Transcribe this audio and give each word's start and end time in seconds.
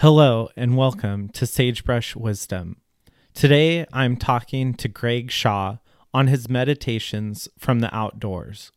Hello, 0.00 0.48
and 0.56 0.78
welcome 0.78 1.28
to 1.28 1.44
Sagebrush 1.44 2.16
Wisdom. 2.16 2.80
Today 3.34 3.84
I'm 3.92 4.16
talking 4.16 4.72
to 4.72 4.88
Gregg 4.88 5.30
Shaw 5.30 5.76
on 6.14 6.26
his 6.26 6.48
meditations 6.48 7.50
from 7.58 7.80
the 7.80 7.94
outdoors. 7.94 8.72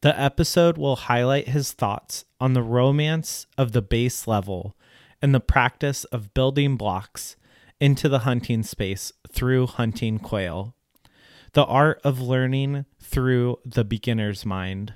The 0.00 0.20
episode 0.20 0.76
will 0.76 0.96
highlight 0.96 1.46
his 1.50 1.70
thoughts 1.70 2.24
on 2.40 2.54
the 2.54 2.62
romance 2.62 3.46
of 3.56 3.70
the 3.70 3.82
base 3.82 4.26
level 4.26 4.76
and 5.22 5.32
the 5.32 5.38
practice 5.38 6.02
of 6.06 6.34
building 6.34 6.76
blocks 6.76 7.36
into 7.78 8.08
the 8.08 8.20
hunting 8.26 8.64
space 8.64 9.12
through 9.30 9.68
hunting 9.68 10.18
quail, 10.18 10.74
the 11.52 11.66
art 11.66 12.00
of 12.02 12.20
learning 12.20 12.84
through 13.00 13.60
the 13.64 13.84
beginner's 13.84 14.44
mind, 14.44 14.94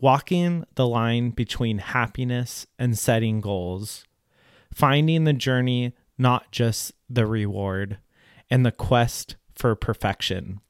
walking 0.00 0.64
the 0.74 0.88
line 0.88 1.30
between 1.30 1.78
happiness 1.78 2.66
and 2.80 2.98
setting 2.98 3.40
goals, 3.40 4.04
finding 4.74 5.24
the 5.24 5.32
journey, 5.32 5.94
not 6.18 6.50
just 6.50 6.92
the 7.08 7.26
reward, 7.26 7.98
and 8.50 8.66
the 8.66 8.72
quest 8.72 9.36
for 9.54 9.74
perfection. 9.74 10.60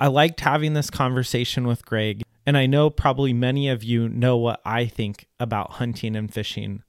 I 0.00 0.08
liked 0.08 0.40
having 0.40 0.74
this 0.74 0.90
conversation 0.90 1.66
with 1.66 1.86
Gregg, 1.86 2.22
and 2.46 2.56
I 2.56 2.66
know 2.66 2.90
probably 2.90 3.32
many 3.32 3.68
of 3.68 3.84
you 3.84 4.08
know 4.08 4.36
what 4.36 4.60
I 4.64 4.86
think 4.86 5.26
about 5.38 5.72
hunting 5.72 6.16
and 6.16 6.32
fishing. 6.32 6.82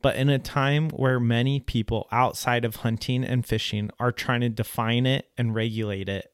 But 0.00 0.16
in 0.16 0.28
a 0.28 0.38
time 0.38 0.90
where 0.90 1.18
many 1.20 1.60
people 1.60 2.06
outside 2.12 2.64
of 2.64 2.76
hunting 2.76 3.24
and 3.24 3.44
fishing 3.44 3.90
are 3.98 4.12
trying 4.12 4.42
to 4.42 4.48
define 4.48 5.06
it 5.06 5.28
and 5.36 5.54
regulate 5.54 6.08
it, 6.08 6.32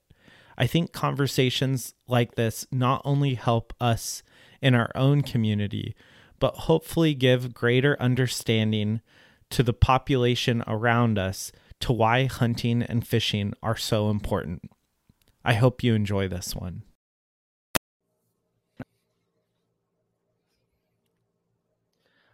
I 0.56 0.66
think 0.66 0.92
conversations 0.92 1.94
like 2.06 2.34
this 2.34 2.66
not 2.70 3.02
only 3.04 3.34
help 3.34 3.72
us 3.80 4.22
in 4.62 4.74
our 4.74 4.90
own 4.94 5.22
community, 5.22 5.94
but 6.44 6.56
hopefully 6.56 7.14
give 7.14 7.54
greater 7.54 7.96
understanding 7.98 9.00
to 9.48 9.62
the 9.62 9.72
population 9.72 10.62
around 10.66 11.18
us 11.18 11.50
to 11.80 11.90
why 11.90 12.26
hunting 12.26 12.82
and 12.82 13.08
fishing 13.08 13.54
are 13.62 13.78
so 13.78 14.10
important. 14.10 14.70
I 15.42 15.54
hope 15.54 15.82
you 15.82 15.94
enjoy 15.94 16.28
this 16.28 16.54
one. 16.54 16.82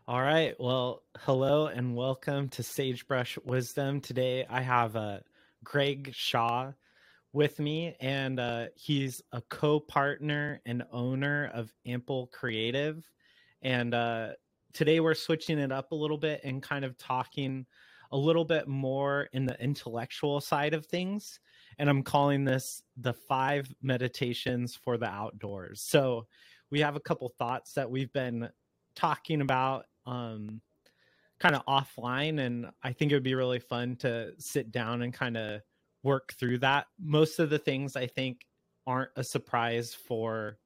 All 0.08 0.20
right. 0.20 0.56
Well, 0.58 1.04
hello 1.20 1.68
and 1.68 1.94
welcome 1.94 2.48
to 2.48 2.64
Sagebrush 2.64 3.38
Wisdom. 3.44 4.00
Today 4.00 4.44
I 4.50 4.60
have 4.60 4.96
uh, 4.96 5.18
Gregg 5.62 6.10
Shaw 6.12 6.72
with 7.32 7.60
me, 7.60 7.94
and 8.00 8.40
uh, 8.40 8.66
he's 8.74 9.22
a 9.30 9.40
co 9.40 9.78
partner 9.78 10.60
and 10.66 10.82
owner 10.90 11.48
of 11.54 11.72
Ampal 11.86 12.28
Creative. 12.32 13.08
And 13.62 13.94
uh, 13.94 14.30
today 14.72 15.00
we're 15.00 15.14
switching 15.14 15.58
it 15.58 15.72
up 15.72 15.92
a 15.92 15.96
little 15.96 16.18
bit 16.18 16.40
and 16.44 16.62
kind 16.62 16.84
of 16.84 16.96
talking 16.98 17.66
a 18.12 18.16
little 18.16 18.44
bit 18.44 18.66
more 18.66 19.28
in 19.32 19.46
the 19.46 19.60
intellectual 19.62 20.40
side 20.40 20.74
of 20.74 20.86
things. 20.86 21.40
And 21.78 21.88
I'm 21.88 22.02
calling 22.02 22.44
this 22.44 22.82
the 22.96 23.12
five 23.12 23.72
meditations 23.82 24.74
for 24.74 24.96
the 24.98 25.06
outdoors. 25.06 25.80
So 25.82 26.26
we 26.70 26.80
have 26.80 26.96
a 26.96 27.00
couple 27.00 27.28
thoughts 27.38 27.72
that 27.74 27.90
we've 27.90 28.12
been 28.12 28.48
talking 28.94 29.40
about 29.40 29.86
um, 30.06 30.60
kind 31.38 31.54
of 31.54 31.64
offline. 31.66 32.40
And 32.40 32.66
I 32.82 32.92
think 32.92 33.12
it 33.12 33.14
would 33.14 33.22
be 33.22 33.34
really 33.34 33.60
fun 33.60 33.96
to 33.96 34.32
sit 34.38 34.72
down 34.72 35.02
and 35.02 35.12
kind 35.12 35.36
of 35.36 35.60
work 36.02 36.32
through 36.38 36.58
that. 36.58 36.86
Most 36.98 37.38
of 37.38 37.50
the 37.50 37.58
things 37.58 37.96
I 37.96 38.06
think 38.06 38.46
aren't 38.86 39.10
a 39.16 39.24
surprise 39.24 39.94
for 39.94 40.58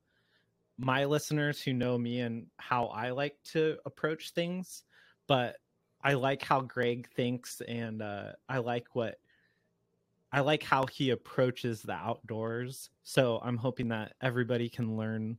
my 0.79 1.05
listeners 1.05 1.63
who 1.63 1.73
know 1.73 1.97
me 1.97 2.21
and 2.21 2.47
how 2.59 2.87
I 2.87 3.11
like 3.11 3.37
to 3.53 3.77
approach 3.87 4.31
things, 4.31 4.85
but 5.27 5.57
I 6.03 6.15
like 6.15 6.43
how 6.43 6.61
Gregg 6.61 7.09
thinks 7.15 7.63
and 7.67 8.03
uh, 8.03 8.33
I 8.49 8.59
like 8.59 8.95
what 8.95 9.17
I 10.33 10.41
like 10.41 10.65
how 10.65 10.85
he 10.87 11.11
approaches 11.11 11.81
the 11.81 11.93
outdoors. 11.93 12.91
So 13.05 13.41
I'm 13.45 13.57
hoping 13.57 13.89
that 13.89 14.15
everybody 14.21 14.69
can 14.69 14.97
learn 14.97 15.39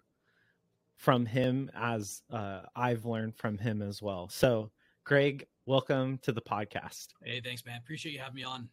from 0.95 1.25
him 1.25 1.69
as 1.75 2.24
uh, 2.31 2.62
I've 2.78 3.06
learned 3.06 3.35
from 3.35 3.57
him 3.57 3.81
as 3.81 4.01
well. 4.01 4.29
So, 4.29 4.72
Gregg, 5.03 5.47
welcome 5.66 6.18
to 6.19 6.31
the 6.31 6.41
podcast. 6.41 7.09
Hey, 7.22 7.41
thanks, 7.41 7.66
man. 7.66 7.78
Appreciate 7.78 8.13
you 8.13 8.19
having 8.19 8.35
me 8.35 8.44
on. 8.45 8.69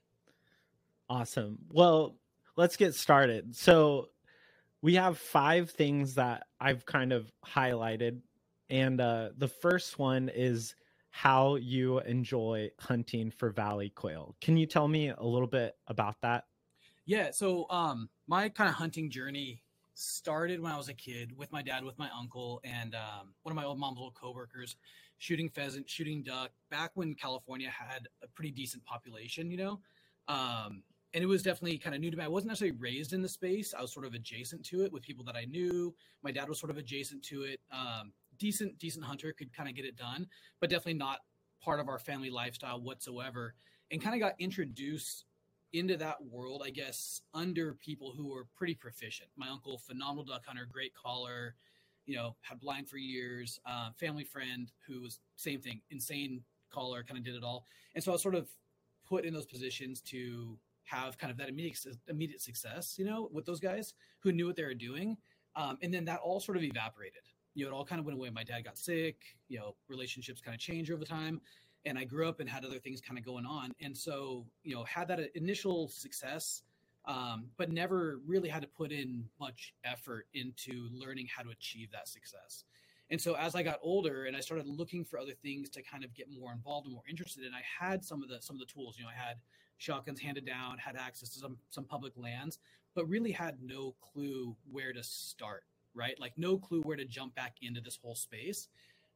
Awesome. 1.11 1.59
Well, 1.71 2.17
let's 2.57 2.77
get 2.77 2.95
started. 2.95 3.57
So, 3.57 4.11
we 4.83 4.95
have 4.97 5.17
five 5.17 5.71
things 5.71 6.17
that 6.17 6.47
I've 6.61 6.85
kind 6.85 7.13
of 7.13 7.33
highlighted. 7.47 8.21
And 8.69 9.01
uh, 9.01 9.31
the 9.39 9.49
first 9.49 9.99
one 9.99 10.29
is 10.29 10.75
how 11.11 11.57
you 11.57 12.01
enjoy 12.01 12.71
hunting 12.81 13.31
for 13.31 13.51
valley 13.51 13.91
quail. 13.91 14.35
Can 14.41 14.57
you 14.57 14.67
tell 14.67 14.89
me 14.89 15.09
a 15.11 15.23
little 15.23 15.47
bit 15.47 15.77
about 15.87 16.17
that? 16.23 16.45
Yeah. 17.05 17.31
So, 17.31 17.67
um, 17.71 18.09
my 18.27 18.49
kind 18.49 18.69
of 18.69 18.75
hunting 18.75 19.11
journey 19.11 19.63
started 19.95 20.61
when 20.61 20.73
I 20.73 20.77
was 20.77 20.89
a 20.89 20.95
kid 20.95 21.37
with 21.37 21.53
my 21.53 21.63
dad, 21.63 21.85
with 21.85 21.99
my 21.99 22.09
uncle, 22.17 22.61
and 22.65 22.95
um, 22.95 23.35
one 23.43 23.53
of 23.53 23.57
my 23.57 23.65
old 23.65 23.79
mom's 23.79 23.99
old 23.99 24.15
coworkers, 24.15 24.77
shooting 25.19 25.49
pheasant, 25.49 25.89
shooting 25.89 26.23
duck. 26.23 26.51
Back 26.71 26.93
when 26.95 27.15
California 27.15 27.69
had 27.69 28.09
a 28.23 28.29
pretty 28.29 28.51
decent 28.51 28.85
population, 28.85 29.51
you 29.51 29.59
know, 29.59 29.81
um, 30.29 30.83
and 31.15 31.23
it 31.23 31.27
was 31.27 31.43
definitely 31.43 31.79
kind 31.79 31.95
of 31.95 32.01
new 32.01 32.11
to 32.11 32.17
me. 32.17 32.25
I 32.25 32.29
wasn't 32.29 32.49
necessarily 32.49 32.77
raised 32.79 33.13
in 33.13 33.23
the 33.23 33.29
space; 33.29 33.75
I 33.77 33.83
was 33.83 33.93
sort 33.93 34.07
of 34.07 34.15
adjacent 34.15 34.65
to 34.67 34.85
it 34.85 34.93
with 34.93 35.03
people 35.03 35.25
that 35.25 35.37
I 35.37 35.45
knew. 35.45 35.95
My 36.23 36.33
dad 36.33 36.49
was 36.49 36.59
sort 36.59 36.71
of 36.71 36.79
adjacent 36.79 37.23
to 37.25 37.43
it. 37.43 37.61
Um, 37.71 38.13
decent, 38.39 38.79
decent 38.79 39.05
hunter 39.05 39.33
could 39.33 39.53
kind 39.53 39.69
of 39.69 39.75
get 39.75 39.85
it 39.85 39.97
done, 39.97 40.27
but 40.61 40.71
definitely 40.71 40.95
not 40.95 41.21
part 41.63 41.81
of 41.81 41.89
our 41.89 41.99
family 41.99 42.31
lifestyle 42.31 42.81
whatsoever. 42.81 43.55
And 43.91 44.03
kind 44.03 44.15
of 44.15 44.21
got 44.21 44.35
introduced 44.39 45.27
into 45.73 45.97
that 45.99 46.17
world, 46.25 46.63
I 46.65 46.71
guess, 46.71 47.23
under 47.35 47.75
people 47.75 48.13
who 48.17 48.29
were 48.29 48.47
pretty 48.57 48.75
proficient. 48.75 49.29
My 49.37 49.49
uncle, 49.49 49.79
phenomenal 49.79 50.25
duck 50.25 50.47
hunter, 50.47 50.67
great 50.71 50.93
caller, 50.95 51.55
you 52.07 52.17
know, 52.17 52.37
had 52.41 52.61
blind 52.61 52.89
for 52.89 52.97
years, 52.97 53.61
uh, 53.67 53.91
family 53.99 54.25
friend 54.25 54.71
who 54.87 55.03
was 55.03 55.21
same 55.37 55.61
thing, 55.61 55.81
insane 55.91 56.43
caller, 56.71 57.03
kind 57.03 57.19
of 57.19 57.25
did 57.25 57.35
it 57.35 57.45
all. 57.45 57.67
And 57.95 58.03
so 58.03 58.11
I 58.11 58.15
was 58.15 58.23
sort 58.23 58.35
of 58.35 58.49
put 59.07 59.25
in 59.25 59.33
those 59.33 59.47
positions 59.47 60.01
to 60.03 60.59
have 60.85 61.19
kind 61.19 61.31
of 61.31 61.37
that 61.39 61.49
immediate 61.49 61.79
immediate 62.09 62.41
success, 62.41 62.99
you 62.99 63.05
know, 63.05 63.29
with 63.33 63.45
those 63.45 63.61
guys 63.61 63.95
who 64.21 64.33
knew 64.33 64.47
what 64.47 64.57
they 64.57 64.65
were 64.65 64.75
doing. 64.75 65.17
Um, 65.55 65.79
and 65.83 65.93
then 65.93 66.05
that 66.07 66.21
all 66.21 66.41
sort 66.41 66.57
of 66.57 66.63
evaporated. 66.63 67.23
You 67.55 67.65
know, 67.65 67.73
it 67.73 67.75
all 67.75 67.85
kind 67.85 67.99
of 67.99 68.07
went 68.07 68.17
away. 68.17 68.31
My 68.31 68.45
dad 68.45 68.65
got 68.65 68.79
sick. 68.79 69.17
You 69.49 69.59
know, 69.59 69.77
relationships 69.89 70.41
kind 70.41 70.55
of 70.55 70.61
changed 70.61 70.91
over 70.91 71.05
time 71.05 71.41
and 71.85 71.99
I 71.99 72.05
grew 72.05 72.29
up 72.29 72.41
and 72.41 72.49
had 72.49 72.65
other 72.65 72.79
things 72.79 73.01
kind 73.01 73.19
of 73.19 73.25
going 73.25 73.47
on. 73.47 73.73
And 73.81 73.97
so, 73.97 74.47
you 74.63 74.75
know, 74.75 74.85
had 74.85 75.09
that 75.09 75.21
initial 75.35 75.89
success, 75.89 76.63
um, 77.07 77.47
but 77.57 77.73
never 77.73 78.21
really 78.27 78.49
had 78.49 78.63
to 78.63 78.69
put 78.69 78.93
in 78.93 79.25
much 79.41 79.75
effort 79.85 80.27
into 80.35 80.89
learning 80.93 81.29
how 81.35 81.43
to 81.43 81.51
achieve 81.51 81.91
that 81.93 82.09
success. 82.09 82.65
And 83.11 83.21
so 83.21 83.35
as 83.35 83.55
I 83.55 83.63
got 83.63 83.79
older 83.83 84.25
and 84.25 84.37
I 84.37 84.41
started 84.41 84.67
looking 84.67 85.05
for 85.05 85.19
other 85.19 85.35
things 85.43 85.69
to 85.71 85.83
kind 85.83 86.05
of 86.05 86.15
get 86.15 86.29
more 86.31 86.53
involved 86.53 86.87
and 86.87 86.95
more 86.95 87.03
interested 87.09 87.45
in, 87.45 87.53
I 87.53 87.63
had 87.79 88.05
some 88.05 88.23
of 88.23 88.29
the 88.29 88.41
some 88.41 88.57
of 88.57 88.61
the 88.61 88.73
tools. 88.73 88.97
You 88.97 89.05
know, 89.05 89.11
I 89.11 89.29
had 89.29 89.37
shotguns 89.83 90.21
handed 90.21 90.47
down, 90.47 90.79
had 90.79 90.97
access 90.97 91.29
to 91.31 91.39
some 91.39 91.57
some 91.69 91.85
public 91.85 92.13
lands, 92.17 92.59
but 92.95 93.09
really 93.09 93.33
had 93.33 93.59
no 93.63 93.95
clue 94.01 94.57
where 94.71 94.93
to 94.93 95.03
start. 95.03 95.65
Right, 95.95 96.19
like 96.19 96.33
no 96.39 96.57
clue 96.57 96.81
where 96.83 96.97
to 96.97 97.05
jump 97.05 97.35
back 97.35 97.57
into 97.61 97.81
this 97.83 97.99
whole 98.03 98.15
space. 98.15 98.69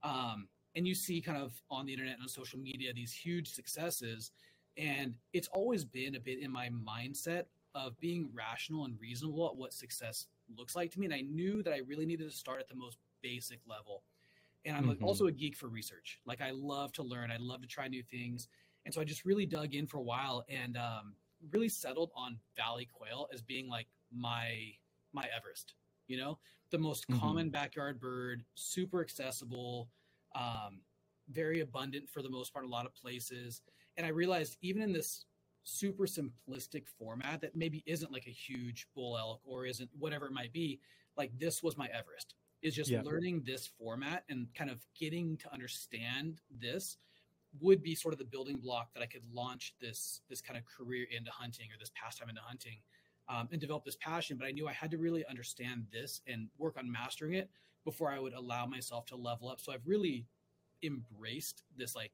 Um, 0.03 0.49
and 0.77 0.87
you 0.87 0.95
see 0.95 1.21
kind 1.23 1.39
of 1.39 1.61
on 1.71 1.87
the 1.87 1.93
internet 1.93 2.15
and 2.15 2.23
on 2.23 2.29
social 2.29 2.59
media 2.59 2.93
these 2.93 3.13
huge 3.13 3.49
successes 3.49 4.31
and 4.77 5.15
it's 5.33 5.49
always 5.49 5.85
been 5.85 6.17
a 6.17 6.21
bit 6.21 6.39
in 6.39 6.53
my 6.53 6.69
mindset 6.69 7.45
of 7.75 7.99
being 7.99 8.29
rational 8.35 8.85
and 8.85 9.01
reasonable 9.01 9.47
at 9.47 9.57
what 9.57 9.73
success 9.73 10.27
looks 10.57 10.77
like 10.77 10.91
to 10.91 11.01
me 11.01 11.07
and 11.07 11.15
i 11.15 11.23
knew 11.23 11.63
that 11.63 11.73
i 11.73 11.81
really 11.89 12.07
needed 12.07 12.31
to 12.31 12.37
start 12.37 12.61
at 12.61 12.69
the 12.69 12.75
most 12.75 12.99
basic 13.23 13.59
level 13.67 14.03
and 14.65 14.77
i'm 14.77 14.85
mm-hmm. 14.85 15.05
also 15.05 15.27
a 15.27 15.33
geek 15.33 15.57
for 15.57 15.69
research 15.69 16.21
like 16.27 16.41
i 16.41 16.51
love 16.51 16.93
to 16.93 17.03
learn 17.03 17.31
i 17.31 17.37
love 17.41 17.63
to 17.63 17.67
try 17.67 17.89
new 17.89 18.03
things 18.03 18.49
and 18.87 18.95
so 18.95 19.01
i 19.01 19.05
just 19.05 19.27
really 19.27 19.45
dug 19.45 19.75
in 19.75 19.87
for 19.87 19.99
a 19.99 20.03
while 20.03 20.45
and 20.49 20.79
um, 20.79 21.13
really 21.53 21.69
settled 21.69 22.11
on 22.17 22.39
valley 22.57 22.89
quail 22.91 23.29
as 23.35 23.43
being 23.43 23.69
like 23.69 23.87
my 24.11 24.73
my 25.13 25.29
everest 25.37 25.75
you 26.09 26.17
know 26.17 26.39
the 26.71 26.79
most 26.79 27.07
mm-hmm. 27.09 27.21
common 27.21 27.51
backyard 27.51 28.01
bird 28.01 28.43
super 28.55 29.03
accessible 29.03 29.91
um, 30.35 30.81
very 31.31 31.61
abundant 31.61 32.09
for 32.09 32.23
the 32.23 32.31
most 32.31 32.53
part, 32.53 32.65
a 32.65 32.69
lot 32.69 32.87
of 32.87 32.95
places. 32.95 33.63
And 33.97 34.07
I 34.07 34.11
realized 34.11 34.57
even 34.61 34.83
in 34.83 34.93
this 34.93 35.25
super 35.65 36.05
simplistic 36.05 36.87
format 36.99 37.41
that 37.41 37.57
maybe 37.57 37.83
isn't 37.87 38.13
like 38.13 38.27
a 38.27 38.31
huge 38.31 38.87
bull 38.95 39.19
elk 39.19 39.41
or 39.45 39.67
isn't 39.67 39.91
whatever 39.99 40.27
it 40.27 40.33
might 40.33 40.53
be, 40.53 40.81
like 41.17 41.37
this 41.39 41.63
was 41.63 41.77
my 41.77 41.87
Everest 41.87 42.35
is 42.63 42.75
just 42.75 42.91
yeah. 42.91 43.03
learning 43.03 43.43
this 43.45 43.69
format 43.79 44.25
and 44.29 44.49
kind 44.55 44.71
of 44.71 44.85
getting 44.99 45.37
to 45.37 45.53
understand 45.53 46.41
this 46.51 46.97
would 47.61 47.83
be 47.83 47.95
sort 47.95 48.15
of 48.15 48.19
the 48.19 48.25
building 48.25 48.57
block 48.57 48.93
that 48.95 49.03
I 49.03 49.07
could 49.07 49.23
launch 49.33 49.75
this 49.81 50.21
this 50.29 50.41
kind 50.41 50.59
of 50.59 50.65
career 50.65 51.07
into 51.17 51.31
hunting 51.31 51.67
or 51.73 51.79
this 51.79 51.91
pastime 51.95 52.29
into 52.29 52.41
hunting 52.43 52.79
um, 53.29 53.49
and 53.53 53.61
develop 53.61 53.85
this 53.85 53.97
passion. 53.97 54.37
But 54.37 54.47
I 54.47 54.51
knew 54.51 54.69
I 54.69 54.73
had 54.73 54.91
to 54.93 54.99
really 54.99 55.25
understand 55.27 55.87
this 55.93 56.21
and 56.27 56.49
work 56.59 56.77
on 56.79 56.91
mastering 56.91 57.35
it 57.35 57.51
before 57.85 58.11
I 58.11 58.19
would 58.19 58.33
allow 58.35 58.67
myself 58.67 59.07
to 59.07 59.17
level 59.17 59.49
up. 59.49 59.61
So 59.61 59.73
I've 59.73 59.87
really 59.87 60.27
embraced 60.83 61.63
this 61.77 61.95
like 61.95 62.13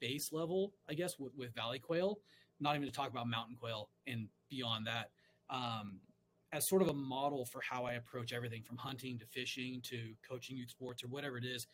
base 0.00 0.32
level, 0.32 0.72
I 0.88 0.94
guess, 0.94 1.18
with, 1.18 1.34
with 1.36 1.54
valley 1.54 1.78
quail, 1.78 2.20
not 2.58 2.74
even 2.74 2.88
to 2.88 2.92
talk 2.92 3.10
about 3.10 3.28
mountain 3.28 3.56
quail 3.56 3.90
and 4.06 4.28
beyond 4.48 4.86
that, 4.86 5.10
um, 5.50 6.00
as 6.52 6.66
sort 6.66 6.82
of 6.82 6.88
a 6.88 6.94
model 6.94 7.44
for 7.44 7.60
how 7.60 7.84
I 7.84 7.92
approach 7.92 8.32
everything 8.32 8.62
from 8.62 8.76
hunting 8.76 9.18
to 9.18 9.26
fishing 9.26 9.80
to 9.82 10.14
coaching 10.28 10.56
youth 10.56 10.70
sports 10.70 11.04
or 11.04 11.08
whatever 11.08 11.38
it 11.38 11.44
is, 11.44 11.66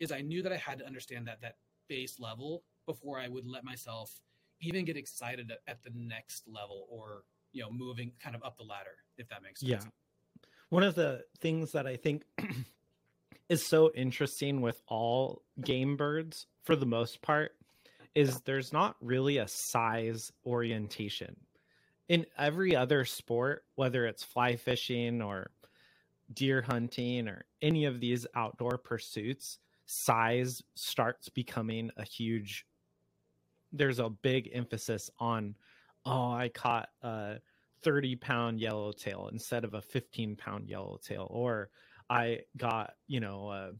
is 0.00 0.10
I 0.10 0.20
knew 0.20 0.42
that 0.42 0.52
I 0.52 0.56
had 0.56 0.78
to 0.78 0.86
understand 0.86 1.26
that 1.26 1.40
that 1.42 1.56
base 1.88 2.18
level 2.18 2.64
before 2.86 3.18
I 3.18 3.28
would 3.28 3.46
let 3.46 3.64
myself 3.64 4.20
even 4.60 4.84
get 4.84 4.96
excited 4.96 5.50
at, 5.50 5.58
at 5.66 5.82
the 5.82 5.90
next 5.94 6.44
level 6.46 6.86
or 6.90 7.24
you 7.52 7.62
know 7.62 7.70
moving 7.70 8.12
kind 8.22 8.34
of 8.34 8.42
up 8.42 8.56
the 8.56 8.64
ladder 8.64 8.96
if 9.18 9.28
that 9.28 9.42
makes 9.42 9.60
sense. 9.60 9.84
Yeah. 9.84 9.90
One 10.70 10.82
of 10.82 10.94
the 10.94 11.24
things 11.40 11.72
that 11.72 11.86
I 11.86 11.96
think 11.96 12.24
is 13.48 13.66
so 13.66 13.90
interesting 13.94 14.62
with 14.62 14.80
all 14.88 15.42
game 15.62 15.96
birds 15.96 16.46
for 16.64 16.76
the 16.76 16.86
most 16.86 17.20
part 17.20 17.52
is 18.14 18.40
there's 18.40 18.72
not 18.72 18.96
really 19.00 19.38
a 19.38 19.48
size 19.48 20.32
orientation. 20.46 21.36
In 22.08 22.26
every 22.38 22.76
other 22.76 23.04
sport, 23.04 23.64
whether 23.74 24.06
it's 24.06 24.24
fly 24.24 24.56
fishing 24.56 25.22
or 25.22 25.50
deer 26.32 26.62
hunting 26.62 27.28
or 27.28 27.44
any 27.60 27.84
of 27.84 28.00
these 28.00 28.26
outdoor 28.34 28.78
pursuits, 28.78 29.58
size 29.86 30.62
starts 30.74 31.28
becoming 31.28 31.90
a 31.96 32.04
huge 32.04 32.66
there's 33.72 33.98
a 33.98 34.08
big 34.10 34.50
emphasis 34.52 35.10
on 35.18 35.54
oh, 36.04 36.32
I 36.32 36.50
caught 36.52 36.88
a 37.02 37.36
30 37.82 38.16
pound 38.16 38.60
yellowtail 38.60 39.28
instead 39.32 39.64
of 39.64 39.74
a 39.74 39.82
15 39.82 40.36
pound 40.36 40.68
yellowtail, 40.68 41.26
or 41.30 41.70
I 42.08 42.40
got, 42.56 42.94
you 43.06 43.20
know, 43.20 43.50
a 43.50 43.70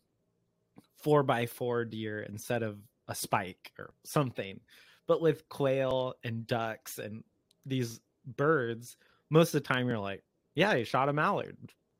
four 1.03 1.23
by 1.23 1.47
four 1.47 1.85
deer 1.85 2.23
instead 2.23 2.63
of 2.63 2.79
a 3.09 3.15
spike 3.15 3.73
or 3.79 3.93
something. 4.05 4.61
But 5.07 5.21
with 5.21 5.49
quail 5.49 6.15
and 6.25 6.47
ducks 6.47 6.99
and 6.99 7.25
these 7.67 8.01
birds, 8.37 8.97
most 9.31 9.55
of 9.55 9.63
the 9.63 9.69
time 9.69 9.89
you're 9.89 9.99
like, 9.99 10.23
yeah, 10.55 10.71
I 10.71 10.85
shot 10.85 11.09
a 11.09 11.13
mallard. 11.13 11.57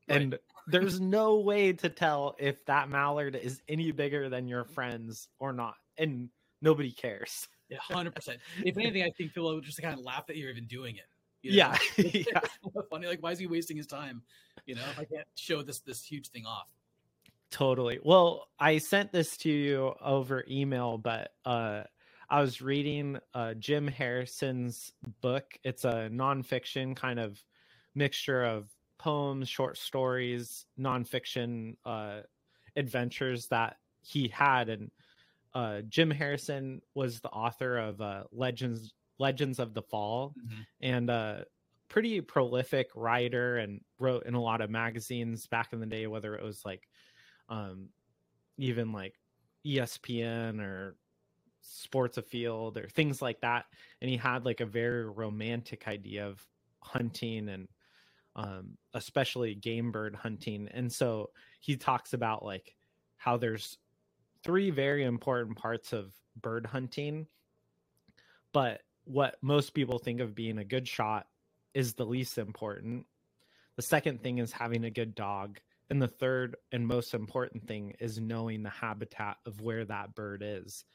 Right. 0.07 0.21
And 0.21 0.39
there's 0.67 0.99
no 0.99 1.39
way 1.39 1.73
to 1.73 1.89
tell 1.89 2.35
if 2.39 2.63
that 2.65 2.89
mallard 2.89 3.35
is 3.35 3.61
any 3.67 3.91
bigger 3.91 4.29
than 4.29 4.47
your 4.47 4.63
friends 4.63 5.27
or 5.39 5.53
not. 5.53 5.75
And 5.97 6.29
nobody 6.61 6.91
cares. 6.91 7.47
Yeah, 7.69 7.79
hundred 7.79 8.15
percent. 8.15 8.39
If 8.63 8.77
anything, 8.77 9.03
I 9.03 9.11
think 9.17 9.33
people 9.33 9.53
would 9.53 9.63
just 9.63 9.81
kind 9.81 9.97
of 9.97 10.03
laugh 10.03 10.27
that 10.27 10.37
you're 10.37 10.49
even 10.49 10.65
doing 10.65 10.95
it. 10.95 11.05
You 11.41 11.51
know? 11.51 11.57
Yeah, 11.57 11.77
yeah. 11.97 12.39
funny. 12.89 13.07
Like, 13.07 13.21
why 13.21 13.31
is 13.31 13.39
he 13.39 13.47
wasting 13.47 13.77
his 13.77 13.87
time? 13.87 14.21
You 14.65 14.75
know, 14.75 14.85
I 14.97 15.05
can't 15.05 15.27
show 15.35 15.61
this 15.61 15.79
this 15.79 16.03
huge 16.03 16.29
thing 16.29 16.45
off. 16.45 16.67
Totally. 17.51 17.99
Well, 18.01 18.47
I 18.59 18.79
sent 18.79 19.11
this 19.11 19.37
to 19.37 19.49
you 19.49 19.93
over 20.01 20.43
email, 20.49 20.97
but 20.97 21.33
uh, 21.45 21.83
I 22.29 22.41
was 22.41 22.61
reading 22.61 23.19
uh, 23.35 23.53
Jim 23.53 23.87
Harrison's 23.87 24.91
book. 25.21 25.57
It's 25.63 25.85
a 25.85 26.09
nonfiction 26.11 26.95
kind 26.95 27.19
of 27.19 27.39
mixture 27.93 28.43
of 28.43 28.67
poems, 29.03 29.49
short 29.49 29.77
stories, 29.77 30.65
nonfiction 30.79 31.75
uh, 31.85 32.21
adventures 32.77 33.47
that 33.47 33.75
he 34.01 34.29
had, 34.29 34.69
and 34.69 34.91
uh, 35.53 35.81
Jim 35.81 36.09
Harrison 36.09 36.81
was 36.95 37.19
the 37.19 37.29
author 37.29 37.77
of 37.77 37.99
uh, 37.99 38.23
Legends 38.31 38.93
Legends 39.19 39.59
of 39.59 39.73
the 39.73 39.81
Fall, 39.81 40.33
mm-hmm. 40.39 40.61
and 40.81 41.09
a 41.09 41.13
uh, 41.13 41.43
pretty 41.89 42.21
prolific 42.21 42.87
writer, 42.95 43.57
and 43.57 43.81
wrote 43.99 44.25
in 44.25 44.35
a 44.35 44.41
lot 44.41 44.61
of 44.61 44.69
magazines 44.69 45.47
back 45.47 45.73
in 45.73 45.79
the 45.79 45.85
day, 45.85 46.07
whether 46.07 46.33
it 46.35 46.43
was 46.43 46.61
like 46.63 46.87
um, 47.49 47.89
even 48.57 48.93
like 48.93 49.15
ESPN 49.67 50.61
or 50.61 50.95
Sports 51.61 52.17
Afield 52.17 52.77
or 52.77 52.87
things 52.87 53.21
like 53.21 53.41
that. 53.41 53.65
And 54.01 54.09
he 54.09 54.17
had 54.17 54.45
like 54.45 54.61
a 54.61 54.65
very 54.65 55.05
romantic 55.05 55.87
idea 55.87 56.25
of 56.25 56.43
hunting 56.81 57.49
and 57.49 57.67
um, 58.35 58.77
especially 58.93 59.55
game 59.55 59.91
bird 59.91 60.15
hunting. 60.15 60.67
And 60.71 60.91
so 60.91 61.29
he 61.59 61.75
talks 61.75 62.13
about 62.13 62.43
like 62.43 62.75
how 63.17 63.37
there's 63.37 63.77
three 64.43 64.69
very 64.69 65.03
important 65.03 65.57
parts 65.57 65.93
of 65.93 66.13
bird 66.41 66.65
hunting. 66.65 67.27
But 68.51 68.81
what 69.05 69.37
most 69.41 69.73
people 69.73 69.99
think 69.99 70.19
of 70.19 70.35
being 70.35 70.57
a 70.57 70.65
good 70.65 70.87
shot 70.87 71.27
is 71.73 71.93
the 71.93 72.05
least 72.05 72.37
important. 72.37 73.05
The 73.75 73.81
second 73.81 74.21
thing 74.21 74.37
is 74.37 74.51
having 74.51 74.85
a 74.85 74.91
good 74.91 75.15
dog. 75.15 75.59
And 75.89 76.01
the 76.01 76.07
third 76.07 76.55
and 76.71 76.87
most 76.87 77.13
important 77.13 77.67
thing 77.67 77.93
is 77.99 78.19
knowing 78.19 78.63
the 78.63 78.69
habitat 78.69 79.37
of 79.45 79.61
where 79.61 79.85
that 79.85 80.15
bird 80.15 80.43
is. 80.45 80.85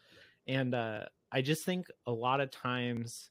And 0.46 0.74
uh, 0.74 1.04
I 1.30 1.42
just 1.42 1.64
think 1.64 1.86
a 2.06 2.12
lot 2.12 2.40
of 2.40 2.50
times 2.50 3.30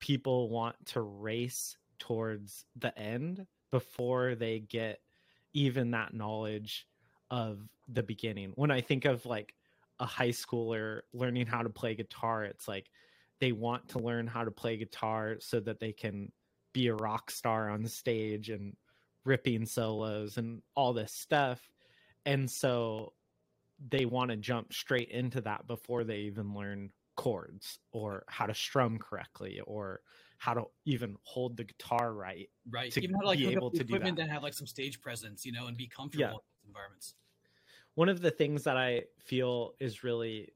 people 0.00 0.48
want 0.48 0.74
to 0.86 1.00
race 1.00 1.76
towards 2.00 2.64
the 2.76 2.96
end 2.98 3.46
before 3.70 4.34
they 4.34 4.58
get 4.58 5.00
even 5.52 5.92
that 5.92 6.12
knowledge 6.12 6.86
of 7.30 7.60
the 7.88 8.02
beginning. 8.02 8.52
When 8.56 8.70
I 8.72 8.80
think 8.80 9.04
of 9.04 9.24
like 9.24 9.54
a 10.00 10.06
high 10.06 10.30
schooler 10.30 11.02
learning 11.12 11.46
how 11.46 11.62
to 11.62 11.70
play 11.70 11.94
guitar, 11.94 12.44
it's 12.44 12.66
like 12.66 12.90
they 13.40 13.52
want 13.52 13.88
to 13.90 13.98
learn 13.98 14.26
how 14.26 14.44
to 14.44 14.50
play 14.50 14.76
guitar 14.76 15.36
so 15.38 15.60
that 15.60 15.78
they 15.78 15.92
can 15.92 16.32
be 16.72 16.88
a 16.88 16.94
rock 16.94 17.30
star 17.30 17.70
on 17.70 17.86
stage 17.86 18.50
and 18.50 18.76
ripping 19.24 19.66
solos 19.66 20.36
and 20.36 20.62
all 20.74 20.92
this 20.92 21.12
stuff. 21.12 21.60
And 22.26 22.50
so 22.50 23.12
they 23.88 24.04
want 24.04 24.30
to 24.30 24.36
jump 24.36 24.72
straight 24.72 25.10
into 25.10 25.40
that 25.42 25.66
before 25.66 26.04
they 26.04 26.18
even 26.18 26.54
learn 26.54 26.90
chords 27.16 27.78
or 27.92 28.24
how 28.28 28.46
to 28.46 28.54
strum 28.54 28.98
correctly 28.98 29.60
or 29.66 30.00
how 30.40 30.54
to 30.54 30.64
even 30.84 31.16
hold 31.22 31.56
the 31.56 31.64
guitar 31.64 32.12
right. 32.12 32.48
Right. 32.68 32.90
To 32.92 33.00
even 33.00 33.14
how 33.14 33.20
to 33.20 33.26
like 33.28 33.38
be 33.38 33.52
able 33.52 33.70
to 33.70 33.84
do 33.84 33.98
that. 33.98 34.08
and 34.08 34.18
have 34.18 34.42
like 34.42 34.54
some 34.54 34.66
stage 34.66 35.00
presence, 35.00 35.46
you 35.46 35.52
know, 35.52 35.68
and 35.68 35.76
be 35.76 35.86
comfortable 35.86 36.24
yeah. 36.24 36.64
in 36.64 36.68
environments 36.68 37.14
one 37.94 38.08
of 38.08 38.20
the 38.20 38.30
things 38.30 38.64
that 38.64 38.76
I 38.76 39.04
feel 39.18 39.74
is 39.78 40.04
really 40.04 40.52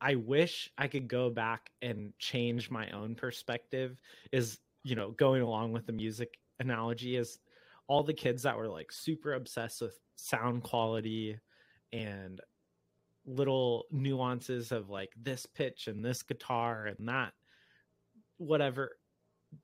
I 0.00 0.14
wish 0.14 0.70
I 0.78 0.88
could 0.88 1.08
go 1.08 1.28
back 1.28 1.70
and 1.82 2.14
change 2.18 2.70
my 2.70 2.88
own 2.90 3.14
perspective 3.14 3.98
is, 4.32 4.58
you 4.82 4.96
know, 4.96 5.10
going 5.10 5.42
along 5.42 5.72
with 5.72 5.84
the 5.84 5.92
music 5.92 6.38
analogy 6.58 7.16
is 7.16 7.38
all 7.86 8.02
the 8.02 8.14
kids 8.14 8.42
that 8.44 8.56
were 8.56 8.68
like 8.68 8.90
super 8.90 9.34
obsessed 9.34 9.82
with 9.82 10.00
sound 10.16 10.62
quality 10.62 11.38
and 11.92 12.40
little 13.26 13.84
nuances 13.90 14.72
of 14.72 14.88
like 14.88 15.12
this 15.22 15.44
pitch 15.44 15.86
and 15.86 16.02
this 16.02 16.22
guitar 16.22 16.86
and 16.86 17.06
that 17.06 17.34
whatever 18.40 18.92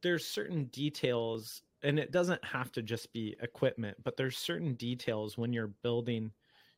there's 0.03 0.27
certain 0.27 0.65
details 0.67 1.63
and 1.83 1.99
it 1.99 2.11
doesn't 2.11 2.45
have 2.45 2.71
to 2.73 2.83
just 2.83 3.13
be 3.13 3.37
equipment, 3.41 3.97
but 4.03 4.17
there's 4.17 4.37
certain 4.37 4.75
details 4.75 5.39
when 5.39 5.53
you're 5.53 5.73
building 5.83 6.31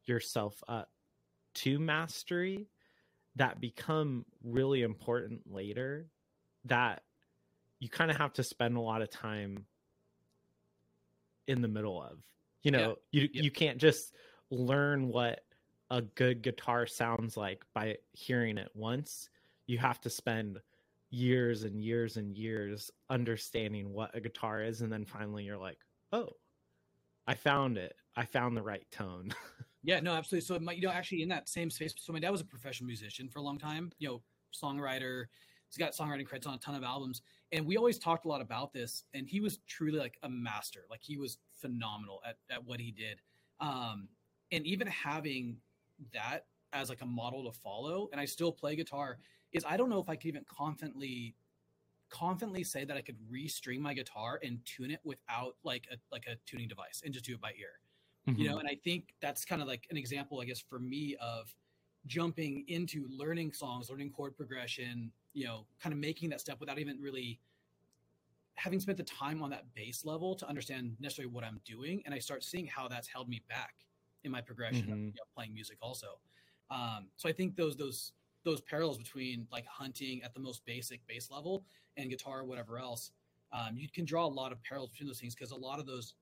yourself 0.04 0.62
up 0.68 0.90
to 1.54 1.78
mastery 1.78 2.68
that 3.36 3.60
become 3.60 4.24
really 4.44 4.82
important 4.82 5.40
later 5.50 6.06
that 6.64 7.02
you 7.80 7.88
kind 7.88 8.10
of 8.10 8.16
have 8.16 8.32
to 8.34 8.42
spend 8.42 8.76
a 8.76 8.80
lot 8.80 9.02
of 9.02 9.10
time 9.10 9.64
in 11.46 11.62
the 11.62 11.68
middle 11.68 12.02
of. 12.02 12.18
You 12.62 12.72
know, 12.72 12.96
yeah. 13.10 13.22
you 13.22 13.28
yeah. 13.32 13.42
you 13.42 13.50
can't 13.50 13.78
just 13.78 14.12
learn 14.50 15.08
what 15.08 15.40
a 15.90 16.02
good 16.02 16.42
guitar 16.42 16.86
sounds 16.86 17.36
like 17.36 17.62
by 17.74 17.96
hearing 18.12 18.58
it 18.58 18.68
once. 18.74 19.30
You 19.66 19.78
have 19.78 20.00
to 20.02 20.10
spend 20.10 20.60
years 21.10 21.64
and 21.64 21.82
years 21.82 22.16
and 22.16 22.36
years 22.36 22.90
understanding 23.08 23.92
what 23.92 24.14
a 24.14 24.20
guitar 24.20 24.62
is 24.62 24.82
and 24.82 24.92
then 24.92 25.04
finally 25.04 25.42
you're 25.44 25.56
like 25.56 25.78
oh 26.12 26.28
i 27.26 27.34
found 27.34 27.76
it. 27.78 27.94
I 28.16 28.24
found 28.24 28.56
the 28.56 28.62
right 28.62 28.86
tone. 28.90 29.32
Yeah 29.84 30.00
no 30.00 30.12
absolutely. 30.12 30.44
So 30.44 30.58
my, 30.58 30.72
you 30.72 30.82
know 30.82 30.90
actually 30.90 31.22
in 31.22 31.28
that 31.28 31.48
same 31.48 31.70
space 31.70 31.94
so 31.96 32.12
my 32.12 32.18
dad 32.18 32.30
was 32.30 32.40
a 32.40 32.44
professional 32.44 32.88
musician 32.88 33.28
for 33.28 33.38
a 33.38 33.42
long 33.42 33.58
time 33.58 33.92
you 33.98 34.08
know 34.08 34.22
songwriter. 34.52 35.26
He's 35.68 35.78
got 35.78 35.92
songwriting 35.92 36.26
credits 36.26 36.46
on 36.46 36.54
a 36.54 36.58
ton 36.58 36.74
of 36.74 36.82
albums 36.82 37.22
and 37.52 37.64
we 37.64 37.76
always 37.76 37.98
talked 37.98 38.24
a 38.24 38.28
lot 38.28 38.40
about 38.40 38.72
this 38.72 39.04
and 39.14 39.28
he 39.28 39.40
was 39.40 39.58
truly 39.68 39.98
like 39.98 40.18
a 40.24 40.28
master. 40.28 40.84
Like 40.90 41.00
he 41.00 41.16
was 41.16 41.38
phenomenal 41.54 42.20
at, 42.26 42.36
at 42.50 42.62
what 42.66 42.80
he 42.80 42.90
did. 42.90 43.20
Um 43.60 44.08
and 44.50 44.66
even 44.66 44.88
having 44.88 45.58
that 46.12 46.46
as 46.72 46.88
like 46.88 47.00
a 47.00 47.06
model 47.06 47.50
to 47.50 47.58
follow 47.58 48.08
and 48.12 48.20
i 48.20 48.24
still 48.24 48.52
play 48.52 48.76
guitar 48.76 49.18
is 49.52 49.64
I 49.66 49.76
don't 49.76 49.88
know 49.88 50.00
if 50.00 50.08
I 50.08 50.16
could 50.16 50.26
even 50.26 50.44
confidently 50.48 51.34
confidently 52.10 52.64
say 52.64 52.84
that 52.84 52.96
I 52.96 53.02
could 53.02 53.16
restring 53.30 53.80
my 53.80 53.92
guitar 53.92 54.40
and 54.42 54.58
tune 54.64 54.90
it 54.90 55.00
without 55.04 55.56
like 55.62 55.86
a 55.92 55.96
like 56.10 56.24
a 56.26 56.36
tuning 56.46 56.68
device 56.68 57.02
and 57.04 57.12
just 57.12 57.24
do 57.24 57.34
it 57.34 57.40
by 57.40 57.52
ear. 57.58 57.80
Mm-hmm. 58.28 58.40
You 58.40 58.48
know, 58.48 58.58
and 58.58 58.68
I 58.68 58.76
think 58.84 59.14
that's 59.20 59.44
kind 59.44 59.62
of 59.62 59.68
like 59.68 59.86
an 59.90 59.96
example, 59.96 60.40
I 60.40 60.44
guess, 60.44 60.60
for 60.60 60.78
me 60.78 61.16
of 61.20 61.54
jumping 62.06 62.64
into 62.68 63.06
learning 63.10 63.52
songs, 63.52 63.90
learning 63.90 64.10
chord 64.10 64.36
progression, 64.36 65.12
you 65.32 65.46
know, 65.46 65.66
kind 65.80 65.92
of 65.92 65.98
making 65.98 66.30
that 66.30 66.40
step 66.40 66.60
without 66.60 66.78
even 66.78 67.00
really 67.00 67.40
having 68.56 68.80
spent 68.80 68.98
the 68.98 69.04
time 69.04 69.42
on 69.42 69.50
that 69.50 69.72
base 69.74 70.04
level 70.04 70.34
to 70.34 70.48
understand 70.48 70.96
necessarily 70.98 71.32
what 71.32 71.44
I'm 71.44 71.60
doing. 71.64 72.02
And 72.04 72.14
I 72.14 72.18
start 72.18 72.42
seeing 72.42 72.66
how 72.66 72.88
that's 72.88 73.06
held 73.06 73.28
me 73.28 73.42
back 73.48 73.74
in 74.24 74.32
my 74.32 74.40
progression 74.40 74.82
mm-hmm. 74.82 74.92
of 74.92 74.98
you 74.98 75.06
know, 75.06 75.28
playing 75.34 75.54
music 75.54 75.78
also. 75.80 76.18
Um, 76.70 77.06
so 77.16 77.28
I 77.28 77.32
think 77.32 77.56
those 77.56 77.76
those 77.76 78.12
those 78.48 78.60
parallels 78.60 78.98
between 78.98 79.46
like 79.52 79.66
hunting 79.66 80.22
at 80.22 80.34
the 80.34 80.40
most 80.40 80.64
basic 80.64 81.06
base 81.06 81.30
level 81.30 81.64
and 81.96 82.10
guitar, 82.10 82.40
or 82.40 82.44
whatever 82.44 82.78
else, 82.78 83.12
um, 83.52 83.76
you 83.76 83.88
can 83.88 84.04
draw 84.04 84.24
a 84.24 84.28
lot 84.28 84.52
of 84.52 84.62
parallels 84.62 84.90
between 84.90 85.08
those 85.08 85.20
things 85.20 85.34
because 85.34 85.50
a 85.50 85.56
lot 85.56 85.78
of 85.78 85.86
those 85.86 86.14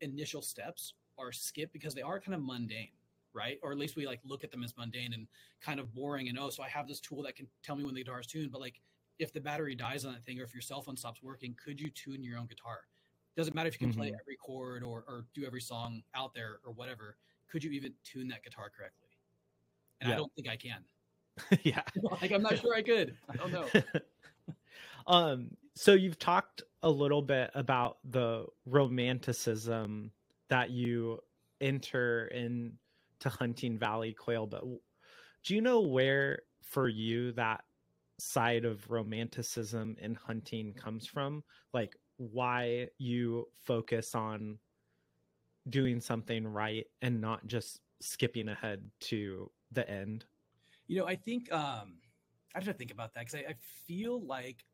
initial 0.00 0.42
steps 0.42 0.94
are 1.18 1.32
skipped 1.32 1.72
because 1.72 1.94
they 1.94 2.02
are 2.02 2.20
kind 2.20 2.34
of 2.34 2.42
mundane, 2.42 2.90
right? 3.32 3.58
Or 3.62 3.72
at 3.72 3.78
least 3.78 3.96
we 3.96 4.06
like 4.06 4.20
look 4.24 4.44
at 4.44 4.50
them 4.50 4.62
as 4.62 4.76
mundane 4.76 5.14
and 5.14 5.26
kind 5.60 5.80
of 5.80 5.94
boring. 5.94 6.28
And 6.28 6.38
oh, 6.38 6.50
so 6.50 6.62
I 6.62 6.68
have 6.68 6.86
this 6.86 7.00
tool 7.00 7.22
that 7.22 7.36
can 7.36 7.46
tell 7.62 7.76
me 7.76 7.84
when 7.84 7.94
the 7.94 8.02
guitar 8.02 8.20
is 8.20 8.26
tuned, 8.26 8.52
but 8.52 8.60
like 8.60 8.80
if 9.18 9.32
the 9.32 9.40
battery 9.40 9.74
dies 9.74 10.04
on 10.04 10.12
that 10.12 10.24
thing 10.24 10.38
or 10.40 10.44
if 10.44 10.54
your 10.54 10.60
cell 10.60 10.82
phone 10.82 10.96
stops 10.96 11.22
working, 11.22 11.56
could 11.62 11.80
you 11.80 11.88
tune 11.90 12.22
your 12.22 12.38
own 12.38 12.46
guitar? 12.46 12.80
Doesn't 13.36 13.54
matter 13.54 13.68
if 13.68 13.74
you 13.74 13.78
can 13.78 13.90
mm-hmm. 13.90 14.00
play 14.00 14.14
every 14.20 14.36
chord 14.36 14.82
or, 14.82 15.04
or 15.08 15.24
do 15.34 15.44
every 15.46 15.60
song 15.60 16.02
out 16.14 16.34
there 16.34 16.58
or 16.64 16.72
whatever. 16.72 17.16
Could 17.50 17.64
you 17.64 17.70
even 17.70 17.92
tune 18.04 18.28
that 18.28 18.42
guitar 18.42 18.70
correctly? 18.76 19.08
And 20.00 20.08
yeah. 20.08 20.14
I 20.14 20.18
don't 20.18 20.32
think 20.34 20.48
I 20.48 20.56
can. 20.56 20.84
yeah. 21.62 21.82
like 22.22 22.32
I'm 22.32 22.42
not 22.42 22.58
sure 22.58 22.74
I 22.74 22.82
could. 22.82 23.16
I 23.28 23.36
don't 23.36 23.52
know. 23.52 23.66
um 25.06 25.50
so 25.74 25.92
you've 25.92 26.18
talked 26.18 26.62
a 26.82 26.90
little 26.90 27.22
bit 27.22 27.50
about 27.54 27.98
the 28.04 28.46
romanticism 28.64 30.10
that 30.48 30.70
you 30.70 31.18
enter 31.60 32.26
into 32.28 33.28
hunting 33.28 33.78
valley 33.78 34.12
quail 34.12 34.46
but 34.46 34.62
do 35.44 35.54
you 35.54 35.60
know 35.60 35.80
where 35.80 36.40
for 36.62 36.88
you 36.88 37.32
that 37.32 37.64
side 38.18 38.64
of 38.64 38.88
romanticism 38.90 39.96
in 40.00 40.14
hunting 40.14 40.72
comes 40.74 41.06
from 41.06 41.42
like 41.72 41.94
why 42.16 42.88
you 42.98 43.46
focus 43.64 44.14
on 44.14 44.58
doing 45.68 46.00
something 46.00 46.46
right 46.46 46.86
and 47.02 47.20
not 47.20 47.46
just 47.46 47.80
skipping 48.00 48.48
ahead 48.48 48.82
to 49.00 49.50
the 49.72 49.88
end 49.90 50.24
you 50.88 50.98
know 50.98 51.06
i 51.06 51.14
think 51.14 51.50
um 51.52 51.94
i 52.54 52.58
have 52.58 52.64
to 52.64 52.72
think 52.72 52.90
about 52.90 53.14
that 53.14 53.26
because 53.26 53.34
I, 53.34 53.50
I 53.50 53.54
feel 53.86 54.24
like 54.24 54.64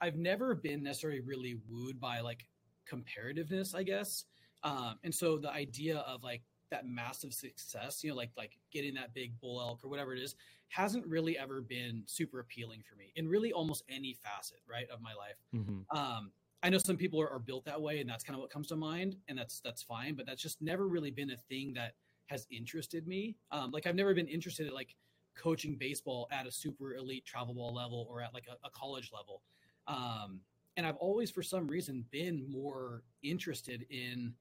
i've 0.00 0.16
never 0.16 0.54
been 0.54 0.82
necessarily 0.82 1.20
really 1.20 1.58
wooed 1.68 2.00
by 2.00 2.20
like 2.20 2.46
comparativeness 2.90 3.74
i 3.74 3.82
guess 3.82 4.24
um 4.62 4.98
and 5.04 5.14
so 5.14 5.38
the 5.38 5.50
idea 5.50 5.98
of 5.98 6.22
like 6.22 6.42
that 6.70 6.86
massive 6.86 7.32
success, 7.34 8.02
you 8.02 8.10
know, 8.10 8.16
like 8.16 8.30
like 8.36 8.52
getting 8.72 8.94
that 8.94 9.12
big 9.14 9.38
bull 9.40 9.60
elk 9.60 9.80
or 9.84 9.88
whatever 9.88 10.14
it 10.14 10.22
is, 10.22 10.34
hasn't 10.68 11.06
really 11.06 11.36
ever 11.36 11.60
been 11.60 12.02
super 12.06 12.40
appealing 12.40 12.82
for 12.88 12.96
me 12.96 13.12
in 13.16 13.28
really 13.28 13.52
almost 13.52 13.84
any 13.88 14.14
facet, 14.14 14.58
right, 14.68 14.88
of 14.90 15.00
my 15.00 15.12
life. 15.14 15.36
Mm-hmm. 15.54 15.96
Um, 15.96 16.30
I 16.62 16.68
know 16.68 16.78
some 16.78 16.96
people 16.96 17.20
are, 17.20 17.30
are, 17.30 17.38
built 17.38 17.64
that 17.64 17.80
way, 17.80 18.00
and 18.00 18.08
that's 18.08 18.22
kind 18.22 18.34
of 18.36 18.40
what 18.40 18.50
comes 18.50 18.68
to 18.68 18.76
mind, 18.76 19.16
and 19.28 19.38
that's 19.38 19.60
that's 19.60 19.82
fine. 19.82 20.14
But 20.14 20.26
that's 20.26 20.42
just 20.42 20.62
never 20.62 20.88
really 20.88 21.10
been 21.10 21.30
a 21.30 21.36
thing 21.36 21.72
that 21.74 21.94
has 22.26 22.46
interested 22.50 23.06
me. 23.06 23.36
Um, 23.50 23.70
like 23.72 23.86
I've 23.86 23.96
never 23.96 24.14
been 24.14 24.28
interested 24.28 24.66
in 24.66 24.74
like 24.74 24.94
coaching 25.36 25.76
baseball 25.76 26.28
at 26.30 26.46
a 26.46 26.50
super 26.50 26.94
elite 26.94 27.24
travel 27.24 27.54
ball 27.54 27.74
level 27.74 28.06
or 28.10 28.20
at 28.20 28.34
like 28.34 28.46
a, 28.48 28.66
a 28.66 28.70
college 28.70 29.10
level. 29.12 29.42
Um, 29.86 30.40
and 30.76 30.86
I've 30.86 30.96
always, 30.96 31.30
for 31.30 31.42
some 31.42 31.66
reason, 31.66 32.04
been 32.10 32.44
more 32.48 33.02
interested 33.22 33.86
in 33.90 34.34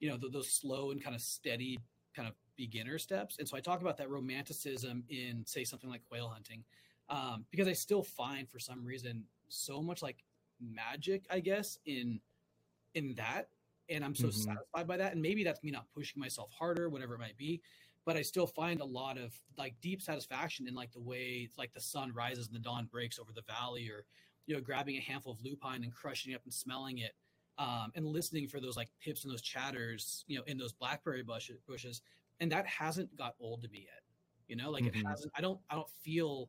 you 0.00 0.08
know 0.08 0.16
the, 0.16 0.28
those 0.28 0.50
slow 0.50 0.90
and 0.90 1.02
kind 1.02 1.14
of 1.14 1.22
steady 1.22 1.78
kind 2.14 2.28
of 2.28 2.34
beginner 2.56 2.98
steps 2.98 3.36
and 3.38 3.48
so 3.48 3.56
i 3.56 3.60
talk 3.60 3.80
about 3.80 3.96
that 3.96 4.10
romanticism 4.10 5.04
in 5.08 5.44
say 5.46 5.64
something 5.64 5.90
like 5.90 6.02
quail 6.08 6.28
hunting 6.28 6.64
um, 7.08 7.44
because 7.50 7.68
i 7.68 7.72
still 7.72 8.02
find 8.02 8.48
for 8.48 8.58
some 8.58 8.84
reason 8.84 9.24
so 9.48 9.80
much 9.82 10.02
like 10.02 10.24
magic 10.60 11.24
i 11.30 11.38
guess 11.38 11.78
in 11.86 12.20
in 12.94 13.14
that 13.14 13.48
and 13.88 14.04
i'm 14.04 14.14
so 14.14 14.26
mm-hmm. 14.26 14.50
satisfied 14.50 14.86
by 14.86 14.96
that 14.96 15.12
and 15.12 15.22
maybe 15.22 15.44
that's 15.44 15.62
me 15.62 15.70
not 15.70 15.86
pushing 15.94 16.20
myself 16.20 16.50
harder 16.56 16.88
whatever 16.88 17.14
it 17.14 17.20
might 17.20 17.36
be 17.36 17.60
but 18.04 18.16
i 18.16 18.22
still 18.22 18.46
find 18.46 18.80
a 18.80 18.84
lot 18.84 19.18
of 19.18 19.34
like 19.56 19.74
deep 19.80 20.00
satisfaction 20.00 20.66
in 20.66 20.74
like 20.74 20.92
the 20.92 21.00
way 21.00 21.48
like 21.58 21.72
the 21.74 21.80
sun 21.80 22.12
rises 22.14 22.46
and 22.46 22.56
the 22.56 22.60
dawn 22.60 22.88
breaks 22.90 23.18
over 23.18 23.32
the 23.32 23.42
valley 23.42 23.88
or 23.90 24.04
you 24.46 24.54
know 24.54 24.60
grabbing 24.60 24.96
a 24.96 25.00
handful 25.00 25.32
of 25.32 25.42
lupine 25.42 25.82
and 25.82 25.92
crushing 25.92 26.32
it 26.32 26.36
up 26.36 26.44
and 26.44 26.52
smelling 26.52 26.98
it 26.98 27.12
um, 27.58 27.90
and 27.96 28.06
listening 28.06 28.46
for 28.46 28.60
those 28.60 28.76
like 28.76 28.88
pips 29.00 29.24
and 29.24 29.32
those 29.32 29.42
chatters, 29.42 30.24
you 30.28 30.38
know, 30.38 30.44
in 30.46 30.56
those 30.56 30.72
blackberry 30.72 31.22
bushes, 31.22 31.60
bushes, 31.66 32.02
and 32.40 32.50
that 32.52 32.66
hasn't 32.66 33.14
got 33.16 33.34
old 33.40 33.62
to 33.62 33.68
me 33.68 33.86
yet. 33.86 34.02
You 34.46 34.56
know, 34.56 34.70
like 34.70 34.84
mm-hmm. 34.84 35.00
it 35.00 35.06
hasn't. 35.06 35.32
I 35.34 35.40
don't. 35.40 35.58
I 35.68 35.74
don't 35.74 35.90
feel. 36.02 36.48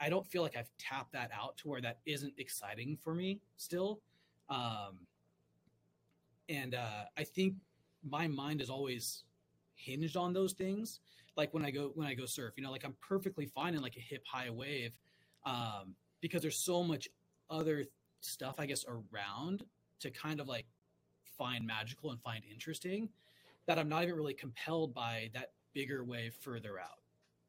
I 0.00 0.08
don't 0.08 0.26
feel 0.26 0.42
like 0.42 0.56
I've 0.56 0.70
tapped 0.78 1.12
that 1.12 1.30
out 1.32 1.56
to 1.58 1.68
where 1.68 1.80
that 1.80 2.00
isn't 2.06 2.34
exciting 2.36 2.98
for 3.02 3.14
me 3.14 3.40
still. 3.56 4.00
Um, 4.48 4.98
and 6.48 6.74
uh, 6.74 7.04
I 7.16 7.22
think 7.22 7.54
my 8.02 8.26
mind 8.26 8.60
is 8.60 8.68
always 8.68 9.22
hinged 9.82 10.16
on 10.16 10.32
those 10.32 10.52
things. 10.52 11.00
Like 11.36 11.52
when 11.54 11.64
I 11.64 11.70
go 11.70 11.92
when 11.94 12.06
I 12.06 12.14
go 12.14 12.26
surf, 12.26 12.54
you 12.56 12.62
know, 12.62 12.70
like 12.70 12.84
I'm 12.84 12.96
perfectly 13.00 13.46
fine 13.46 13.74
in 13.74 13.82
like 13.82 13.96
a 13.96 14.00
hip 14.00 14.22
high 14.26 14.50
wave, 14.50 14.92
um, 15.44 15.94
because 16.20 16.42
there's 16.42 16.58
so 16.58 16.82
much 16.82 17.08
other 17.50 17.84
stuff 18.20 18.56
I 18.58 18.66
guess 18.66 18.84
around 18.86 19.64
to 20.00 20.10
kind 20.10 20.40
of 20.40 20.48
like 20.48 20.66
find 21.38 21.66
magical 21.66 22.10
and 22.10 22.20
find 22.20 22.42
interesting 22.50 23.08
that 23.66 23.78
I'm 23.78 23.88
not 23.88 24.02
even 24.02 24.16
really 24.16 24.34
compelled 24.34 24.94
by 24.94 25.30
that 25.34 25.52
bigger 25.72 26.04
wave 26.04 26.34
further 26.40 26.78
out. 26.78 26.98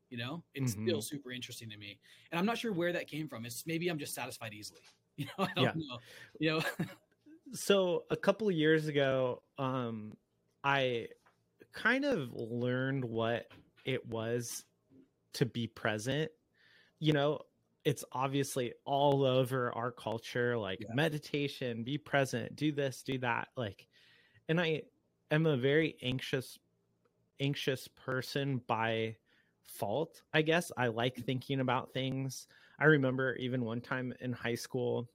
You 0.10 0.18
know, 0.18 0.44
it's 0.54 0.74
mm-hmm. 0.74 0.88
still 0.88 1.02
super 1.02 1.32
interesting 1.32 1.70
to 1.70 1.78
me. 1.78 2.00
And 2.32 2.40
I'm 2.40 2.46
not 2.46 2.58
sure 2.58 2.72
where 2.72 2.94
that 2.94 3.08
came 3.08 3.28
from. 3.28 3.46
It's 3.46 3.66
maybe 3.66 3.90
I'm 3.90 3.98
just 3.98 4.14
satisfied 4.14 4.54
easily. 4.54 4.82
You 5.16 5.26
know, 5.26 5.46
I 5.46 5.50
don't 5.56 5.66
yeah. 5.66 5.72
know. 5.76 5.98
You 6.40 6.50
know. 6.50 6.86
so 7.54 8.04
a 8.10 8.16
couple 8.16 8.50
of 8.50 8.56
years 8.56 8.88
ago, 8.88 9.44
um, 9.60 10.18
I 10.64 11.10
kind 11.74 12.06
of 12.06 12.32
learned 12.34 13.06
what 13.06 13.48
it 13.86 14.08
was 14.08 14.64
to 15.34 15.46
be 15.46 15.68
present. 15.68 16.32
You 17.00 17.14
know, 17.14 17.40
it's 17.86 18.06
obviously 18.12 18.74
all 18.86 19.26
over 19.26 19.72
our 19.74 19.92
culture 19.92 20.58
like 20.58 20.80
yeah. 20.82 20.94
meditation 20.94 21.84
be 21.84 21.98
present 21.98 22.56
do 22.56 22.72
this 22.72 23.04
do 23.04 23.18
that 23.18 23.50
like 23.58 23.88
and 24.50 24.60
i 24.60 24.82
am 25.32 25.46
a 25.46 25.58
very 25.58 25.96
anxious 26.02 26.58
anxious 27.40 27.88
person 27.88 28.62
by 28.68 29.16
fault 29.64 30.22
i 30.34 30.42
guess 30.42 30.72
i 30.78 30.88
like 30.88 31.16
mm-hmm. 31.16 31.24
thinking 31.24 31.60
about 31.60 31.94
things 31.94 32.48
i 32.80 32.86
remember 32.86 33.36
even 33.36 33.66
one 33.66 33.82
time 33.82 34.14
in 34.22 34.32
high 34.32 34.56
school 34.56 35.10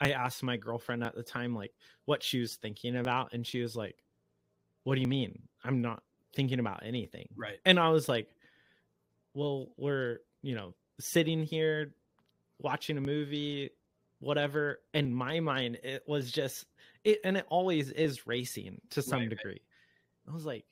i 0.00 0.12
asked 0.12 0.42
my 0.42 0.56
girlfriend 0.56 1.02
at 1.02 1.14
the 1.14 1.22
time 1.22 1.54
like 1.54 1.72
what 2.04 2.22
she 2.22 2.40
was 2.40 2.56
thinking 2.56 2.96
about 2.96 3.32
and 3.32 3.46
she 3.46 3.60
was 3.60 3.76
like 3.76 3.96
what 4.86 4.94
do 4.94 5.00
you 5.00 5.08
mean? 5.08 5.42
I'm 5.64 5.82
not 5.82 6.00
thinking 6.36 6.60
about 6.60 6.80
anything. 6.84 7.28
Right. 7.34 7.58
And 7.64 7.80
i 7.80 7.88
was 7.88 8.08
like 8.08 8.28
well 9.34 9.70
we're 9.76 10.18
you 10.42 10.54
know 10.54 10.74
sitting 11.00 11.42
here 11.42 11.92
watching 12.60 12.96
a 12.96 13.00
movie 13.00 13.70
whatever. 14.20 14.78
In 14.94 15.12
my 15.12 15.40
mind 15.40 15.78
it 15.82 16.04
was 16.06 16.30
just 16.30 16.66
it 17.02 17.18
and 17.24 17.36
it 17.36 17.46
always 17.48 17.90
is 17.90 18.28
racing 18.28 18.80
to 18.90 19.02
some 19.02 19.20
right, 19.20 19.28
degree. 19.28 19.50
Right. 19.52 20.30
i 20.30 20.32
was 20.32 20.46
like 20.46 20.64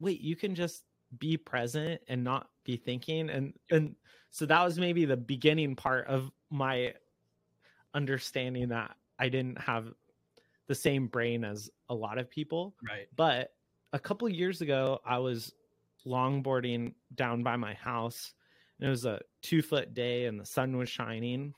wait 0.00 0.22
you 0.22 0.34
can 0.34 0.54
just 0.54 0.84
be 1.18 1.36
present 1.36 2.00
and 2.08 2.24
not 2.24 2.48
be 2.64 2.76
thinking? 2.78 3.28
And 3.28 3.52
and 3.70 3.94
so 4.30 4.46
that 4.46 4.64
was 4.64 4.78
maybe 4.78 5.04
the 5.04 5.16
beginning 5.16 5.76
part 5.76 6.06
of 6.06 6.30
my 6.48 6.94
understanding 7.92 8.68
that 8.68 8.96
i 9.18 9.28
didn't 9.28 9.60
have 9.60 9.92
the 10.68 10.74
same 10.74 11.06
brain 11.06 11.44
as 11.44 11.70
a 11.88 11.94
lot 11.94 12.18
of 12.18 12.30
people. 12.30 12.74
Right. 12.86 13.08
But 13.16 13.52
a 13.92 13.98
couple 13.98 14.28
years 14.28 14.60
ago 14.60 15.00
i 15.04 15.18
was 15.18 15.52
longboarding 16.06 16.94
down 17.14 17.42
by 17.42 17.56
my 17.56 17.74
house 17.74 18.32
and 18.78 18.86
it 18.86 18.90
was 18.90 19.04
a 19.04 19.20
two 19.42 19.62
foot 19.62 19.94
day 19.94 20.26
and 20.26 20.38
the 20.38 20.46
sun 20.46 20.76
was 20.76 20.88
shining. 20.88 21.54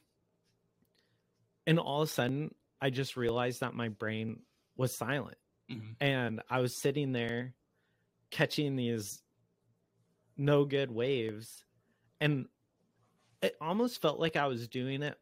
And 1.66 1.78
all 1.78 2.02
of 2.02 2.08
a 2.08 2.12
sudden, 2.12 2.54
I 2.80 2.90
just 2.90 3.16
realized 3.16 3.60
that 3.60 3.74
my 3.74 3.88
brain 3.88 4.40
was 4.76 4.96
silent. 4.96 5.36
Mm-hmm. 5.70 5.92
And 6.00 6.40
I 6.48 6.60
was 6.60 6.80
sitting 6.80 7.12
there 7.12 7.54
catching 8.30 8.74
these 8.74 9.22
no 10.36 10.64
good 10.64 10.90
waves. 10.90 11.64
And 12.20 12.46
it 13.42 13.56
almost 13.60 14.00
felt 14.00 14.18
like 14.18 14.36
I 14.36 14.46
was 14.46 14.66
doing 14.66 15.02
it 15.02 15.18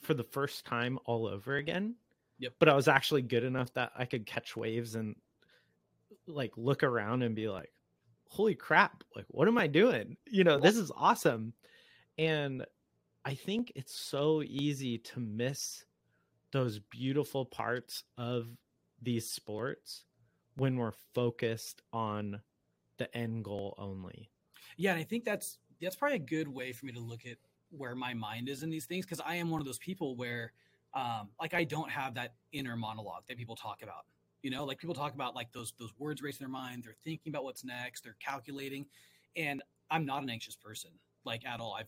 for 0.00 0.14
the 0.14 0.24
first 0.24 0.64
time 0.64 0.98
all 1.04 1.26
over 1.26 1.56
again. 1.56 1.96
Yep. 2.38 2.54
But 2.60 2.68
I 2.68 2.74
was 2.74 2.88
actually 2.88 3.22
good 3.22 3.44
enough 3.44 3.74
that 3.74 3.92
I 3.96 4.04
could 4.04 4.24
catch 4.24 4.56
waves 4.56 4.94
and 4.94 5.16
like 6.34 6.52
look 6.56 6.82
around 6.82 7.22
and 7.22 7.34
be 7.34 7.48
like, 7.48 7.72
holy 8.28 8.54
crap, 8.54 9.02
like 9.14 9.26
what 9.28 9.48
am 9.48 9.58
I 9.58 9.66
doing? 9.66 10.16
You 10.26 10.44
know, 10.44 10.58
this 10.58 10.76
is 10.76 10.92
awesome. 10.96 11.52
And 12.18 12.64
I 13.24 13.34
think 13.34 13.72
it's 13.74 13.94
so 13.94 14.42
easy 14.42 14.98
to 14.98 15.20
miss 15.20 15.84
those 16.52 16.78
beautiful 16.78 17.44
parts 17.44 18.04
of 18.18 18.48
these 19.02 19.30
sports 19.30 20.04
when 20.56 20.76
we're 20.76 20.92
focused 21.14 21.82
on 21.92 22.40
the 22.98 23.14
end 23.16 23.44
goal 23.44 23.74
only. 23.78 24.30
Yeah, 24.76 24.92
and 24.92 25.00
I 25.00 25.04
think 25.04 25.24
that's 25.24 25.58
that's 25.80 25.96
probably 25.96 26.16
a 26.16 26.20
good 26.20 26.48
way 26.48 26.72
for 26.72 26.86
me 26.86 26.92
to 26.92 27.00
look 27.00 27.26
at 27.26 27.36
where 27.70 27.94
my 27.94 28.14
mind 28.14 28.48
is 28.48 28.62
in 28.62 28.70
these 28.70 28.86
things 28.86 29.04
because 29.04 29.20
I 29.20 29.36
am 29.36 29.50
one 29.50 29.60
of 29.60 29.66
those 29.66 29.78
people 29.78 30.16
where 30.16 30.52
um 30.94 31.30
like 31.40 31.54
I 31.54 31.64
don't 31.64 31.90
have 31.90 32.14
that 32.14 32.34
inner 32.52 32.76
monologue 32.76 33.22
that 33.28 33.38
people 33.38 33.56
talk 33.56 33.82
about. 33.82 34.06
You 34.42 34.50
know, 34.50 34.64
like 34.64 34.78
people 34.78 34.94
talk 34.94 35.14
about 35.14 35.34
like 35.34 35.52
those 35.52 35.72
those 35.78 35.92
words 35.98 36.22
racing 36.22 36.44
their 36.44 36.48
mind, 36.48 36.84
they're 36.84 36.96
thinking 37.04 37.30
about 37.30 37.44
what's 37.44 37.64
next, 37.64 38.02
they're 38.02 38.16
calculating. 38.24 38.86
And 39.36 39.62
I'm 39.90 40.06
not 40.06 40.22
an 40.22 40.30
anxious 40.30 40.56
person, 40.56 40.90
like 41.24 41.44
at 41.46 41.60
all. 41.60 41.74
I 41.74 41.84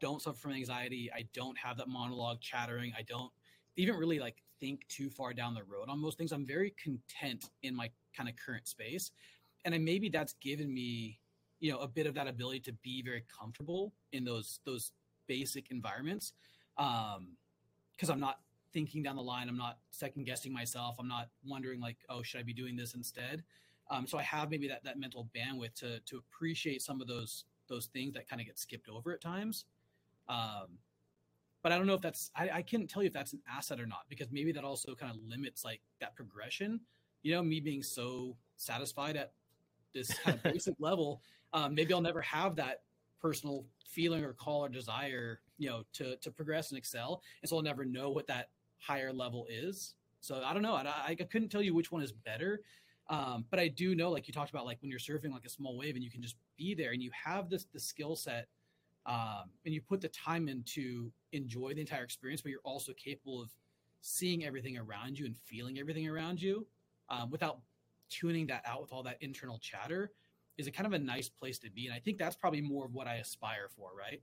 don't 0.00 0.20
suffer 0.20 0.38
from 0.38 0.52
anxiety. 0.52 1.10
I 1.14 1.26
don't 1.34 1.56
have 1.58 1.76
that 1.78 1.88
monologue 1.88 2.40
chattering. 2.40 2.92
I 2.96 3.02
don't 3.02 3.30
even 3.76 3.96
really 3.96 4.18
like 4.18 4.36
think 4.60 4.86
too 4.88 5.10
far 5.10 5.32
down 5.32 5.54
the 5.54 5.64
road 5.64 5.88
on 5.88 6.00
most 6.00 6.18
things. 6.18 6.32
I'm 6.32 6.46
very 6.46 6.74
content 6.82 7.50
in 7.62 7.74
my 7.74 7.90
kind 8.16 8.28
of 8.28 8.34
current 8.36 8.68
space. 8.68 9.10
And 9.64 9.74
then 9.74 9.84
maybe 9.84 10.08
that's 10.08 10.34
given 10.42 10.72
me, 10.72 11.18
you 11.60 11.70
know, 11.72 11.78
a 11.78 11.88
bit 11.88 12.06
of 12.06 12.14
that 12.14 12.26
ability 12.26 12.60
to 12.60 12.72
be 12.82 13.02
very 13.02 13.24
comfortable 13.38 13.92
in 14.12 14.24
those 14.24 14.60
those 14.64 14.92
basic 15.26 15.70
environments. 15.70 16.32
Um, 16.78 17.36
because 17.92 18.08
I'm 18.08 18.20
not 18.20 18.38
thinking 18.72 19.02
down 19.02 19.16
the 19.16 19.22
line. 19.22 19.48
I'm 19.48 19.56
not 19.56 19.78
second 19.90 20.24
guessing 20.24 20.52
myself. 20.52 20.96
I'm 20.98 21.08
not 21.08 21.28
wondering 21.44 21.80
like, 21.80 21.98
oh, 22.08 22.22
should 22.22 22.40
I 22.40 22.42
be 22.42 22.54
doing 22.54 22.76
this 22.76 22.94
instead? 22.94 23.42
Um, 23.90 24.06
so 24.06 24.18
I 24.18 24.22
have 24.22 24.50
maybe 24.50 24.68
that 24.68 24.84
that 24.84 24.98
mental 24.98 25.28
bandwidth 25.36 25.74
to 25.76 26.00
to 26.00 26.18
appreciate 26.18 26.82
some 26.82 27.00
of 27.00 27.08
those 27.08 27.44
those 27.68 27.86
things 27.86 28.14
that 28.14 28.28
kind 28.28 28.40
of 28.40 28.46
get 28.46 28.58
skipped 28.58 28.88
over 28.88 29.12
at 29.12 29.20
times. 29.20 29.64
Um, 30.28 30.78
but 31.62 31.72
I 31.72 31.78
don't 31.78 31.86
know 31.86 31.94
if 31.94 32.00
that's 32.00 32.30
I, 32.34 32.50
I 32.50 32.62
can't 32.62 32.88
tell 32.88 33.02
you 33.02 33.08
if 33.08 33.12
that's 33.12 33.32
an 33.32 33.40
asset 33.50 33.80
or 33.80 33.86
not 33.86 34.02
because 34.08 34.28
maybe 34.30 34.52
that 34.52 34.64
also 34.64 34.94
kind 34.94 35.12
of 35.14 35.20
limits 35.26 35.64
like 35.64 35.80
that 36.00 36.14
progression. 36.14 36.80
You 37.22 37.34
know, 37.34 37.42
me 37.42 37.60
being 37.60 37.82
so 37.82 38.36
satisfied 38.56 39.16
at 39.16 39.32
this 39.92 40.08
kind 40.24 40.36
of 40.36 40.42
basic 40.42 40.74
level, 40.78 41.22
um, 41.52 41.74
maybe 41.74 41.92
I'll 41.92 42.00
never 42.00 42.22
have 42.22 42.56
that 42.56 42.82
personal 43.20 43.66
feeling 43.86 44.24
or 44.24 44.32
call 44.32 44.64
or 44.64 44.68
desire, 44.68 45.40
you 45.58 45.68
know, 45.68 45.82
to 45.94 46.16
to 46.16 46.30
progress 46.30 46.70
and 46.70 46.78
excel, 46.78 47.22
and 47.42 47.48
so 47.48 47.56
I'll 47.56 47.62
never 47.62 47.84
know 47.84 48.10
what 48.10 48.26
that 48.28 48.50
higher 48.80 49.12
level 49.12 49.46
is. 49.48 49.94
So 50.20 50.42
I 50.44 50.52
don't 50.52 50.62
know. 50.62 50.74
I, 50.74 50.92
I 51.08 51.14
couldn't 51.14 51.48
tell 51.48 51.62
you 51.62 51.74
which 51.74 51.92
one 51.92 52.02
is 52.02 52.12
better. 52.12 52.60
Um, 53.08 53.44
but 53.50 53.58
I 53.58 53.68
do 53.68 53.94
know, 53.94 54.10
like 54.10 54.28
you 54.28 54.34
talked 54.34 54.50
about, 54.50 54.66
like 54.66 54.80
when 54.82 54.90
you're 54.90 55.00
surfing 55.00 55.32
like 55.32 55.44
a 55.44 55.48
small 55.48 55.76
wave 55.76 55.96
and 55.96 56.04
you 56.04 56.10
can 56.10 56.22
just 56.22 56.36
be 56.56 56.74
there 56.74 56.92
and 56.92 57.02
you 57.02 57.10
have 57.12 57.50
this 57.50 57.66
the 57.72 57.80
skill 57.80 58.14
set 58.14 58.46
um, 59.06 59.50
and 59.64 59.74
you 59.74 59.80
put 59.80 60.00
the 60.00 60.08
time 60.08 60.48
in 60.48 60.62
to 60.64 61.10
enjoy 61.32 61.74
the 61.74 61.80
entire 61.80 62.04
experience, 62.04 62.40
but 62.42 62.50
you're 62.50 62.60
also 62.62 62.92
capable 62.92 63.42
of 63.42 63.50
seeing 64.00 64.44
everything 64.44 64.78
around 64.78 65.18
you 65.18 65.26
and 65.26 65.36
feeling 65.36 65.78
everything 65.78 66.08
around 66.08 66.40
you 66.40 66.66
um, 67.08 67.30
without 67.30 67.58
tuning 68.08 68.46
that 68.46 68.62
out 68.66 68.80
with 68.80 68.92
all 68.92 69.02
that 69.02 69.16
internal 69.20 69.58
chatter 69.58 70.12
is 70.56 70.66
a 70.66 70.70
kind 70.70 70.86
of 70.86 70.92
a 70.92 70.98
nice 70.98 71.28
place 71.28 71.58
to 71.58 71.70
be. 71.70 71.86
And 71.86 71.94
I 71.94 71.98
think 71.98 72.18
that's 72.18 72.36
probably 72.36 72.60
more 72.60 72.84
of 72.84 72.94
what 72.94 73.06
I 73.06 73.16
aspire 73.16 73.68
for, 73.76 73.90
right? 73.98 74.20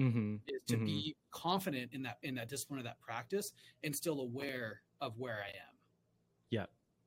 Mm-hmm. 0.00 0.36
Is 0.48 0.62
to 0.68 0.76
Mhm. 0.78 0.86
be 0.86 1.16
confident 1.30 1.92
in 1.92 2.02
that 2.02 2.18
in 2.22 2.34
that 2.36 2.48
discipline 2.48 2.78
of 2.78 2.84
that 2.84 3.00
practice 3.00 3.52
and 3.84 3.94
still 3.94 4.20
aware 4.20 4.82
of 5.00 5.18
where 5.18 5.42
I 5.42 5.48
am. 5.48 6.66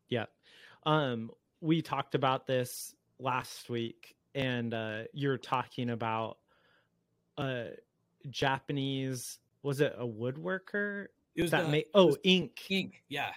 Yeah. 0.10 0.26
Um, 0.86 1.32
we 1.62 1.82
talked 1.82 2.14
about 2.14 2.46
this 2.46 2.94
last 3.18 3.68
week, 3.70 4.16
and 4.36 4.72
uh, 4.74 5.04
you're 5.12 5.38
talking 5.40 5.90
about 5.90 6.38
a 7.38 7.70
Japanese, 8.30 9.40
was 9.64 9.82
it 9.82 9.96
a 9.98 10.06
woodworker 10.06 11.08
It 11.36 11.42
was 11.42 11.52
that 11.52 11.66
the, 11.66 11.70
made, 11.72 11.86
oh, 11.96 12.16
ink. 12.24 12.70
ink. 12.70 13.04
Yeah. 13.08 13.34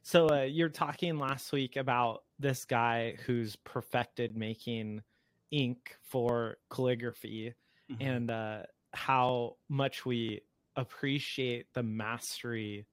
So 0.00 0.30
uh, 0.30 0.42
you're 0.44 0.70
talking 0.70 1.18
last 1.18 1.52
week 1.52 1.76
about 1.76 2.24
this 2.38 2.64
guy 2.64 3.16
who's 3.26 3.56
perfected 3.56 4.36
making 4.36 5.02
ink 5.50 5.96
for 6.02 6.56
calligraphy 6.70 7.52
Mhm. 7.90 8.00
and 8.00 8.30
uh, 8.30 8.62
how 8.92 9.56
much 9.68 10.04
we 10.06 10.42
appreciate 10.76 11.66
the 11.74 11.82
mastery 11.82 12.86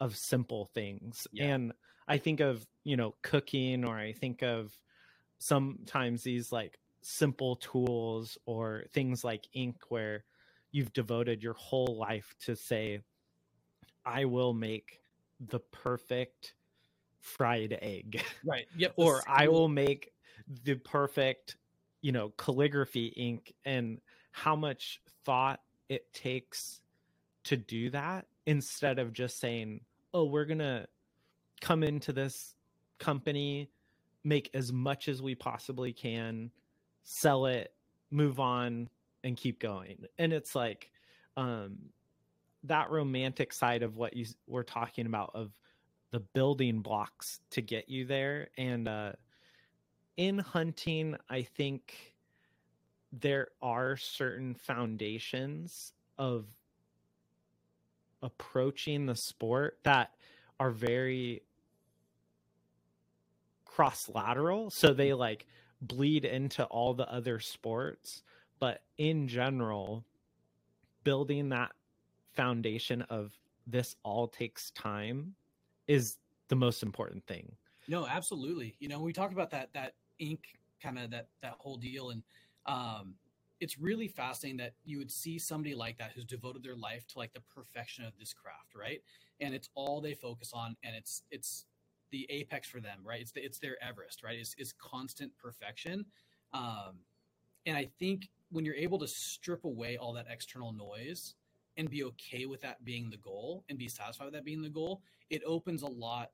of 0.00 0.16
simple 0.16 0.70
things. 0.74 1.26
Yeah. 1.32 1.54
And 1.54 1.72
I 2.06 2.18
think 2.18 2.40
of, 2.40 2.66
you 2.84 2.96
know, 2.96 3.14
cooking 3.22 3.84
or 3.84 3.98
I 3.98 4.12
think 4.12 4.42
of 4.42 4.78
sometimes 5.38 6.22
these 6.22 6.52
like 6.52 6.78
simple 7.02 7.56
tools 7.56 8.38
or 8.46 8.84
things 8.92 9.24
like 9.24 9.48
ink 9.52 9.76
where 9.88 10.24
you've 10.72 10.92
devoted 10.92 11.42
your 11.42 11.54
whole 11.54 11.96
life 11.98 12.34
to 12.40 12.56
say, 12.56 13.02
I 14.04 14.24
will 14.24 14.54
make 14.54 15.00
the 15.40 15.60
perfect 15.60 16.54
fried 17.20 17.78
egg 17.82 18.22
right. 18.44 18.66
Yep. 18.76 18.94
or 18.96 19.22
I 19.28 19.48
will 19.48 19.68
make 19.68 20.12
the 20.64 20.76
perfect, 20.76 21.56
you 22.00 22.12
know, 22.12 22.30
calligraphy 22.30 23.06
ink 23.08 23.52
and 23.64 24.00
how 24.42 24.54
much 24.54 25.00
thought 25.24 25.60
it 25.88 26.12
takes 26.12 26.80
to 27.44 27.56
do 27.56 27.90
that 27.90 28.26
instead 28.46 28.98
of 28.98 29.12
just 29.12 29.40
saying, 29.40 29.80
"Oh, 30.14 30.24
we're 30.24 30.44
going 30.44 30.58
to 30.58 30.86
come 31.60 31.82
into 31.82 32.12
this 32.12 32.54
company, 32.98 33.70
make 34.24 34.50
as 34.54 34.72
much 34.72 35.08
as 35.08 35.20
we 35.20 35.34
possibly 35.34 35.92
can, 35.92 36.50
sell 37.02 37.46
it, 37.46 37.72
move 38.10 38.38
on 38.38 38.88
and 39.24 39.36
keep 39.36 39.58
going." 39.60 40.04
And 40.18 40.32
it's 40.32 40.54
like 40.54 40.90
um 41.36 41.78
that 42.64 42.90
romantic 42.90 43.52
side 43.52 43.82
of 43.82 43.96
what 43.96 44.16
you 44.16 44.26
were 44.46 44.64
talking 44.64 45.06
about 45.06 45.30
of 45.34 45.52
the 46.10 46.20
building 46.20 46.80
blocks 46.80 47.40
to 47.50 47.60
get 47.60 47.88
you 47.88 48.04
there 48.04 48.48
and 48.58 48.88
uh 48.88 49.12
in 50.16 50.38
hunting 50.38 51.14
i 51.30 51.42
think 51.42 52.16
there 53.12 53.48
are 53.62 53.96
certain 53.96 54.54
foundations 54.54 55.92
of 56.18 56.46
approaching 58.22 59.06
the 59.06 59.14
sport 59.14 59.78
that 59.84 60.10
are 60.58 60.70
very 60.70 61.42
cross 63.64 64.08
lateral 64.12 64.70
so 64.70 64.92
they 64.92 65.14
like 65.14 65.46
bleed 65.80 66.24
into 66.24 66.64
all 66.64 66.94
the 66.94 67.08
other 67.12 67.38
sports 67.38 68.22
but 68.58 68.82
in 68.96 69.28
general 69.28 70.04
building 71.04 71.48
that 71.50 71.70
foundation 72.34 73.02
of 73.02 73.32
this 73.66 73.96
all 74.02 74.28
takes 74.28 74.70
time 74.72 75.34
is 75.86 76.16
the 76.48 76.56
most 76.56 76.82
important 76.82 77.26
thing. 77.26 77.50
No, 77.88 78.06
absolutely. 78.06 78.76
You 78.78 78.88
know, 78.88 79.00
we 79.00 79.12
talked 79.12 79.32
about 79.32 79.50
that 79.50 79.70
that 79.74 79.94
ink 80.18 80.40
kind 80.82 80.98
of 80.98 81.10
that 81.10 81.28
that 81.42 81.54
whole 81.58 81.76
deal, 81.76 82.10
and 82.10 82.22
um, 82.68 83.14
it's 83.60 83.78
really 83.78 84.06
fascinating 84.06 84.58
that 84.58 84.74
you 84.84 84.98
would 84.98 85.10
see 85.10 85.38
somebody 85.38 85.74
like 85.74 85.98
that 85.98 86.12
who's 86.14 86.24
devoted 86.24 86.62
their 86.62 86.76
life 86.76 87.06
to 87.08 87.18
like 87.18 87.32
the 87.32 87.40
perfection 87.40 88.04
of 88.04 88.12
this 88.18 88.32
craft, 88.32 88.74
right? 88.76 89.00
And 89.40 89.54
it's 89.54 89.68
all 89.74 90.00
they 90.00 90.14
focus 90.14 90.52
on, 90.54 90.76
and 90.84 90.94
it's 90.94 91.22
it's 91.30 91.66
the 92.12 92.26
apex 92.30 92.68
for 92.68 92.80
them, 92.80 93.00
right? 93.04 93.20
It's 93.20 93.32
the, 93.32 93.44
it's 93.44 93.58
their 93.58 93.76
Everest, 93.82 94.22
right? 94.22 94.38
It's, 94.38 94.54
it's 94.58 94.72
constant 94.72 95.32
perfection, 95.36 96.04
um, 96.52 97.00
and 97.66 97.76
I 97.76 97.88
think 97.98 98.28
when 98.50 98.64
you're 98.64 98.74
able 98.74 98.98
to 98.98 99.08
strip 99.08 99.64
away 99.64 99.96
all 99.98 100.12
that 100.14 100.26
external 100.30 100.72
noise 100.72 101.34
and 101.76 101.90
be 101.90 102.02
okay 102.04 102.46
with 102.46 102.62
that 102.62 102.82
being 102.84 103.10
the 103.10 103.18
goal 103.18 103.64
and 103.68 103.78
be 103.78 103.88
satisfied 103.88 104.24
with 104.24 104.34
that 104.34 104.44
being 104.44 104.62
the 104.62 104.70
goal, 104.70 105.02
it 105.30 105.42
opens 105.44 105.82
a 105.82 105.86
lot 105.86 106.30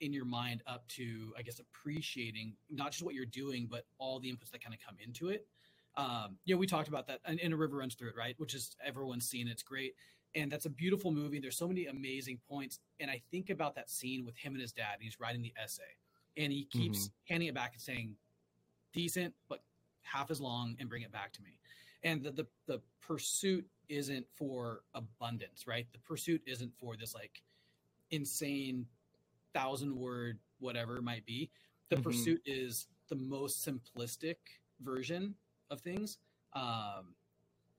in 0.00 0.12
your 0.12 0.24
mind 0.24 0.62
up 0.68 0.86
to 0.86 1.32
i 1.36 1.42
guess 1.42 1.58
appreciating 1.58 2.54
not 2.70 2.92
just 2.92 3.02
what 3.02 3.14
you're 3.14 3.26
doing 3.26 3.66
but 3.68 3.84
all 3.98 4.20
the 4.20 4.30
inputs 4.30 4.50
that 4.52 4.62
kind 4.62 4.72
of 4.72 4.78
come 4.86 4.96
into 5.04 5.28
it 5.28 5.46
um 5.98 6.38
yeah 6.46 6.56
we 6.56 6.66
talked 6.66 6.88
about 6.88 7.08
that 7.08 7.20
and, 7.26 7.40
and 7.40 7.54
a 7.54 7.58
river 7.58 7.78
runs 7.78 7.96
through 7.96 8.10
it 8.10 8.16
right 8.18 8.36
which 8.38 8.54
is 8.54 8.76
everyone's 8.86 9.28
seen 9.28 9.48
it's 9.48 9.64
great 9.64 9.94
and 10.36 10.52
that's 10.52 10.66
a 10.66 10.70
beautiful 10.70 11.12
movie 11.12 11.40
there's 11.40 11.58
so 11.58 11.68
many 11.68 11.86
amazing 11.88 12.40
points 12.50 12.80
and 13.00 13.10
i 13.10 13.22
think 13.32 13.50
about 13.50 13.76
that 13.76 13.90
scene 13.90 14.24
with 14.26 14.36
him 14.38 14.54
and 14.54 14.62
his 14.62 14.72
dad 14.72 14.94
and 14.94 15.04
he's 15.04 15.20
writing 15.20 15.42
the 15.42 15.54
essay 15.62 15.84
and 16.38 16.52
he 16.52 16.66
keeps 16.66 17.10
handing 17.28 17.48
it 17.50 17.56
back 17.56 17.74
and 17.74 17.82
saying 17.82 18.16
decent 18.94 19.34
but 19.48 19.62
half 20.02 20.30
as 20.32 20.40
long 20.40 20.76
and 20.80 20.90
bring 20.90 21.02
it 21.02 21.12
back 21.12 21.32
to 21.34 21.42
me. 21.42 21.60
And 22.04 22.22
the, 22.24 22.32
the 22.32 22.46
the 22.68 22.82
pursuit 23.02 23.66
isn't 23.90 24.26
for 24.36 24.82
abundance 24.94 25.66
right? 25.68 25.86
The 25.92 26.00
pursuit 26.00 26.42
isn't 26.46 26.72
for 26.78 26.96
this 26.96 27.14
like 27.14 27.42
insane 28.12 28.86
thousand 29.54 29.94
word 29.96 30.38
whatever 30.60 30.98
it 30.98 31.04
might 31.04 31.26
be. 31.26 31.50
The 31.90 31.96
Mhm. 31.98 32.04
pursuit 32.04 32.42
is 32.46 32.88
the 33.08 33.16
most 33.16 33.66
simplistic 33.66 34.36
version 34.82 35.34
of 35.70 35.80
things 35.80 36.18
um, 36.54 37.14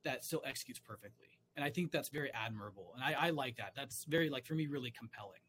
that 0.04 0.23
still 0.23 0.41
executes 0.45 0.80
perfectly. 0.80 1.28
And 1.56 1.65
i 1.65 1.69
think 1.69 1.91
that's 1.91 2.10
very 2.10 2.32
admirable. 2.34 2.93
And 2.95 3.04
I, 3.04 3.28
I 3.28 3.30
like 3.32 3.58
that. 3.58 3.73
That's 3.75 4.06
very 4.06 4.30
like 4.30 4.45
for 4.45 4.54
me 4.54 4.67
really 4.67 4.91
compelling. 4.91 5.41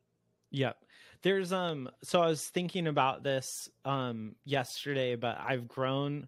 Yep. 0.50 0.76
There's 1.22 1.52
um 1.52 1.88
so 2.02 2.20
I 2.20 2.26
was 2.26 2.48
thinking 2.48 2.88
about 2.88 3.22
this 3.22 3.68
um 3.84 4.34
yesterday, 4.44 5.14
but 5.14 5.38
I've 5.38 5.68
grown 5.68 6.26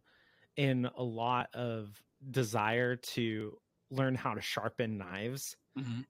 in 0.56 0.88
a 0.96 1.02
lot 1.02 1.48
of 1.54 2.00
desire 2.30 2.94
to 2.96 3.56
learn 3.90 4.14
how 4.14 4.34
to 4.34 4.40
sharpen 4.40 4.98
knives. 4.98 5.56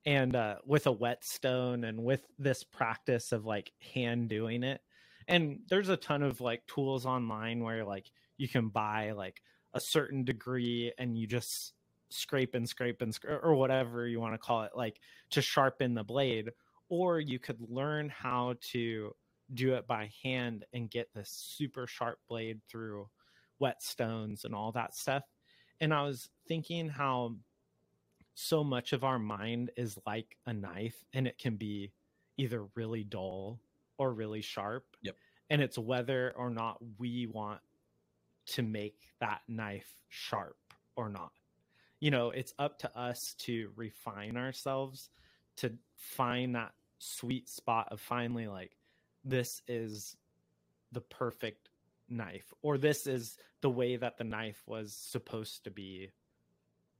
and 0.06 0.34
uh, 0.34 0.56
with 0.66 0.86
a 0.88 0.92
whetstone 0.92 1.84
and 1.84 2.02
with 2.02 2.26
this 2.38 2.64
practice 2.64 3.30
of 3.32 3.46
like 3.46 3.72
hand 3.94 4.28
doing 4.28 4.64
it. 4.64 4.80
And 5.28 5.60
there's 5.68 5.88
a 5.88 5.96
ton 5.96 6.22
of 6.22 6.40
like 6.40 6.66
tools 6.66 7.06
online 7.06 7.62
where 7.62 7.84
like 7.84 8.10
you 8.38 8.48
can 8.48 8.68
buy 8.68 9.12
like 9.12 9.40
a 9.74 9.80
certain 9.80 10.24
degree 10.24 10.92
and 10.98 11.16
you 11.16 11.26
just 11.26 11.74
scrape 12.10 12.54
and 12.54 12.68
scrape 12.68 13.00
and 13.00 13.14
scrape 13.14 13.40
or 13.42 13.54
whatever 13.54 14.06
you 14.06 14.20
want 14.20 14.34
to 14.34 14.38
call 14.38 14.62
it 14.62 14.72
like 14.74 15.00
to 15.30 15.40
sharpen 15.40 15.94
the 15.94 16.04
blade 16.04 16.50
or 16.88 17.18
you 17.18 17.38
could 17.38 17.58
learn 17.70 18.08
how 18.10 18.54
to 18.60 19.12
do 19.54 19.74
it 19.74 19.86
by 19.86 20.10
hand 20.22 20.64
and 20.74 20.90
get 20.90 21.08
this 21.14 21.30
super 21.30 21.86
sharp 21.86 22.18
blade 22.28 22.60
through 22.68 23.08
whetstones 23.62 24.44
and 24.44 24.54
all 24.54 24.72
that 24.72 24.94
stuff 24.94 25.24
and 25.80 25.92
I 25.92 26.02
was 26.02 26.28
thinking 26.46 26.88
how 26.88 27.34
so 28.34 28.62
much 28.64 28.92
of 28.92 29.04
our 29.04 29.18
mind 29.18 29.70
is 29.76 29.98
like 30.06 30.36
a 30.46 30.52
knife 30.52 31.04
and 31.12 31.26
it 31.26 31.38
can 31.38 31.56
be 31.56 31.92
either 32.36 32.64
really 32.74 33.04
dull 33.04 33.60
or 33.98 34.12
really 34.12 34.40
sharp. 34.40 34.84
Yep. 35.02 35.16
And 35.50 35.60
it's 35.60 35.76
whether 35.76 36.32
or 36.36 36.50
not 36.50 36.78
we 36.98 37.26
want 37.26 37.60
to 38.46 38.62
make 38.62 39.08
that 39.20 39.40
knife 39.48 40.02
sharp 40.08 40.56
or 40.96 41.08
not. 41.08 41.32
You 42.00 42.10
know, 42.10 42.30
it's 42.30 42.52
up 42.58 42.78
to 42.80 42.98
us 42.98 43.34
to 43.38 43.70
refine 43.76 44.36
ourselves 44.36 45.10
to 45.56 45.72
find 45.96 46.54
that 46.54 46.72
sweet 46.98 47.48
spot 47.48 47.88
of 47.90 48.00
finally 48.00 48.46
like 48.46 48.76
this 49.24 49.62
is 49.68 50.16
the 50.92 51.00
perfect 51.00 51.68
knife 52.08 52.52
or 52.62 52.78
this 52.78 53.06
is 53.06 53.38
the 53.60 53.70
way 53.70 53.96
that 53.96 54.18
the 54.18 54.24
knife 54.24 54.62
was 54.66 54.94
supposed 54.94 55.64
to 55.64 55.70
be 55.70 56.10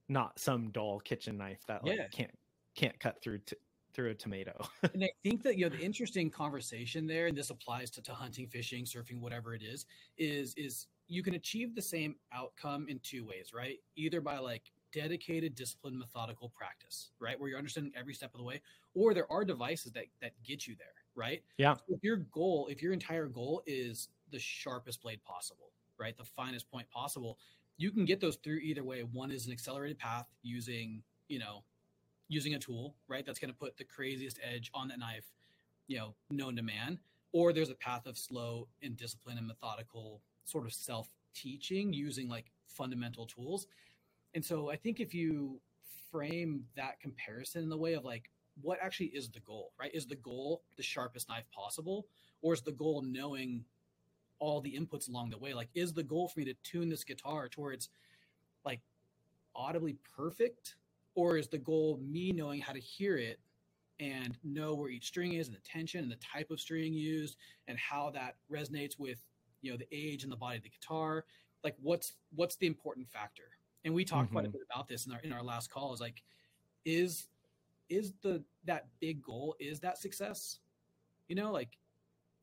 not 0.08 0.38
some 0.38 0.70
dull 0.70 0.98
kitchen 1.00 1.36
knife 1.36 1.60
that 1.66 1.84
like 1.84 1.98
Yeah. 1.98 2.08
can't 2.12 2.38
can't 2.74 2.98
cut 2.98 3.22
through 3.22 3.38
to 3.38 3.56
through 3.92 4.10
a 4.10 4.14
tomato 4.14 4.66
and 4.94 5.04
I 5.04 5.10
think 5.22 5.42
that 5.42 5.56
you 5.56 5.68
know 5.68 5.76
the 5.76 5.84
interesting 5.84 6.30
conversation 6.30 7.06
there, 7.06 7.26
and 7.26 7.36
this 7.36 7.50
applies 7.50 7.90
to, 7.90 8.02
to 8.02 8.12
hunting, 8.12 8.46
fishing, 8.48 8.84
surfing, 8.84 9.20
whatever 9.20 9.54
it 9.54 9.62
is, 9.62 9.84
is 10.16 10.54
is 10.56 10.86
you 11.12 11.22
can 11.22 11.34
achieve 11.34 11.74
the 11.74 11.82
same 11.82 12.16
outcome 12.32 12.86
in 12.88 12.98
two 13.02 13.22
ways, 13.26 13.52
right? 13.52 13.78
Either 13.96 14.22
by 14.22 14.38
like 14.38 14.72
dedicated, 14.94 15.54
disciplined, 15.54 15.98
methodical 15.98 16.48
practice, 16.56 17.10
right, 17.20 17.38
where 17.38 17.50
you're 17.50 17.58
understanding 17.58 17.92
every 17.94 18.14
step 18.14 18.32
of 18.32 18.38
the 18.38 18.44
way, 18.44 18.62
or 18.94 19.12
there 19.12 19.30
are 19.30 19.44
devices 19.44 19.92
that 19.92 20.04
that 20.22 20.32
get 20.42 20.66
you 20.66 20.74
there, 20.78 20.94
right? 21.14 21.42
Yeah. 21.58 21.74
So 21.74 21.82
if 21.90 22.02
your 22.02 22.16
goal, 22.16 22.66
if 22.70 22.82
your 22.82 22.94
entire 22.94 23.26
goal 23.26 23.62
is 23.66 24.08
the 24.30 24.38
sharpest 24.38 25.02
blade 25.02 25.22
possible, 25.22 25.72
right, 25.98 26.16
the 26.16 26.24
finest 26.24 26.70
point 26.70 26.88
possible, 26.88 27.38
you 27.76 27.90
can 27.90 28.06
get 28.06 28.18
those 28.18 28.36
through 28.36 28.58
either 28.58 28.82
way. 28.82 29.02
One 29.02 29.30
is 29.30 29.46
an 29.46 29.52
accelerated 29.52 29.98
path 29.98 30.26
using, 30.42 31.02
you 31.28 31.38
know, 31.38 31.62
using 32.28 32.54
a 32.54 32.58
tool, 32.58 32.94
right? 33.06 33.26
That's 33.26 33.38
going 33.38 33.52
to 33.52 33.58
put 33.58 33.76
the 33.76 33.84
craziest 33.84 34.38
edge 34.42 34.70
on 34.72 34.88
that 34.88 34.98
knife, 34.98 35.26
you 35.88 35.98
know, 35.98 36.14
known 36.30 36.56
to 36.56 36.62
man. 36.62 36.98
Or 37.32 37.52
there's 37.52 37.70
a 37.70 37.74
path 37.74 38.06
of 38.06 38.16
slow 38.16 38.68
and 38.82 38.96
discipline 38.96 39.36
and 39.36 39.46
methodical 39.46 40.22
sort 40.44 40.66
of 40.66 40.72
self 40.72 41.08
teaching 41.34 41.92
using 41.92 42.28
like 42.28 42.50
fundamental 42.66 43.26
tools. 43.26 43.66
And 44.34 44.44
so 44.44 44.70
I 44.70 44.76
think 44.76 45.00
if 45.00 45.14
you 45.14 45.60
frame 46.10 46.64
that 46.76 47.00
comparison 47.00 47.62
in 47.62 47.68
the 47.68 47.76
way 47.76 47.94
of 47.94 48.04
like, 48.04 48.30
what 48.60 48.78
actually 48.82 49.06
is 49.06 49.30
the 49.30 49.40
goal, 49.40 49.72
right? 49.80 49.90
Is 49.94 50.06
the 50.06 50.16
goal 50.16 50.62
the 50.76 50.82
sharpest 50.82 51.28
knife 51.28 51.44
possible? 51.50 52.06
Or 52.42 52.52
is 52.52 52.60
the 52.60 52.72
goal 52.72 53.02
knowing 53.02 53.64
all 54.38 54.60
the 54.60 54.76
inputs 54.78 55.08
along 55.08 55.30
the 55.30 55.38
way? 55.38 55.54
Like, 55.54 55.70
is 55.74 55.92
the 55.92 56.02
goal 56.02 56.28
for 56.28 56.40
me 56.40 56.46
to 56.46 56.54
tune 56.62 56.88
this 56.88 57.04
guitar 57.04 57.48
towards 57.48 57.88
like 58.64 58.80
audibly 59.54 59.96
perfect? 60.16 60.76
Or 61.14 61.36
is 61.36 61.48
the 61.48 61.58
goal 61.58 62.00
me 62.02 62.32
knowing 62.32 62.60
how 62.60 62.72
to 62.72 62.80
hear 62.80 63.16
it 63.16 63.38
and 64.00 64.36
know 64.42 64.74
where 64.74 64.90
each 64.90 65.06
string 65.06 65.34
is 65.34 65.46
and 65.46 65.56
the 65.56 65.60
tension 65.60 66.02
and 66.02 66.10
the 66.10 66.16
type 66.16 66.50
of 66.50 66.60
string 66.60 66.92
used 66.92 67.36
and 67.68 67.78
how 67.78 68.10
that 68.10 68.36
resonates 68.50 68.98
with 68.98 69.22
you 69.62 69.70
know 69.70 69.78
the 69.78 69.88
age 69.92 70.24
and 70.24 70.32
the 70.32 70.36
body 70.36 70.58
of 70.58 70.62
the 70.62 70.68
guitar? 70.68 71.24
Like 71.64 71.76
what's 71.80 72.14
what's 72.34 72.56
the 72.56 72.66
important 72.66 73.08
factor? 73.08 73.58
And 73.84 73.94
we 73.94 74.04
talked 74.04 74.30
quite 74.30 74.44
a 74.44 74.48
Mhm. 74.48 74.52
bit 74.52 74.62
about 74.70 74.88
this 74.88 75.06
in 75.06 75.12
our 75.12 75.20
in 75.20 75.32
our 75.32 75.42
last 75.42 75.70
call. 75.70 75.92
Is 75.94 76.00
like, 76.00 76.22
is 76.84 77.28
is 77.88 78.12
the 78.22 78.44
that 78.64 78.88
big 79.00 79.22
goal 79.22 79.56
is 79.60 79.80
that 79.80 79.98
success? 79.98 80.60
You 81.28 81.36
know, 81.36 81.52
like, 81.52 81.78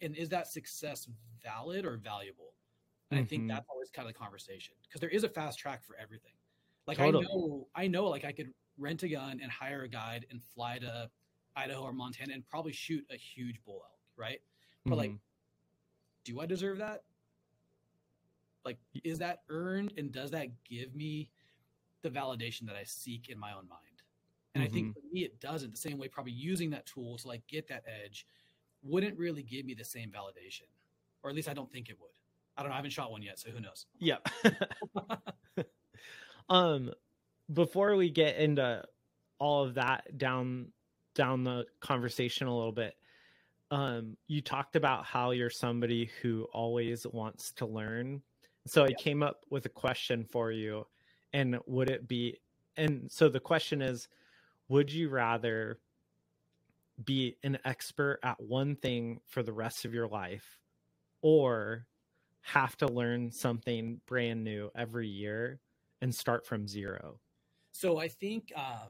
and 0.01 0.15
is 0.15 0.29
that 0.29 0.47
success 0.47 1.07
valid 1.43 1.85
or 1.85 1.97
valuable? 1.97 2.55
And 3.11 3.19
I 3.19 3.23
think 3.23 3.43
Mhm. 3.43 3.47
that's 3.47 3.67
always 3.69 3.89
kind 3.89 4.07
of 4.07 4.13
the 4.13 4.19
conversation 4.19 4.75
because 4.83 5.01
there 5.01 5.09
is 5.09 5.23
a 5.23 5.29
fast 5.29 5.59
track 5.59 5.83
for 5.83 5.95
everything. 5.97 6.33
Like 6.87 6.97
Totally. 6.97 7.25
I 7.25 7.27
know, 7.27 7.69
I 7.75 7.87
know, 7.87 8.07
like 8.07 8.25
I 8.25 8.31
could 8.31 8.53
rent 8.77 9.03
a 9.03 9.09
gun 9.09 9.39
and 9.41 9.51
hire 9.51 9.83
a 9.83 9.89
guide 9.89 10.25
and 10.29 10.43
fly 10.43 10.79
to 10.79 11.11
Idaho 11.55 11.83
or 11.83 11.93
Montana 11.93 12.33
and 12.33 12.47
probably 12.47 12.71
shoot 12.73 13.05
a 13.11 13.17
huge 13.17 13.63
bull 13.63 13.83
elk, 13.85 13.99
right? 14.15 14.41
But 14.85 14.97
like, 14.97 15.11
Mhm. 15.11 15.21
do 16.23 16.39
I 16.39 16.45
deserve 16.45 16.77
that? 16.79 17.03
Like, 18.69 18.77
is 19.03 19.19
that 19.19 19.41
earned 19.49 19.93
and 19.97 20.11
does 20.11 20.31
that 20.31 20.47
give 20.63 20.93
me 20.95 21.29
the 22.03 22.09
validation 22.09 22.67
that 22.67 22.75
I 22.75 22.83
seek 22.83 23.29
in 23.29 23.39
my 23.39 23.51
own 23.51 23.67
mind? 23.67 24.03
And 24.55 24.63
I 24.63 24.67
think 24.67 24.93
for 24.93 25.01
me, 25.11 25.21
it 25.21 25.39
doesn't. 25.39 25.71
The 25.71 25.77
same 25.77 25.97
way, 25.97 26.07
probably 26.07 26.33
using 26.33 26.69
that 26.71 26.85
tool 26.85 27.17
to 27.17 27.27
like 27.27 27.45
get 27.47 27.67
that 27.69 27.83
edge 28.03 28.27
wouldn't 28.83 29.17
really 29.17 29.43
give 29.43 29.65
me 29.65 29.73
the 29.73 29.83
same 29.83 30.11
validation, 30.11 30.67
or 31.23 31.29
at 31.29 31.35
least 31.35 31.49
I 31.49 31.53
don't 31.53 31.71
think 31.71 31.89
it 31.89 31.97
would. 31.99 32.11
I 32.57 32.61
don't 32.61 32.69
know. 32.69 32.73
I 32.73 32.77
haven't 32.77 32.91
shot 32.91 33.11
one 33.11 33.21
yet, 33.21 33.39
so 33.39 33.49
who 33.49 33.59
knows? 33.59 33.85
Yeah. 33.99 34.17
um 36.49 36.91
before 37.51 37.95
we 37.95 38.09
get 38.09 38.37
into 38.37 38.83
all 39.39 39.63
of 39.63 39.75
that 39.75 40.17
down 40.17 40.71
down 41.15 41.43
the 41.43 41.65
conversation 41.79 42.47
a 42.47 42.55
little 42.55 42.71
bit, 42.71 42.95
um 43.71 44.17
you 44.27 44.41
talked 44.41 44.75
about 44.75 45.05
how 45.05 45.31
you're 45.31 45.49
somebody 45.49 46.11
who 46.21 46.47
always 46.51 47.07
wants 47.07 47.53
to 47.53 47.65
learn. 47.65 48.21
So 48.67 48.83
I 48.83 48.93
came 48.93 49.23
up 49.23 49.45
with 49.49 49.65
a 49.65 49.69
question 49.69 50.25
for 50.25 50.51
you 50.51 50.85
and 51.33 51.57
would 51.65 51.89
it 51.89 52.07
be 52.07 52.39
and 52.77 53.11
so 53.11 53.29
the 53.29 53.39
question 53.39 53.81
is 53.81 54.07
would 54.67 54.91
you 54.91 55.09
rather 55.09 55.79
be 57.03 57.37
an 57.43 57.57
expert 57.65 58.19
at 58.23 58.39
one 58.41 58.75
thing 58.75 59.19
for 59.25 59.43
the 59.43 59.53
rest 59.53 59.85
of 59.85 59.93
your 59.93 60.07
life 60.07 60.59
or 61.21 61.85
have 62.41 62.75
to 62.77 62.87
learn 62.87 63.31
something 63.31 63.99
brand 64.05 64.43
new 64.43 64.71
every 64.75 65.07
year 65.07 65.59
and 66.01 66.13
start 66.13 66.45
from 66.45 66.67
zero. 66.67 67.19
So 67.71 67.97
I 67.97 68.07
think 68.07 68.51
um, 68.55 68.89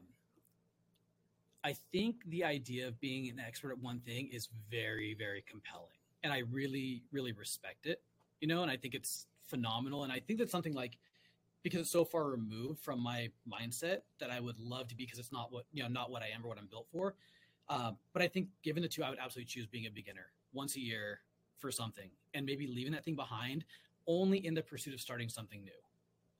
I 1.62 1.74
think 1.92 2.16
the 2.26 2.44
idea 2.44 2.88
of 2.88 2.98
being 3.00 3.28
an 3.28 3.38
expert 3.38 3.72
at 3.72 3.78
one 3.78 4.00
thing 4.00 4.28
is 4.32 4.48
very, 4.70 5.14
very 5.14 5.44
compelling, 5.48 5.98
and 6.22 6.32
I 6.32 6.42
really, 6.50 7.02
really 7.12 7.32
respect 7.32 7.86
it. 7.86 8.00
You 8.40 8.48
know, 8.48 8.62
and 8.62 8.70
I 8.70 8.76
think 8.76 8.94
it's 8.94 9.26
phenomenal, 9.50 10.04
and 10.04 10.12
I 10.12 10.20
think 10.20 10.38
that's 10.38 10.52
something 10.52 10.74
like 10.74 10.96
because 11.62 11.80
it's 11.80 11.90
so 11.90 12.04
far 12.04 12.30
removed 12.30 12.80
from 12.80 13.00
my 13.00 13.28
mindset 13.50 13.98
that 14.18 14.30
I 14.30 14.40
would 14.40 14.58
love 14.58 14.88
to 14.88 14.94
be 14.96 15.04
because 15.04 15.18
it's 15.18 15.32
not 15.32 15.52
what 15.52 15.64
you 15.72 15.82
know, 15.82 15.88
not 15.88 16.10
what 16.10 16.22
I 16.22 16.28
am 16.34 16.44
or 16.44 16.48
what 16.48 16.58
I'm 16.58 16.68
built 16.68 16.86
for. 16.92 17.14
Um, 17.68 17.96
but 18.12 18.22
I 18.22 18.28
think 18.28 18.48
given 18.62 18.82
the 18.82 18.88
two, 18.88 19.04
I 19.04 19.10
would 19.10 19.18
absolutely 19.18 19.50
choose 19.50 19.66
being 19.66 19.86
a 19.86 19.90
beginner 19.90 20.32
once 20.52 20.76
a 20.76 20.80
year 20.80 21.20
for 21.58 21.70
something, 21.70 22.10
and 22.34 22.46
maybe 22.46 22.66
leaving 22.66 22.92
that 22.92 23.04
thing 23.04 23.16
behind 23.16 23.64
only 24.06 24.44
in 24.44 24.54
the 24.54 24.62
pursuit 24.62 24.94
of 24.94 25.00
starting 25.00 25.28
something 25.28 25.62
new. 25.62 25.72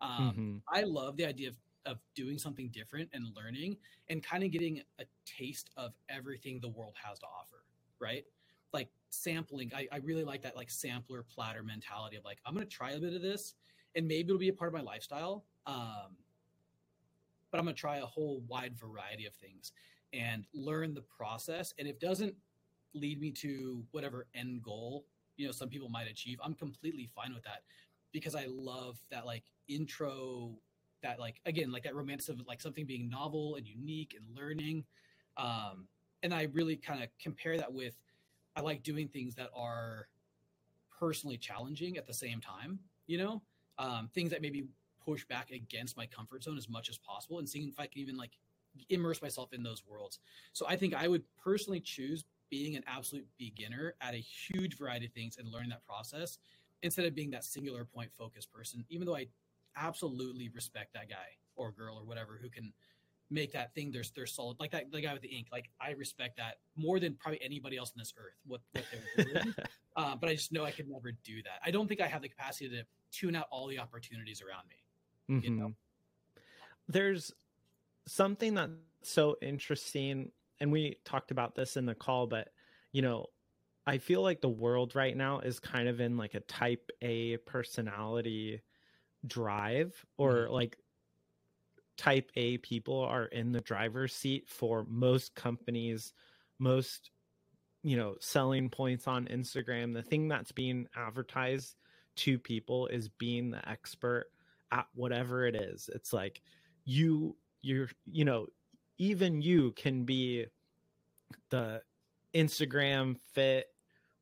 Um, 0.01 0.35
Mhm. 0.37 0.63
I 0.73 0.83
love 0.83 1.17
the 1.17 1.27
idea 1.27 1.49
of, 1.49 1.57
of 1.85 1.99
doing 2.15 2.39
something 2.39 2.69
different 2.69 3.11
and 3.13 3.27
learning 3.37 3.77
and 4.09 4.23
kind 4.23 4.43
of 4.43 4.51
getting 4.51 4.83
a 4.99 5.05
taste 5.27 5.71
of 5.77 5.93
everything 6.09 6.61
the 6.61 6.69
world 6.69 6.95
has 7.03 7.19
to 7.21 7.27
offer, 7.27 7.65
right? 7.99 8.25
Like 8.73 8.89
sampling. 9.11 9.71
I, 9.75 9.87
I 9.93 9.97
really 9.99 10.25
like 10.25 10.43
that 10.43 10.57
like 10.57 10.71
sampler 10.71 11.23
platter 11.23 11.63
mentality 11.63 12.17
of 12.17 12.25
like, 12.25 12.39
I'm 12.47 12.55
gonna 12.55 12.67
try 12.67 12.93
a 12.93 13.01
bit 13.01 13.15
of 13.15 13.23
this 13.23 13.55
and 13.95 14.07
maybe 14.07 14.29
it'll 14.29 14.39
be 14.39 14.49
a 14.49 14.53
part 14.53 14.69
of 14.69 14.75
my 14.75 14.85
lifestyle. 14.85 15.45
Um, 15.67 16.17
but 17.51 17.59
I'm 17.59 17.65
gonna 17.65 17.75
try 17.75 17.99
a 17.99 18.07
whole 18.07 18.43
wide 18.49 18.79
variety 18.79 19.27
of 19.27 19.35
things 19.35 19.73
and 20.13 20.45
learn 20.55 20.95
the 20.95 21.03
process. 21.03 21.75
And 21.79 21.87
if 21.87 21.97
it 21.97 22.01
doesn't 22.01 22.35
lead 22.95 23.21
me 23.21 23.31
to 23.31 23.85
whatever 23.91 24.27
end 24.35 24.63
goal, 24.63 25.07
you 25.37 25.47
know, 25.47 25.53
some 25.53 25.69
people 25.69 25.89
might 25.89 26.09
achieve, 26.09 26.39
I'm 26.43 26.55
completely 26.55 27.09
fine 27.15 27.35
with 27.35 27.45
that 27.45 27.63
because 28.13 28.35
I 28.35 28.47
love 28.49 28.99
that 29.11 29.27
like 29.27 29.45
intro, 29.69 30.53
that 31.03 31.19
like 31.19 31.41
again, 31.47 31.73
like 31.73 31.85
that 31.85 31.95
romance 31.95 32.29
of 32.29 32.41
like 32.47 32.61
something 32.61 32.87
being 32.87 33.09
novel 33.09 33.57
and 33.57 33.67
unique 33.67 34.17
and 34.17 34.37
learning. 34.37 34.85
Um, 35.37 35.87
and 36.23 36.35
I 36.35 36.49
really 36.53 36.77
kind 36.77 37.03
of 37.03 37.09
compare 37.23 37.57
that 37.57 37.73
with 37.73 37.97
I 38.61 38.63
like 38.63 38.83
doing 38.83 39.09
things 39.09 39.35
that 39.37 39.49
are 39.57 40.09
personally 40.99 41.39
challenging 41.39 41.97
at 41.97 42.07
the 42.07 42.13
same 42.13 42.43
time, 42.43 42.79
you 43.07 43.17
know, 43.17 43.41
um, 43.79 44.11
things 44.13 44.31
that 44.31 44.43
maybe 44.43 44.67
push 45.03 45.25
back 45.25 45.51
against 45.51 45.97
my 45.97 46.05
comfort 46.05 46.45
zone 46.45 46.59
as 46.59 46.69
much 46.69 46.91
as 46.91 46.99
possible 46.99 47.39
and 47.39 47.49
seeing 47.49 47.69
if 47.69 47.81
I 47.81 47.87
can 47.87 48.03
even 48.03 48.19
like 48.19 48.33
immerse 48.91 49.23
myself 49.23 49.55
in 49.55 49.63
those 49.63 49.83
worlds. 49.87 50.19
So 50.53 50.67
I 50.69 50.77
think 50.77 50.95
I 50.95 51.09
would 51.09 51.23
personally 51.43 51.81
choose 51.81 52.25
being 52.51 52.77
an 52.77 52.85
absolute 52.87 53.27
beginner 53.39 53.95
at 54.03 54.13
a 54.13 54.19
huge 54.19 54.77
variety 54.77 55.07
of 55.07 55.13
things 55.13 55.39
and 55.39 55.49
learning 55.51 55.71
that 55.71 55.87
process 55.87 56.39
instead 56.83 57.07
of 57.07 57.15
being 57.15 57.31
that 57.31 57.45
singular 57.45 57.87
point 57.87 58.11
focused 58.19 58.53
person, 58.53 58.85
even 58.91 59.07
though 59.07 59.17
I 59.17 59.29
absolutely 59.75 60.51
respect 60.51 60.93
that 60.93 61.09
guy 61.09 61.39
or 61.57 61.73
girl 61.73 61.97
or 61.97 62.05
whatever 62.05 62.39
who 62.43 62.51
can 62.51 62.75
make 63.31 63.53
that 63.53 63.75
thing 63.75 63.91
their, 63.91 64.03
their 64.17 64.27
solid 64.27 64.57
like 64.59 64.73
that 64.73 64.91
the 64.91 65.01
guy 65.01 65.13
with 65.13 65.23
the 65.23 65.29
ink 65.29 65.47
like 65.53 65.71
i 65.81 65.93
respect 65.93 66.37
that 66.37 66.57
more 66.77 66.99
than 66.99 67.15
probably 67.15 67.41
anybody 67.43 67.77
else 67.77 67.93
on 67.95 67.99
this 67.99 68.13
earth 68.19 68.35
what, 68.45 68.61
what 68.73 68.85
they're 68.91 69.25
doing. 69.25 69.55
Uh, 69.97 70.17
but 70.17 70.29
i 70.29 70.35
just 70.35 70.53
know 70.53 70.65
i 70.65 70.71
could 70.71 70.89
never 70.89 71.13
do 71.25 71.43
that. 71.43 71.61
I 71.65 71.71
don't 71.71 71.87
think 71.87 72.01
i 72.01 72.07
have 72.07 72.23
the 72.23 72.29
capacity 72.29 72.69
to 72.71 72.83
tune 73.13 73.37
out 73.37 73.47
all 73.51 73.67
the 73.67 73.79
opportunities 73.79 74.43
around 74.43 74.69
me 74.69 74.77
you 75.31 75.51
know? 75.51 75.73
There's 76.89 77.33
something 78.07 78.55
that's 78.55 78.73
so 79.03 79.37
interesting, 79.41 80.33
and 80.61 80.73
we 80.73 80.97
talked 81.05 81.31
about 81.31 81.55
this 81.55 81.77
in 81.77 81.87
the 81.87 81.95
call, 81.95 82.27
but 82.27 82.49
you 82.93 83.03
know, 83.03 83.27
I 83.87 83.99
feel 83.99 84.23
like 84.23 84.41
the 84.41 84.49
world 84.49 84.95
right 84.95 85.17
now 85.17 85.41
is 85.41 85.61
kind 85.61 85.89
of 85.89 86.01
in 86.01 86.17
like 86.17 86.35
a 86.35 86.41
type 86.41 86.91
A 87.03 87.37
personality 87.39 88.61
drive, 89.27 89.95
or 90.19 90.49
like 90.51 90.77
type 92.01 92.31
A 92.35 92.57
people 92.57 92.99
are 92.99 93.27
in 93.27 93.53
the 93.53 93.61
driver's 93.61 94.15
seat 94.15 94.49
for 94.49 94.87
most 94.89 95.35
companies, 95.35 96.15
most 96.59 97.11
you 97.83 97.97
know, 97.97 98.15
selling 98.21 98.71
points 98.71 99.07
on 99.07 99.27
Instagram. 99.27 99.93
The 99.93 100.03
thing 100.03 100.29
that's 100.29 100.53
being 100.53 100.87
advertised 100.97 101.77
to 102.17 102.39
people 102.39 102.87
is 102.87 103.09
being 103.09 103.51
the 103.51 103.67
expert 103.69 104.27
at 104.73 104.87
whatever 104.95 105.47
it 105.47 105.55
is. 105.55 105.91
It's 105.95 106.13
like 106.13 106.41
you 106.87 107.37
you're 107.61 107.91
you 108.11 108.25
know, 108.25 108.47
even 108.97 109.43
you 109.43 109.73
can 109.73 110.05
be 110.05 110.47
the 111.51 111.83
Instagram 112.35 113.17
fit 113.35 113.67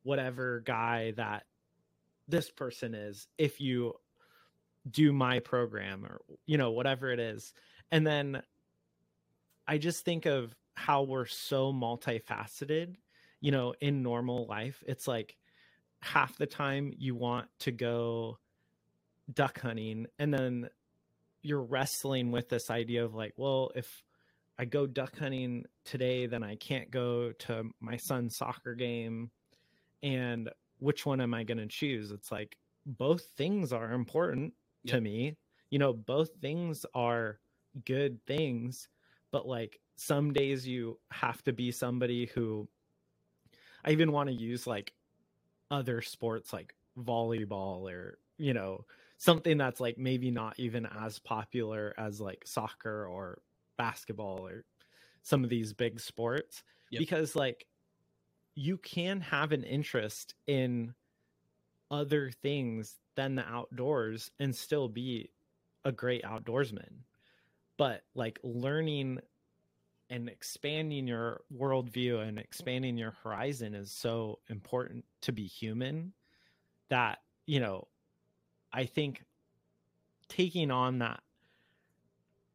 whatever 0.03 0.61
guy 0.65 1.11
that 1.11 1.43
this 2.27 2.51
person 2.51 2.93
is 2.93 3.27
if 3.37 3.61
you 3.61 3.93
do 4.89 5.13
my 5.13 5.39
program 5.39 6.05
or 6.05 6.19
you 6.45 6.57
know 6.57 6.71
whatever 6.71 7.11
it 7.11 7.19
is 7.19 7.53
and 7.91 8.05
then 8.05 8.41
i 9.67 9.77
just 9.77 10.05
think 10.05 10.25
of 10.25 10.55
how 10.75 11.03
we're 11.03 11.25
so 11.25 11.73
multifaceted 11.73 12.95
you 13.41 13.51
know 13.51 13.73
in 13.81 14.03
normal 14.03 14.45
life. 14.47 14.83
It's 14.87 15.07
like 15.07 15.35
half 16.01 16.37
the 16.37 16.45
time 16.45 16.93
you 16.97 17.15
want 17.15 17.47
to 17.59 17.71
go 17.71 18.37
duck 19.33 19.59
hunting 19.59 20.07
and 20.17 20.33
then 20.33 20.69
you're 21.41 21.61
wrestling 21.61 22.31
with 22.31 22.49
this 22.49 22.69
idea 22.69 23.05
of 23.05 23.13
like 23.13 23.33
well 23.37 23.71
if 23.75 24.03
i 24.57 24.65
go 24.65 24.87
duck 24.87 25.17
hunting 25.19 25.63
today 25.85 26.25
then 26.25 26.41
i 26.41 26.55
can't 26.55 26.89
go 26.89 27.31
to 27.33 27.69
my 27.79 27.97
son's 27.97 28.37
soccer 28.37 28.75
game. 28.75 29.29
And 30.01 30.49
which 30.79 31.05
one 31.05 31.19
am 31.19 31.33
i 31.33 31.43
going 31.43 31.57
to 31.57 31.67
choose? 31.67 32.11
It's 32.11 32.31
like 32.31 32.57
both 32.85 33.23
things 33.37 33.73
are 33.73 33.91
important 33.91 34.53
yep. 34.83 34.95
to 34.95 35.01
me. 35.01 35.35
You 35.69 35.79
know 35.79 35.93
both 35.93 36.29
things 36.41 36.85
are 36.93 37.39
good 37.85 38.19
things 38.25 38.87
but 39.31 39.47
like 39.47 39.79
some 39.95 40.33
days 40.33 40.67
you 40.67 40.97
have 41.11 41.43
to 41.43 41.53
be 41.53 41.71
somebody 41.71 42.25
who 42.27 42.67
i 43.85 43.91
even 43.91 44.11
want 44.11 44.29
to 44.29 44.35
use 44.35 44.65
like 44.65 44.93
other 45.71 46.01
sports 46.01 46.51
like 46.51 46.75
volleyball 46.97 47.89
or 47.91 48.17
you 48.37 48.53
know 48.53 48.85
something 49.17 49.57
that's 49.57 49.79
like 49.79 49.97
maybe 49.97 50.31
not 50.31 50.57
even 50.57 50.87
as 50.99 51.19
popular 51.19 51.93
as 51.97 52.19
like 52.19 52.41
soccer 52.45 53.05
or 53.05 53.41
basketball 53.77 54.47
or 54.47 54.63
some 55.21 55.43
of 55.43 55.49
these 55.49 55.73
big 55.73 55.99
sports 55.99 56.63
yep. 56.89 56.99
because 56.99 57.35
like 57.35 57.65
you 58.55 58.77
can 58.77 59.21
have 59.21 59.51
an 59.51 59.63
interest 59.63 60.35
in 60.47 60.93
other 61.91 62.31
things 62.41 62.95
than 63.15 63.35
the 63.35 63.47
outdoors 63.47 64.31
and 64.39 64.55
still 64.55 64.87
be 64.87 65.29
a 65.85 65.91
great 65.91 66.23
outdoorsman. 66.23 66.91
But 67.79 68.03
like 68.13 68.39
learning 68.43 69.19
and 70.09 70.27
expanding 70.27 71.07
your 71.07 71.41
worldview 71.55 72.27
and 72.27 72.37
expanding 72.37 72.97
your 72.97 73.15
horizon 73.23 73.73
is 73.73 73.89
so 73.89 74.39
important 74.49 75.05
to 75.21 75.31
be 75.31 75.45
human 75.45 76.11
that, 76.89 77.19
you 77.45 77.61
know, 77.61 77.87
I 78.73 78.83
think 78.83 79.23
taking 80.27 80.71
on 80.71 80.99
that 80.99 81.23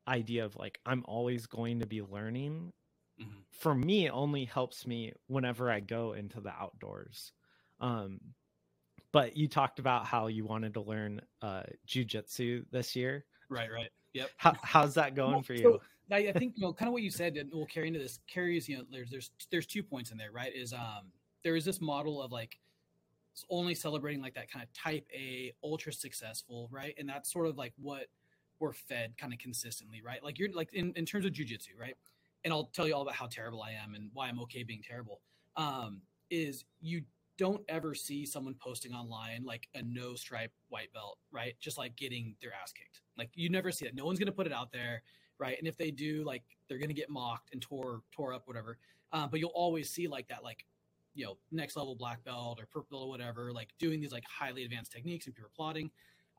idea 0.07 0.45
of 0.45 0.57
like, 0.57 0.79
I'm 0.85 1.05
always 1.09 1.47
going 1.47 1.81
to 1.81 1.87
be 1.87 2.03
learning 2.03 2.75
mm-hmm. 3.19 3.39
for 3.51 3.75
me 3.75 4.11
only 4.11 4.45
helps 4.45 4.87
me 4.87 5.15
whenever 5.29 5.71
I 5.71 5.81
go 5.81 6.13
into 6.13 6.43
the 6.43 6.51
outdoors. 6.51 7.33
Um, 7.81 8.21
but 9.11 9.39
you 9.39 9.49
talked 9.49 9.79
about 9.79 10.05
how 10.05 10.27
you 10.27 10.45
wanted 10.45 10.75
to 10.75 10.83
learn 10.83 11.23
uh 11.41 11.63
jujitsu 11.89 12.67
this 12.71 12.95
year. 12.95 13.25
Right, 13.49 13.71
right. 13.73 13.91
Yep. 14.14 14.31
How, 14.37 14.55
how's 14.62 14.94
that 14.94 15.14
going 15.14 15.33
well, 15.33 15.42
for 15.42 15.53
you? 15.55 15.62
So 15.62 15.81
I, 16.11 16.33
think 16.33 16.55
you 16.57 16.62
know 16.62 16.72
kind 16.72 16.88
of 16.88 16.92
what 16.92 17.03
you 17.03 17.11
said 17.11 17.37
and 17.37 17.50
we'll 17.53 17.66
carry 17.66 17.88
into 17.88 17.98
this 17.98 18.20
carries, 18.27 18.68
you 18.68 18.79
know, 18.79 18.85
there's 18.90 19.11
there's 19.11 19.31
there's 19.50 19.66
two 19.66 19.83
points 19.83 20.11
in 20.11 20.18
there, 20.18 20.33
right? 20.33 20.55
Is 20.55 20.72
um 20.72 21.12
there 21.42 21.57
is 21.57 21.64
this 21.64 21.81
model 21.81 22.22
of 22.22 22.33
like 22.33 22.59
only 23.50 23.74
celebrating 23.74 24.22
like 24.22 24.35
that 24.35 24.50
kind 24.50 24.62
of 24.62 24.72
type 24.72 25.07
A 25.12 25.53
ultra 25.62 25.92
successful, 25.92 26.68
right? 26.70 26.94
And 26.98 27.09
that's 27.09 27.33
sort 27.33 27.46
of 27.46 27.57
like 27.59 27.72
what 27.81 28.07
we're 28.61 28.72
fed 28.72 29.14
kind 29.18 29.33
of 29.33 29.38
consistently, 29.38 30.00
right? 30.05 30.22
Like 30.22 30.38
you're 30.38 30.53
like 30.53 30.72
in, 30.72 30.92
in 30.94 31.05
terms 31.05 31.24
of 31.27 31.33
jujitsu, 31.33 31.79
right? 31.79 31.96
And 32.44 32.53
I'll 32.53 32.66
tell 32.66 32.87
you 32.87 32.94
all 32.94 33.03
about 33.03 33.14
how 33.14 33.27
terrible 33.27 33.62
I 33.62 33.72
am 33.72 33.94
and 33.94 34.11
why 34.12 34.29
I'm 34.29 34.40
okay 34.42 34.62
being 34.62 34.83
terrible. 34.87 35.20
Um, 35.57 36.03
is 36.31 36.64
you 36.81 37.03
don't 37.37 37.62
ever 37.68 37.94
see 37.94 38.25
someone 38.25 38.55
posting 38.55 38.92
online 38.92 39.44
like 39.44 39.68
a 39.75 39.83
no 39.83 40.14
stripe 40.14 40.53
white 40.68 40.92
belt, 40.92 41.18
right? 41.33 41.55
Just 41.61 41.79
like 41.79 41.97
getting 41.97 42.37
their 42.40 42.53
ass 42.53 42.73
kicked. 42.73 43.01
Like 43.18 43.31
you 43.35 43.49
never 43.51 43.73
see 43.73 43.87
that. 43.87 43.94
No 43.94 44.05
one's 44.05 44.18
gonna 44.18 44.33
put 44.33 44.47
it 44.47 44.53
out 44.53 44.73
there, 44.73 45.03
right? 45.38 45.57
And 45.59 45.66
if 45.66 45.77
they 45.77 45.90
do, 45.90 46.25
like 46.25 46.42
they're 46.68 46.79
gonna 46.79 46.92
get 46.92 47.11
mocked 47.11 47.53
and 47.53 47.61
tore 47.61 48.03
tore 48.12 48.33
up, 48.33 48.47
whatever. 48.47 48.79
Uh, 49.12 49.27
but 49.27 49.40
you'll 49.40 49.51
always 49.55 49.90
see 49.90 50.09
like 50.09 50.29
that, 50.29 50.42
like 50.42 50.64
you 51.14 51.25
know, 51.25 51.38
next 51.53 51.77
level 51.77 51.94
black 51.94 52.25
belt 52.25 52.59
or 52.61 52.66
purple 52.66 53.01
or 53.01 53.09
whatever, 53.09 53.53
like 53.53 53.68
doing 53.79 54.01
these 54.01 54.12
like 54.12 54.25
highly 54.29 54.64
advanced 54.64 54.92
techniques 54.92 55.27
and 55.27 55.35
pure 55.35 55.49
plotting. 55.55 55.90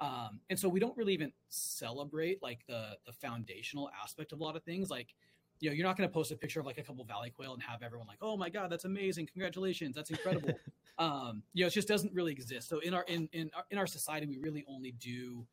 Um, 0.02 0.42
and 0.50 0.60
so 0.60 0.68
we 0.68 0.82
don't 0.82 0.96
really 0.98 1.14
even 1.14 1.32
celebrate 1.50 2.42
like 2.44 2.60
the 2.68 2.98
the 3.06 3.14
foundational 3.14 3.90
aspect 4.02 4.32
of 4.34 4.40
a 4.40 4.44
lot 4.44 4.56
of 4.56 4.64
things, 4.64 4.90
like 4.90 5.14
you 5.60 5.70
know, 5.70 5.76
you're 5.76 5.86
not 5.86 5.98
going 5.98 6.08
to 6.08 6.14
post 6.14 6.32
a 6.32 6.36
picture 6.36 6.60
of 6.60 6.66
like 6.66 6.78
a 6.78 6.84
couple 6.84 7.04
valley 7.06 7.30
quail 7.30 7.54
and 7.54 7.64
have 7.64 7.82
everyone 7.82 8.08
like, 8.08 8.18
oh 8.22 8.36
my 8.36 8.50
god, 8.50 8.72
that's 8.72 8.86
amazing, 8.86 9.28
congratulations, 9.28 9.96
that's 9.96 10.10
incredible. 10.10 10.52
um, 10.98 11.44
you 11.54 11.64
know, 11.64 11.68
it 11.68 11.74
just 11.74 11.88
doesn't 11.88 12.14
really 12.14 12.32
exist. 12.32 12.70
So 12.70 12.80
in 12.80 12.94
our 12.94 13.04
in 13.04 13.30
in 13.34 13.50
our, 13.56 13.64
in 13.72 13.78
our 13.78 13.88
society, 13.88 14.26
we 14.28 14.38
really 14.38 14.66
only 14.68 14.92
do 14.92 15.46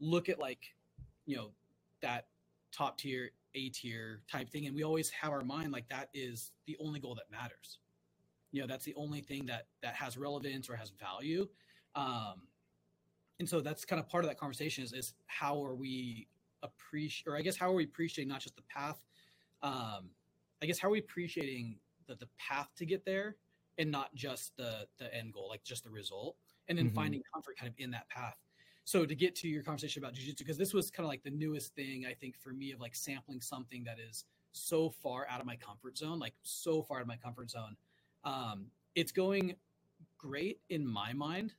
look 0.00 0.28
at 0.28 0.38
like, 0.38 0.74
you 1.26 1.36
know, 1.36 1.50
that 2.00 2.26
top 2.72 2.98
tier, 2.98 3.30
A 3.54 3.68
tier 3.68 4.22
type 4.30 4.48
thing, 4.48 4.66
and 4.66 4.74
we 4.74 4.82
always 4.84 5.10
have 5.10 5.30
our 5.32 5.42
mind 5.42 5.72
like 5.72 5.88
that 5.90 6.08
is 6.14 6.52
the 6.66 6.76
only 6.80 6.98
goal 7.00 7.14
that 7.14 7.30
matters. 7.30 7.78
You 8.52 8.62
know, 8.62 8.66
that's 8.66 8.84
the 8.84 8.94
only 8.96 9.20
thing 9.20 9.46
that 9.46 9.66
that 9.82 9.94
has 9.94 10.16
relevance 10.16 10.68
or 10.68 10.76
has 10.76 10.90
value. 10.90 11.48
Um, 11.94 12.48
and 13.38 13.48
so 13.48 13.60
that's 13.60 13.84
kind 13.84 14.00
of 14.00 14.08
part 14.08 14.24
of 14.24 14.30
that 14.30 14.38
conversation 14.38 14.84
is, 14.84 14.92
is 14.92 15.14
how 15.26 15.62
are 15.64 15.74
we 15.74 16.28
appreciate, 16.62 17.30
or 17.30 17.36
I 17.36 17.42
guess 17.42 17.56
how 17.56 17.70
are 17.70 17.74
we 17.74 17.84
appreciating 17.84 18.28
not 18.28 18.40
just 18.40 18.56
the 18.56 18.62
path 18.62 19.00
um, 19.62 20.10
I 20.62 20.66
guess 20.66 20.78
how 20.78 20.88
are 20.88 20.92
we 20.92 20.98
appreciating 20.98 21.76
the, 22.06 22.14
the 22.14 22.28
path 22.38 22.68
to 22.76 22.86
get 22.86 23.04
there 23.04 23.36
and 23.78 23.90
not 23.90 24.14
just 24.14 24.56
the 24.56 24.86
the 24.98 25.12
end 25.14 25.32
goal, 25.32 25.48
like 25.48 25.64
just 25.64 25.84
the 25.84 25.90
result, 25.90 26.36
and 26.68 26.76
then 26.76 26.86
mm-hmm. 26.86 26.94
finding 26.94 27.22
comfort 27.32 27.56
kind 27.58 27.68
of 27.68 27.74
in 27.78 27.90
that 27.92 28.08
path. 28.08 28.36
So 28.84 29.06
to 29.06 29.14
get 29.14 29.36
to 29.36 29.48
your 29.48 29.62
conversation 29.62 30.02
about 30.02 30.14
jujitsu, 30.14 30.38
because 30.38 30.58
this 30.58 30.74
was 30.74 30.90
kind 30.90 31.04
of 31.04 31.08
like 31.08 31.22
the 31.22 31.30
newest 31.30 31.74
thing 31.74 32.04
I 32.08 32.14
think 32.14 32.36
for 32.36 32.52
me 32.52 32.72
of 32.72 32.80
like 32.80 32.96
sampling 32.96 33.40
something 33.40 33.84
that 33.84 33.98
is 33.98 34.24
so 34.50 34.90
far 34.90 35.26
out 35.30 35.40
of 35.40 35.46
my 35.46 35.56
comfort 35.56 35.96
zone, 35.96 36.18
like 36.18 36.34
so 36.42 36.82
far 36.82 36.98
out 36.98 37.02
of 37.02 37.06
my 37.06 37.16
comfort 37.16 37.50
zone. 37.50 37.76
Um, 38.24 38.66
it's 38.94 39.12
going 39.12 39.54
great 40.18 40.60
in 40.68 40.86
my 40.86 41.12
mind, 41.12 41.54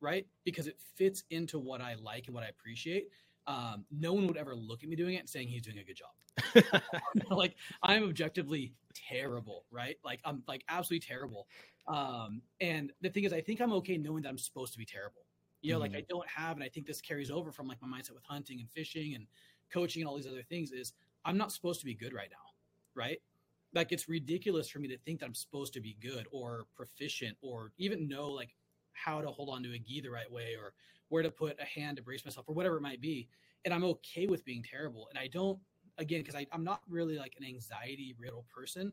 right? 0.00 0.26
Because 0.44 0.66
it 0.66 0.78
fits 0.94 1.24
into 1.30 1.58
what 1.58 1.80
I 1.80 1.94
like 1.94 2.26
and 2.26 2.34
what 2.34 2.44
I 2.44 2.48
appreciate. 2.48 3.08
Um, 3.46 3.84
no 3.90 4.12
one 4.12 4.26
would 4.26 4.36
ever 4.36 4.54
look 4.54 4.82
at 4.82 4.88
me 4.88 4.96
doing 4.96 5.14
it 5.14 5.18
and 5.18 5.28
saying 5.28 5.48
he's 5.48 5.62
doing 5.62 5.78
a 5.78 5.84
good 5.84 5.96
job. 5.96 6.82
like 7.30 7.56
I'm 7.82 8.04
objectively 8.04 8.74
terrible, 8.94 9.64
right? 9.70 9.96
Like 10.04 10.20
I'm 10.24 10.42
like 10.46 10.64
absolutely 10.68 11.06
terrible. 11.06 11.46
Um, 11.86 12.42
and 12.60 12.92
the 13.00 13.10
thing 13.10 13.24
is, 13.24 13.32
I 13.32 13.40
think 13.40 13.60
I'm 13.60 13.72
okay 13.74 13.96
knowing 13.96 14.22
that 14.22 14.28
I'm 14.28 14.38
supposed 14.38 14.72
to 14.72 14.78
be 14.78 14.84
terrible. 14.84 15.22
You 15.62 15.72
know, 15.72 15.78
mm 15.78 15.82
like 15.82 15.92
I 15.92 15.96
mm-hmm. 15.96 16.06
don't 16.08 16.28
have, 16.28 16.56
and 16.56 16.64
I 16.64 16.68
think 16.68 16.86
this 16.86 17.00
carries 17.00 17.30
over 17.30 17.52
from 17.52 17.66
like 17.68 17.78
my 17.82 17.88
mindset 17.88 18.14
with 18.14 18.24
hunting 18.24 18.60
and 18.60 18.70
fishing 18.70 19.14
and 19.14 19.26
coaching 19.72 20.02
and 20.02 20.08
all 20.08 20.16
these 20.16 20.26
other 20.26 20.42
things. 20.42 20.72
Is 20.72 20.92
I'm 21.24 21.36
not 21.36 21.52
supposed 21.52 21.80
to 21.80 21.86
be 21.86 21.94
good 21.94 22.14
right 22.14 22.28
now, 22.30 23.00
right? 23.00 23.18
Like 23.74 23.92
it's 23.92 24.08
ridiculous 24.08 24.68
for 24.68 24.78
me 24.78 24.88
to 24.88 24.98
think 24.98 25.20
that 25.20 25.26
I'm 25.26 25.34
supposed 25.34 25.74
to 25.74 25.80
be 25.80 25.96
good 26.00 26.26
or 26.32 26.64
proficient 26.74 27.36
or 27.40 27.72
even 27.78 28.08
know 28.08 28.28
like 28.28 28.54
how 28.92 29.20
to 29.20 29.28
hold 29.28 29.48
on 29.48 29.62
to 29.62 29.72
a 29.72 29.78
gi 29.78 30.00
the 30.00 30.10
right 30.10 30.30
way 30.30 30.56
or 30.58 30.72
where 31.10 31.22
to 31.22 31.30
put 31.30 31.58
a 31.60 31.64
hand 31.64 31.98
to 31.98 32.02
brace 32.02 32.24
myself 32.24 32.48
or 32.48 32.54
whatever 32.54 32.78
it 32.78 32.82
might 32.82 33.00
be. 33.00 33.28
And 33.64 33.74
I'm 33.74 33.84
okay 33.84 34.26
with 34.26 34.44
being 34.44 34.64
terrible. 34.68 35.08
And 35.10 35.18
I 35.18 35.26
don't 35.26 35.58
again 35.98 36.22
because 36.22 36.34
I'm 36.50 36.64
not 36.64 36.80
really 36.88 37.18
like 37.18 37.34
an 37.38 37.44
anxiety 37.44 38.16
riddle 38.18 38.46
person, 38.52 38.92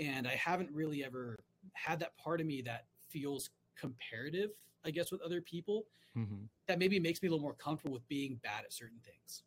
and 0.00 0.26
I 0.26 0.34
haven't 0.34 0.70
really 0.72 1.04
ever 1.04 1.38
had 1.74 2.00
that 2.00 2.16
part 2.18 2.40
of 2.40 2.46
me 2.46 2.62
that 2.62 2.86
feels 3.08 3.50
comparative, 3.78 4.50
I 4.84 4.90
guess, 4.90 5.12
with 5.12 5.22
other 5.22 5.40
people. 5.40 5.86
Mm-hmm. 6.16 6.46
That 6.66 6.78
maybe 6.80 6.98
makes 6.98 7.22
me 7.22 7.28
a 7.28 7.30
little 7.30 7.42
more 7.42 7.54
comfortable 7.54 7.94
with 7.94 8.08
being 8.08 8.40
bad 8.42 8.64
at 8.64 8.72
certain 8.72 8.98
things. 9.04 9.44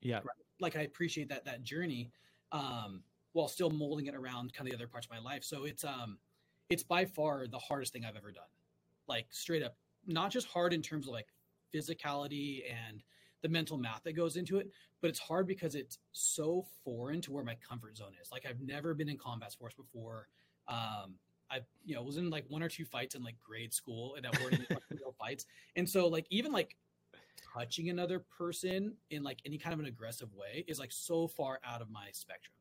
Yeah, 0.00 0.16
right? 0.16 0.26
like 0.58 0.76
I 0.76 0.82
appreciate 0.82 1.28
that 1.28 1.44
that 1.44 1.62
journey, 1.62 2.10
um, 2.50 3.02
while 3.34 3.48
still 3.48 3.70
molding 3.70 4.06
it 4.06 4.14
around 4.14 4.52
kind 4.52 4.66
of 4.66 4.72
the 4.72 4.76
other 4.76 4.88
parts 4.88 5.06
of 5.06 5.12
my 5.12 5.18
life. 5.18 5.44
So 5.44 5.64
it's 5.64 5.84
um, 5.84 6.18
it's 6.70 6.82
by 6.82 7.04
far 7.04 7.46
the 7.46 7.58
hardest 7.58 7.92
thing 7.92 8.04
I've 8.04 8.16
ever 8.16 8.32
done. 8.32 8.44
Like 9.06 9.26
straight 9.30 9.62
up, 9.62 9.76
not 10.06 10.30
just 10.30 10.46
hard 10.48 10.72
in 10.72 10.82
terms 10.82 11.06
of 11.06 11.12
like 11.12 11.26
physicality 11.74 12.62
and 12.70 13.02
the 13.42 13.48
mental 13.48 13.76
math 13.76 14.04
that 14.04 14.12
goes 14.12 14.36
into 14.36 14.58
it, 14.58 14.70
but 15.00 15.10
it's 15.10 15.18
hard 15.18 15.46
because 15.46 15.74
it's 15.74 15.98
so 16.12 16.64
foreign 16.84 17.20
to 17.22 17.32
where 17.32 17.44
my 17.44 17.56
comfort 17.56 17.96
zone 17.96 18.12
is. 18.22 18.30
Like 18.30 18.46
I've 18.48 18.60
never 18.60 18.94
been 18.94 19.08
in 19.08 19.18
combat 19.18 19.52
sports 19.52 19.74
before. 19.74 20.28
Um, 20.68 21.16
I 21.50 21.60
you 21.84 21.94
know 21.94 22.02
was 22.02 22.16
in 22.16 22.30
like 22.30 22.44
one 22.48 22.62
or 22.62 22.68
two 22.68 22.84
fights 22.84 23.14
in 23.14 23.22
like 23.22 23.34
grade 23.38 23.74
school 23.74 24.14
and 24.14 24.24
that 24.24 24.40
weren't 24.40 24.60
real 24.90 25.14
fights, 25.18 25.46
and 25.76 25.88
so 25.88 26.08
like 26.08 26.26
even 26.30 26.52
like 26.52 26.76
touching 27.54 27.90
another 27.90 28.20
person 28.20 28.94
in 29.10 29.22
like 29.22 29.40
any 29.44 29.58
kind 29.58 29.74
of 29.74 29.80
an 29.80 29.86
aggressive 29.86 30.32
way 30.34 30.64
is 30.68 30.78
like 30.78 30.92
so 30.92 31.26
far 31.26 31.58
out 31.64 31.82
of 31.82 31.90
my 31.90 32.08
spectrum. 32.12 32.54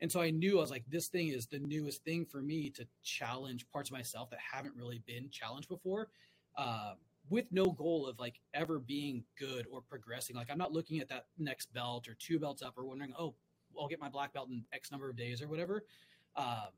And 0.00 0.12
so 0.12 0.20
I 0.20 0.30
knew 0.30 0.58
I 0.58 0.60
was 0.60 0.70
like, 0.70 0.84
this 0.88 1.08
thing 1.08 1.28
is 1.28 1.46
the 1.46 1.58
newest 1.58 2.04
thing 2.04 2.26
for 2.26 2.42
me 2.42 2.68
to 2.70 2.86
challenge 3.02 3.66
parts 3.70 3.88
of 3.88 3.94
myself 3.94 4.28
that 4.30 4.38
haven't 4.38 4.74
really 4.76 5.00
been 5.06 5.30
challenged 5.30 5.68
before. 5.68 6.08
Uh, 6.56 6.94
with 7.28 7.46
no 7.50 7.66
goal 7.66 8.06
of 8.06 8.18
like 8.18 8.40
ever 8.54 8.78
being 8.78 9.24
good 9.38 9.66
or 9.70 9.80
progressing. 9.80 10.36
Like 10.36 10.50
I'm 10.50 10.58
not 10.58 10.72
looking 10.72 11.00
at 11.00 11.08
that 11.08 11.26
next 11.38 11.72
belt 11.72 12.08
or 12.08 12.14
two 12.18 12.38
belts 12.38 12.62
up 12.62 12.74
or 12.76 12.84
wondering, 12.84 13.12
oh, 13.18 13.34
I'll 13.78 13.88
get 13.88 14.00
my 14.00 14.08
black 14.08 14.32
belt 14.32 14.48
in 14.48 14.64
X 14.72 14.90
number 14.90 15.10
of 15.10 15.16
days 15.16 15.42
or 15.42 15.48
whatever. 15.48 15.84
Um, 16.36 16.68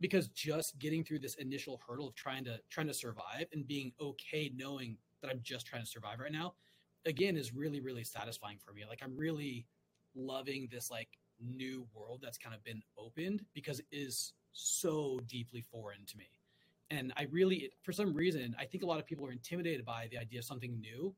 because 0.00 0.28
just 0.28 0.78
getting 0.78 1.04
through 1.04 1.18
this 1.18 1.34
initial 1.34 1.80
hurdle 1.86 2.08
of 2.08 2.14
trying 2.14 2.44
to 2.44 2.58
trying 2.70 2.86
to 2.86 2.94
survive 2.94 3.46
and 3.52 3.66
being 3.66 3.92
okay 4.00 4.50
knowing 4.54 4.96
that 5.22 5.30
I'm 5.30 5.40
just 5.42 5.66
trying 5.66 5.82
to 5.82 5.88
survive 5.88 6.18
right 6.20 6.32
now, 6.32 6.54
again, 7.04 7.36
is 7.36 7.52
really 7.54 7.80
really 7.80 8.04
satisfying 8.04 8.58
for 8.64 8.72
me. 8.72 8.84
Like 8.88 9.00
I'm 9.02 9.16
really 9.16 9.66
loving 10.14 10.68
this 10.70 10.90
like 10.90 11.08
new 11.40 11.86
world 11.94 12.20
that's 12.22 12.38
kind 12.38 12.54
of 12.54 12.62
been 12.64 12.82
opened 12.98 13.44
because 13.54 13.80
it 13.80 13.86
is 13.92 14.32
so 14.52 15.20
deeply 15.26 15.62
foreign 15.62 16.04
to 16.06 16.16
me. 16.16 16.28
And 16.90 17.12
I 17.16 17.26
really, 17.30 17.70
for 17.82 17.92
some 17.92 18.12
reason, 18.12 18.54
I 18.58 18.64
think 18.64 18.82
a 18.82 18.86
lot 18.86 18.98
of 18.98 19.06
people 19.06 19.26
are 19.26 19.32
intimidated 19.32 19.84
by 19.84 20.08
the 20.10 20.18
idea 20.18 20.40
of 20.40 20.44
something 20.44 20.80
new, 20.80 21.14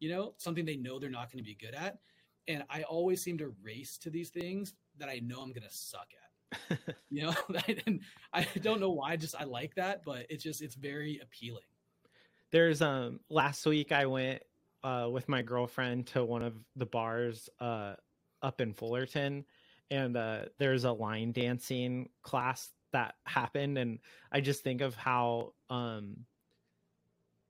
you 0.00 0.08
know, 0.08 0.34
something 0.38 0.64
they 0.64 0.76
know 0.76 0.98
they're 0.98 1.10
not 1.10 1.30
going 1.30 1.44
to 1.44 1.48
be 1.48 1.54
good 1.54 1.74
at. 1.74 1.98
And 2.48 2.64
I 2.70 2.82
always 2.82 3.22
seem 3.22 3.38
to 3.38 3.54
race 3.62 3.98
to 3.98 4.10
these 4.10 4.30
things 4.30 4.74
that 4.98 5.08
I 5.08 5.20
know 5.22 5.40
I'm 5.40 5.52
going 5.52 5.68
to 5.68 5.74
suck 5.74 6.08
at. 6.12 6.22
you 7.10 7.22
know, 7.22 7.34
and 7.86 8.00
I 8.32 8.46
don't 8.62 8.80
know 8.80 8.90
why. 8.90 9.16
Just 9.16 9.34
I 9.38 9.44
like 9.44 9.74
that, 9.76 10.02
but 10.04 10.26
it's 10.28 10.42
just 10.42 10.62
it's 10.62 10.74
very 10.74 11.20
appealing. 11.22 11.62
There's 12.50 12.82
um 12.82 13.20
last 13.30 13.64
week 13.64 13.92
I 13.92 14.06
went 14.06 14.42
uh 14.84 15.08
with 15.10 15.28
my 15.28 15.40
girlfriend 15.42 16.08
to 16.08 16.24
one 16.24 16.42
of 16.42 16.54
the 16.76 16.86
bars 16.86 17.48
uh 17.60 17.94
up 18.42 18.60
in 18.60 18.74
Fullerton, 18.74 19.44
and 19.90 20.16
uh 20.16 20.40
there's 20.58 20.84
a 20.84 20.92
line 20.92 21.32
dancing 21.32 22.10
class 22.22 22.70
that 22.92 23.14
happened, 23.24 23.78
and 23.78 23.98
I 24.30 24.40
just 24.40 24.62
think 24.62 24.80
of 24.80 24.94
how 24.94 25.52
um 25.70 26.16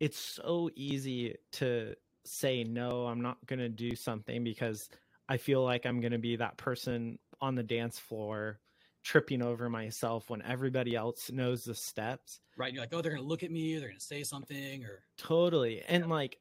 it's 0.02 0.18
so 0.18 0.68
easy 0.74 1.37
to 1.52 1.94
say 2.24 2.64
no 2.64 3.07
i'm 3.07 3.20
not 3.20 3.38
going 3.46 3.61
to 3.61 3.68
do 3.68 3.94
something 3.94 4.42
because 4.42 4.88
i 5.28 5.37
feel 5.37 5.62
like 5.62 5.87
i'm 5.87 6.00
going 6.00 6.12
to 6.12 6.18
be 6.18 6.37
that 6.37 6.57
person 6.57 7.18
on 7.40 7.55
the 7.55 7.62
dance 7.62 7.98
floor 8.00 8.59
tripping 9.05 9.42
over 9.42 9.68
myself 9.68 10.28
when 10.28 10.42
everybody 10.42 10.94
else 10.94 11.28
knows 11.33 11.64
the 11.64 11.74
steps. 11.74 12.38
Right 12.57 12.72
you're 12.72 12.83
like 12.83 12.92
oh 12.92 13.00
they're 13.00 13.12
going 13.12 13.22
to 13.22 13.28
look 13.28 13.42
at 13.44 13.50
me 13.50 13.76
they're 13.78 13.88
going 13.88 13.98
to 13.98 14.05
say 14.05 14.24
something 14.24 14.85
or 14.85 15.05
totally 15.16 15.83
and 15.88 16.09
like 16.09 16.38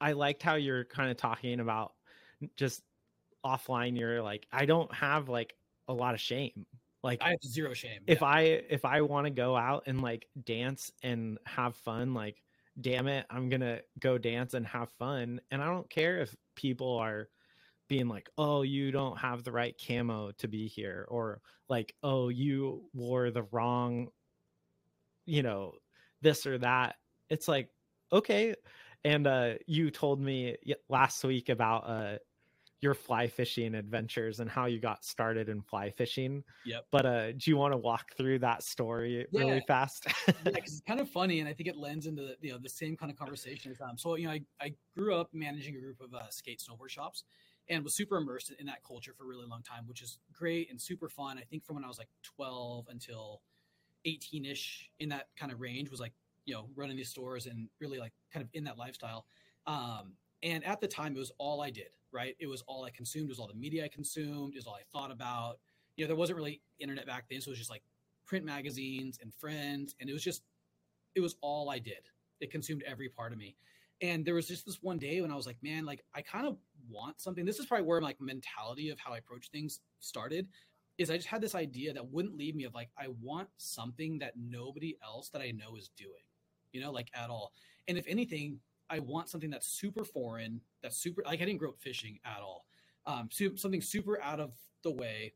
i 0.00 0.12
liked 0.12 0.42
how 0.42 0.54
you're 0.54 0.84
kind 0.84 1.10
of 1.10 1.16
talking 1.16 1.60
about 1.60 1.92
just 2.56 2.82
offline 3.44 3.98
you're 3.98 4.22
like 4.22 4.46
i 4.52 4.66
don't 4.66 4.92
have 4.94 5.28
like 5.28 5.54
a 5.88 5.92
lot 5.92 6.14
of 6.14 6.20
shame 6.20 6.66
like 7.02 7.20
i 7.22 7.30
have 7.30 7.42
zero 7.44 7.72
shame 7.72 8.00
if 8.06 8.20
yeah. 8.20 8.26
i 8.26 8.40
if 8.68 8.84
i 8.84 9.00
want 9.00 9.26
to 9.26 9.30
go 9.30 9.56
out 9.56 9.84
and 9.86 10.02
like 10.02 10.26
dance 10.44 10.92
and 11.02 11.38
have 11.46 11.76
fun 11.76 12.14
like 12.14 12.42
damn 12.80 13.08
it, 13.08 13.26
I'm 13.30 13.48
going 13.48 13.60
to 13.60 13.82
go 13.98 14.18
dance 14.18 14.54
and 14.54 14.66
have 14.66 14.90
fun. 14.92 15.40
And 15.50 15.62
I 15.62 15.66
don't 15.66 15.88
care 15.90 16.18
if 16.18 16.34
people 16.54 16.96
are 16.98 17.28
being 17.88 18.08
like, 18.08 18.28
oh, 18.38 18.62
you 18.62 18.90
don't 18.92 19.18
have 19.18 19.44
the 19.44 19.52
right 19.52 19.80
camo 19.86 20.32
to 20.38 20.48
be 20.48 20.68
here, 20.68 21.06
or 21.08 21.40
like, 21.68 21.94
oh, 22.02 22.28
you 22.28 22.84
wore 22.94 23.30
the 23.30 23.42
wrong, 23.50 24.08
you 25.26 25.42
know, 25.42 25.72
this 26.22 26.46
or 26.46 26.58
that. 26.58 26.96
It's 27.28 27.48
like, 27.48 27.68
okay. 28.12 28.54
And 29.04 29.26
uh, 29.26 29.54
you 29.66 29.90
told 29.90 30.20
me 30.20 30.56
last 30.88 31.24
week 31.24 31.48
about 31.48 31.88
uh, 31.88 32.18
your 32.80 32.94
fly 32.94 33.26
fishing 33.26 33.74
adventures 33.74 34.40
and 34.40 34.50
how 34.50 34.64
you 34.66 34.80
got 34.80 35.04
started 35.04 35.48
in 35.48 35.60
fly 35.60 35.90
fishing. 35.90 36.42
Yep. 36.64 36.86
But 36.90 37.06
uh, 37.06 37.32
do 37.32 37.50
you 37.50 37.56
want 37.56 37.72
to 37.72 37.76
walk 37.76 38.12
through 38.16 38.38
that 38.40 38.62
story 38.62 39.26
yeah. 39.30 39.40
really 39.40 39.62
fast? 39.66 40.06
yeah, 40.26 40.34
it's 40.46 40.80
kind 40.80 41.00
of 41.00 41.08
funny, 41.08 41.40
and 41.40 41.48
I 41.48 41.52
think 41.52 41.68
it 41.68 41.76
lends 41.76 42.06
into 42.06 42.22
the, 42.22 42.36
you 42.40 42.52
know 42.52 42.58
the 42.58 42.68
same 42.68 42.96
kind 42.96 43.12
of 43.12 43.18
conversation. 43.18 43.76
Um, 43.82 43.98
so 43.98 44.16
you 44.16 44.26
know, 44.26 44.32
I, 44.32 44.40
I 44.60 44.72
grew 44.96 45.14
up 45.14 45.28
managing 45.32 45.76
a 45.76 45.80
group 45.80 46.00
of 46.00 46.14
uh, 46.14 46.30
skate 46.30 46.62
snowboard 46.66 46.88
shops, 46.88 47.24
and 47.68 47.84
was 47.84 47.94
super 47.94 48.16
immersed 48.16 48.52
in 48.58 48.66
that 48.66 48.82
culture 48.82 49.12
for 49.16 49.24
a 49.24 49.26
really 49.26 49.46
long 49.46 49.62
time, 49.62 49.86
which 49.86 50.02
is 50.02 50.18
great 50.32 50.70
and 50.70 50.80
super 50.80 51.08
fun. 51.08 51.38
I 51.38 51.42
think 51.42 51.64
from 51.64 51.76
when 51.76 51.84
I 51.84 51.88
was 51.88 51.98
like 51.98 52.08
12 52.22 52.86
until 52.88 53.42
18 54.04 54.44
ish, 54.46 54.90
in 54.98 55.08
that 55.10 55.28
kind 55.36 55.52
of 55.52 55.60
range, 55.60 55.90
was 55.90 56.00
like 56.00 56.12
you 56.46 56.54
know 56.54 56.68
running 56.74 56.96
these 56.96 57.10
stores 57.10 57.46
and 57.46 57.68
really 57.78 57.98
like 57.98 58.12
kind 58.32 58.42
of 58.42 58.48
in 58.54 58.64
that 58.64 58.78
lifestyle. 58.78 59.26
Um, 59.66 60.14
and 60.42 60.64
at 60.64 60.80
the 60.80 60.88
time, 60.88 61.14
it 61.14 61.18
was 61.18 61.32
all 61.38 61.60
I 61.60 61.70
did, 61.70 61.90
right? 62.12 62.36
It 62.38 62.46
was 62.46 62.62
all 62.66 62.84
I 62.84 62.90
consumed. 62.90 63.26
It 63.26 63.30
was 63.30 63.38
all 63.38 63.46
the 63.46 63.54
media 63.54 63.84
I 63.84 63.88
consumed. 63.88 64.54
It 64.54 64.58
was 64.58 64.66
all 64.66 64.74
I 64.76 64.84
thought 64.92 65.10
about. 65.10 65.58
You 65.96 66.04
know, 66.04 66.08
there 66.08 66.16
wasn't 66.16 66.38
really 66.38 66.60
internet 66.78 67.06
back 67.06 67.24
then. 67.30 67.40
So 67.40 67.48
it 67.48 67.52
was 67.52 67.58
just 67.58 67.70
like 67.70 67.82
print 68.26 68.44
magazines 68.44 69.18
and 69.22 69.34
friends. 69.34 69.94
And 70.00 70.08
it 70.08 70.12
was 70.12 70.22
just, 70.22 70.42
it 71.14 71.20
was 71.20 71.36
all 71.40 71.70
I 71.70 71.78
did. 71.78 72.08
It 72.40 72.50
consumed 72.50 72.82
every 72.86 73.08
part 73.08 73.32
of 73.32 73.38
me. 73.38 73.56
And 74.02 74.24
there 74.24 74.34
was 74.34 74.48
just 74.48 74.64
this 74.64 74.78
one 74.80 74.98
day 74.98 75.20
when 75.20 75.30
I 75.30 75.36
was 75.36 75.46
like, 75.46 75.58
man, 75.62 75.84
like 75.84 76.02
I 76.14 76.22
kind 76.22 76.46
of 76.46 76.56
want 76.88 77.20
something. 77.20 77.44
This 77.44 77.58
is 77.58 77.66
probably 77.66 77.86
where 77.86 78.00
my 78.00 78.08
like 78.08 78.20
mentality 78.20 78.88
of 78.88 78.98
how 78.98 79.12
I 79.12 79.18
approach 79.18 79.50
things 79.50 79.80
started. 79.98 80.48
Is 80.96 81.10
I 81.10 81.16
just 81.16 81.28
had 81.28 81.40
this 81.40 81.54
idea 81.54 81.92
that 81.94 82.10
wouldn't 82.10 82.36
leave 82.36 82.54
me 82.54 82.64
of 82.64 82.74
like, 82.74 82.90
I 82.98 83.08
want 83.22 83.48
something 83.56 84.18
that 84.18 84.34
nobody 84.36 84.96
else 85.02 85.30
that 85.30 85.40
I 85.40 85.50
know 85.50 85.76
is 85.76 85.90
doing, 85.96 86.24
you 86.72 86.80
know, 86.80 86.92
like 86.92 87.08
at 87.14 87.30
all. 87.30 87.52
And 87.88 87.96
if 87.96 88.06
anything, 88.06 88.60
I 88.90 88.98
want 88.98 89.28
something 89.28 89.50
that's 89.50 89.68
super 89.68 90.04
foreign, 90.04 90.60
that's 90.82 90.96
super 90.96 91.22
like 91.24 91.40
I 91.40 91.44
didn't 91.44 91.58
grow 91.58 91.70
up 91.70 91.80
fishing 91.80 92.18
at 92.24 92.40
all. 92.42 92.66
Um, 93.06 93.28
so 93.30 93.54
something 93.56 93.80
super 93.80 94.20
out 94.20 94.40
of 94.40 94.52
the 94.82 94.90
way, 94.90 95.32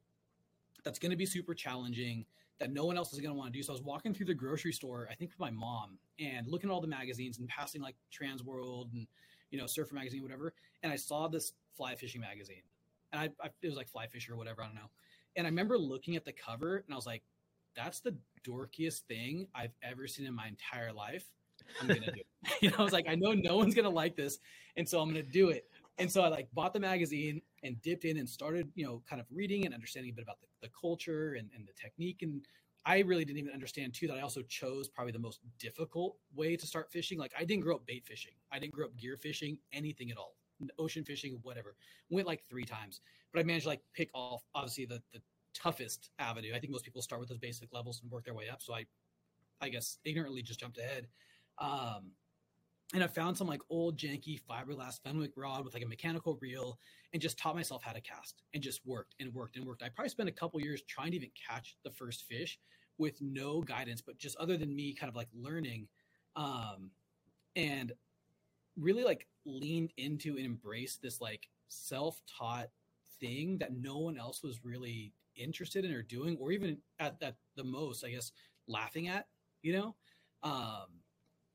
that's 0.85 0.99
going 0.99 1.11
to 1.11 1.17
be 1.17 1.25
super 1.25 1.55
challenging, 1.55 2.27
that 2.59 2.73
no 2.73 2.85
one 2.85 2.97
else 2.97 3.13
is 3.13 3.21
going 3.21 3.33
to 3.33 3.39
want 3.39 3.53
to 3.53 3.59
do. 3.59 3.63
So 3.63 3.73
I 3.73 3.75
was 3.75 3.83
walking 3.83 4.13
through 4.13 4.27
the 4.27 4.35
grocery 4.35 4.73
store, 4.73 5.09
I 5.11 5.15
think 5.15 5.31
with 5.31 5.41
my 5.41 5.51
mom, 5.51 5.99
and 6.19 6.47
looking 6.47 6.69
at 6.69 6.73
all 6.73 6.81
the 6.81 6.87
magazines 6.87 7.39
and 7.39 7.49
passing 7.49 7.81
like 7.81 7.97
TransWorld 8.13 8.93
and 8.93 9.07
you 9.51 9.59
know 9.59 9.67
Surfer 9.67 9.95
magazine, 9.95 10.23
whatever, 10.23 10.53
and 10.83 10.93
I 10.93 10.97
saw 10.97 11.29
this 11.29 11.53
fly 11.77 11.95
fishing 11.95 12.21
magazine, 12.21 12.63
and 13.13 13.21
I, 13.23 13.45
I 13.45 13.51
it 13.63 13.69
was 13.69 13.77
like 13.77 13.89
Fly 13.89 14.07
Fisher 14.09 14.35
or 14.35 14.37
whatever, 14.37 14.63
I 14.63 14.67
don't 14.67 14.75
know. 14.75 14.91
And 15.37 15.47
I 15.47 15.51
remember 15.51 15.79
looking 15.79 16.17
at 16.17 16.25
the 16.25 16.33
cover, 16.33 16.77
and 16.77 16.93
I 16.93 16.97
was 16.97 17.07
like, 17.07 17.23
"That's 17.77 18.01
the 18.01 18.17
dorkiest 18.47 19.01
thing 19.03 19.47
I've 19.55 19.75
ever 19.83 20.07
seen 20.07 20.27
in 20.27 20.35
my 20.35 20.49
entire 20.49 20.93
life." 20.93 21.25
I'm 21.81 21.89
gonna 21.89 22.01
do 22.01 22.21
it. 22.21 22.27
you 22.61 22.71
know, 22.71 22.77
I 22.79 22.83
was 22.83 22.93
like, 22.93 23.07
I 23.09 23.15
know 23.15 23.33
no 23.33 23.57
one's 23.57 23.75
gonna 23.75 23.89
like 23.91 24.17
this, 24.17 24.39
and 24.77 24.89
so 24.89 25.01
I'm 25.01 25.09
gonna 25.09 25.23
do 25.23 25.51
it. 25.51 25.65
And 25.99 26.11
so 26.11 26.23
I 26.23 26.29
like 26.29 26.49
bought 26.53 26.73
the 26.73 26.81
magazine 26.81 27.41
and 27.63 27.81
dipped 27.83 28.05
in 28.05 28.19
and 28.19 28.29
started, 28.29 28.69
you 28.75 28.85
know, 28.85 29.03
kind 29.09 29.21
of 29.21 29.27
reading 29.33 29.65
and 29.65 29.73
understanding 29.75 30.11
a 30.11 30.15
bit 30.15 30.25
about 30.25 30.41
the, 30.41 30.47
the 30.63 30.73
culture 30.79 31.35
and, 31.35 31.49
and 31.55 31.67
the 31.67 31.73
technique. 31.73 32.23
And 32.23 32.45
I 32.85 32.99
really 33.01 33.25
didn't 33.25 33.39
even 33.39 33.53
understand 33.53 33.95
too 33.95 34.09
that 34.09 34.17
I 34.17 34.21
also 34.21 34.43
chose 34.43 34.89
probably 34.89 35.13
the 35.13 35.21
most 35.21 35.41
difficult 35.59 36.17
way 36.35 36.57
to 36.57 36.67
start 36.67 36.91
fishing. 36.91 37.19
Like 37.19 37.33
I 37.39 37.45
didn't 37.45 37.63
grow 37.63 37.77
up 37.77 37.87
bait 37.87 38.05
fishing. 38.07 38.33
I 38.51 38.59
didn't 38.59 38.75
grow 38.75 38.87
up 38.87 38.97
gear 38.97 39.17
fishing, 39.17 39.59
anything 39.73 40.11
at 40.11 40.19
all. 40.19 40.35
Ocean 40.79 41.05
fishing, 41.05 41.39
whatever. 41.43 41.77
Went 42.11 42.27
like 42.27 42.43
three 42.49 42.65
times. 42.65 43.01
But 43.33 43.41
I 43.41 43.43
managed 43.45 43.65
to 43.65 43.71
like 43.71 43.83
pick 43.95 44.11
off 44.15 44.43
obviously 44.55 44.87
the 44.87 45.01
the 45.13 45.21
toughest 45.55 46.11
avenue. 46.19 46.53
I 46.55 46.59
think 46.59 46.73
most 46.73 46.85
people 46.85 47.03
start 47.03 47.21
with 47.21 47.29
those 47.29 47.39
basic 47.39 47.73
levels 47.73 48.01
and 48.03 48.11
work 48.11 48.25
their 48.25 48.35
way 48.35 48.49
up. 48.49 48.63
So 48.63 48.75
I 48.75 48.85
I 49.61 49.69
guess 49.69 49.99
ignorantly 50.05 50.43
just 50.43 50.61
jumped 50.61 50.79
ahead. 50.79 51.07
Um, 51.59 52.13
and 52.93 53.03
I 53.03 53.07
found 53.07 53.37
some 53.37 53.47
like 53.47 53.63
old 53.71 53.97
janky 53.97 54.41
fiberglass 54.49 55.01
Fenwick 55.03 55.33
rod 55.37 55.65
with 55.65 55.75
like 55.75 55.83
a 55.83 55.89
mechanical 55.89 56.39
reel 56.41 56.79
and 57.13 57.23
just 57.23 57.39
taught 57.39 57.55
myself 57.55 57.83
how 57.83 57.93
to 57.93 58.01
cast 58.01 58.43
and 58.53 58.63
just 58.63 58.85
worked 58.85 59.15
and 59.21 59.33
worked 59.33 59.57
and 59.57 59.65
worked. 59.65 59.83
I 59.83 59.89
probably 59.89 60.11
spent 60.11 60.29
a 60.29 60.33
couple 60.33 60.61
years 60.61 60.83
trying 60.83 61.11
to 61.13 61.17
even 61.17 61.31
catch 61.49 61.77
the 61.85 61.91
first 61.91 62.25
fish 62.25 62.59
with 62.99 63.21
no 63.21 63.63
guidance, 63.63 64.03
but 64.03 64.19
just 64.19 64.37
other 64.37 64.57
than 64.57 64.75
me 64.75 64.95
kind 64.95 65.09
of 65.09 65.17
like 65.17 65.29
learning 65.35 65.89
um, 66.37 66.91
and 67.57 67.93
really 68.77 69.05
like 69.05 69.27
leaned 69.47 69.93
into 69.97 70.37
and 70.37 70.45
embraced 70.45 71.01
this 71.03 71.21
like 71.21 71.49
self 71.69 72.21
taught 72.39 72.69
thing 73.21 73.59
that 73.59 73.75
no 73.75 73.99
one 73.99 74.19
else 74.19 74.43
was 74.43 74.65
really 74.65 75.13
interested 75.37 75.85
in 75.85 75.93
or 75.93 76.03
doing, 76.03 76.37
or 76.41 76.53
even 76.53 76.79
at, 77.01 77.17
at 77.23 77.37
the 77.57 77.65
most, 77.65 78.05
I 78.05 78.11
guess, 78.11 78.33
laughing 78.69 79.09
at, 79.09 79.27
you 79.63 79.73
know? 79.73 79.95
Um, 80.43 80.87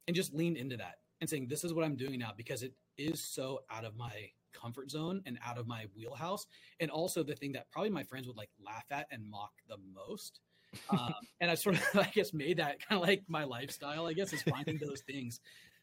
and 0.08 0.16
just 0.16 0.34
leaned 0.34 0.58
into 0.58 0.78
that 0.78 0.99
and 1.22 1.30
saying, 1.30 1.48
this 1.48 1.64
is 1.64 1.74
what 1.74 1.86
I'm 1.86 1.96
doing 1.96 2.20
now 2.20 2.32
because 2.36 2.64
it 2.64 2.74
is 2.98 3.22
so 3.22 3.62
out 3.70 3.86
of 3.86 3.96
my 3.96 4.30
comfort 4.54 4.90
zone 4.92 5.22
and 5.26 5.38
out 5.46 5.58
of 5.58 5.68
my 5.68 5.86
wheelhouse. 5.96 6.48
And 6.80 6.90
also 6.90 7.24
the 7.24 7.36
thing 7.36 7.52
that 7.54 7.70
probably 7.72 7.90
my 7.90 8.04
friends 8.04 8.28
would 8.28 8.38
like 8.38 8.50
laugh 8.64 8.86
at 8.92 9.08
and 9.12 9.30
mock 9.30 9.52
the 9.68 9.78
most. 9.94 10.40
Um, 10.92 11.16
and 11.42 11.50
I 11.50 11.56
sort 11.56 11.78
of, 11.78 11.84
I 11.96 12.12
guess, 12.14 12.32
made 12.32 12.58
that 12.58 12.80
kind 12.88 13.02
of 13.02 13.08
like 13.08 13.24
my 13.28 13.44
lifestyle, 13.44 14.06
I 14.06 14.14
guess, 14.14 14.32
is 14.34 14.44
finding 14.44 14.78
those 14.78 15.02
things. 15.02 15.40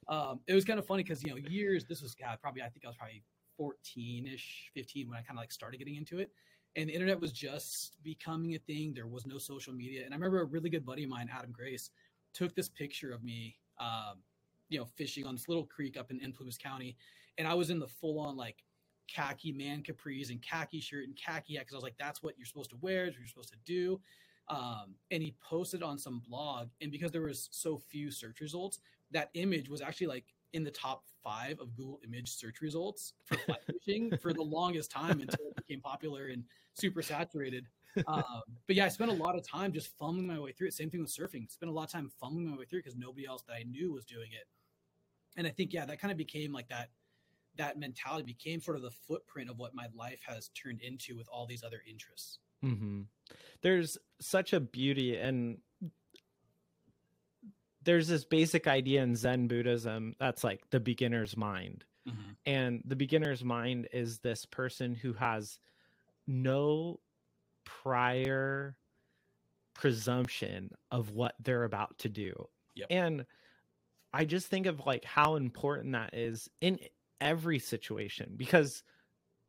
Um, 0.07 0.39
it 0.47 0.55
was 0.55 0.65
kind 0.65 0.79
of 0.79 0.87
funny 0.87 1.03
because, 1.03 1.25
you 1.25 1.31
know, 1.31 1.37
years, 1.51 1.85
this 1.87 2.01
was 2.03 2.15
God, 2.15 2.39
probably, 2.41 2.63
I 2.63 2.69
think 2.69 2.85
I 2.85 2.89
was 2.89 2.97
probably 2.97 3.25
14 3.57 4.29
ish, 4.29 4.71
15 4.75 5.09
when 5.09 5.19
I 5.19 5.23
kind 5.23 5.37
of 5.37 5.43
like 5.43 5.51
started 5.51 5.79
getting 5.79 5.97
into 5.97 6.21
it. 6.21 6.31
And 6.77 6.89
the 6.89 6.93
internet 6.95 7.21
was 7.21 7.33
just 7.33 7.97
becoming 8.05 8.55
a 8.55 8.61
thing. 8.61 8.93
There 8.95 9.09
was 9.09 9.27
no 9.27 9.39
social 9.39 9.73
media. 9.73 10.05
And 10.05 10.15
I 10.15 10.17
remember 10.17 10.43
a 10.43 10.45
really 10.45 10.71
good 10.71 10.87
buddy 10.87 11.03
of 11.03 11.11
mine, 11.11 11.29
Adam 11.35 11.51
Grace, 11.51 11.91
took 12.33 12.55
this 12.55 12.69
picture 12.69 13.13
of 13.13 13.25
me 13.25 13.57
um, 13.81 14.19
you 14.69 14.79
know, 14.79 14.87
fishing 14.97 15.27
on 15.27 15.35
this 15.35 15.49
little 15.49 15.65
creek 15.65 15.97
up 15.97 16.11
in, 16.11 16.21
in 16.21 16.33
Plumas 16.33 16.59
County. 16.59 16.97
and 17.39 17.47
I 17.47 17.55
was 17.55 17.71
in 17.71 17.79
the 17.79 17.89
full 17.89 18.19
on 18.19 18.37
like 18.37 18.63
khaki 19.09 19.53
man 19.53 19.83
capris 19.83 20.31
and 20.31 20.43
khaki 20.43 20.81
shirt 20.81 21.05
and 21.05 21.17
khaki 21.17 21.55
hat 21.55 21.63
because 21.63 21.75
I 21.75 21.77
was 21.77 21.85
like, 21.85 21.99
that's 21.99 22.23
what 22.23 22.35
you're 22.37 22.47
supposed 22.47 22.71
to 22.71 22.77
wear, 22.81 23.07
what 23.07 23.15
you're 23.19 23.29
supposed 23.29 23.53
to 23.53 23.59
do. 23.65 24.01
Um, 24.49 24.95
and 25.11 25.23
he 25.23 25.35
posted 25.43 25.83
on 25.83 25.99
some 25.99 26.23
blog, 26.29 26.69
and 26.81 26.93
because 26.93 27.11
there 27.11 27.23
was 27.23 27.49
so 27.51 27.79
few 27.79 28.11
search 28.11 28.41
results, 28.41 28.79
that 29.11 29.31
image 29.35 29.69
was 29.69 29.81
actually 29.81 30.07
like 30.07 30.25
in 30.53 30.63
the 30.63 30.71
top 30.71 31.05
five 31.23 31.59
of 31.61 31.75
Google 31.75 32.01
image 32.05 32.31
search 32.31 32.61
results 32.61 33.15
for 33.25 33.37
fly 33.39 33.57
fishing 33.67 34.17
for 34.23 34.33
the 34.33 34.43
longest 34.43 34.91
time 34.91 35.21
until 35.21 35.47
it 35.49 35.57
became 35.57 35.81
popular 35.81 36.29
and 36.29 36.45
super 36.75 37.03
saturated. 37.03 37.67
Um, 38.07 38.43
but 38.67 38.77
yeah, 38.77 38.85
I 38.85 38.89
spent 38.89 39.11
a 39.11 39.15
lot 39.15 39.37
of 39.37 39.47
time 39.47 39.73
just 39.73 39.89
fumbling 39.99 40.27
my 40.27 40.39
way 40.39 40.53
through 40.53 40.69
it. 40.69 40.75
Same 40.75 40.91
thing 40.91 41.01
with 41.01 41.11
surfing. 41.11 41.51
Spent 41.51 41.71
a 41.71 41.73
lot 41.73 41.85
of 41.85 41.91
time 41.91 42.11
fumbling 42.21 42.51
my 42.51 42.57
way 42.57 42.65
through 42.65 42.81
because 42.81 42.97
nobody 42.97 43.27
else 43.27 43.43
that 43.49 43.55
I 43.55 43.63
knew 43.63 43.93
was 43.93 44.05
doing 44.05 44.31
it. 44.33 44.47
And 45.37 45.47
I 45.47 45.51
think 45.51 45.73
yeah, 45.73 45.87
that 45.87 46.01
kind 46.01 46.13
of 46.13 46.19
became 46.19 46.53
like 46.53 46.69
that. 46.69 46.91
That 47.57 47.79
mentality 47.79 48.25
became 48.25 48.61
sort 48.61 48.77
of 48.77 48.83
the 48.83 48.91
footprint 48.91 49.49
of 49.49 49.59
what 49.59 49.75
my 49.75 49.87
life 49.95 50.21
has 50.27 50.51
turned 50.51 50.83
into 50.83 51.17
with 51.17 51.29
all 51.29 51.47
these 51.47 51.65
other 51.65 51.81
interests. 51.89 52.39
Mm-hmm. 52.65 53.03
There's 53.63 53.97
such 54.21 54.53
a 54.53 54.61
beauty 54.61 55.17
and 55.17 55.59
there's 57.83 58.09
this 58.09 58.25
basic 58.25 58.67
idea 58.67 59.03
in 59.03 59.15
Zen 59.15 59.47
Buddhism 59.47 60.15
that's 60.19 60.45
like 60.45 60.69
the 60.71 60.81
beginner's 60.81 61.37
mind. 61.37 61.85
Mm-hmm. 62.07 62.33
And 62.45 62.83
the 62.85 62.97
beginner's 62.97 63.45
mind 63.45 63.89
is 63.93 64.19
this 64.19 64.45
person 64.45 64.95
who 64.95 65.13
has 65.15 65.59
no 66.27 67.01
prior 67.67 68.77
presumption 69.75 70.71
of 70.91 71.11
what 71.11 71.35
they're 71.43 71.65
about 71.65 71.99
to 71.99 72.09
do. 72.09 72.33
Yep. 72.77 72.87
And 72.91 73.27
I 74.13 74.25
just 74.25 74.47
think 74.47 74.67
of 74.67 74.87
like 74.87 75.05
how 75.05 75.37
important 75.37 75.93
that 75.93 76.15
is 76.15 76.49
in 76.61 76.79
every 77.21 77.59
situation 77.59 78.33
because 78.37 78.83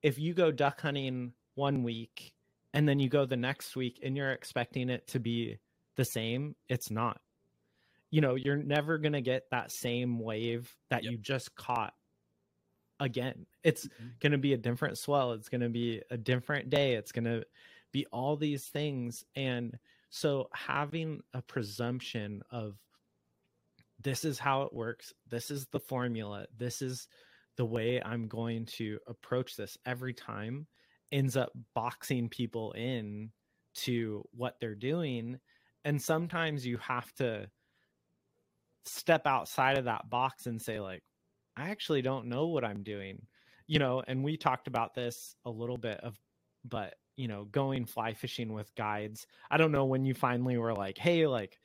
if 0.04 0.20
you 0.20 0.34
go 0.34 0.52
duck 0.52 0.82
hunting 0.82 1.34
one 1.56 1.84
week 1.84 2.34
and 2.74 2.88
then 2.88 3.00
you 3.00 3.08
go 3.08 3.26
the 3.26 3.38
next 3.38 3.76
week 3.76 4.00
and 4.04 4.18
you're 4.18 4.32
expecting 4.32 4.90
it 4.90 5.08
to 5.08 5.20
be 5.20 5.58
the 5.96 6.06
same, 6.06 6.56
it's 6.68 6.92
not 6.92 7.22
you 8.10 8.22
know, 8.22 8.36
you're 8.36 8.56
never 8.56 8.98
going 8.98 9.14
to 9.14 9.22
get 9.22 9.50
that 9.52 9.72
same 9.72 10.20
wave 10.20 10.74
that 10.90 11.04
yep. 11.04 11.12
you 11.12 11.18
just 11.18 11.56
caught 11.56 11.94
again. 13.00 13.46
It's 13.64 13.86
mm-hmm. 13.86 14.08
going 14.20 14.32
to 14.32 14.38
be 14.38 14.54
a 14.54 14.58
different 14.58 14.98
swell. 14.98 15.34
It's 15.34 15.50
going 15.50 15.62
to 15.62 15.70
be 15.70 16.02
a 16.10 16.18
different 16.18 16.70
day. 16.70 16.96
It's 16.96 17.12
going 17.12 17.26
to 17.26 17.44
be 17.92 18.06
all 18.12 18.36
these 18.36 18.66
things. 18.66 19.24
And 19.36 19.78
so 20.10 20.50
having 20.54 21.22
a 21.34 21.42
presumption 21.42 22.42
of 22.52 22.78
this 24.02 24.26
is 24.26 24.40
how 24.40 24.64
it 24.64 24.74
works, 24.74 25.14
this 25.30 25.50
is 25.52 25.68
the 25.72 25.80
formula, 25.80 26.46
this 26.58 26.82
is 26.82 27.08
the 27.56 27.66
way 27.66 28.02
I'm 28.04 28.28
going 28.28 28.66
to 28.78 29.00
approach 29.08 29.56
this 29.56 29.78
every 29.86 30.14
time 30.14 30.68
ends 31.12 31.38
up 31.38 31.52
boxing 31.74 32.30
people 32.30 32.74
in 32.74 33.32
to 33.74 34.24
what 34.32 34.58
they're 34.60 34.76
doing. 34.76 35.40
And 35.86 36.02
sometimes 36.02 36.66
you 36.66 36.78
have 36.78 37.12
to 37.16 37.50
step 38.88 39.26
outside 39.26 39.78
of 39.78 39.86
that 39.86 40.10
box 40.10 40.46
and 40.46 40.62
say 40.62 40.80
like 40.80 41.04
i 41.56 41.70
actually 41.70 42.02
don't 42.02 42.28
know 42.28 42.48
what 42.48 42.64
i'm 42.64 42.84
doing 42.84 43.22
you 43.68 43.80
know 43.80 44.02
and 44.08 44.24
we 44.24 44.38
talked 44.38 44.68
about 44.68 44.94
this 44.94 45.36
a 45.46 45.50
little 45.50 45.78
bit 45.78 46.00
of 46.02 46.18
but 46.64 46.96
you 47.18 47.28
know 47.28 47.46
going 47.46 47.86
fly 47.86 48.14
fishing 48.14 48.54
with 48.54 48.74
guides 48.76 49.28
i 49.52 49.58
don't 49.58 49.72
know 49.72 49.86
when 49.86 50.06
you 50.06 50.14
finally 50.14 50.58
were 50.58 50.74
like 50.74 50.98
hey 50.98 51.28
like 51.28 51.60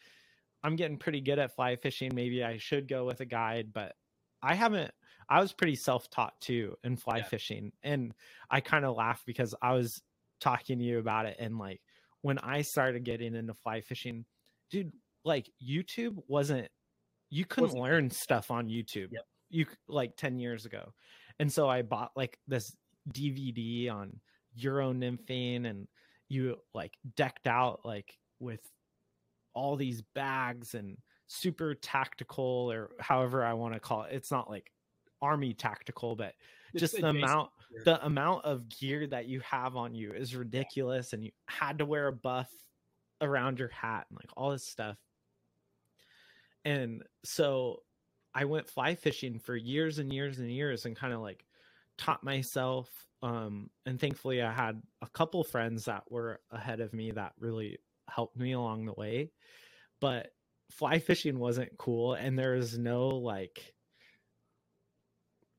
i'm 0.65 0.77
getting 0.77 0.97
pretty 0.97 1.21
good 1.21 1.39
at 1.39 1.55
fly 1.55 1.77
fishing 1.77 2.11
maybe 2.15 2.43
i 2.43 2.57
should 2.57 2.89
go 2.89 3.05
with 3.05 3.21
a 3.21 3.25
guide 3.25 3.73
but 3.73 3.95
i 4.43 4.55
haven't 4.55 4.91
i 5.29 5.41
was 5.41 5.53
pretty 5.53 5.77
self-taught 5.77 6.35
too 6.41 6.75
in 6.83 6.97
fly 6.97 7.19
yeah. 7.19 7.25
fishing 7.25 7.73
and 7.83 8.13
i 8.51 8.61
kind 8.61 8.85
of 8.85 8.97
laugh 8.97 9.23
because 9.27 9.55
i 9.63 9.73
was 9.73 10.03
talking 10.41 10.79
to 10.79 10.85
you 10.85 10.99
about 10.99 11.27
it 11.27 11.37
and 11.39 11.59
like 11.59 11.81
when 12.23 12.39
i 12.39 12.63
started 12.63 13.05
getting 13.05 13.35
into 13.35 13.55
fly 13.55 13.81
fishing 13.81 14.25
dude 14.71 14.93
like 15.25 15.49
youtube 15.63 16.17
wasn't 16.27 16.69
you 17.33 17.47
couldn't 17.47 17.73
learn 17.73 18.11
stuff 18.11 18.51
on 18.51 18.69
YouTube. 18.69 19.09
Yep. 19.11 19.25
You 19.49 19.67
like 19.89 20.17
10 20.17 20.39
years 20.39 20.67
ago. 20.67 20.93
And 21.41 21.51
so 21.51 21.67
I 21.67 21.81
bought 21.81 22.11
like 22.15 22.39
this 22.47 22.77
DVD 23.11 23.91
on 23.91 24.21
Euro 24.55 24.93
nymphing 24.93 25.67
and 25.67 25.87
you 26.29 26.57
like 26.75 26.97
decked 27.17 27.47
out 27.47 27.81
like 27.85 28.19
with 28.41 28.61
all 29.55 29.77
these 29.77 30.03
bags 30.15 30.75
and 30.75 30.97
super 31.27 31.75
tactical 31.75 32.71
or 32.71 32.91
however 33.01 33.45
I 33.45 33.53
want 33.55 33.75
to 33.75 33.81
call 33.81 34.05
it. 34.05 34.13
It's 34.13 34.31
not 34.31 34.51
like 34.51 34.71
army 35.21 35.55
tactical, 35.55 36.17
but 36.17 36.35
it's 36.73 36.81
just 36.81 37.01
the 37.01 37.09
amount 37.09 37.51
gear. 37.71 37.83
the 37.85 38.07
amount 38.07 38.45
of 38.45 38.69
gear 38.69 39.07
that 39.07 39.27
you 39.27 39.41
have 39.41 39.77
on 39.77 39.95
you 39.95 40.13
is 40.13 40.35
ridiculous 40.35 41.13
and 41.13 41.25
you 41.25 41.31
had 41.47 41.79
to 41.79 41.87
wear 41.87 42.09
a 42.09 42.13
buff 42.13 42.51
around 43.21 43.59
your 43.59 43.69
hat 43.69 44.07
and 44.11 44.19
like 44.21 44.31
all 44.37 44.51
this 44.51 44.67
stuff 44.67 44.97
and 46.65 47.03
so 47.25 47.83
I 48.35 48.45
went 48.45 48.69
fly 48.69 48.95
fishing 48.95 49.39
for 49.39 49.57
years 49.57 49.99
and 49.99 50.13
years 50.13 50.39
and 50.39 50.51
years 50.51 50.87
and 50.87 50.97
kind 50.97 51.13
of 51.13 51.21
like 51.21 51.45
taught 51.99 52.25
myself. 52.25 52.89
Um, 53.23 53.71
and 53.87 54.01
thankfully, 54.01 54.43
I 54.43 54.53
had 54.53 54.83
a 55.01 55.09
couple 55.09 55.45
friends 55.45 55.85
that 55.85 56.11
were 56.11 56.41
ahead 56.51 56.81
of 56.81 56.93
me 56.93 57.13
that 57.13 57.33
really 57.39 57.79
helped 58.09 58.37
me 58.37 58.53
along 58.53 58.87
the 58.87 58.95
way. 58.95 59.31
But 60.01 60.33
fly 60.71 60.99
fishing 60.99 61.39
wasn't 61.39 61.79
cool, 61.79 62.15
and 62.15 62.39
there 62.39 62.55
was 62.55 62.77
no 62.77 63.09
like 63.09 63.75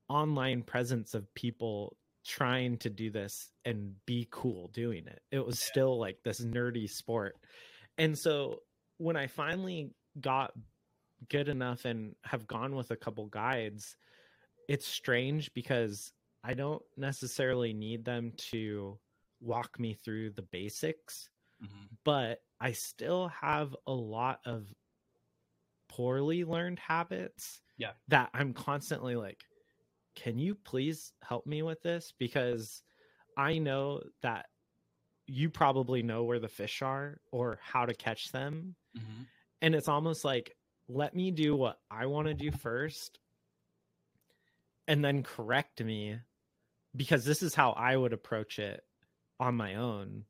online 0.08 0.62
presence 0.62 1.14
of 1.14 1.32
people 1.34 1.96
trying 2.26 2.76
to 2.78 2.90
do 2.90 3.10
this 3.10 3.50
and 3.64 3.94
be 4.06 4.28
cool 4.30 4.68
doing 4.68 5.06
it. 5.06 5.20
It 5.30 5.44
was 5.44 5.58
still 5.58 5.98
like 5.98 6.18
this 6.22 6.40
nerdy 6.40 6.88
sport. 6.88 7.36
And 7.98 8.18
so 8.18 8.60
when 8.98 9.16
I 9.16 9.26
finally 9.26 9.92
got 10.20 10.52
good 11.28 11.48
enough 11.48 11.84
and 11.84 12.14
have 12.24 12.46
gone 12.46 12.74
with 12.74 12.90
a 12.90 12.96
couple 12.96 13.26
guides, 13.26 13.96
it's 14.68 14.86
strange 14.86 15.52
because 15.54 16.12
I 16.44 16.54
don't 16.54 16.82
necessarily 16.96 17.72
need 17.72 18.04
them 18.04 18.32
to 18.50 18.98
walk 19.40 19.80
me 19.80 19.94
through 19.94 20.30
the 20.30 20.42
basics, 20.42 21.30
mm-hmm. 21.62 21.86
but 22.04 22.40
I 22.60 22.72
still 22.72 23.28
have 23.28 23.74
a 23.86 23.92
lot 23.92 24.40
of 24.44 24.66
poorly 25.88 26.44
learned 26.44 26.78
habits 26.78 27.60
yeah. 27.78 27.92
that 28.08 28.28
I'm 28.34 28.52
constantly 28.52 29.16
like, 29.16 29.40
can 30.16 30.38
you 30.38 30.54
please 30.54 31.12
help 31.26 31.46
me 31.46 31.62
with 31.62 31.82
this? 31.82 32.12
Because 32.18 32.82
I 33.38 33.58
know 33.58 34.02
that 34.22 34.46
you 35.26 35.48
probably 35.48 36.02
know 36.02 36.24
where 36.24 36.38
the 36.38 36.48
fish 36.48 36.82
are 36.82 37.18
or 37.32 37.58
how 37.62 37.86
to 37.86 37.94
catch 37.94 38.30
them. 38.32 38.76
Mm-hmm. 38.96 39.22
And 39.62 39.74
it's 39.74 39.88
almost 39.88 40.24
like 40.24 40.54
let 40.88 41.16
me 41.16 41.30
do 41.30 41.56
what 41.56 41.78
I 41.90 42.04
want 42.06 42.28
to 42.28 42.34
do 42.34 42.50
first 42.50 43.18
and 44.86 45.02
then 45.02 45.22
correct 45.22 45.82
me 45.82 46.18
because 46.96 47.24
this 47.24 47.42
is 47.42 47.54
how 47.54 47.72
I 47.72 47.96
would 47.96 48.12
approach 48.12 48.58
it 48.58 48.82
on 49.40 49.54
my 49.54 49.76
own. 49.76 50.24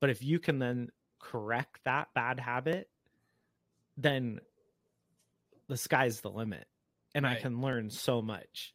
But 0.00 0.10
if 0.10 0.22
you 0.22 0.38
can 0.38 0.58
then 0.58 0.90
correct 1.20 1.80
that 1.84 2.08
bad 2.14 2.38
habit, 2.38 2.88
then 3.96 4.40
the 5.68 5.76
sky's 5.76 6.20
the 6.20 6.30
limit 6.30 6.66
and 7.14 7.24
right. 7.24 7.38
I 7.38 7.40
can 7.40 7.60
learn 7.60 7.90
so 7.90 8.20
much. 8.20 8.74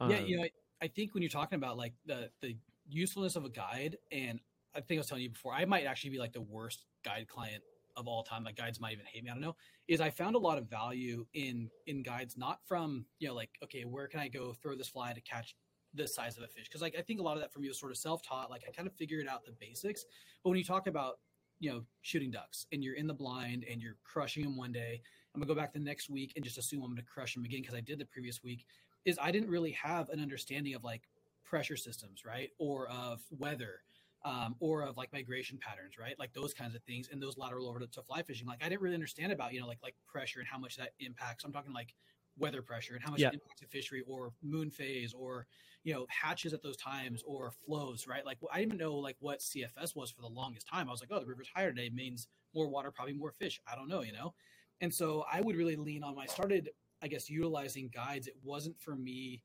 Yeah, 0.00 0.16
um, 0.18 0.26
you 0.26 0.36
know, 0.36 0.44
I, 0.44 0.50
I 0.82 0.88
think 0.88 1.14
when 1.14 1.22
you're 1.22 1.30
talking 1.30 1.56
about 1.56 1.76
like 1.76 1.94
the 2.06 2.30
the 2.40 2.56
usefulness 2.88 3.36
of 3.36 3.44
a 3.44 3.50
guide 3.50 3.96
and 4.10 4.40
I 4.74 4.80
think 4.80 4.98
I 4.98 5.00
was 5.00 5.06
telling 5.06 5.22
you 5.22 5.30
before, 5.30 5.54
I 5.54 5.64
might 5.64 5.84
actually 5.84 6.10
be 6.10 6.18
like 6.18 6.32
the 6.32 6.42
worst 6.42 6.84
guide 7.04 7.28
client 7.28 7.62
of 7.96 8.08
all 8.08 8.22
time 8.22 8.44
like 8.44 8.56
guides 8.56 8.80
might 8.80 8.92
even 8.92 9.04
hate 9.06 9.22
me 9.22 9.30
i 9.30 9.32
don't 9.32 9.40
know 9.40 9.54
is 9.88 10.00
i 10.00 10.10
found 10.10 10.34
a 10.34 10.38
lot 10.38 10.58
of 10.58 10.68
value 10.68 11.24
in 11.34 11.70
in 11.86 12.02
guides 12.02 12.36
not 12.36 12.58
from 12.66 13.04
you 13.18 13.28
know 13.28 13.34
like 13.34 13.50
okay 13.62 13.84
where 13.84 14.06
can 14.06 14.20
i 14.20 14.28
go 14.28 14.52
throw 14.52 14.74
this 14.74 14.88
fly 14.88 15.12
to 15.12 15.20
catch 15.20 15.54
this 15.94 16.14
size 16.14 16.36
of 16.36 16.42
a 16.42 16.48
fish 16.48 16.64
because 16.66 16.82
like 16.82 16.94
i 16.98 17.02
think 17.02 17.20
a 17.20 17.22
lot 17.22 17.36
of 17.36 17.40
that 17.40 17.52
from 17.52 17.62
you 17.62 17.70
was 17.70 17.78
sort 17.78 17.92
of 17.92 17.98
self-taught 17.98 18.50
like 18.50 18.62
i 18.68 18.72
kind 18.72 18.86
of 18.86 18.94
figured 18.94 19.26
out 19.28 19.44
the 19.44 19.52
basics 19.60 20.04
but 20.42 20.50
when 20.50 20.58
you 20.58 20.64
talk 20.64 20.86
about 20.86 21.18
you 21.60 21.70
know 21.70 21.82
shooting 22.02 22.30
ducks 22.30 22.66
and 22.72 22.82
you're 22.82 22.94
in 22.94 23.06
the 23.06 23.14
blind 23.14 23.64
and 23.70 23.80
you're 23.80 23.96
crushing 24.04 24.42
them 24.42 24.56
one 24.56 24.72
day 24.72 25.00
i'm 25.34 25.40
gonna 25.40 25.52
go 25.52 25.58
back 25.58 25.72
the 25.72 25.78
next 25.78 26.10
week 26.10 26.32
and 26.36 26.44
just 26.44 26.58
assume 26.58 26.82
i'm 26.82 26.90
gonna 26.90 27.02
crush 27.02 27.34
them 27.34 27.44
again 27.44 27.60
because 27.60 27.74
i 27.74 27.80
did 27.80 27.98
the 27.98 28.06
previous 28.06 28.42
week 28.42 28.64
is 29.04 29.18
i 29.22 29.30
didn't 29.30 29.48
really 29.48 29.72
have 29.72 30.08
an 30.10 30.20
understanding 30.20 30.74
of 30.74 30.82
like 30.84 31.02
pressure 31.44 31.76
systems 31.76 32.24
right 32.24 32.50
or 32.58 32.88
of 32.88 33.22
weather 33.38 33.80
um, 34.24 34.56
or 34.58 34.82
of 34.82 34.96
like 34.96 35.12
migration 35.12 35.58
patterns, 35.58 35.98
right? 35.98 36.18
Like 36.18 36.32
those 36.32 36.54
kinds 36.54 36.74
of 36.74 36.82
things, 36.84 37.08
and 37.12 37.22
those 37.22 37.36
lateral 37.36 37.68
over 37.68 37.78
to, 37.78 37.86
to, 37.88 38.02
fly 38.02 38.22
fishing. 38.22 38.46
Like 38.46 38.64
I 38.64 38.68
didn't 38.68 38.80
really 38.80 38.94
understand 38.94 39.32
about 39.32 39.52
you 39.52 39.60
know 39.60 39.66
like 39.66 39.80
like 39.82 39.94
pressure 40.06 40.40
and 40.40 40.48
how 40.48 40.58
much 40.58 40.76
that 40.76 40.92
impacts. 40.98 41.44
I'm 41.44 41.52
talking 41.52 41.72
like 41.72 41.94
weather 42.38 42.62
pressure 42.62 42.94
and 42.94 43.02
how 43.02 43.10
much 43.10 43.20
yeah. 43.20 43.28
it 43.28 43.34
impacts 43.34 43.62
a 43.62 43.66
fishery 43.66 44.02
or 44.06 44.32
moon 44.42 44.70
phase 44.70 45.14
or 45.14 45.46
you 45.84 45.92
know 45.92 46.06
hatches 46.08 46.52
at 46.52 46.62
those 46.62 46.76
times 46.76 47.22
or 47.26 47.52
flows, 47.66 48.06
right? 48.08 48.24
Like 48.24 48.38
I 48.50 48.58
didn't 48.58 48.74
even 48.74 48.78
know 48.78 48.94
like 48.94 49.16
what 49.20 49.40
CFS 49.40 49.94
was 49.94 50.10
for 50.10 50.22
the 50.22 50.28
longest 50.28 50.66
time. 50.66 50.88
I 50.88 50.92
was 50.92 51.00
like, 51.00 51.10
oh, 51.12 51.20
the 51.20 51.26
river's 51.26 51.50
higher 51.54 51.70
today 51.70 51.90
means 51.90 52.28
more 52.54 52.68
water, 52.68 52.90
probably 52.90 53.14
more 53.14 53.32
fish. 53.32 53.60
I 53.70 53.74
don't 53.74 53.88
know, 53.88 54.02
you 54.02 54.12
know. 54.12 54.34
And 54.80 54.92
so 54.92 55.24
I 55.30 55.40
would 55.40 55.56
really 55.56 55.76
lean 55.76 56.02
on. 56.02 56.16
When 56.16 56.24
I 56.24 56.26
started, 56.26 56.70
I 57.02 57.08
guess, 57.08 57.28
utilizing 57.30 57.90
guides. 57.92 58.26
It 58.26 58.36
wasn't 58.42 58.80
for 58.80 58.96
me 58.96 59.42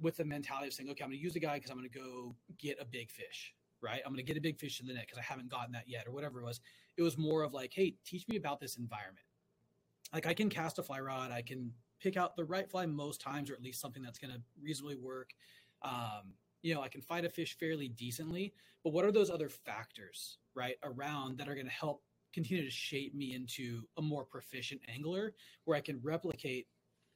with 0.00 0.16
the 0.16 0.24
mentality 0.24 0.68
of 0.68 0.74
saying, 0.74 0.90
okay, 0.90 1.04
I'm 1.04 1.10
going 1.10 1.18
to 1.18 1.22
use 1.22 1.34
the 1.34 1.40
guide 1.40 1.54
because 1.54 1.70
I'm 1.70 1.78
going 1.78 1.88
to 1.88 1.98
go 1.98 2.34
get 2.58 2.76
a 2.80 2.84
big 2.84 3.10
fish, 3.10 3.54
right? 3.80 4.00
I'm 4.04 4.12
going 4.12 4.24
to 4.24 4.28
get 4.30 4.36
a 4.36 4.40
big 4.40 4.58
fish 4.58 4.80
in 4.80 4.86
the 4.86 4.94
net 4.94 5.04
because 5.06 5.18
I 5.18 5.22
haven't 5.22 5.48
gotten 5.48 5.72
that 5.72 5.84
yet, 5.88 6.06
or 6.06 6.12
whatever 6.12 6.40
it 6.40 6.44
was. 6.44 6.60
It 6.96 7.02
was 7.02 7.16
more 7.16 7.42
of 7.42 7.52
like, 7.52 7.72
hey, 7.74 7.94
teach 8.04 8.26
me 8.28 8.36
about 8.36 8.60
this 8.60 8.76
environment. 8.76 9.24
Like 10.12 10.26
I 10.26 10.34
can 10.34 10.50
cast 10.50 10.78
a 10.78 10.82
fly 10.82 11.00
rod, 11.00 11.30
I 11.30 11.42
can 11.42 11.72
pick 12.02 12.16
out 12.16 12.36
the 12.36 12.44
right 12.44 12.68
fly 12.68 12.86
most 12.86 13.20
times, 13.20 13.50
or 13.50 13.54
at 13.54 13.62
least 13.62 13.80
something 13.80 14.02
that's 14.02 14.18
going 14.18 14.32
to 14.32 14.40
reasonably 14.60 14.96
work. 14.96 15.30
Um, 15.82 16.34
you 16.62 16.74
know, 16.74 16.82
I 16.82 16.88
can 16.88 17.00
fight 17.00 17.24
a 17.24 17.28
fish 17.28 17.56
fairly 17.58 17.88
decently, 17.88 18.52
but 18.84 18.92
what 18.92 19.04
are 19.04 19.12
those 19.12 19.30
other 19.30 19.48
factors, 19.48 20.38
right, 20.54 20.76
around 20.82 21.38
that 21.38 21.48
are 21.48 21.54
going 21.54 21.66
to 21.66 21.72
help 21.72 22.02
continue 22.32 22.64
to 22.64 22.70
shape 22.70 23.14
me 23.14 23.34
into 23.34 23.82
a 23.98 24.02
more 24.02 24.24
proficient 24.24 24.80
angler 24.92 25.34
where 25.64 25.76
I 25.76 25.80
can 25.80 26.00
replicate 26.02 26.66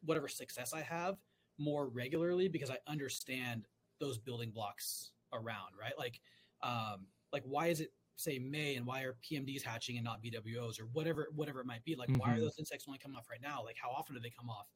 whatever 0.04 0.28
success 0.28 0.72
I 0.72 0.82
have 0.82 1.16
more 1.58 1.88
regularly 1.88 2.48
because 2.48 2.70
I 2.70 2.78
understand 2.86 3.66
those 3.98 4.18
building 4.18 4.50
blocks 4.50 5.12
around, 5.32 5.72
right? 5.80 5.94
Like, 5.98 6.20
um, 6.62 7.06
like 7.32 7.42
why 7.46 7.68
is 7.68 7.80
it 7.80 7.92
say 8.16 8.38
May 8.38 8.76
and 8.76 8.86
why 8.86 9.02
are 9.02 9.16
PMDs 9.28 9.62
hatching 9.62 9.96
and 9.96 10.04
not 10.04 10.22
BWOs 10.22 10.80
or 10.80 10.86
whatever, 10.92 11.28
whatever 11.34 11.60
it 11.60 11.66
might 11.66 11.84
be? 11.84 11.94
Like, 11.94 12.08
mm-hmm. 12.08 12.20
why 12.20 12.30
are 12.30 12.34
mm-hmm. 12.34 12.42
those 12.42 12.58
insects 12.58 12.84
only 12.88 12.98
coming 12.98 13.16
off 13.16 13.26
right 13.30 13.40
now? 13.42 13.62
Like, 13.64 13.76
how 13.80 13.90
often 13.90 14.14
do 14.14 14.20
they 14.20 14.30
come 14.30 14.50
off? 14.50 14.66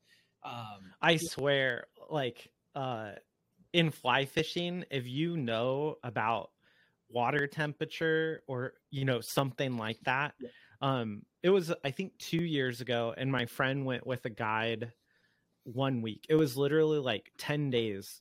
Um, 0.42 0.92
I 1.02 1.16
swear, 1.16 1.86
like, 2.08 2.50
uh, 2.74 3.12
in 3.72 3.90
fly 3.90 4.24
fishing, 4.24 4.84
if 4.90 5.06
you 5.06 5.36
know 5.36 5.96
about 6.02 6.50
water 7.08 7.46
temperature 7.46 8.42
or 8.46 8.74
you 8.90 9.04
know 9.04 9.20
something 9.20 9.76
like 9.76 9.98
that, 10.04 10.34
yeah. 10.40 10.48
um, 10.80 11.22
it 11.42 11.50
was 11.50 11.72
I 11.84 11.90
think 11.90 12.16
two 12.18 12.42
years 12.42 12.80
ago, 12.80 13.14
and 13.16 13.30
my 13.30 13.46
friend 13.46 13.84
went 13.84 14.06
with 14.06 14.24
a 14.24 14.30
guide 14.30 14.92
one 15.64 16.02
week. 16.02 16.26
It 16.28 16.34
was 16.34 16.56
literally 16.56 16.98
like 16.98 17.32
10 17.38 17.70
days 17.70 18.20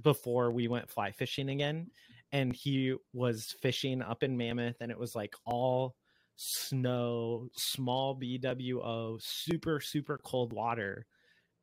before 0.00 0.50
we 0.50 0.68
went 0.68 0.90
fly 0.90 1.10
fishing 1.10 1.50
again. 1.50 1.90
And 2.32 2.54
he 2.54 2.94
was 3.12 3.54
fishing 3.60 4.00
up 4.00 4.22
in 4.22 4.36
Mammoth, 4.36 4.80
and 4.80 4.90
it 4.90 4.98
was 4.98 5.14
like 5.14 5.34
all 5.44 5.96
snow, 6.36 7.48
small 7.54 8.18
BWO, 8.18 9.20
super, 9.20 9.80
super 9.80 10.18
cold 10.24 10.52
water. 10.52 11.06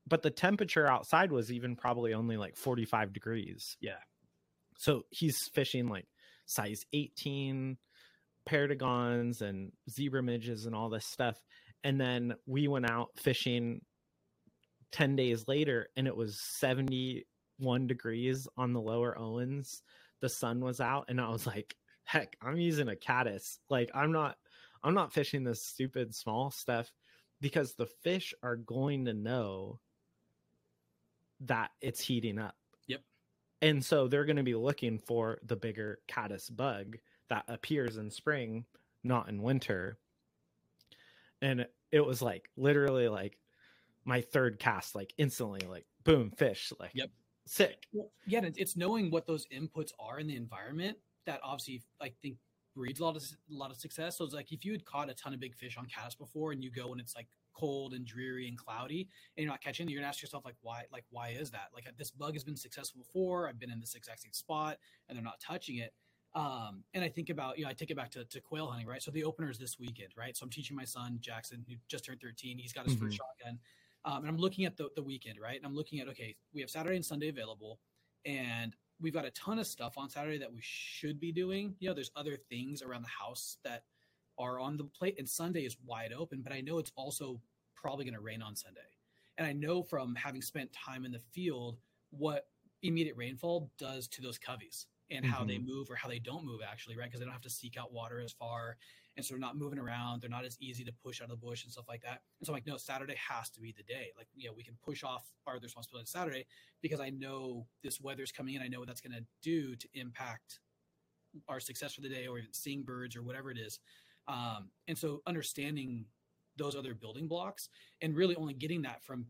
But 0.08 0.22
the 0.22 0.32
temperature 0.32 0.88
outside 0.88 1.32
was 1.32 1.52
even 1.52 1.76
probably 1.76 2.14
only 2.14 2.38
like 2.38 2.56
45 2.56 3.14
degrees. 3.14 3.78
Yeah. 3.82 4.00
So 4.78 5.04
he's 5.10 5.48
fishing 5.54 5.88
like 5.88 6.08
size 6.46 6.86
18 6.94 7.78
Perdigons 8.48 9.42
and 9.42 9.72
zebra 9.90 10.24
midges 10.24 10.66
and 10.66 10.74
all 10.74 10.90
this 10.90 11.06
stuff. 11.06 11.40
And 11.84 12.00
then 12.00 12.34
we 12.46 12.68
went 12.68 12.90
out 12.90 13.10
fishing 13.18 13.82
10 14.92 15.16
days 15.16 15.48
later 15.48 15.90
and 15.96 16.08
it 16.08 16.16
was 16.16 16.42
71 16.60 17.88
degrees 17.88 18.48
on 18.58 18.74
the 18.74 18.82
lower 18.82 19.18
Owens. 19.18 19.84
The 20.22 20.30
sun 20.30 20.60
was 20.60 20.80
out 20.80 21.06
and 21.10 21.20
I 21.20 21.30
was 21.30 21.48
like, 21.48 21.76
heck, 22.04 22.36
I'm 22.42 22.58
using 22.58 22.90
a 22.90 22.96
caddis. 22.96 23.60
Like 23.70 23.92
I'm 23.94 24.12
not 24.12 24.38
I'm 24.84 24.94
not 24.94 25.14
fishing 25.14 25.44
this 25.44 25.64
stupid 25.64 26.16
small 26.16 26.52
stuff 26.52 26.92
because 27.42 27.74
the 27.74 27.86
fish 27.86 28.34
are 28.44 28.56
going 28.56 29.06
to 29.06 29.14
know 29.14 29.80
that 31.42 31.72
it's 31.82 32.02
heating 32.02 32.40
up. 32.40 32.56
Yep. 32.88 33.02
And 33.62 33.84
so 33.84 34.08
they're 34.08 34.26
going 34.26 34.38
to 34.38 34.44
be 34.44 34.56
looking 34.56 35.00
for 35.00 35.40
the 35.46 35.56
bigger 35.56 36.00
caddis 36.08 36.50
bug 36.50 36.98
that 37.30 37.46
appears 37.48 37.98
in 37.98 38.12
spring, 38.12 38.66
not 39.04 39.30
in 39.30 39.42
winter. 39.42 39.98
And 41.42 41.68
it 41.92 42.06
was 42.06 42.22
like 42.22 42.50
literally 42.58 43.08
like 43.08 43.38
my 44.06 44.22
third 44.22 44.60
cast 44.60 44.96
like 44.96 45.14
instantly 45.18 45.62
like 45.68 45.86
boom 46.04 46.32
fish 46.32 46.72
like 46.80 46.92
yep 46.94 47.10
sick 47.50 47.88
well, 47.93 48.12
yeah 48.28 48.41
it's 48.43 48.78
knowing 48.78 49.10
what 49.10 49.26
those 49.26 49.45
inputs 49.54 49.91
are 50.00 50.20
in 50.20 50.28
the 50.28 50.36
environment 50.36 50.97
that 51.26 51.39
obviously 51.43 51.82
i 52.02 52.12
think 52.22 52.38
breeds 52.76 53.00
a 53.00 53.04
lot 53.04 53.16
of 53.16 53.24
a 53.24 53.54
lot 53.54 53.72
of 53.72 53.78
success 53.78 54.18
so 54.18 54.24
it's 54.24 54.34
like 54.34 54.52
if 54.52 54.64
you 54.64 54.72
had 54.72 54.86
caught 54.86 55.10
a 55.10 55.14
ton 55.14 55.34
of 55.34 55.39
big 55.39 55.56
fish 55.56 55.78
on 55.78 55.86
caddis 55.88 56.16
before 56.16 56.52
and 56.52 56.64
you 56.64 56.72
go 56.72 56.91
and 56.91 57.02
it's 57.02 57.16
like 57.16 57.28
cold 57.54 57.93
and 57.93 58.06
dreary 58.06 58.47
and 58.47 58.58
cloudy 58.58 59.08
and 59.36 59.43
you're 59.43 59.52
not 59.52 59.62
catching 59.62 59.89
you're 59.89 60.00
gonna 60.00 60.08
ask 60.08 60.22
yourself 60.22 60.45
like 60.45 60.56
why 60.62 60.84
like 60.93 61.04
why 61.10 61.30
is 61.30 61.50
that 61.50 61.70
like 61.74 61.86
this 61.97 62.12
bug 62.12 62.34
has 62.34 62.43
been 62.43 62.56
successful 62.56 63.02
before 63.02 63.50
i've 63.50 63.60
been 63.60 63.72
in 63.72 63.80
this 63.80 63.95
exact 63.95 64.22
same 64.22 64.32
spot 64.32 64.78
and 65.08 65.18
they're 65.18 65.24
not 65.24 65.39
touching 65.39 65.78
it 65.78 65.91
um, 66.36 66.84
and 66.93 67.04
I 67.04 67.10
think 67.10 67.30
about, 67.30 67.58
you 67.58 67.64
know, 67.64 67.70
I 67.70 67.74
take 67.74 67.89
it 67.89 67.97
back 67.97 68.12
to, 68.12 68.24
to 68.24 68.39
quail 68.39 68.68
hunting, 68.68 68.88
right? 68.88 69.02
So 69.02 69.10
the 69.10 69.24
opener 69.24 69.50
is 69.50 69.58
this 69.58 69.80
weekend, 69.80 70.10
right? 70.16 70.38
So 70.38 70.43
I'm 70.43 70.50
teaching 70.50 70.76
my 70.76 70.86
son 70.86 71.18
Jackson, 71.22 71.66
who 71.68 71.76
just 71.88 72.06
turned 72.06 72.22
13. 72.22 72.58
He's 72.58 72.74
got 72.74 72.86
his 72.86 72.95
mm-hmm. 72.95 73.06
first 73.06 73.18
shotgun. 73.18 73.60
Um, 74.10 74.24
and 74.24 74.28
I'm 74.28 74.38
looking 74.38 74.66
at 74.66 74.76
the, 74.76 74.89
the 74.95 75.03
weekend, 75.03 75.39
right? 75.39 75.55
And 75.55 75.66
I'm 75.66 75.76
looking 75.76 75.99
at, 75.99 76.07
okay, 76.07 76.36
we 76.51 76.62
have 76.62 76.70
Saturday 76.70 76.95
and 76.95 77.05
Sunday 77.05 77.30
available, 77.30 77.80
and 78.26 78.76
we've 78.99 79.14
got 79.14 79.26
a 79.26 79.32
ton 79.32 79.60
of 79.60 79.68
stuff 79.68 79.99
on 79.99 80.10
Saturday 80.10 80.39
that 80.39 80.51
we 80.51 80.60
should 80.62 81.20
be 81.20 81.32
doing. 81.32 81.76
You 81.80 81.89
know, 81.89 81.93
there's 81.93 82.10
other 82.16 82.36
things 82.49 82.82
around 82.82 83.03
the 83.03 83.10
house 83.10 83.57
that 83.64 83.84
are 84.39 84.60
on 84.60 84.78
the 84.78 84.86
plate, 84.86 85.16
and 85.20 85.30
Sunday 85.30 85.62
is 85.62 85.78
wide 85.86 86.12
open, 86.12 86.41
but 86.41 86.51
I 86.51 86.62
know 86.62 86.80
it's 86.80 86.91
also 86.95 87.39
probably 87.76 88.03
going 88.03 88.16
to 88.16 88.20
rain 88.20 88.41
on 88.41 88.55
Sunday. 88.55 88.80
And 89.38 89.45
I 89.45 89.53
know 89.53 89.84
from 89.84 90.16
having 90.16 90.41
spent 90.41 90.74
time 90.74 91.05
in 91.05 91.12
the 91.12 91.22
field 91.32 91.78
what 92.10 92.47
immediate 92.82 93.16
rainfall 93.16 93.70
does 93.78 94.07
to 94.07 94.22
those 94.24 94.39
coveys 94.39 94.86
and 95.12 95.26
mm-hmm. 95.26 95.34
how 95.34 95.43
they 95.43 95.55
mm-hmm. 95.55 95.68
move 95.68 95.89
or 95.89 95.95
how 95.95 96.07
they 96.07 96.20
don't 96.20 96.45
move 96.45 96.62
actually, 96.70 96.97
right? 96.97 97.05
Because 97.05 97.20
they 97.20 97.26
don't 97.26 97.34
have 97.34 97.41
to 97.41 97.49
seek 97.49 97.78
out 97.78 97.91
water 97.91 98.22
as 98.22 98.32
far 98.32 98.78
and 99.20 99.26
so 99.26 99.34
they're 99.34 99.39
not 99.39 99.57
moving 99.57 99.80
around. 99.80 100.22
They're 100.22 100.30
not 100.30 100.45
as 100.45 100.57
easy 100.62 100.86
to 100.86 100.93
push 101.03 101.20
out 101.20 101.26
of 101.26 101.32
the 101.32 101.45
bush 101.45 101.66
and 101.66 101.72
stuff 101.74 101.89
like 101.89 102.01
that. 102.03 102.22
And 102.39 102.47
so 102.47 102.53
I'm 102.53 102.55
like, 102.55 102.66
no, 102.66 102.78
Saturday 102.78 103.16
has 103.18 103.49
to 103.49 103.60
be 103.60 103.74
the 103.76 103.84
day. 103.84 104.14
Like, 104.18 104.28
you 104.34 104.47
know, 104.47 104.53
we 104.55 104.64
can 104.64 104.76
push 104.82 105.03
off 105.03 105.26
our 105.45 105.60
responsibility 105.62 106.07
Saturday 106.07 106.45
because 106.82 107.01
I 107.01 107.10
know 107.10 107.68
this 107.84 107.99
weather's 107.99 108.32
coming 108.32 108.55
in. 108.55 108.62
I 108.62 108.70
know 108.70 108.80
what 108.80 108.88
that's 108.88 109.01
going 109.01 109.18
to 109.18 109.26
do 109.43 109.76
to 109.76 109.88
impact 109.93 110.60
our 111.49 111.60
success 111.60 111.95
for 111.95 112.01
the 112.01 112.07
day, 112.07 112.28
or 112.28 112.38
even 112.39 112.53
seeing 112.53 112.84
birds 112.84 113.18
or 113.18 113.22
whatever 113.22 113.51
it 113.51 113.57
is. 113.57 113.82
Um, 114.30 114.70
and 114.88 114.97
so 114.97 115.22
understanding 115.28 116.05
those 116.55 116.76
other 116.76 116.95
building 116.95 117.28
blocks 117.28 117.68
and 118.01 118.16
really 118.16 118.38
only 118.38 118.53
getting 118.53 118.84
that 118.84 119.03
from 119.03 119.26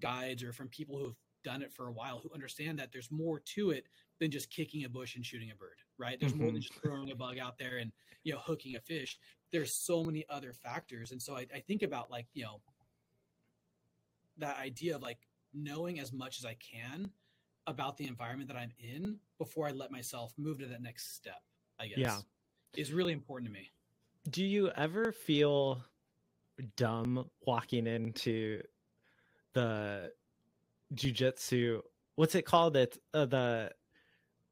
guides 0.00 0.42
or 0.42 0.54
from 0.54 0.68
people 0.68 0.98
who 0.98 1.04
have 1.04 1.16
done 1.46 1.62
it 1.62 1.72
for 1.72 1.86
a 1.86 1.92
while 1.92 2.18
who 2.18 2.28
understand 2.34 2.76
that 2.76 2.90
there's 2.92 3.08
more 3.12 3.38
to 3.38 3.70
it 3.70 3.86
than 4.18 4.32
just 4.32 4.50
kicking 4.50 4.84
a 4.84 4.88
bush 4.88 5.14
and 5.14 5.24
shooting 5.24 5.52
a 5.52 5.54
bird, 5.54 5.78
right? 5.96 6.18
There's 6.18 6.32
mm-hmm. 6.32 6.42
more 6.42 6.52
than 6.52 6.60
mm-hmm. 6.60 6.74
just 6.74 6.82
throwing 6.82 7.12
a 7.12 7.14
bug 7.14 7.38
out 7.38 7.56
there 7.56 7.78
and 7.78 7.92
you 8.24 8.32
know 8.32 8.40
hooking 8.40 8.74
a 8.74 8.80
fish. 8.80 9.16
There's 9.52 9.72
so 9.72 10.02
many 10.02 10.24
other 10.28 10.52
factors, 10.52 11.12
and 11.12 11.22
so 11.22 11.36
I, 11.36 11.46
I 11.54 11.60
think 11.60 11.82
about 11.82 12.10
like 12.10 12.26
you 12.34 12.42
know 12.42 12.60
that 14.38 14.58
idea 14.58 14.96
of 14.96 15.02
like 15.02 15.18
knowing 15.54 16.00
as 16.00 16.12
much 16.12 16.40
as 16.40 16.44
I 16.44 16.56
can 16.56 17.10
about 17.68 17.96
the 17.96 18.08
environment 18.08 18.48
that 18.48 18.56
I'm 18.56 18.72
in 18.80 19.18
before 19.38 19.68
I 19.68 19.70
let 19.70 19.92
myself 19.92 20.34
move 20.36 20.58
to 20.58 20.66
that 20.66 20.82
next 20.82 21.14
step. 21.14 21.42
I 21.78 21.86
guess 21.86 21.98
yeah. 21.98 22.18
is 22.74 22.92
really 22.92 23.12
important 23.12 23.46
to 23.48 23.52
me. 23.52 23.70
Do 24.28 24.44
you 24.44 24.70
ever 24.76 25.12
feel 25.12 25.84
dumb 26.76 27.30
walking 27.46 27.86
into 27.86 28.62
the 29.52 30.10
jujitsu? 30.94 31.80
What's 32.16 32.34
it 32.34 32.46
called? 32.46 32.76
It's 32.76 32.98
uh, 33.12 33.26
the 33.26 33.70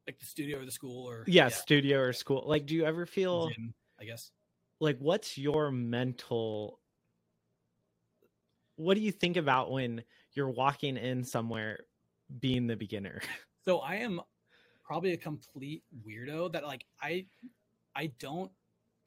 like 0.07 0.19
the 0.19 0.25
studio 0.25 0.59
or 0.59 0.65
the 0.65 0.71
school 0.71 1.07
or 1.09 1.23
yeah, 1.27 1.43
yeah. 1.43 1.49
studio 1.49 1.99
or 1.99 2.13
school. 2.13 2.43
Like, 2.45 2.65
do 2.65 2.75
you 2.75 2.85
ever 2.85 3.05
feel? 3.05 3.49
Gym, 3.49 3.73
I 3.99 4.05
guess. 4.05 4.31
Like, 4.79 4.97
what's 4.99 5.37
your 5.37 5.71
mental? 5.71 6.79
What 8.75 8.95
do 8.95 9.01
you 9.01 9.11
think 9.11 9.37
about 9.37 9.71
when 9.71 10.03
you're 10.33 10.49
walking 10.49 10.97
in 10.97 11.23
somewhere, 11.23 11.79
being 12.39 12.67
the 12.67 12.75
beginner? 12.75 13.21
So 13.65 13.79
I 13.79 13.95
am 13.95 14.21
probably 14.83 15.13
a 15.13 15.17
complete 15.17 15.81
weirdo 16.07 16.51
that 16.53 16.63
like 16.63 16.85
I, 17.01 17.25
I 17.95 18.11
don't 18.19 18.51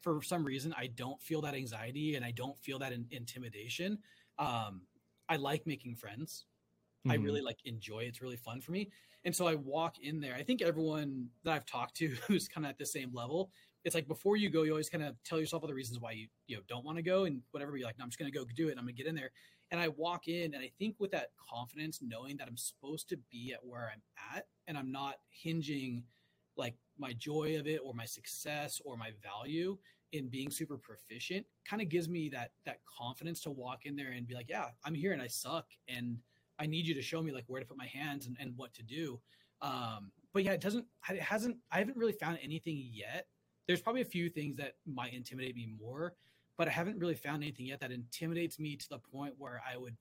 for 0.00 0.20
some 0.20 0.44
reason 0.44 0.74
I 0.76 0.88
don't 0.88 1.22
feel 1.22 1.40
that 1.42 1.54
anxiety 1.54 2.16
and 2.16 2.24
I 2.24 2.32
don't 2.32 2.58
feel 2.58 2.80
that 2.80 2.92
in, 2.92 3.06
intimidation. 3.12 3.98
Um, 4.36 4.82
I 5.28 5.36
like 5.36 5.64
making 5.64 5.94
friends. 5.94 6.46
Mm-hmm. 7.08 7.22
I 7.22 7.24
really 7.24 7.40
like 7.40 7.58
enjoy. 7.64 8.00
It's 8.00 8.22
really 8.22 8.36
fun 8.36 8.60
for 8.60 8.72
me. 8.72 8.90
And 9.24 9.34
so 9.34 9.46
I 9.46 9.56
walk 9.56 9.98
in 10.00 10.20
there. 10.20 10.34
I 10.34 10.42
think 10.42 10.62
everyone 10.62 11.28
that 11.44 11.52
I've 11.52 11.66
talked 11.66 11.96
to 11.96 12.08
who's 12.26 12.48
kind 12.48 12.64
of 12.64 12.70
at 12.70 12.78
the 12.78 12.86
same 12.86 13.10
level, 13.12 13.50
it's 13.84 13.94
like 13.94 14.08
before 14.08 14.36
you 14.36 14.50
go, 14.50 14.62
you 14.62 14.70
always 14.70 14.90
kind 14.90 15.04
of 15.04 15.14
tell 15.24 15.38
yourself 15.38 15.62
all 15.62 15.68
the 15.68 15.74
reasons 15.74 16.00
why 16.00 16.12
you 16.12 16.26
you 16.46 16.56
know 16.56 16.62
don't 16.68 16.84
want 16.84 16.96
to 16.98 17.02
go 17.02 17.24
and 17.24 17.42
whatever. 17.52 17.76
You're 17.76 17.86
like, 17.86 17.98
no, 17.98 18.04
I'm 18.04 18.10
just 18.10 18.18
gonna 18.18 18.30
go 18.30 18.44
do 18.56 18.68
it. 18.68 18.72
I'm 18.72 18.84
gonna 18.84 18.92
get 18.92 19.06
in 19.06 19.14
there. 19.14 19.30
And 19.70 19.80
I 19.80 19.88
walk 19.88 20.28
in, 20.28 20.54
and 20.54 20.62
I 20.62 20.70
think 20.78 20.96
with 20.98 21.10
that 21.10 21.28
confidence, 21.50 22.00
knowing 22.00 22.38
that 22.38 22.48
I'm 22.48 22.56
supposed 22.56 23.08
to 23.10 23.18
be 23.30 23.52
at 23.52 23.64
where 23.64 23.92
I'm 23.92 24.02
at, 24.34 24.46
and 24.66 24.78
I'm 24.78 24.90
not 24.90 25.16
hinging 25.28 26.04
like 26.56 26.74
my 26.98 27.12
joy 27.12 27.58
of 27.58 27.66
it 27.66 27.80
or 27.84 27.92
my 27.94 28.06
success 28.06 28.80
or 28.84 28.96
my 28.96 29.10
value 29.22 29.76
in 30.12 30.28
being 30.28 30.50
super 30.50 30.78
proficient, 30.78 31.44
kind 31.68 31.82
of 31.82 31.88
gives 31.88 32.08
me 32.08 32.30
that 32.30 32.52
that 32.64 32.78
confidence 32.98 33.40
to 33.42 33.50
walk 33.50 33.84
in 33.84 33.94
there 33.94 34.12
and 34.12 34.26
be 34.26 34.34
like, 34.34 34.48
yeah, 34.48 34.66
I'm 34.84 34.94
here 34.94 35.12
and 35.12 35.20
I 35.20 35.26
suck 35.26 35.66
and 35.86 36.18
I 36.58 36.66
need 36.66 36.86
you 36.86 36.94
to 36.94 37.02
show 37.02 37.22
me 37.22 37.32
like 37.32 37.44
where 37.46 37.60
to 37.60 37.66
put 37.66 37.76
my 37.76 37.86
hands 37.86 38.26
and, 38.26 38.36
and 38.40 38.56
what 38.56 38.74
to 38.74 38.82
do. 38.82 39.20
Um, 39.62 40.12
but 40.32 40.44
yeah, 40.44 40.52
it 40.52 40.60
doesn't, 40.60 40.86
it 41.10 41.20
hasn't, 41.20 41.56
I 41.70 41.78
haven't 41.78 41.96
really 41.96 42.12
found 42.12 42.38
anything 42.42 42.82
yet. 42.92 43.26
There's 43.66 43.80
probably 43.80 44.02
a 44.02 44.06
few 44.06 44.28
things 44.28 44.56
that 44.56 44.74
might 44.86 45.12
intimidate 45.14 45.56
me 45.56 45.68
more, 45.80 46.14
but 46.56 46.68
I 46.68 46.70
haven't 46.70 46.98
really 46.98 47.14
found 47.14 47.42
anything 47.42 47.66
yet 47.66 47.80
that 47.80 47.90
intimidates 47.90 48.58
me 48.58 48.76
to 48.76 48.88
the 48.88 48.98
point 48.98 49.34
where 49.38 49.60
I 49.68 49.76
would 49.76 49.96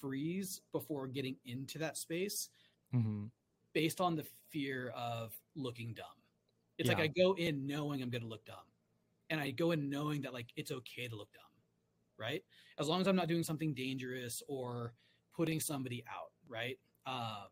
freeze 0.00 0.60
before 0.72 1.06
getting 1.06 1.36
into 1.44 1.78
that 1.78 1.96
space 1.96 2.50
hmm 2.92 3.26
based 3.74 4.00
on 4.00 4.16
the 4.16 4.26
fear 4.50 4.88
of 4.96 5.38
looking 5.54 5.92
dumb. 5.92 6.06
It's 6.78 6.88
Yeah. 6.88 6.94
like 6.94 7.04
I 7.04 7.06
go 7.08 7.34
in 7.34 7.66
knowing 7.66 8.02
I'm 8.02 8.10
going 8.10 8.22
to 8.22 8.28
look 8.28 8.44
dumb. 8.44 8.56
And 9.30 9.40
I 9.40 9.50
go 9.50 9.72
in 9.72 9.90
knowing 9.90 10.22
that 10.22 10.32
like 10.32 10.52
it's 10.56 10.72
okay 10.72 11.06
to 11.06 11.14
look 11.14 11.32
dumb. 11.32 11.42
Right? 12.18 12.42
As 12.78 12.88
long 12.88 13.00
as 13.00 13.06
I'm 13.06 13.14
not 13.14 13.28
doing 13.28 13.44
something 13.44 13.74
dangerous 13.74 14.42
or 14.48 14.94
putting 15.38 15.60
somebody 15.60 16.00
out, 16.16 16.32
right? 16.48 16.78
Um 17.06 17.48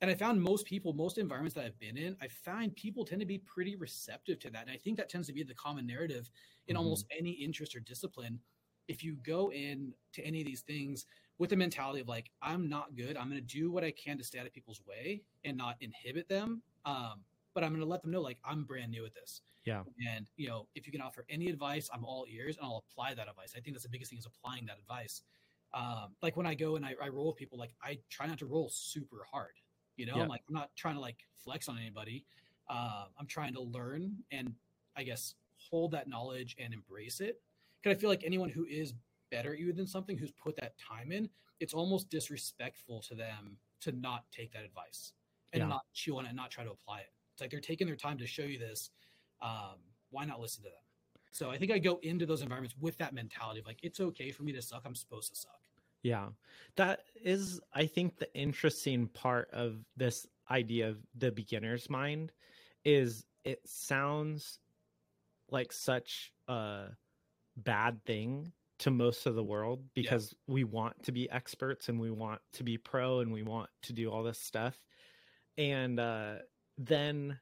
and 0.00 0.10
I 0.10 0.14
found 0.14 0.40
most 0.40 0.64
people, 0.72 0.92
most 0.92 1.18
environments 1.18 1.54
that 1.56 1.64
I've 1.64 1.78
been 1.86 1.96
in, 1.96 2.16
I 2.20 2.28
find 2.28 2.74
people 2.84 3.04
tend 3.04 3.20
to 3.20 3.26
be 3.34 3.38
pretty 3.54 3.74
receptive 3.76 4.38
to 4.44 4.50
that. 4.50 4.62
And 4.62 4.70
I 4.70 4.76
think 4.76 4.96
that 4.98 5.08
tends 5.08 5.26
to 5.28 5.32
be 5.38 5.42
the 5.42 5.54
common 5.66 5.86
narrative 5.94 6.30
in 6.68 6.76
Mhm. 6.76 6.80
almost 6.80 7.06
any 7.20 7.32
interest 7.46 7.74
or 7.76 7.80
discipline. 7.80 8.40
If 8.86 9.02
you 9.04 9.16
go 9.16 9.50
in 9.52 9.92
to 10.12 10.20
any 10.22 10.40
of 10.42 10.46
these 10.46 10.62
things 10.62 11.06
with 11.38 11.50
the 11.50 11.56
mentality 11.56 12.00
of 12.00 12.08
like, 12.08 12.30
I'm 12.42 12.68
not 12.68 12.94
good, 12.94 13.16
I'm 13.16 13.28
going 13.28 13.44
to 13.46 13.54
do 13.60 13.64
what 13.72 13.82
I 13.84 13.90
can 13.90 14.16
to 14.18 14.24
stay 14.24 14.38
out 14.38 14.46
of 14.46 14.52
people's 14.52 14.80
way 14.86 15.24
and 15.44 15.56
not 15.56 15.76
inhibit 15.80 16.28
them. 16.28 16.62
Um, 16.84 17.24
but 17.54 17.64
I'm 17.64 17.70
going 17.70 17.80
to 17.88 17.92
let 17.94 18.02
them 18.02 18.12
know, 18.12 18.22
like, 18.30 18.38
I'm 18.44 18.62
brand 18.64 18.92
new 18.92 19.04
at 19.04 19.14
this. 19.14 19.42
Yeah. 19.64 19.82
And, 20.08 20.30
you 20.36 20.46
know, 20.48 20.68
if 20.76 20.86
you 20.86 20.92
can 20.92 21.00
offer 21.00 21.24
any 21.28 21.48
advice, 21.48 21.90
I'm 21.92 22.04
all 22.04 22.24
ears 22.28 22.56
and 22.56 22.64
I'll 22.66 22.84
apply 22.88 23.14
that 23.14 23.28
advice. 23.28 23.52
I 23.56 23.60
think 23.60 23.74
that's 23.74 23.82
the 23.88 23.90
biggest 23.90 24.10
thing 24.10 24.18
is 24.18 24.26
applying 24.26 24.64
that 24.66 24.78
advice. 24.78 25.22
Um, 25.74 26.14
like 26.22 26.36
when 26.36 26.46
I 26.46 26.54
go 26.54 26.76
and 26.76 26.84
I, 26.84 26.94
I 27.02 27.08
roll 27.08 27.28
with 27.28 27.36
people, 27.36 27.58
like 27.58 27.74
I 27.82 27.98
try 28.10 28.26
not 28.26 28.38
to 28.38 28.46
roll 28.46 28.68
super 28.72 29.26
hard. 29.30 29.52
You 29.96 30.06
know, 30.06 30.16
Yeah. 30.16 30.22
I'm 30.22 30.28
like 30.28 30.42
I'm 30.48 30.54
not 30.54 30.70
trying 30.76 30.94
to 30.94 31.00
like 31.00 31.18
flex 31.44 31.68
on 31.68 31.78
anybody. 31.78 32.24
Uh, 32.68 33.06
I'm 33.18 33.26
trying 33.26 33.54
to 33.54 33.60
learn 33.62 34.12
and 34.30 34.54
I 34.96 35.02
guess 35.02 35.34
hold 35.56 35.90
that 35.92 36.08
knowledge 36.08 36.56
and 36.58 36.72
embrace 36.72 37.20
it. 37.20 37.40
Because 37.82 37.96
I 37.96 38.00
feel 38.00 38.10
like 38.10 38.24
anyone 38.24 38.48
who 38.48 38.64
is 38.64 38.94
better 39.30 39.52
at 39.52 39.58
you 39.58 39.72
than 39.72 39.86
something, 39.86 40.16
who's 40.16 40.32
put 40.32 40.56
that 40.56 40.74
time 40.78 41.12
in, 41.12 41.28
it's 41.60 41.74
almost 41.74 42.08
disrespectful 42.10 43.00
to 43.02 43.14
them 43.14 43.56
to 43.80 43.92
not 43.92 44.24
take 44.32 44.52
that 44.52 44.64
advice 44.64 45.12
and 45.52 45.60
Yeah. 45.62 45.68
not 45.68 45.82
chew 45.92 46.18
on 46.18 46.24
it 46.24 46.28
and 46.28 46.36
not 46.36 46.50
try 46.50 46.64
to 46.64 46.70
apply 46.70 47.00
it. 47.00 47.12
It's 47.32 47.40
like 47.40 47.50
they're 47.50 47.60
taking 47.60 47.86
their 47.86 47.96
time 47.96 48.18
to 48.18 48.26
show 48.26 48.42
you 48.42 48.58
this. 48.58 48.90
Um, 49.40 49.76
why 50.10 50.24
not 50.24 50.40
listen 50.40 50.62
to 50.64 50.70
them? 50.70 50.78
So 51.30 51.50
I 51.50 51.58
think 51.58 51.70
I 51.70 51.78
go 51.78 51.98
into 52.02 52.26
those 52.26 52.42
environments 52.42 52.76
with 52.80 52.98
that 52.98 53.14
mentality 53.14 53.60
of 53.60 53.66
like, 53.66 53.80
it's 53.82 54.00
okay 54.00 54.30
for 54.30 54.42
me 54.42 54.52
to 54.52 54.62
suck. 54.62 54.82
I'm 54.84 54.94
supposed 54.94 55.34
to 55.34 55.40
suck. 55.40 55.60
Yeah. 56.02 56.28
That 56.76 57.00
is, 57.22 57.60
I 57.74 57.86
think, 57.86 58.18
the 58.18 58.32
interesting 58.34 59.08
part 59.08 59.50
of 59.52 59.84
this 59.96 60.26
idea 60.50 60.88
of 60.88 60.98
the 61.16 61.30
beginner's 61.30 61.90
mind 61.90 62.32
is 62.84 63.24
it 63.44 63.60
sounds 63.66 64.60
like 65.50 65.72
such 65.72 66.32
a 66.46 66.86
bad 67.56 68.04
thing 68.04 68.52
to 68.78 68.90
most 68.90 69.26
of 69.26 69.34
the 69.34 69.42
world 69.42 69.82
because 69.94 70.34
we 70.46 70.62
want 70.62 71.02
to 71.02 71.12
be 71.12 71.28
experts 71.30 71.88
and 71.88 71.98
we 71.98 72.10
want 72.10 72.40
to 72.52 72.62
be 72.62 72.78
pro 72.78 73.20
and 73.20 73.32
we 73.32 73.42
want 73.42 73.68
to 73.82 73.92
do 73.92 74.10
all 74.10 74.22
this 74.22 74.38
stuff. 74.38 74.76
And 75.56 75.98
uh, 75.98 76.36
then 76.76 77.38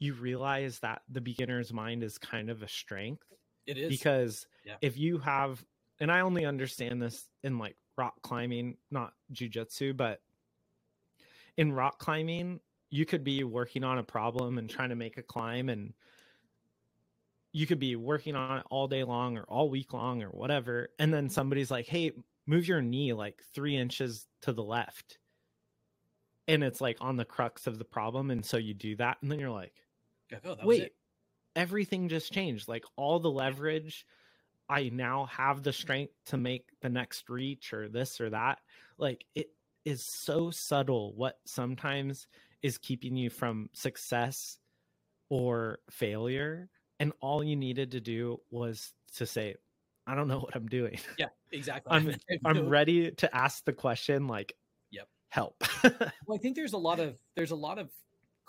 you 0.00 0.14
realize 0.14 0.80
that 0.80 1.02
the 1.08 1.20
beginner's 1.20 1.72
mind 1.72 2.02
is 2.02 2.18
kind 2.18 2.50
of 2.50 2.62
a 2.62 2.68
strength 2.68 3.22
It 3.66 3.78
is 3.78 3.88
because 3.88 4.46
Yeah. 4.64 4.76
if 4.80 4.98
you 4.98 5.18
have 5.18 5.64
and 6.00 6.10
i 6.10 6.20
only 6.20 6.44
understand 6.46 7.00
this 7.00 7.28
in 7.44 7.58
like 7.58 7.76
rock 7.96 8.20
climbing 8.22 8.78
not 8.90 9.12
jujitsu 9.32 9.96
but 9.96 10.20
in 11.56 11.72
rock 11.72 11.98
climbing 11.98 12.60
you 12.88 13.06
could 13.06 13.22
be 13.22 13.44
working 13.44 13.84
on 13.84 13.98
a 13.98 14.02
problem 14.02 14.58
and 14.58 14.68
trying 14.68 14.88
to 14.88 14.96
make 14.96 15.16
a 15.18 15.22
climb 15.22 15.68
and 15.68 15.92
you 17.52 17.66
could 17.66 17.78
be 17.78 17.94
working 17.96 18.34
on 18.34 18.58
it 18.58 18.66
all 18.70 18.88
day 18.88 19.04
long 19.04 19.36
or 19.36 19.42
all 19.44 19.68
week 19.70 19.92
long 19.92 20.22
or 20.22 20.28
whatever 20.30 20.88
and 20.98 21.12
then 21.12 21.28
somebody's 21.28 21.70
like 21.70 21.86
hey 21.86 22.12
move 22.46 22.66
your 22.66 22.80
knee 22.80 23.12
like 23.12 23.42
three 23.54 23.76
inches 23.76 24.26
to 24.40 24.52
the 24.52 24.62
left 24.62 25.18
and 26.48 26.64
it's 26.64 26.80
like 26.80 26.96
on 27.00 27.16
the 27.16 27.24
crux 27.24 27.66
of 27.66 27.78
the 27.78 27.84
problem 27.84 28.30
and 28.30 28.44
so 28.44 28.56
you 28.56 28.72
do 28.72 28.96
that 28.96 29.18
and 29.22 29.30
then 29.30 29.38
you're 29.38 29.50
like 29.50 29.74
Like, 30.32 30.42
oh, 30.44 30.54
that 30.54 30.66
was 30.66 30.78
wait 30.78 30.82
it. 30.82 30.94
everything 31.56 32.08
just 32.08 32.32
changed 32.32 32.68
like 32.68 32.84
all 32.96 33.18
the 33.18 33.30
leverage 33.30 34.06
i 34.68 34.88
now 34.92 35.26
have 35.26 35.62
the 35.62 35.72
strength 35.72 36.12
to 36.26 36.36
make 36.36 36.64
the 36.80 36.88
next 36.88 37.28
reach 37.28 37.72
or 37.72 37.88
this 37.88 38.20
or 38.20 38.30
that 38.30 38.58
like 38.98 39.24
it 39.34 39.48
is 39.84 40.04
so 40.06 40.50
subtle 40.50 41.12
what 41.16 41.38
sometimes 41.46 42.26
is 42.62 42.78
keeping 42.78 43.16
you 43.16 43.30
from 43.30 43.68
success 43.72 44.58
or 45.30 45.78
failure 45.90 46.68
and 46.98 47.12
all 47.20 47.42
you 47.42 47.56
needed 47.56 47.92
to 47.92 48.00
do 48.00 48.38
was 48.50 48.92
to 49.16 49.26
say 49.26 49.54
i 50.06 50.14
don't 50.14 50.28
know 50.28 50.38
what 50.38 50.54
i'm 50.54 50.68
doing 50.68 50.98
Yeah, 51.18 51.26
exactly. 51.50 51.90
i'm 51.96 52.14
i'm 52.44 52.68
ready 52.68 53.10
to 53.12 53.34
ask 53.34 53.64
the 53.64 53.72
question 53.72 54.26
like 54.26 54.54
Yep. 54.92 55.08
help 55.30 55.64
Well, 56.26 56.36
I 56.36 56.38
think 56.38 56.54
there's 56.56 56.74
a 56.74 56.78
lot 56.78 57.00
of 57.00 57.16
there's 57.34 57.50
a 57.50 57.56
lot 57.56 57.78
of 57.78 57.90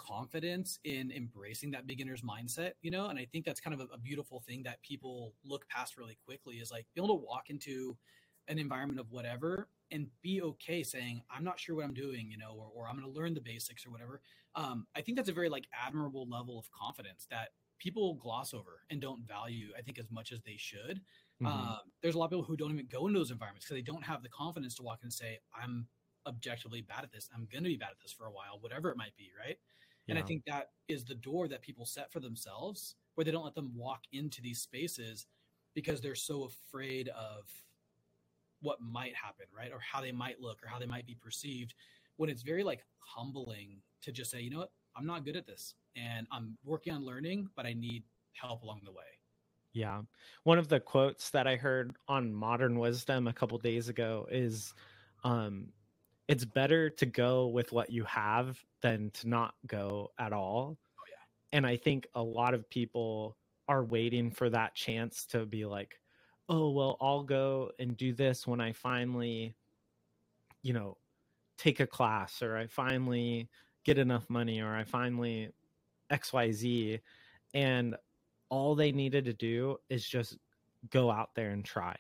confidence 0.08 0.80
in 0.84 1.12
embracing 1.12 1.72
that 1.72 1.88
beginner's 1.88 2.22
mindset, 2.22 2.72
you 2.82 2.92
know, 2.92 3.08
and 3.08 3.20
I 3.20 3.26
think 3.26 3.46
that's 3.46 3.60
kind 3.60 3.74
of 3.74 3.82
a, 3.82 3.94
a 3.94 3.98
beautiful 3.98 4.40
thing 4.40 4.64
that 4.64 4.82
people 4.82 5.34
look 5.44 5.68
past 5.70 5.98
really 5.98 6.18
quickly 6.26 6.56
is 6.56 6.72
like 6.72 6.86
being 6.96 7.06
able 7.06 7.20
to 7.20 7.26
walk 7.26 7.50
into 7.50 7.96
an 8.48 8.58
environment 8.58 9.00
of 9.00 9.12
whatever 9.12 9.70
and 9.92 10.08
be 10.22 10.42
okay 10.42 10.84
saying 10.84 11.22
I'm 11.30 11.44
not 11.44 11.60
sure 11.60 11.76
what 11.76 11.86
I'm 11.86 11.94
doing, 11.94 12.30
you 12.32 12.38
know, 12.38 12.56
or, 12.58 12.70
or 12.74 12.88
I'm 12.88 12.98
going 12.98 13.12
to 13.12 13.20
learn 13.20 13.34
the 13.34 13.42
basics 13.42 13.86
or 13.86 13.92
whatever. 13.92 14.22
Um, 14.56 14.88
I 14.96 15.02
think 15.02 15.18
that's 15.18 15.30
a 15.30 15.34
very 15.34 15.50
like 15.50 15.68
admirable 15.86 16.28
level 16.28 16.58
of 16.58 16.70
confidence 16.72 17.28
that 17.30 17.50
people 17.78 18.16
gloss 18.16 18.54
over 18.54 18.82
and 18.90 19.02
don't 19.02 19.28
value. 19.28 19.70
I 19.78 19.82
think 19.82 20.00
as 20.00 20.10
much 20.12 20.32
as 20.32 20.42
they 20.42 20.58
should. 20.58 21.02
Mhm. 21.42 21.48
Um, 21.48 21.80
there's 22.02 22.16
a 22.16 22.18
lot 22.18 22.26
of 22.26 22.32
people 22.32 22.44
who 22.44 22.58
don't 22.58 22.72
even 22.72 22.88
go 22.88 23.08
into 23.08 23.20
those 23.20 23.32
environments 23.32 23.66
because 23.66 23.78
they 23.78 23.82
don't 23.92 24.04
have 24.04 24.24
the 24.24 24.30
confidence 24.30 24.76
to 24.76 24.84
walk 24.84 25.00
in 25.02 25.08
and 25.08 25.14
say, 25.14 25.40
I'm 25.54 25.88
objectively 26.28 26.82
bad 26.82 27.04
at 27.04 27.12
this. 27.12 27.30
I'm 27.34 27.48
going 27.52 27.64
to 27.64 27.70
be 27.70 27.78
bad 27.78 27.90
at 27.92 28.00
this 28.02 28.12
for 28.12 28.26
a 28.26 28.32
while, 28.32 28.58
whatever 28.60 28.90
it 28.92 28.98
might 28.98 29.16
be. 29.18 29.32
Right. 29.38 29.58
And 30.12 30.20
I 30.20 30.28
think 30.28 30.44
that 30.46 30.70
is 30.88 31.04
the 31.06 31.16
door 31.16 31.48
that 31.48 31.62
people 31.62 31.86
set 31.86 32.12
for 32.12 32.20
themselves 32.20 32.96
where 33.16 33.26
they 33.26 33.32
don't 33.32 33.46
let 33.46 33.56
them 33.56 33.72
walk 33.76 34.02
into 34.12 34.42
these 34.42 34.62
spaces 34.62 35.26
because 35.74 36.02
they're 36.02 36.16
so 36.16 36.44
afraid 36.44 37.10
of 37.10 37.50
what 38.62 38.80
might 38.82 39.16
happen, 39.16 39.46
right? 39.56 39.72
Or 39.72 39.80
how 39.80 40.02
they 40.02 40.12
might 40.12 40.40
look 40.40 40.62
or 40.64 40.68
how 40.68 40.80
they 40.80 40.86
might 40.86 41.08
be 41.08 41.16
perceived 41.16 41.74
when 42.18 42.30
it's 42.30 42.44
very 42.44 42.64
like 42.64 42.84
humbling 43.00 43.78
to 44.02 44.12
just 44.12 44.32
say, 44.32 44.42
you 44.42 44.50
know 44.50 44.60
what, 44.60 44.72
I'm 44.96 45.06
not 45.06 45.26
good 45.26 45.36
at 45.36 45.48
this 45.48 45.76
and 45.96 46.28
I'm 46.32 46.58
working 46.64 46.94
on 46.94 47.06
learning, 47.06 47.50
but 47.56 47.66
I 47.66 47.74
need 47.74 48.04
help 48.34 48.64
along 48.64 48.82
the 48.84 48.92
way. 48.92 49.06
Yeah. 49.74 50.02
One 50.44 50.58
of 50.58 50.68
the 50.68 50.80
quotes 50.80 51.30
that 51.30 51.48
I 51.48 51.56
heard 51.56 51.96
on 52.08 52.34
Modern 52.34 52.78
Wisdom 52.78 53.28
a 53.28 53.34
couple 53.34 53.58
days 53.58 53.90
ago 53.90 54.28
is 54.30 54.74
um 55.24 55.68
it's 56.32 56.46
better 56.46 56.90
to 56.90 57.08
go 57.08 57.48
with 57.48 57.74
what 57.74 57.92
you 57.92 58.06
have 58.06 58.64
than 58.82 59.12
to 59.12 59.30
not 59.30 59.56
go 59.68 60.12
at 60.20 60.34
all. 60.34 60.80
Oh, 61.00 61.04
yeah. 61.10 61.58
And 61.58 61.68
I 61.68 61.78
think 61.78 62.08
a 62.16 62.24
lot 62.24 62.56
of 62.56 62.70
people 62.70 63.38
are 63.70 63.86
waiting 63.86 64.32
for 64.32 64.50
that 64.52 64.76
chance 64.76 65.28
to 65.28 65.46
be 65.46 65.66
like, 65.66 66.00
"Oh, 66.50 66.72
well, 66.72 66.98
I'll 67.02 67.24
go 67.24 67.74
and 67.80 67.98
do 67.98 68.14
this 68.14 68.48
when 68.48 68.62
I 68.62 68.74
finally 68.74 69.56
you 70.64 70.74
know, 70.74 70.98
take 71.58 71.80
a 71.80 71.88
class 71.88 72.42
or 72.42 72.58
I 72.58 72.68
finally 72.68 73.50
get 73.84 73.98
enough 73.98 74.30
money 74.30 74.62
or 74.62 74.76
I 74.76 74.84
finally 74.84 75.52
XYZ 76.12 77.02
and 77.54 77.98
all 78.50 78.76
they 78.76 78.92
needed 78.92 79.26
to 79.26 79.34
do 79.34 79.78
is 79.90 80.08
just 80.08 80.38
go 80.90 81.12
out 81.12 81.36
there 81.36 81.52
and 81.52 81.66
try. 81.66 81.98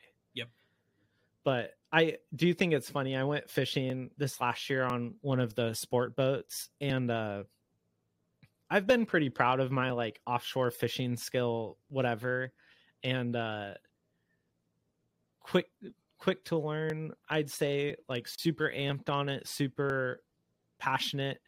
But 1.43 1.71
I 1.91 2.17
do 2.35 2.53
think 2.53 2.73
it's 2.73 2.89
funny. 2.89 3.15
I 3.15 3.23
went 3.23 3.49
fishing 3.49 4.11
this 4.17 4.39
last 4.39 4.69
year 4.69 4.83
on 4.83 5.15
one 5.21 5.39
of 5.39 5.55
the 5.55 5.73
sport 5.73 6.15
boats 6.15 6.69
and 6.79 7.11
uh 7.11 7.43
I've 8.69 8.87
been 8.87 9.05
pretty 9.05 9.29
proud 9.29 9.59
of 9.59 9.71
my 9.71 9.91
like 9.91 10.21
offshore 10.25 10.71
fishing 10.71 11.17
skill 11.17 11.77
whatever 11.89 12.53
and 13.03 13.35
uh 13.35 13.73
quick 15.41 15.67
quick 16.17 16.45
to 16.45 16.57
learn, 16.57 17.13
I'd 17.29 17.49
say 17.49 17.95
like 18.07 18.27
super 18.27 18.71
amped 18.73 19.09
on 19.09 19.27
it, 19.27 19.47
super 19.47 20.23
passionate 20.79 21.41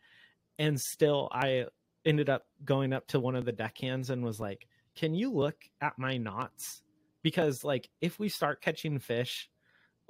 and 0.60 0.80
still 0.80 1.30
I 1.32 1.66
ended 2.06 2.30
up 2.30 2.46
going 2.66 2.91
up 2.94 3.08
to 3.08 3.20
one 3.20 3.36
of 3.36 3.46
the 3.46 3.52
deckhands 3.52 4.10
and 4.10 4.24
was 4.24 4.39
like, 4.39 4.68
"Can 4.96 5.14
you 5.14 5.32
look 5.32 5.56
at 5.82 5.98
my 5.98 6.18
knots?" 6.18 6.82
Because 7.22 7.64
like 7.64 7.89
if 8.02 8.20
we 8.20 8.30
start 8.30 8.62
catching 8.62 9.00
fish, 9.00 9.50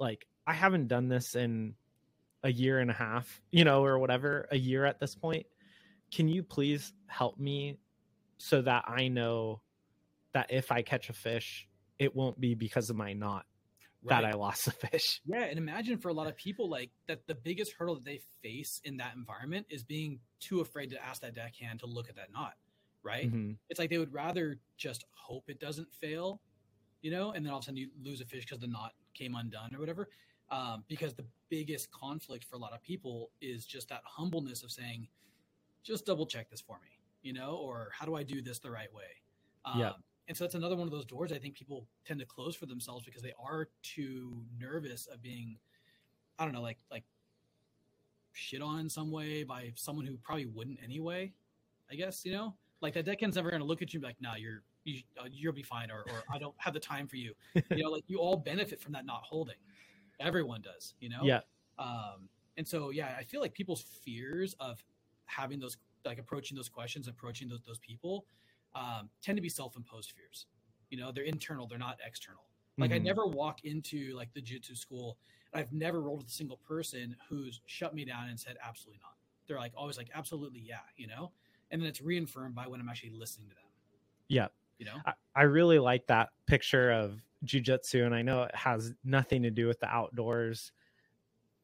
like 0.04 0.26
I 0.46 0.52
haven't 0.52 0.88
done 0.88 1.08
this 1.08 1.34
in 1.34 1.74
a 2.42 2.52
year 2.52 2.78
and 2.78 2.90
a 2.90 2.94
half, 2.94 3.40
you 3.50 3.64
know, 3.64 3.84
or 3.84 3.98
whatever, 3.98 4.46
a 4.52 4.56
year 4.56 4.84
at 4.84 5.00
this 5.00 5.14
point. 5.14 5.46
Can 6.12 6.28
you 6.28 6.42
please 6.42 6.92
help 7.06 7.38
me 7.38 7.78
so 8.36 8.60
that 8.62 8.84
I 8.86 9.08
know 9.08 9.62
that 10.34 10.52
if 10.52 10.70
I 10.70 10.82
catch 10.82 11.08
a 11.08 11.14
fish, 11.14 11.66
it 11.98 12.14
won't 12.14 12.38
be 12.38 12.54
because 12.54 12.90
of 12.90 12.96
my 12.96 13.14
knot 13.14 13.46
that 14.06 14.24
I 14.24 14.32
lost 14.32 14.66
the 14.66 14.72
fish. 14.72 15.22
Yeah, 15.26 15.44
and 15.44 15.58
imagine 15.58 15.96
for 15.96 16.08
a 16.08 16.12
lot 16.12 16.26
of 16.26 16.36
people 16.36 16.68
like 16.68 16.90
that 17.06 17.26
the 17.26 17.34
biggest 17.34 17.72
hurdle 17.72 17.94
that 17.94 18.04
they 18.04 18.20
face 18.42 18.80
in 18.84 18.98
that 18.98 19.14
environment 19.16 19.66
is 19.70 19.82
being 19.82 20.20
too 20.40 20.60
afraid 20.60 20.90
to 20.90 21.02
ask 21.02 21.22
that 21.22 21.34
deckhand 21.34 21.80
to 21.80 21.86
look 21.86 22.10
at 22.10 22.16
that 22.16 22.30
knot, 22.30 22.52
right? 23.02 23.32
Mhm. 23.32 23.56
It's 23.70 23.80
like 23.80 23.88
they 23.88 23.96
would 23.98 24.12
rather 24.12 24.60
just 24.76 25.06
hope 25.12 25.48
it 25.48 25.58
doesn't 25.58 25.90
fail, 25.94 26.42
you 27.00 27.10
know, 27.10 27.32
and 27.32 27.46
then 27.46 27.52
all 27.52 27.60
of 27.60 27.64
a 27.64 27.66
sudden 27.66 27.78
you 27.78 27.90
lose 28.02 28.20
a 28.20 28.26
fish 28.26 28.44
because 28.44 28.58
the 28.60 28.66
knot 28.66 28.92
came 29.14 29.34
undone 29.34 29.74
or 29.74 29.80
whatever. 29.80 30.08
um, 30.50 30.84
because 30.88 31.14
the 31.14 31.24
biggest 31.48 31.90
conflict 31.90 32.44
for 32.44 32.56
a 32.56 32.58
lot 32.58 32.72
of 32.74 32.82
people 32.82 33.30
is 33.40 33.64
just 33.64 33.88
that 33.88 34.02
humbleness 34.04 34.62
of 34.62 34.70
saying, 34.70 35.08
just 35.82 36.04
double 36.04 36.26
check 36.26 36.50
this 36.50 36.60
for 36.60 36.78
me, 36.82 36.90
you 37.22 37.32
know, 37.32 37.56
or 37.56 37.90
how 37.98 38.04
do 38.04 38.14
I 38.14 38.22
do 38.22 38.42
this 38.42 38.58
the 38.58 38.70
right 38.70 38.92
way? 38.92 39.04
Um, 39.64 39.80
Yeah. 39.80 39.92
And 40.28 40.36
so 40.36 40.44
that's 40.44 40.54
another 40.54 40.76
one 40.76 40.86
of 40.86 40.90
those 40.90 41.04
doors 41.06 41.32
I 41.32 41.38
think 41.38 41.54
people 41.54 41.86
tend 42.06 42.20
to 42.20 42.26
close 42.26 42.54
for 42.56 42.66
themselves 42.66 43.04
because 43.04 43.22
they 43.22 43.32
are 43.42 43.68
too 43.82 44.32
nervous 44.58 45.06
of 45.06 45.20
being, 45.22 45.58
I 46.38 46.44
don't 46.44 46.52
know, 46.54 46.62
like 46.62 46.78
like 46.90 47.04
shit 48.32 48.62
on 48.62 48.80
in 48.80 48.88
some 48.88 49.10
way 49.10 49.44
by 49.44 49.72
someone 49.76 50.06
who 50.06 50.16
probably 50.18 50.46
wouldn't 50.46 50.78
anyway. 50.82 51.32
I 51.90 51.94
guess 51.94 52.24
you 52.24 52.32
know, 52.32 52.54
like 52.80 52.94
that 52.94 53.06
deckhand's 53.06 53.36
never 53.36 53.50
going 53.50 53.60
to 53.60 53.66
look 53.66 53.82
at 53.82 53.92
you 53.92 53.98
and 53.98 54.02
be 54.02 54.08
like, 54.08 54.20
"Nah, 54.20 54.36
you're 54.36 54.62
you, 54.84 55.02
uh, 55.20 55.28
you'll 55.30 55.52
be 55.52 55.62
fine," 55.62 55.90
or 55.90 56.00
or 56.02 56.24
I 56.32 56.38
don't 56.38 56.54
have 56.58 56.74
the 56.74 56.80
time 56.80 57.06
for 57.06 57.16
you. 57.16 57.34
You 57.70 57.82
know, 57.82 57.90
like 57.96 58.04
you 58.06 58.18
all 58.18 58.36
benefit 58.36 58.80
from 58.80 58.92
that 58.92 59.04
not 59.06 59.22
holding. 59.22 59.56
Everyone 60.20 60.62
does, 60.62 60.94
you 61.00 61.08
know. 61.08 61.24
Yeah. 61.24 61.40
Um, 61.78 62.28
and 62.56 62.66
so 62.66 62.90
yeah, 62.90 63.16
I 63.18 63.24
feel 63.24 63.40
like 63.40 63.52
people's 63.54 63.82
fears 63.82 64.54
of 64.60 64.82
having 65.26 65.58
those 65.58 65.76
like 66.04 66.18
approaching 66.18 66.56
those 66.56 66.68
questions, 66.68 67.08
approaching 67.08 67.48
those 67.48 67.60
those 67.66 67.78
people, 67.78 68.26
um, 68.74 69.10
tend 69.22 69.36
to 69.36 69.42
be 69.42 69.48
self-imposed 69.48 70.12
fears. 70.12 70.46
You 70.90 70.98
know, 70.98 71.10
they're 71.10 71.24
internal, 71.24 71.66
they're 71.66 71.78
not 71.78 71.98
external. 72.06 72.44
Like 72.78 72.92
I 72.92 72.98
Mhm. 72.98 73.04
never 73.04 73.26
walk 73.26 73.64
into 73.64 74.14
like 74.14 74.32
the 74.34 74.40
jiu-jitsu 74.40 74.74
school 74.74 75.18
and 75.52 75.60
I've 75.60 75.72
never 75.72 76.00
rolled 76.00 76.18
with 76.20 76.28
a 76.28 76.32
single 76.32 76.56
person 76.58 77.16
who's 77.28 77.60
shut 77.66 77.94
me 77.94 78.04
down 78.04 78.28
and 78.28 78.38
said 78.38 78.56
absolutely 78.62 79.00
not. 79.02 79.14
They're 79.46 79.58
like 79.58 79.72
always 79.76 79.96
like 79.96 80.10
absolutely 80.14 80.60
yeah, 80.60 80.80
you 80.96 81.06
know? 81.06 81.32
And 81.70 81.80
then 81.80 81.88
it's 81.88 82.00
reaffirmed 82.00 82.54
by 82.54 82.66
when 82.66 82.80
I'm 82.80 82.88
actually 82.88 83.10
listening 83.10 83.48
to 83.48 83.54
them. 83.54 83.64
Yeah. 84.28 84.48
You 84.78 84.86
know? 84.86 84.96
I, 85.06 85.12
I 85.34 85.42
really 85.42 85.78
like 85.78 86.06
that 86.08 86.30
picture 86.46 86.90
of 86.90 87.20
jujitsu, 87.44 88.04
and 88.04 88.14
I 88.14 88.22
know 88.22 88.44
it 88.44 88.54
has 88.54 88.92
nothing 89.04 89.42
to 89.42 89.50
do 89.50 89.66
with 89.66 89.80
the 89.80 89.86
outdoors 89.86 90.72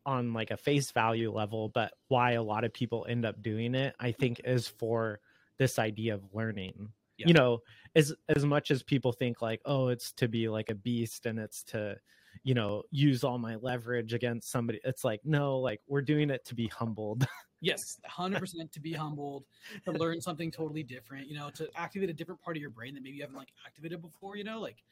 on 0.07 0.33
like 0.33 0.51
a 0.51 0.57
face 0.57 0.91
value 0.91 1.33
level, 1.33 1.69
but 1.69 1.93
why 2.09 2.33
a 2.33 2.43
lot 2.43 2.65
of 2.65 2.73
people 2.73 3.07
end 3.09 3.25
up 3.25 3.43
doing 3.43 3.75
it, 3.75 3.95
I 4.01 4.13
think, 4.13 4.41
is 4.45 4.67
for 4.67 5.21
this 5.59 5.79
idea 5.79 6.15
of 6.15 6.23
learning. 6.33 6.89
Yeah. 7.19 7.29
You 7.29 7.35
know, 7.35 7.59
as 7.95 8.15
as 8.29 8.45
much 8.45 8.71
as 8.71 8.83
people 8.83 9.13
think 9.13 9.43
like, 9.43 9.61
oh, 9.67 9.89
it's 9.89 10.13
to 10.13 10.29
be 10.29 10.49
like 10.49 10.71
a 10.71 10.75
beast 10.75 11.27
and 11.27 11.39
it's 11.39 11.63
to, 11.65 11.97
you 12.45 12.55
know, 12.55 12.83
use 12.91 13.25
all 13.25 13.39
my 13.39 13.57
leverage 13.57 14.15
against 14.15 14.51
somebody. 14.51 14.81
It's 14.85 15.05
like, 15.05 15.21
no, 15.25 15.59
like 15.59 15.81
we're 15.87 16.03
doing 16.03 16.31
it 16.31 16.45
to 16.47 16.55
be 16.55 16.69
humbled. 16.69 17.27
Yes, 17.61 18.01
100% 18.05 18.73
to 18.73 18.81
be 18.81 18.93
humbled, 18.93 19.45
to 19.85 19.93
learn 19.93 20.21
something 20.21 20.51
totally 20.51 20.83
different, 20.83 21.29
you 21.29 21.37
know, 21.37 21.51
to 21.51 21.69
activate 21.77 22.11
a 22.11 22.15
different 22.15 22.41
part 22.41 22.57
of 22.57 22.61
your 22.61 22.71
brain 22.71 22.95
that 22.95 23.03
maybe 23.03 23.17
you 23.17 23.23
haven't 23.23 23.37
like 23.37 23.53
activated 23.67 24.01
before, 24.01 24.37
you 24.37 24.45
know, 24.45 24.61
like 24.61 24.83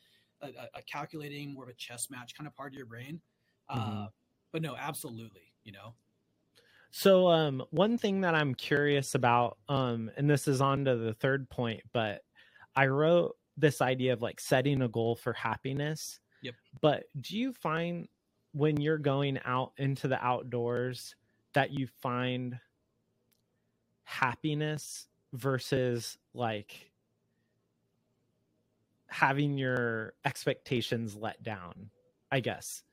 a, 0.42 0.68
a- 0.74 0.82
calculating 0.82 1.54
more 1.54 1.64
of 1.64 1.68
a 1.70 1.74
chess 1.74 2.10
match 2.10 2.34
kind 2.34 2.46
of 2.46 2.54
part 2.54 2.72
of 2.72 2.76
your 2.76 2.86
brain. 2.86 3.20
Uh, 3.68 4.06
Mhm. 4.06 4.12
but 4.52 4.62
no, 4.62 4.76
absolutely, 4.76 5.54
you 5.64 5.72
know. 5.72 5.94
So 6.90 7.28
um 7.28 7.62
one 7.70 7.98
thing 7.98 8.22
that 8.22 8.34
I'm 8.34 8.54
curious 8.54 9.14
about 9.14 9.58
um 9.68 10.10
and 10.16 10.28
this 10.28 10.48
is 10.48 10.60
on 10.60 10.84
to 10.86 10.96
the 10.96 11.12
third 11.14 11.48
point 11.50 11.82
but 11.92 12.22
I 12.74 12.86
wrote 12.86 13.36
this 13.56 13.80
idea 13.82 14.12
of 14.12 14.22
like 14.22 14.40
setting 14.40 14.82
a 14.82 14.88
goal 14.88 15.16
for 15.16 15.32
happiness. 15.32 16.20
Yep. 16.42 16.54
But 16.80 17.04
do 17.20 17.36
you 17.36 17.52
find 17.52 18.08
when 18.52 18.80
you're 18.80 18.98
going 18.98 19.38
out 19.44 19.72
into 19.78 20.08
the 20.08 20.24
outdoors 20.24 21.14
that 21.58 21.72
you 21.72 21.88
find 21.88 22.60
happiness 24.04 25.08
versus 25.32 26.16
like 26.32 26.92
having 29.08 29.58
your 29.58 30.12
expectations 30.24 31.16
let 31.16 31.42
down, 31.42 31.90
I 32.30 32.38
guess. 32.38 32.84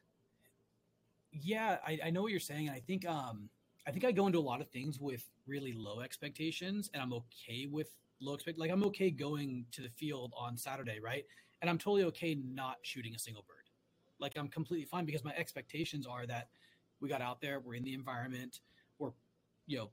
Yeah, 1.32 1.78
I, 1.86 2.00
I 2.06 2.10
know 2.10 2.24
what 2.24 2.32
you're 2.32 2.40
saying. 2.40 2.70
And 2.70 2.76
I 2.76 2.80
think 2.80 3.08
um 3.08 3.52
I 3.86 3.92
think 3.92 4.04
I 4.04 4.12
go 4.12 4.26
into 4.26 4.40
a 4.40 4.48
lot 4.50 4.62
of 4.62 4.70
things 4.72 5.00
with 5.00 5.24
really 5.46 5.74
low 5.74 6.00
expectations 6.00 6.90
and 6.96 7.04
I'm 7.04 7.14
okay 7.14 7.68
with 7.72 7.92
low 8.20 8.34
expect 8.34 8.58
like 8.58 8.72
I'm 8.72 8.84
okay 8.86 9.12
going 9.12 9.68
to 9.74 9.84
the 9.84 9.90
field 9.90 10.34
on 10.36 10.58
Saturday, 10.58 11.00
right? 11.00 11.24
And 11.62 11.70
I'm 11.70 11.78
totally 11.78 12.06
okay 12.06 12.34
not 12.34 12.78
shooting 12.82 13.14
a 13.14 13.20
single 13.20 13.46
bird. 13.48 13.70
Like 14.20 14.34
I'm 14.40 14.48
completely 14.48 14.88
fine 14.88 15.06
because 15.06 15.24
my 15.24 15.36
expectations 15.36 16.08
are 16.08 16.26
that 16.26 16.48
we 17.02 17.10
got 17.10 17.22
out 17.22 17.42
there, 17.42 17.60
we're 17.60 17.76
in 17.76 17.84
the 17.84 17.94
environment, 17.94 18.60
we're 19.00 19.12
you 19.68 19.78
know, 19.78 19.90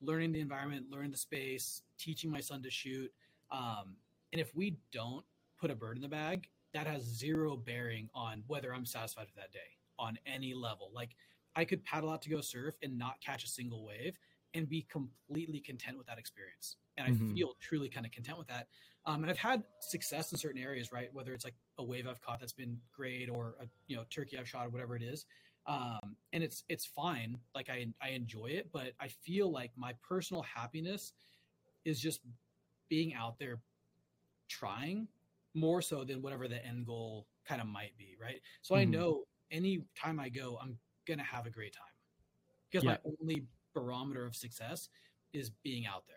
learning 0.00 0.32
the 0.32 0.40
environment, 0.40 0.86
learning 0.90 1.10
the 1.10 1.16
space, 1.16 1.82
teaching 1.98 2.30
my 2.30 2.40
son 2.40 2.62
to 2.62 2.70
shoot. 2.70 3.10
Um, 3.50 3.96
and 4.32 4.40
if 4.40 4.54
we 4.54 4.78
don't 4.92 5.24
put 5.58 5.70
a 5.70 5.74
bird 5.74 5.96
in 5.96 6.02
the 6.02 6.08
bag, 6.08 6.48
that 6.74 6.86
has 6.86 7.02
zero 7.04 7.56
bearing 7.56 8.08
on 8.14 8.42
whether 8.46 8.74
I'm 8.74 8.84
satisfied 8.84 9.26
with 9.26 9.36
that 9.36 9.52
day 9.52 9.78
on 9.98 10.18
any 10.26 10.52
level. 10.52 10.90
Like 10.94 11.16
I 11.54 11.64
could 11.64 11.82
paddle 11.84 12.10
out 12.10 12.20
to 12.22 12.30
go 12.30 12.40
surf 12.40 12.74
and 12.82 12.98
not 12.98 13.20
catch 13.20 13.44
a 13.44 13.48
single 13.48 13.84
wave 13.86 14.18
and 14.54 14.68
be 14.68 14.82
completely 14.90 15.60
content 15.60 15.96
with 15.96 16.06
that 16.06 16.18
experience. 16.18 16.76
And 16.98 17.06
I 17.06 17.12
Mhm. 17.12 17.34
feel 17.34 17.54
truly 17.60 17.88
kind 17.88 18.04
of 18.04 18.12
content 18.12 18.38
with 18.38 18.48
that. 18.48 18.68
Um, 19.06 19.22
and 19.22 19.30
I've 19.30 19.38
had 19.38 19.62
success 19.80 20.32
in 20.32 20.38
certain 20.38 20.60
areas, 20.60 20.92
right? 20.92 21.12
Whether 21.12 21.32
it's 21.32 21.44
like 21.44 21.54
a 21.78 21.84
wave 21.84 22.06
I've 22.06 22.20
caught 22.20 22.40
that's 22.40 22.52
been 22.52 22.80
great 22.92 23.28
or 23.30 23.56
a 23.60 23.66
you 23.86 23.96
know 23.96 24.04
turkey 24.10 24.38
I've 24.38 24.48
shot 24.48 24.66
or 24.66 24.70
whatever 24.70 24.96
it 24.96 25.02
is. 25.02 25.26
Um, 25.66 26.16
and 26.32 26.42
it's 26.42 26.64
it's 26.68 26.86
fine. 26.86 27.38
Like 27.54 27.68
I 27.70 27.86
I 28.02 28.10
enjoy 28.10 28.46
it, 28.46 28.70
but 28.72 28.92
I 29.00 29.08
feel 29.08 29.50
like 29.50 29.72
my 29.76 29.94
personal 30.06 30.42
happiness 30.42 31.12
is 31.84 32.00
just 32.00 32.20
being 32.88 33.14
out 33.14 33.38
there 33.38 33.60
trying 34.48 35.08
more 35.54 35.82
so 35.82 36.04
than 36.04 36.22
whatever 36.22 36.48
the 36.48 36.64
end 36.64 36.86
goal 36.86 37.26
kind 37.46 37.60
of 37.60 37.66
might 37.66 37.96
be, 37.98 38.16
right? 38.20 38.40
So 38.62 38.74
I 38.74 38.84
Mhm. 38.84 38.92
know 38.92 39.24
any 39.50 39.84
time 39.96 40.20
I 40.20 40.28
go, 40.28 40.58
I'm 40.62 40.78
gonna 41.06 41.22
have 41.24 41.46
a 41.46 41.50
great 41.50 41.74
time 41.74 41.86
because 42.70 42.84
my 42.84 42.98
only 43.04 43.46
barometer 43.74 44.24
of 44.26 44.34
success 44.36 44.88
is 45.32 45.50
being 45.50 45.86
out 45.86 46.04
there. 46.06 46.16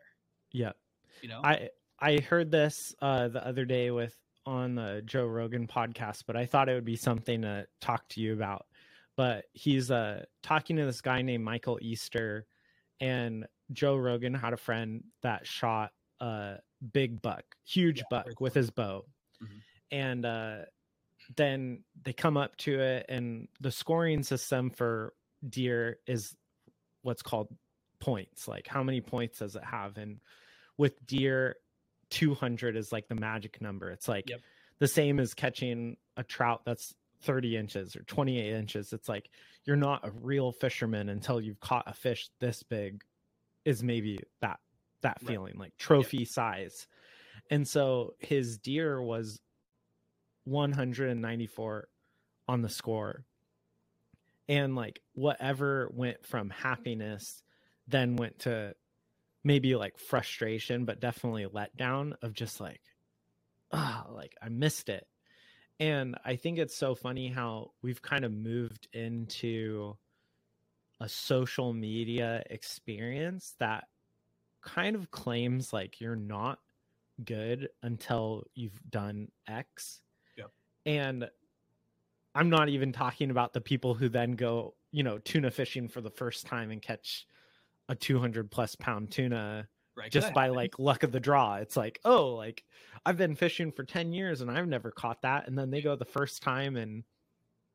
Yeah. 0.51 0.73
You 1.21 1.29
know, 1.29 1.41
I 1.43 1.69
I 1.99 2.17
heard 2.19 2.51
this 2.51 2.95
uh, 3.01 3.27
the 3.29 3.45
other 3.45 3.65
day 3.65 3.91
with 3.91 4.15
on 4.45 4.75
the 4.75 5.01
Joe 5.05 5.25
Rogan 5.25 5.67
podcast, 5.67 6.23
but 6.27 6.35
I 6.35 6.45
thought 6.45 6.69
it 6.69 6.73
would 6.75 6.85
be 6.85 6.95
something 6.95 7.41
to 7.43 7.67
talk 7.81 8.07
to 8.09 8.21
you 8.21 8.33
about. 8.33 8.67
But 9.19 9.47
he's 9.51 9.91
uh, 9.91 10.23
talking 10.43 10.77
to 10.77 10.85
this 10.85 11.01
guy 11.01 11.23
named 11.23 11.43
Michael 11.43 11.77
Easter, 11.81 12.45
and 13.01 13.45
Joe 13.73 13.97
Rogan 13.97 14.33
had 14.33 14.53
a 14.53 14.57
friend 14.57 15.03
that 15.23 15.45
shot 15.45 15.91
a 16.21 16.59
big 16.93 17.21
buck, 17.21 17.43
huge 17.65 17.97
Yeah, 17.97 18.03
buck 18.09 18.39
with 18.39 18.53
his 18.53 18.69
bow, 18.71 19.03
Mhm. 19.43 19.61
and 19.91 20.25
uh, 20.25 20.57
then 21.35 21.83
they 22.01 22.13
come 22.13 22.37
up 22.37 22.55
to 22.59 22.79
it, 22.79 23.07
and 23.09 23.49
the 23.59 23.71
scoring 23.71 24.23
system 24.23 24.69
for 24.69 25.13
deer 25.45 25.99
is 26.07 26.33
what's 27.01 27.21
called 27.21 27.53
points. 27.99 28.47
Like 28.47 28.67
how 28.67 28.83
many 28.83 29.01
points 29.01 29.39
does 29.39 29.57
it 29.57 29.65
have? 29.65 29.97
And 29.97 30.21
with 30.77 31.05
deer, 31.05 31.57
200 32.09 32.77
is 32.77 32.93
like 32.93 33.09
the 33.09 33.15
magic 33.15 33.59
number. 33.61 33.91
It's 33.91 34.07
like 34.07 34.29
Yep. 34.29 34.39
the 34.79 34.87
same 34.87 35.19
as 35.19 35.33
catching 35.33 35.97
a 36.15 36.23
trout 36.23 36.61
that's 36.65 36.95
30 37.21 37.57
inches 37.57 37.95
or 37.95 38.03
28 38.03 38.53
inches. 38.53 38.93
It's 38.93 39.09
like 39.09 39.29
you're 39.65 39.75
not 39.75 40.07
a 40.07 40.11
real 40.11 40.51
fisherman 40.51 41.09
until 41.09 41.41
you've 41.41 41.59
caught 41.59 41.83
a 41.87 41.93
fish 41.93 42.29
this 42.39 42.63
big 42.63 43.03
is 43.65 43.83
maybe 43.83 44.19
that 44.41 44.59
that 45.01 45.17
Right. 45.21 45.29
feeling 45.29 45.57
like 45.57 45.77
trophy 45.77 46.25
size. 46.25 46.87
And 47.49 47.67
so 47.67 48.15
his 48.19 48.57
deer 48.57 49.01
was 49.01 49.39
194 50.45 51.87
on 52.47 52.61
the 52.61 52.69
score. 52.69 53.25
And 54.47 54.75
like 54.75 55.01
whatever 55.13 55.89
went 55.93 56.25
from 56.25 56.49
happiness 56.49 57.43
then 57.87 58.15
went 58.15 58.39
to 58.39 58.75
maybe 59.43 59.75
like 59.75 59.97
frustration, 59.97 60.85
but 60.85 60.99
definitely 60.99 61.45
letdown 61.45 62.13
of 62.21 62.33
just 62.33 62.59
like, 62.59 62.81
ah, 63.71 64.05
like 64.11 64.35
I 64.41 64.49
missed 64.49 64.89
it. 64.89 65.07
And 65.79 66.17
I 66.25 66.35
think 66.35 66.57
it's 66.57 66.75
so 66.75 66.93
funny 66.93 67.29
how 67.29 67.71
we've 67.81 68.01
kind 68.01 68.25
of 68.25 68.33
moved 68.33 68.87
into 68.93 69.97
a 70.99 71.07
social 71.07 71.73
media 71.73 72.43
experience 72.49 73.55
that 73.59 73.85
kind 74.61 74.95
of 74.95 75.09
claims 75.11 75.71
like 75.71 76.01
you're 76.01 76.17
not 76.17 76.59
good 77.23 77.69
until 77.83 78.43
you've 78.55 78.79
done 78.89 79.29
X. 79.47 80.01
Yep. 80.37 80.51
And 80.85 81.29
I'm 82.35 82.49
not 82.49 82.69
even 82.69 82.91
talking 82.91 83.31
about 83.31 83.53
the 83.53 83.61
people 83.61 83.93
who 83.93 84.09
then 84.09 84.33
go, 84.33 84.75
you 84.91 85.03
know, 85.03 85.17
tuna 85.19 85.51
fishing 85.51 85.87
for 85.87 86.01
the 86.01 86.09
first 86.09 86.45
time 86.45 86.71
and 86.71 86.81
catch 86.81 87.25
a 87.87 87.95
200 87.95 88.51
plus 88.51 88.75
pound 88.75 89.11
tuna 89.11 89.67
right? 89.99 90.11
just 90.11 90.33
by 90.33 90.47
like 90.47 90.79
luck 90.79 91.03
of 91.03 91.11
the 91.11 91.19
draw. 91.19 91.55
It's 91.55 91.77
like, 91.77 91.99
oh, 92.05 92.29
like 92.35 92.63
I've 93.05 93.17
been 93.17 93.35
fishing 93.35 93.71
for 93.71 93.83
10 93.83 94.13
years 94.13 94.41
and 94.41 94.49
I've 94.49 94.67
never 94.67 94.91
caught 94.91 95.21
that. 95.23 95.47
And 95.47 95.57
then 95.57 95.69
they 95.69 95.81
go 95.81 95.95
the 95.95 96.05
first 96.05 96.41
time 96.41 96.75
and 96.75 97.03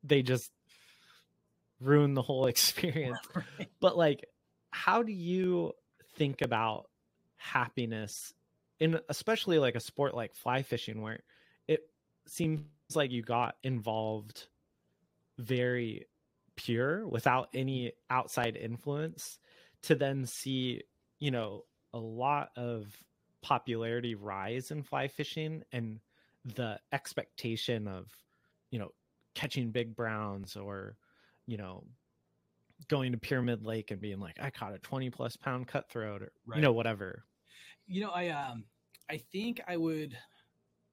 they 0.03 0.21
just 0.21 0.51
ruin 1.79 2.13
the 2.13 2.21
whole 2.21 2.45
experience. 2.47 3.19
Right. 3.35 3.69
But 3.79 3.97
like, 3.97 4.25
how 4.71 5.03
do 5.03 5.13
you 5.13 5.73
think 6.17 6.41
about 6.41 6.89
happiness 7.37 8.33
in 8.79 8.99
especially 9.09 9.59
like 9.59 9.75
a 9.75 9.79
sport 9.79 10.15
like 10.15 10.35
fly 10.35 10.63
fishing 10.63 11.01
where 11.01 11.19
it 11.67 11.81
seems 12.25 12.63
like 12.95 13.11
you 13.11 13.21
got 13.21 13.55
involved 13.63 14.47
very 15.37 16.07
pure 16.55 17.07
without 17.07 17.49
any 17.53 17.93
outside 18.09 18.55
influence 18.55 19.39
to 19.83 19.95
then 19.95 20.25
see, 20.25 20.81
you 21.19 21.31
know, 21.31 21.63
a 21.95 21.99
lot 21.99 22.51
of 22.57 23.03
popularity 23.41 24.15
rise 24.15 24.71
in 24.71 24.83
fly 24.83 25.07
fishing 25.07 25.63
and 25.71 26.01
the 26.45 26.79
expectation 26.91 27.87
of, 27.87 28.11
you 28.71 28.79
know, 28.79 28.91
catching 29.35 29.71
big 29.71 29.95
browns 29.95 30.57
or, 30.57 30.97
you 31.47 31.57
know, 31.57 31.87
going 32.87 33.13
to 33.13 33.17
Pyramid 33.17 33.63
Lake 33.63 33.91
and 33.91 34.01
being 34.01 34.19
like, 34.19 34.39
I 34.41 34.49
caught 34.49 34.73
a 34.73 34.79
20 34.79 35.09
plus 35.09 35.37
pound 35.37 35.67
cutthroat 35.67 36.21
or, 36.21 36.33
Right. 36.45 36.57
you 36.57 36.61
know, 36.61 36.73
whatever. 36.73 37.25
You 37.87 38.01
know, 38.01 38.11
I 38.11 38.29
um 38.29 38.65
I 39.09 39.17
think 39.17 39.61
I 39.67 39.77
would 39.77 40.17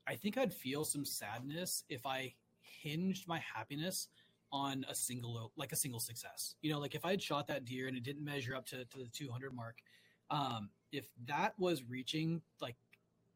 I 0.07 0.16
think 0.16 0.38
I'd 0.38 0.55
feel 0.55 0.84
some 0.84 1.05
sadness 1.05 1.84
if 1.88 2.07
I 2.07 2.34
hinged 2.61 3.28
my 3.28 3.38
happiness 3.40 4.09
on 4.53 4.84
a 4.88 4.94
single 4.94 5.53
like 5.57 5.72
a 5.72 5.76
single 5.76 6.00
success. 6.00 6.57
You 6.62 6.72
know, 6.72 6.80
like 6.80 6.94
if 6.94 7.05
I 7.05 7.12
had 7.12 7.22
shot 7.22 7.46
that 7.48 7.64
deer 7.64 7.88
and 7.88 7.96
it 7.96 8.03
didn't 8.05 8.24
measure 8.24 8.55
up 8.55 8.66
to, 8.66 8.84
to 8.84 8.98
the 8.98 9.09
200 9.09 9.55
mark, 9.55 9.78
um 10.30 10.70
if 10.93 11.07
that 11.26 11.59
was 11.59 11.84
reaching 11.84 12.43
like 12.61 12.76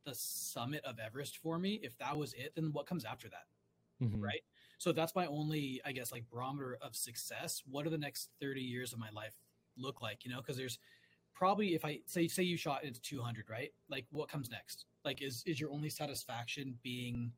the 0.04 0.14
summit 0.14 0.84
of 0.84 0.98
Everest 0.98 1.38
for 1.38 1.58
me, 1.58 1.80
if 1.82 1.96
that 1.98 2.16
was 2.16 2.34
it, 2.34 2.54
then 2.54 2.72
what 2.72 2.86
comes 2.86 3.04
after 3.04 3.28
that? 3.30 3.46
Mhm. 4.02 4.22
Right. 4.22 4.42
So 4.78 4.92
that's 4.92 5.14
my 5.14 5.26
only, 5.26 5.80
I 5.84 5.92
guess, 5.92 6.12
like 6.12 6.28
barometer 6.28 6.76
of 6.82 6.94
success. 6.94 7.62
What 7.66 7.84
do 7.84 7.90
the 7.90 7.98
next 7.98 8.30
30 8.40 8.62
years 8.62 8.92
of 8.92 8.98
my 8.98 9.10
life 9.10 9.34
look 9.76 10.02
like? 10.02 10.24
You 10.24 10.30
know, 10.32 10.38
because 10.38 10.56
there's 10.56 10.78
probably 11.34 11.74
if 11.74 11.84
I 11.84 12.00
say 12.06 12.28
say 12.28 12.42
you 12.42 12.56
shot 12.56 12.84
into 12.84 13.00
200, 13.00 13.48
right? 13.50 13.72
Like 13.88 14.06
what 14.10 14.28
comes 14.28 14.50
next? 14.50 14.86
Like 15.04 15.22
is 15.22 15.42
is 15.46 15.60
your 15.60 15.70
only 15.72 15.90
satisfaction 15.90 16.78
being, 16.82 17.32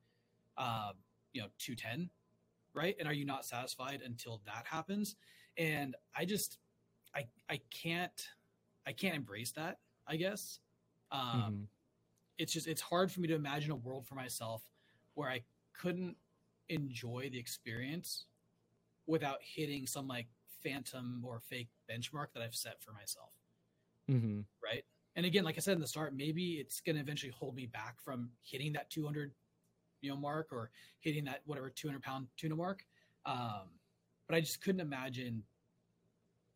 uh, 0.57 0.93
you 1.33 1.43
know, 1.43 1.49
210, 1.59 2.11
right? 2.75 2.97
And 2.99 3.09
are 3.09 3.15
you 3.15 3.25
not 3.25 3.45
satisfied 3.45 4.03
until 4.05 4.43
that 4.47 4.67
happens? 4.67 5.17
And 5.57 5.97
I 6.17 6.25
just, 6.25 6.59
I 7.15 7.27
I 7.51 7.61
can't, 7.71 8.29
I 8.87 8.93
can't 8.93 9.17
embrace 9.17 9.53
that. 9.53 9.79
I 10.09 10.17
guess. 10.17 10.61
Um, 11.11 11.53
Mhm. 11.53 11.69
it's 12.39 12.53
just 12.53 12.69
it's 12.69 12.83
hard 12.83 13.13
for 13.13 13.21
me 13.21 13.29
to 13.29 13.37
imagine 13.37 13.73
a 13.73 13.77
world 13.77 14.07
for 14.07 14.17
myself 14.17 14.71
where 15.15 15.31
I 15.31 15.45
couldn't 15.75 16.19
enjoy 16.69 17.31
the 17.31 17.39
experience 17.39 18.27
without 19.07 19.43
hitting 19.43 19.87
some 19.87 20.09
like 20.09 20.29
phantom 20.63 21.25
or 21.27 21.41
fake 21.41 21.71
benchmark 21.91 22.33
that 22.35 22.43
I've 22.43 22.57
set 22.57 22.83
for 22.83 22.93
myself, 22.93 23.33
Mhm. 24.09 24.47
right? 24.63 24.85
And 25.17 25.27
again, 25.27 25.45
like 25.45 25.57
I 25.57 25.61
said 25.61 25.75
in 25.75 25.81
the 25.81 25.87
start, 25.87 26.15
maybe 26.15 26.55
it's 26.55 26.81
going 26.81 26.97
to 26.97 27.03
eventually 27.03 27.33
hold 27.33 27.55
me 27.57 27.67
back 27.67 28.01
from 28.01 28.31
hitting 28.43 28.73
that 28.75 28.91
200, 28.91 29.35
you 30.01 30.11
know, 30.11 30.17
mark 30.17 30.53
or 30.53 30.71
hitting 31.01 31.25
that 31.25 31.43
whatever 31.45 31.71
200 31.71 32.03
pound 32.03 32.29
tuna 32.37 32.55
mark. 32.57 32.87
Um, 33.27 33.81
but 34.29 34.37
I 34.37 34.41
just 34.41 34.61
couldn't 34.61 34.81
imagine 34.81 35.45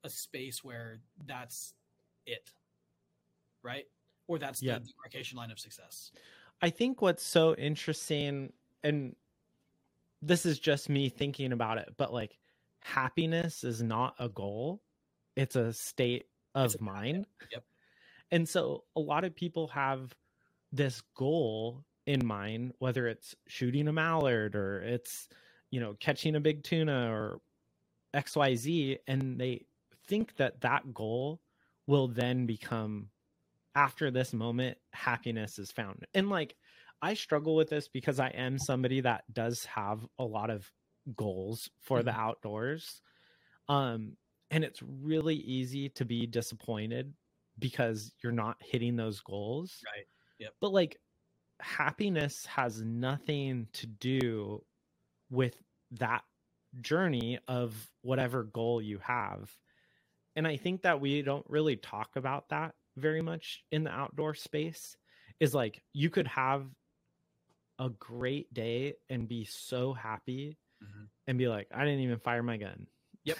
a 0.04 0.10
space 0.10 0.62
where 0.64 1.00
that's 1.26 1.74
it, 2.26 2.52
right? 3.62 3.86
Or 4.28 4.38
that's 4.38 4.62
Yeah. 4.62 4.78
the 4.78 4.86
demarcation 4.86 5.36
line 5.38 5.50
of 5.50 5.58
success. 5.58 6.12
I 6.60 6.70
think 6.70 7.02
what's 7.02 7.22
so 7.24 7.54
interesting, 7.56 8.52
and 8.82 9.16
this 10.20 10.46
is 10.46 10.58
just 10.58 10.88
me 10.88 11.08
thinking 11.08 11.52
about 11.52 11.78
it, 11.78 11.88
but 11.96 12.12
like 12.12 12.38
happiness 12.80 13.64
is 13.64 13.82
not 13.82 14.14
a 14.18 14.28
goal, 14.28 14.82
it's 15.36 15.56
a 15.56 15.72
state 15.72 16.26
of 16.54 16.74
a- 16.74 16.82
mind. 16.82 17.26
Yep. 17.52 17.64
And 18.30 18.48
so 18.48 18.84
a 18.96 19.00
lot 19.00 19.24
of 19.24 19.34
people 19.34 19.66
have 19.68 20.14
this 20.70 21.02
goal 21.14 21.84
in 22.06 22.24
mind, 22.24 22.72
whether 22.78 23.06
it's 23.06 23.34
shooting 23.46 23.88
a 23.88 23.92
mallard 23.92 24.54
or 24.56 24.80
it's, 24.82 25.28
you 25.70 25.80
know, 25.80 25.94
catching 26.00 26.34
a 26.36 26.40
big 26.40 26.62
tuna 26.62 27.12
or 27.12 27.40
XYZ, 28.14 28.98
and 29.06 29.38
they 29.38 29.66
think 30.06 30.34
that 30.36 30.60
that 30.62 30.94
goal 30.94 31.42
will 31.86 32.08
then 32.08 32.46
become 32.46 33.10
after 33.74 34.10
this 34.10 34.32
moment 34.32 34.78
happiness 34.92 35.58
is 35.58 35.70
found 35.72 36.06
and 36.14 36.28
like 36.30 36.56
i 37.02 37.14
struggle 37.14 37.54
with 37.56 37.70
this 37.70 37.88
because 37.88 38.20
i 38.20 38.28
am 38.28 38.58
somebody 38.58 39.00
that 39.00 39.24
does 39.32 39.64
have 39.64 40.06
a 40.18 40.24
lot 40.24 40.50
of 40.50 40.70
goals 41.16 41.70
for 41.80 42.02
the 42.02 42.12
Mhm. 42.12 42.18
outdoors 42.18 43.00
um 43.68 44.16
and 44.50 44.64
it's 44.64 44.82
really 44.82 45.36
easy 45.36 45.88
to 45.90 46.04
be 46.04 46.26
disappointed 46.26 47.14
because 47.58 48.12
you're 48.22 48.32
not 48.32 48.56
hitting 48.60 48.96
those 48.96 49.20
goals 49.20 49.82
Right. 49.84 50.06
Yep. 50.38 50.54
but 50.60 50.72
like 50.72 51.00
happiness 51.60 52.44
has 52.46 52.82
nothing 52.82 53.68
to 53.74 53.86
do 53.86 54.64
with 55.30 55.56
that 55.92 56.24
journey 56.80 57.38
of 57.48 57.90
whatever 58.02 58.44
goal 58.44 58.80
you 58.82 58.98
have 58.98 59.56
and 60.36 60.46
i 60.46 60.56
think 60.56 60.82
that 60.82 61.00
we 61.00 61.22
don't 61.22 61.48
really 61.48 61.76
talk 61.76 62.16
about 62.16 62.48
that 62.50 62.74
very 62.96 63.22
much 63.22 63.64
in 63.72 63.84
the 63.84 63.90
outdoor 63.90 64.34
space 64.34 64.96
is 65.40 65.54
like 65.54 65.82
you 65.92 66.10
could 66.10 66.26
have 66.26 66.66
a 67.78 67.88
great 67.90 68.52
day 68.52 68.94
and 69.10 69.28
be 69.28 69.44
so 69.44 69.92
happy 69.92 70.58
Mhm. 70.82 71.08
and 71.26 71.38
be 71.38 71.48
like 71.48 71.66
i 71.74 71.84
didn't 71.84 72.00
even 72.00 72.18
fire 72.18 72.42
my 72.42 72.56
gun 72.56 72.86
Yep. 73.24 73.38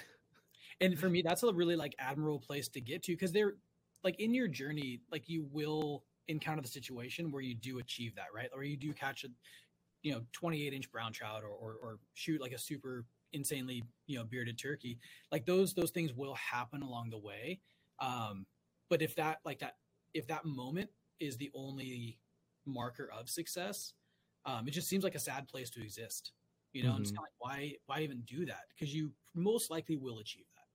and 0.81 0.99
for 0.99 1.09
me 1.09 1.21
that's 1.21 1.43
a 1.43 1.53
really 1.53 1.75
like 1.75 1.95
admirable 1.99 2.39
place 2.39 2.67
to 2.69 2.81
get 2.81 3.03
to 3.03 3.13
because 3.13 3.31
they're 3.31 3.55
like 4.03 4.19
in 4.19 4.33
your 4.33 4.47
journey 4.47 5.01
like 5.11 5.29
you 5.29 5.43
will 5.51 6.03
encounter 6.27 6.61
the 6.61 6.67
situation 6.67 7.31
where 7.31 7.41
you 7.41 7.53
do 7.53 7.79
achieve 7.79 8.15
that 8.15 8.33
right 8.33 8.49
or 8.53 8.63
you 8.63 8.75
do 8.77 8.93
catch 8.93 9.23
a 9.23 9.27
you 10.01 10.11
know 10.11 10.21
28 10.33 10.73
inch 10.73 10.91
brown 10.91 11.11
trout 11.13 11.43
or, 11.43 11.49
or 11.49 11.75
or 11.81 11.99
shoot 12.15 12.41
like 12.41 12.53
a 12.53 12.57
super 12.57 13.05
insanely 13.33 13.83
you 14.07 14.17
know 14.17 14.23
bearded 14.23 14.57
turkey 14.57 14.97
like 15.31 15.45
those 15.45 15.73
those 15.73 15.91
things 15.91 16.13
will 16.13 16.35
happen 16.35 16.81
along 16.81 17.09
the 17.09 17.17
way 17.17 17.59
um 17.99 18.45
but 18.93 19.01
if 19.01 19.15
that 19.15 19.39
like 19.43 19.57
that 19.57 19.77
if 20.13 20.27
that 20.27 20.45
moment 20.45 20.87
is 21.19 21.35
the 21.37 21.49
only 21.55 22.19
marker 22.67 23.09
of 23.11 23.27
success 23.27 23.93
um 24.45 24.67
it 24.67 24.71
just 24.71 24.87
seems 24.87 25.03
like 25.03 25.15
a 25.15 25.19
sad 25.19 25.47
place 25.47 25.71
to 25.71 25.81
exist 25.81 26.33
you 26.73 26.83
know 26.83 26.91
and 26.93 27.01
it's 27.01 27.09
Mhm. 27.09 27.15
kind 27.17 27.25
of 27.25 27.31
like 27.31 27.39
why 27.39 27.75
why 27.87 28.01
even 28.01 28.21
do 28.21 28.45
that 28.45 28.65
because 28.69 28.93
you 28.93 29.11
most 29.33 29.71
likely 29.71 29.97
will 29.97 30.19
achieve 30.19 30.45
that 30.55 30.67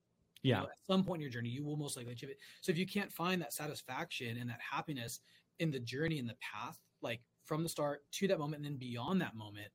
you 0.51 0.51
yeah 0.51 0.61
know, 0.63 0.67
at 0.67 0.77
some 0.87 1.03
point 1.05 1.19
in 1.19 1.21
your 1.21 1.31
journey, 1.31 1.49
you 1.49 1.63
will 1.63 1.77
most 1.77 1.95
likely 1.95 2.11
achieve 2.13 2.29
it. 2.31 2.39
So 2.61 2.71
if 2.71 2.77
you 2.77 2.87
can't 2.87 3.13
find 3.13 3.41
that 3.41 3.53
satisfaction 3.53 4.37
and 4.37 4.49
that 4.49 4.59
happiness 4.61 5.21
in 5.59 5.71
the 5.71 5.79
journey 5.79 6.19
and 6.19 6.27
the 6.27 6.35
path, 6.41 6.79
like 7.01 7.21
from 7.45 7.63
the 7.63 7.69
start 7.69 8.03
to 8.13 8.27
that 8.27 8.39
moment 8.39 8.57
and 8.63 8.65
then 8.65 8.77
beyond 8.77 9.21
that 9.21 9.35
moment, 9.35 9.71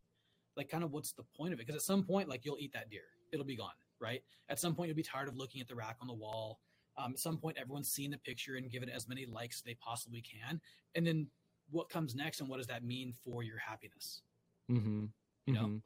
like 0.56 0.68
kind 0.68 0.84
of 0.84 0.92
what's 0.92 1.12
the 1.12 1.22
point 1.36 1.52
of 1.52 1.60
it? 1.60 1.66
Because 1.66 1.76
at 1.76 1.82
some 1.82 2.02
point, 2.04 2.28
like 2.28 2.44
you'll 2.44 2.58
eat 2.58 2.72
that 2.74 2.90
deer, 2.90 3.04
it'll 3.32 3.46
be 3.46 3.56
gone, 3.56 3.74
right? 4.00 4.22
At 4.48 4.58
some 4.58 4.74
point, 4.74 4.88
you'll 4.88 4.96
be 4.96 5.02
tired 5.02 5.28
of 5.28 5.36
looking 5.36 5.60
at 5.60 5.68
the 5.68 5.74
rack 5.76 5.96
on 6.00 6.08
the 6.08 6.14
wall. 6.14 6.60
Um, 6.96 7.12
at 7.12 7.18
some 7.18 7.38
point, 7.38 7.56
everyone's 7.60 7.90
seen 7.90 8.10
the 8.10 8.18
picture 8.18 8.56
and 8.56 8.70
given 8.70 8.88
it 8.88 8.94
as 8.94 9.08
many 9.08 9.26
likes 9.26 9.56
as 9.56 9.62
they 9.62 9.74
possibly 9.74 10.22
can. 10.22 10.60
And 10.94 11.06
then 11.06 11.26
what 11.70 11.88
comes 11.88 12.14
next 12.14 12.40
and 12.40 12.48
what 12.48 12.58
does 12.58 12.66
that 12.68 12.84
mean 12.84 13.12
for 13.24 13.42
your 13.42 13.58
happiness? 13.58 14.22
mm-hmm. 14.70 15.06
You 15.46 15.54
know? 15.54 15.66
Mhm. 15.66 15.82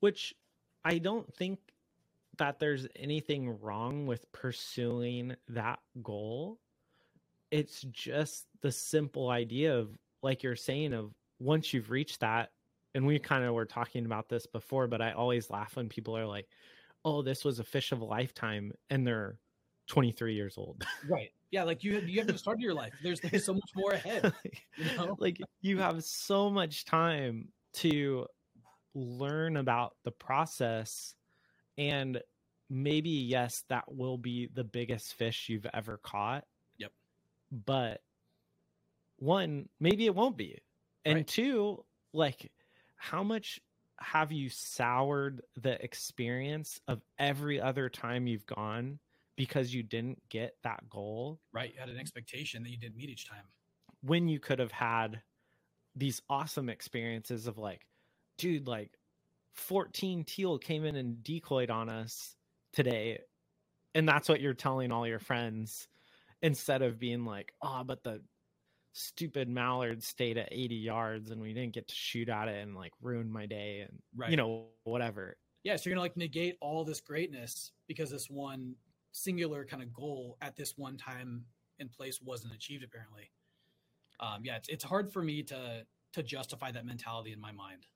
which 0.00 0.34
i 0.84 0.98
don't 0.98 1.32
think 1.34 1.58
that 2.38 2.58
there's 2.58 2.86
anything 2.96 3.60
wrong 3.60 4.06
with 4.06 4.30
pursuing 4.32 5.34
that 5.48 5.80
goal 6.02 6.60
it's 7.50 7.82
just 7.90 8.46
the 8.60 8.70
simple 8.72 9.28
idea 9.28 9.76
of 9.76 9.98
like 10.22 10.42
you're 10.42 10.56
saying 10.56 10.92
of 10.92 11.12
once 11.40 11.74
you've 11.74 11.90
reached 11.90 12.20
that 12.20 12.50
and 12.94 13.04
we 13.04 13.18
kind 13.18 13.44
of 13.44 13.54
were 13.54 13.64
talking 13.64 14.06
about 14.06 14.28
this 14.28 14.46
before 14.46 14.86
but 14.86 15.02
i 15.02 15.12
always 15.12 15.50
laugh 15.50 15.74
when 15.76 15.88
people 15.88 16.16
are 16.16 16.26
like 16.26 16.46
oh 17.04 17.22
this 17.22 17.44
was 17.44 17.58
a 17.58 17.64
fish 17.64 17.90
of 17.90 18.00
a 18.00 18.04
lifetime 18.04 18.72
and 18.90 19.04
they're 19.06 19.36
23 19.88 20.34
years 20.34 20.54
old 20.56 20.84
Right. 21.08 21.30
Yeah. 21.50 21.64
Like 21.64 21.84
you, 21.84 22.00
you 22.00 22.18
haven't 22.20 22.38
started 22.38 22.62
your 22.62 22.72
life. 22.74 22.92
There's, 23.02 23.20
there's 23.20 23.44
so 23.44 23.52
much 23.54 23.70
more 23.74 23.92
ahead. 23.92 24.32
You 24.76 24.96
know? 24.96 25.16
like 25.18 25.38
you 25.60 25.78
have 25.78 26.02
so 26.04 26.48
much 26.50 26.84
time 26.86 27.48
to 27.74 28.26
learn 28.94 29.56
about 29.56 29.96
the 30.04 30.10
process 30.12 31.14
and 31.78 32.20
maybe 32.70 33.10
yes 33.10 33.64
that 33.68 33.84
will 33.94 34.16
be 34.18 34.48
the 34.54 34.64
biggest 34.64 35.14
fish 35.14 35.48
you've 35.48 35.66
ever 35.74 35.98
caught 36.02 36.44
Yep. 36.78 36.92
but 37.50 38.00
one 39.18 39.68
maybe 39.80 40.06
it 40.06 40.14
won't 40.14 40.36
be 40.36 40.58
and 41.04 41.16
Right. 41.16 41.26
two 41.26 41.84
like 42.12 42.50
how 42.96 43.22
much 43.22 43.60
have 43.98 44.32
you 44.32 44.48
soured 44.48 45.42
the 45.60 45.82
experience 45.82 46.80
of 46.88 47.00
every 47.18 47.60
other 47.60 47.88
time 47.88 48.26
you've 48.26 48.46
gone 48.46 48.98
because 49.36 49.74
you 49.74 49.82
didn't 49.82 50.22
get 50.28 50.56
that 50.62 50.88
goal 50.90 51.40
Right. 51.52 51.72
You 51.74 51.80
had 51.80 51.88
an 51.90 51.98
expectation 51.98 52.62
that 52.62 52.70
you 52.70 52.76
didn't 52.78 52.96
meet 52.96 53.10
each 53.10 53.28
time. 53.28 53.46
when 54.02 54.28
you 54.28 54.40
could 54.40 54.58
have 54.58 54.72
had 54.72 55.22
these 55.94 56.22
awesome 56.30 56.68
experiences 56.68 57.46
of 57.46 57.58
like, 57.58 57.86
dude, 58.38 58.66
like 58.66 58.98
14 59.54 60.24
teal 60.24 60.58
came 60.58 60.84
in 60.84 60.96
and 60.96 61.22
decoyed 61.22 61.70
on 61.70 61.88
us 61.88 62.36
today. 62.72 63.20
And 63.94 64.08
that's 64.08 64.28
what 64.28 64.40
you're 64.40 64.54
telling 64.54 64.92
all 64.92 65.06
your 65.06 65.18
friends 65.18 65.88
instead 66.42 66.82
of 66.82 66.98
being 66.98 67.24
like, 67.24 67.54
oh, 67.62 67.84
but 67.84 68.02
the 68.04 68.24
stupid 68.94 69.48
mallard 69.48 70.02
stayed 70.02 70.38
at 70.38 70.48
80 70.52 70.74
yards 70.76 71.30
and 71.30 71.40
we 71.40 71.54
didn't 71.54 71.72
get 71.74 71.88
to 71.88 71.94
shoot 71.94 72.28
at 72.28 72.48
it 72.48 72.62
and 72.62 72.74
like 72.74 72.92
ruin 73.00 73.30
my 73.30 73.46
day 73.46 73.80
and 73.80 74.02
Right. 74.14 74.30
you 74.30 74.36
know, 74.36 74.70
whatever. 74.84 75.36
Yeah, 75.64 75.76
so 75.76 75.88
you're 75.88 75.94
gonna 75.94 76.02
like 76.02 76.16
negate 76.16 76.56
all 76.60 76.84
this 76.84 77.00
greatness 77.00 77.72
because 77.86 78.10
this 78.10 78.28
one 78.28 78.76
singular 79.12 79.64
kind 79.64 79.82
of 79.82 79.92
goal 79.92 80.36
at 80.40 80.56
this 80.56 80.76
one 80.76 80.96
time 80.96 81.44
and 81.78 81.90
place 81.92 82.20
wasn't 82.20 82.52
achieved 82.54 82.82
apparently. 82.84 83.30
Um, 84.20 84.44
yeah, 84.44 84.56
it's 84.56 84.68
it's 84.68 84.84
hard 84.84 85.12
for 85.12 85.22
me 85.22 85.42
to 85.44 85.86
to 86.12 86.22
justify 86.22 86.70
that 86.72 86.84
mentality 86.84 87.32
in 87.32 87.40
my 87.40 87.52
mind. 87.52 87.86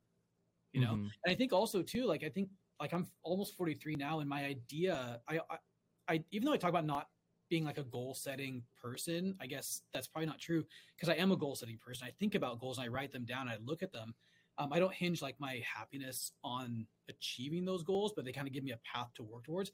You 0.73 0.81
know, 0.83 0.95
Mhm. 0.95 1.11
and 1.25 1.33
I 1.33 1.35
think 1.35 1.53
also 1.53 1.83
too, 1.83 2.05
like 2.07 2.25
I 2.25 2.29
think 2.29 2.51
like 2.81 2.93
I'm 2.93 3.11
almost 3.23 3.57
43 3.57 3.95
now, 3.97 4.21
and 4.21 4.29
my 4.29 4.45
idea, 4.45 5.23
I, 5.29 5.41
I, 5.51 5.59
I 6.09 6.25
even 6.31 6.47
though 6.47 6.53
I 6.53 6.59
talk 6.59 6.71
about 6.71 6.85
not 6.85 7.09
being 7.49 7.65
like 7.65 7.79
a 7.79 7.85
goal 7.85 8.13
setting 8.15 8.67
person, 8.83 9.37
I 9.41 9.47
guess 9.47 9.83
that's 9.93 10.09
probably 10.09 10.27
not 10.27 10.39
true 10.41 10.67
because 10.97 11.09
I 11.09 11.15
am 11.15 11.33
a 11.33 11.37
goal 11.37 11.55
setting 11.55 11.79
person. 11.79 12.07
I 12.07 12.11
think 12.19 12.35
about 12.35 12.59
goals 12.59 12.79
and 12.79 12.85
I 12.85 12.89
write 12.89 13.13
them 13.13 13.25
down. 13.25 13.49
I 13.49 13.57
look 13.59 13.83
at 13.83 13.93
them. 13.93 14.15
Um, 14.59 14.73
I 14.73 14.79
don't 14.81 14.93
hinge 14.93 15.23
like 15.23 15.39
my 15.39 15.59
happiness 15.65 16.33
on 16.43 16.87
achieving 17.09 17.65
those 17.65 17.85
goals, 17.85 18.13
but 18.15 18.25
they 18.25 18.33
kind 18.33 18.47
of 18.49 18.53
give 18.53 18.65
me 18.65 18.73
a 18.73 18.79
path 18.79 19.13
to 19.15 19.23
work 19.23 19.45
towards. 19.45 19.71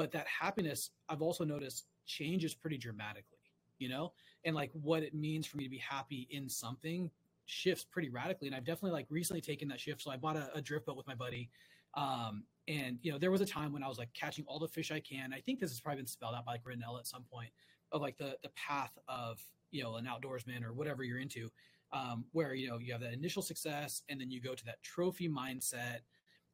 But 0.00 0.12
that 0.12 0.26
happiness, 0.26 0.92
I've 1.10 1.20
also 1.20 1.44
noticed 1.44 1.84
changes 2.06 2.54
pretty 2.54 2.78
dramatically, 2.78 3.36
you 3.78 3.90
know, 3.90 4.14
and 4.46 4.56
like 4.56 4.70
what 4.72 5.02
it 5.02 5.12
means 5.12 5.46
for 5.46 5.58
me 5.58 5.64
to 5.64 5.68
be 5.68 5.76
happy 5.76 6.26
in 6.30 6.48
something 6.48 7.10
shifts 7.44 7.84
pretty 7.84 8.08
radically. 8.08 8.48
And 8.48 8.56
I've 8.56 8.64
definitely 8.64 8.92
like 8.92 9.04
recently 9.10 9.42
taken 9.42 9.68
that 9.68 9.78
shift. 9.78 10.00
So 10.00 10.10
I 10.10 10.16
bought 10.16 10.36
a, 10.36 10.50
a 10.54 10.62
drift 10.62 10.86
boat 10.86 10.96
with 10.96 11.06
my 11.06 11.14
buddy. 11.14 11.50
Um, 11.92 12.44
and 12.66 12.98
you 13.02 13.12
know, 13.12 13.18
there 13.18 13.30
was 13.30 13.42
a 13.42 13.46
time 13.46 13.74
when 13.74 13.82
I 13.82 13.88
was 13.88 13.98
like 13.98 14.10
catching 14.14 14.46
all 14.48 14.58
the 14.58 14.68
fish 14.68 14.90
I 14.90 15.00
can. 15.00 15.34
I 15.34 15.40
think 15.40 15.60
this 15.60 15.70
has 15.70 15.80
probably 15.82 15.98
been 15.98 16.06
spelled 16.06 16.34
out 16.34 16.46
by 16.46 16.52
like 16.52 16.62
at 16.98 17.06
some 17.06 17.24
point 17.30 17.50
of 17.92 18.00
like 18.00 18.16
the 18.16 18.38
the 18.42 18.50
path 18.56 18.96
of 19.06 19.38
you 19.70 19.82
know 19.82 19.96
an 19.96 20.06
outdoorsman 20.06 20.64
or 20.64 20.72
whatever 20.72 21.04
you're 21.04 21.18
into, 21.18 21.50
um, 21.92 22.24
where 22.32 22.54
you 22.54 22.68
know 22.68 22.78
you 22.78 22.92
have 22.92 23.02
that 23.02 23.12
initial 23.12 23.42
success 23.42 24.00
and 24.08 24.18
then 24.18 24.30
you 24.30 24.40
go 24.40 24.54
to 24.54 24.64
that 24.64 24.82
trophy 24.82 25.28
mindset, 25.28 25.98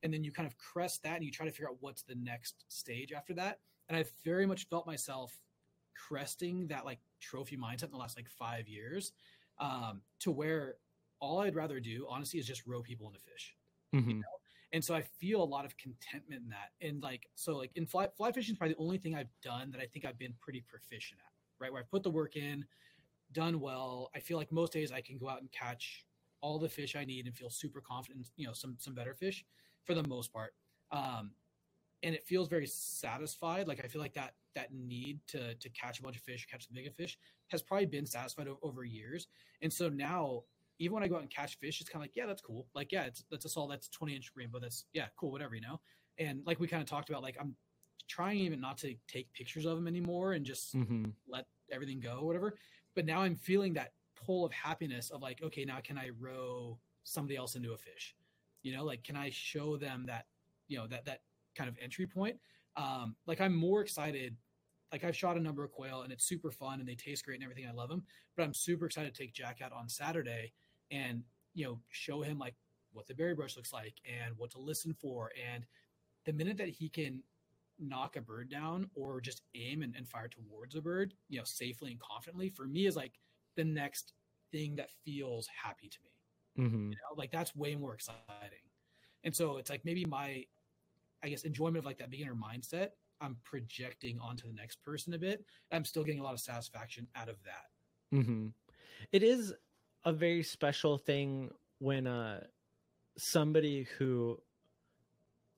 and 0.02 0.12
then 0.12 0.24
you 0.24 0.32
kind 0.32 0.46
of 0.46 0.56
crest 0.58 1.02
that 1.02 1.16
and 1.16 1.24
you 1.24 1.30
try 1.30 1.46
to 1.46 1.52
figure 1.52 1.68
out 1.68 1.78
what's 1.80 2.02
the 2.02 2.14
next 2.14 2.64
stage 2.68 3.12
after 3.12 3.34
that. 3.34 3.60
And 3.88 3.96
I've 3.96 4.10
very 4.24 4.46
much 4.46 4.68
felt 4.68 4.86
myself 4.86 5.40
cresting 5.94 6.66
that 6.68 6.84
like 6.84 7.00
trophy 7.20 7.56
mindset 7.56 7.84
in 7.84 7.90
the 7.92 7.96
last 7.96 8.16
like 8.16 8.28
five 8.28 8.68
years, 8.68 9.12
um, 9.58 10.02
to 10.20 10.30
where 10.30 10.78
all 11.20 11.40
I'd 11.40 11.54
rather 11.54 11.80
do 11.80 12.06
honestly 12.08 12.38
is 12.38 12.46
just 12.46 12.66
row 12.66 12.82
people 12.82 13.06
into 13.08 13.20
fish 13.20 13.56
Mhm. 13.92 14.22
and 14.72 14.84
so 14.84 14.94
I 14.94 15.02
feel 15.02 15.42
a 15.42 15.44
lot 15.44 15.64
of 15.64 15.76
contentment 15.76 16.42
in 16.42 16.48
that. 16.50 16.72
And 16.80 17.02
like 17.02 17.30
so, 17.34 17.56
like 17.56 17.72
in 17.76 17.86
fly 17.86 18.08
fly 18.08 18.32
fishing 18.32 18.54
is 18.54 18.58
probably 18.58 18.74
the 18.74 18.80
only 18.80 18.98
thing 18.98 19.14
I've 19.14 19.30
done 19.40 19.70
that 19.70 19.80
I 19.80 19.86
think 19.86 20.04
I've 20.04 20.18
been 20.18 20.34
pretty 20.40 20.60
proficient 20.60 21.20
at. 21.24 21.32
Right, 21.58 21.72
where 21.72 21.80
I 21.80 21.84
put 21.86 22.02
the 22.02 22.10
work 22.10 22.36
in, 22.36 22.66
done 23.32 23.60
well. 23.60 24.10
I 24.14 24.20
feel 24.20 24.36
like 24.38 24.52
most 24.52 24.72
days 24.72 24.92
I 24.92 25.00
can 25.00 25.18
go 25.18 25.28
out 25.28 25.40
and 25.40 25.50
catch 25.52 26.06
all 26.40 26.58
the 26.58 26.68
fish 26.68 26.96
I 26.96 27.04
need 27.04 27.26
and 27.26 27.36
feel 27.36 27.50
super 27.50 27.80
confident. 27.80 28.30
You 28.36 28.46
know, 28.48 28.52
some 28.52 28.76
some 28.78 28.94
better 28.94 29.14
fish 29.14 29.44
for 29.86 29.94
the 29.94 30.06
most 30.06 30.32
part. 30.32 30.54
Um, 30.90 31.30
and 32.02 32.14
it 32.14 32.26
feels 32.26 32.48
very 32.48 32.66
satisfied. 32.66 33.66
Like 33.66 33.82
I 33.84 33.88
feel 33.88 34.02
like 34.02 34.14
that 34.14 34.34
that 34.54 34.72
need 34.72 35.20
to 35.28 35.54
to 35.54 35.68
catch 35.70 35.98
a 35.98 36.02
bunch 36.02 36.16
of 36.16 36.22
fish, 36.22 36.46
catch 36.50 36.68
the 36.68 36.74
bigger 36.74 36.90
fish, 36.90 37.18
has 37.48 37.62
probably 37.62 37.86
been 37.86 38.06
satisfied 38.06 38.48
o- 38.48 38.58
over 38.62 38.84
years. 38.84 39.28
And 39.62 39.72
so 39.72 39.88
now 39.88 40.42
even 40.78 40.92
when 40.94 41.02
I 41.02 41.08
go 41.08 41.16
out 41.16 41.22
and 41.22 41.30
catch 41.30 41.58
fish, 41.58 41.80
it's 41.80 41.88
kind 41.88 42.02
of 42.02 42.04
like, 42.04 42.14
yeah, 42.16 42.26
that's 42.26 42.42
cool. 42.42 42.66
Like, 42.74 42.92
yeah, 42.92 43.04
it's 43.04 43.24
that's 43.30 43.46
a 43.46 43.48
saw 43.48 43.66
that's 43.66 43.88
20 43.88 44.14
inch 44.14 44.32
rainbow. 44.36 44.58
That's 44.60 44.84
yeah, 44.92 45.06
cool, 45.16 45.32
whatever, 45.32 45.54
you 45.54 45.62
know. 45.62 45.80
And 46.18 46.42
like 46.46 46.60
we 46.60 46.68
kind 46.68 46.82
of 46.82 46.88
talked 46.88 47.08
about, 47.08 47.22
like 47.22 47.36
I'm 47.40 47.56
trying 48.08 48.38
even 48.40 48.60
not 48.60 48.78
to 48.78 48.94
take 49.08 49.32
pictures 49.32 49.64
of 49.64 49.76
them 49.76 49.88
anymore 49.88 50.34
and 50.34 50.44
just 50.44 50.74
Mhm. 50.76 51.12
let 51.26 51.46
everything 51.72 51.98
go, 51.98 52.18
or 52.20 52.26
whatever. 52.26 52.58
But 52.94 53.06
now 53.06 53.22
I'm 53.22 53.36
feeling 53.36 53.72
that 53.74 53.94
pull 54.14 54.44
of 54.44 54.52
happiness 54.52 55.10
of 55.10 55.22
like, 55.22 55.42
okay, 55.42 55.64
now 55.64 55.80
can 55.82 55.98
I 55.98 56.10
row 56.10 56.78
somebody 57.04 57.36
else 57.36 57.56
into 57.56 57.72
a 57.72 57.78
fish? 57.78 58.14
You 58.66 58.76
know, 58.76 58.84
like 58.84 59.04
can 59.04 59.14
I 59.16 59.30
show 59.30 59.76
them 59.76 60.06
that, 60.08 60.26
you 60.66 60.76
know, 60.76 60.88
that 60.88 61.04
that 61.04 61.20
kind 61.54 61.68
of 61.68 61.76
entry 61.80 62.04
point? 62.04 62.36
Um, 62.76 63.14
like 63.24 63.40
I'm 63.40 63.54
more 63.54 63.80
excited. 63.80 64.36
Like 64.90 65.04
I've 65.04 65.14
shot 65.14 65.36
a 65.36 65.40
number 65.40 65.62
of 65.62 65.70
quail 65.70 66.02
and 66.02 66.12
it's 66.12 66.24
super 66.24 66.50
fun 66.50 66.80
and 66.80 66.88
they 66.88 66.96
taste 66.96 67.24
great 67.24 67.36
and 67.36 67.44
everything. 67.44 67.68
I 67.68 67.72
love 67.72 67.88
them, 67.88 68.02
but 68.36 68.42
I'm 68.42 68.52
super 68.52 68.86
excited 68.86 69.14
to 69.14 69.22
take 69.22 69.32
Jack 69.32 69.60
out 69.62 69.70
on 69.72 69.88
Saturday 69.88 70.52
and 70.90 71.22
you 71.54 71.64
know 71.64 71.78
show 71.90 72.22
him 72.22 72.40
like 72.40 72.56
what 72.92 73.06
the 73.06 73.14
berry 73.14 73.36
brush 73.36 73.56
looks 73.56 73.72
like 73.72 73.94
and 74.04 74.36
what 74.36 74.50
to 74.50 74.58
listen 74.58 74.92
for 75.00 75.30
and 75.54 75.64
the 76.24 76.32
minute 76.32 76.56
that 76.56 76.68
he 76.68 76.88
can 76.88 77.22
knock 77.78 78.16
a 78.16 78.20
bird 78.20 78.50
down 78.50 78.90
or 78.96 79.20
just 79.20 79.42
aim 79.54 79.82
and, 79.82 79.94
and 79.94 80.08
fire 80.08 80.28
towards 80.28 80.74
a 80.74 80.80
bird 80.80 81.14
you 81.28 81.38
know 81.38 81.44
safely 81.44 81.90
and 81.90 82.00
confidently 82.00 82.48
for 82.48 82.66
me 82.66 82.86
is 82.86 82.96
like 82.96 83.12
the 83.54 83.64
next 83.64 84.14
thing 84.50 84.74
that 84.76 84.90
feels 85.04 85.46
happy 85.62 85.88
to 85.88 85.98
me 86.04 86.15
Mhm. 86.56 86.90
you 86.90 86.96
know 87.02 87.16
like 87.16 87.30
that's 87.30 87.54
way 87.54 87.74
more 87.76 87.94
exciting 87.94 88.70
and 89.24 89.34
so 89.34 89.58
it's 89.58 89.70
like 89.70 89.84
maybe 89.84 90.04
my 90.04 90.44
i 91.22 91.28
guess 91.28 91.44
enjoyment 91.44 91.78
of 91.78 91.84
like 91.86 91.98
that 91.98 92.10
beginner 92.10 92.34
mindset 92.34 92.90
i'm 93.20 93.36
projecting 93.44 94.18
onto 94.20 94.48
the 94.48 94.54
next 94.54 94.82
person 94.82 95.14
a 95.14 95.18
bit 95.18 95.44
i'm 95.72 95.84
still 95.84 96.04
getting 96.04 96.20
a 96.20 96.24
lot 96.24 96.34
of 96.34 96.40
satisfaction 96.40 97.08
out 97.16 97.28
of 97.28 97.42
that 97.44 97.66
Mm-hmm. 98.14 98.48
It 99.12 99.22
is 99.22 99.54
a 100.04 100.12
very 100.12 100.42
special 100.42 100.98
thing 100.98 101.50
when 101.78 102.06
uh 102.06 102.46
somebody 103.18 103.84
who 103.84 104.42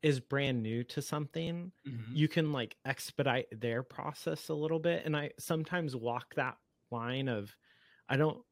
is 0.03 0.21
brand 0.21 0.63
new 0.63 0.85
to 0.85 1.03
something, 1.03 1.73
you 2.13 2.29
can 2.29 2.53
like 2.53 2.77
expedite 2.85 3.47
their 3.51 3.83
process 3.83 4.49
a 4.49 4.55
little 4.55 4.79
bit. 4.79 5.05
And 5.05 5.17
I 5.17 5.33
sometimes 5.39 5.97
walk 5.97 6.35
that 6.37 6.57
line 6.91 7.29
of 7.29 7.55
I 8.09 8.17
don't 8.17 8.43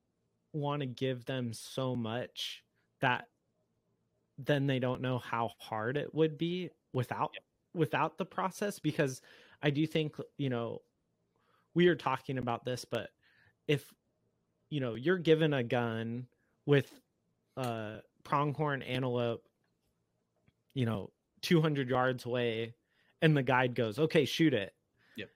want 0.57 0.81
to 0.81 0.87
give 0.87 1.25
them 1.25 1.53
so 1.53 1.95
much 1.95 2.63
that 3.01 3.29
then 4.39 4.67
they 4.67 4.79
don't 4.79 5.01
know 5.01 5.19
how 5.19 5.51
hard 5.59 5.97
it 5.97 6.15
would 6.15 6.37
be 6.37 6.71
without 6.93 7.35
without 7.75 8.19
the 8.19 8.25
process 8.25 8.79
because 8.79 9.21
I 9.63 9.71
do 9.71 9.87
think 9.87 10.17
you 10.39 10.51
know 10.51 10.83
we 11.75 11.89
are 11.89 11.95
talking 11.95 12.39
about 12.39 12.65
this 12.65 12.85
but 12.85 13.11
if 13.69 13.93
you 14.71 14.81
know 14.81 14.95
you're 14.95 15.19
given 15.19 15.53
a 15.53 15.63
gun 15.63 16.27
with 16.65 16.91
uh 17.57 17.99
pronghorn 18.25 18.83
antelope 18.83 19.45
you 20.75 20.85
know 20.87 21.11
200 21.43 21.89
yards 21.89 22.25
away 22.25 22.75
and 23.23 23.37
the 23.37 23.43
guide 23.43 23.75
goes 23.75 23.99
okay 23.99 24.25
shoot 24.25 24.53
it 24.55 24.73
Yep. 25.17 25.31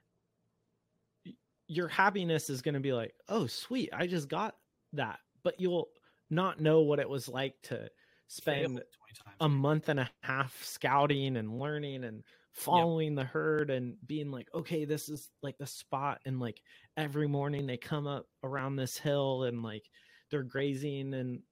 Your 1.69 1.89
happiness 1.89 2.51
is 2.51 2.63
going 2.63 2.75
to 2.75 2.81
be 2.81 2.93
like 2.93 3.15
oh 3.29 3.47
sweet 3.47 3.91
i 3.93 4.07
just 4.07 4.29
got 4.29 4.57
that 4.93 5.19
but 5.43 5.55
you'll 5.61 5.89
not 6.31 6.61
know 6.61 6.81
what 6.81 6.99
it 6.99 7.09
was 7.09 7.29
like 7.29 7.55
to 7.63 7.89
spend 8.29 8.59
Fail 8.59 8.67
20 8.69 8.81
times. 9.25 9.37
a 9.41 9.49
month 9.49 9.89
and 9.89 10.01
a 10.01 10.11
half 10.23 10.57
scouting 10.65 11.37
and 11.37 11.59
learning 11.59 12.05
and 12.05 12.23
following 12.53 13.15
the 13.15 13.25
herd 13.25 13.71
and 13.71 13.95
being 14.07 14.31
like 14.31 14.49
okay 14.55 14.85
this 14.85 15.09
is 15.09 15.29
like 15.43 15.57
the 15.59 15.67
spot 15.67 16.21
and 16.27 16.41
like 16.41 16.61
every 16.97 17.27
morning 17.29 17.67
they 17.67 17.77
come 17.77 18.07
up 18.07 18.27
around 18.45 18.77
this 18.77 18.97
hill 18.99 19.45
and 19.45 19.63
like 19.63 19.85
they're 20.31 20.43
grazing 20.43 21.13
in 21.15 21.43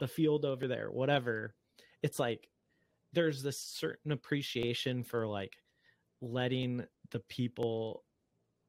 the 0.00 0.08
field 0.08 0.44
over 0.44 0.66
there 0.68 0.90
whatever 0.90 1.54
it's 2.02 2.18
like 2.18 2.48
there's 3.12 3.42
this 3.42 3.60
certain 3.60 4.10
appreciation 4.12 5.02
for 5.04 5.26
like 5.26 5.52
letting 6.20 6.84
the 7.10 7.20
people 7.28 8.04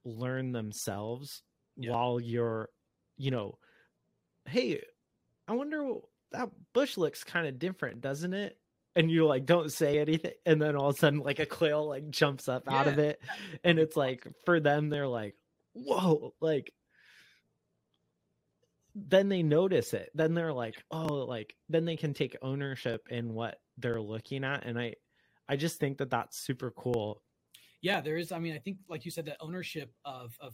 learn 0.04 0.52
themselves 0.52 1.42
Yeah. 1.78 1.92
while 1.92 2.20
you're 2.20 2.70
you 3.18 3.32
know 3.32 3.58
hey 4.48 4.82
i 5.48 5.54
wonder 5.54 5.96
that 6.32 6.50
bush 6.74 6.98
looks 6.98 7.24
kind 7.24 7.48
of 7.48 7.60
different 7.60 8.02
doesn't 8.02 8.34
it? 8.34 8.58
And 8.98 9.12
you 9.12 9.26
like 9.26 9.46
don't 9.46 9.72
say 9.72 10.00
anything 10.00 10.32
and 10.46 10.62
then 10.62 10.76
all 10.78 10.90
of 10.90 10.96
a 10.96 11.00
sudden 11.00 11.20
like 11.20 11.40
a 11.40 11.46
quail 11.46 11.86
like 11.88 12.10
jumps 12.10 12.48
up 12.48 12.64
out 12.70 12.88
of 12.88 12.98
it 12.98 13.20
and 13.64 13.78
it's 13.78 13.98
like 13.98 14.26
for 14.46 14.62
them 14.62 14.90
they're 14.90 15.08
like 15.08 15.36
whoa 15.74 16.34
like 16.40 16.72
then 18.98 19.28
they 19.28 19.44
notice 19.44 19.94
it. 19.94 20.10
Then 20.16 20.34
they're 20.34 20.54
like 20.54 20.82
oh 20.92 21.26
like 21.26 21.56
then 21.68 21.84
they 21.84 21.98
can 21.98 22.14
take 22.14 22.38
ownership 22.42 23.08
in 23.10 23.34
what 23.34 23.60
they're 23.78 24.02
looking 24.02 24.46
at 24.46 24.66
and 24.66 24.80
i 24.80 24.96
i 25.50 25.58
just 25.58 25.78
think 25.78 25.98
that 25.98 26.10
that's 26.10 26.38
super 26.38 26.72
cool. 26.72 27.22
Yeah 27.82 28.00
there 28.00 28.16
is 28.16 28.32
i 28.32 28.40
mean 28.40 28.56
i 28.56 28.60
think 28.60 28.78
like 28.88 29.04
you 29.04 29.12
said 29.12 29.26
that 29.26 29.38
ownership 29.42 29.92
of 30.06 30.38
of 30.40 30.54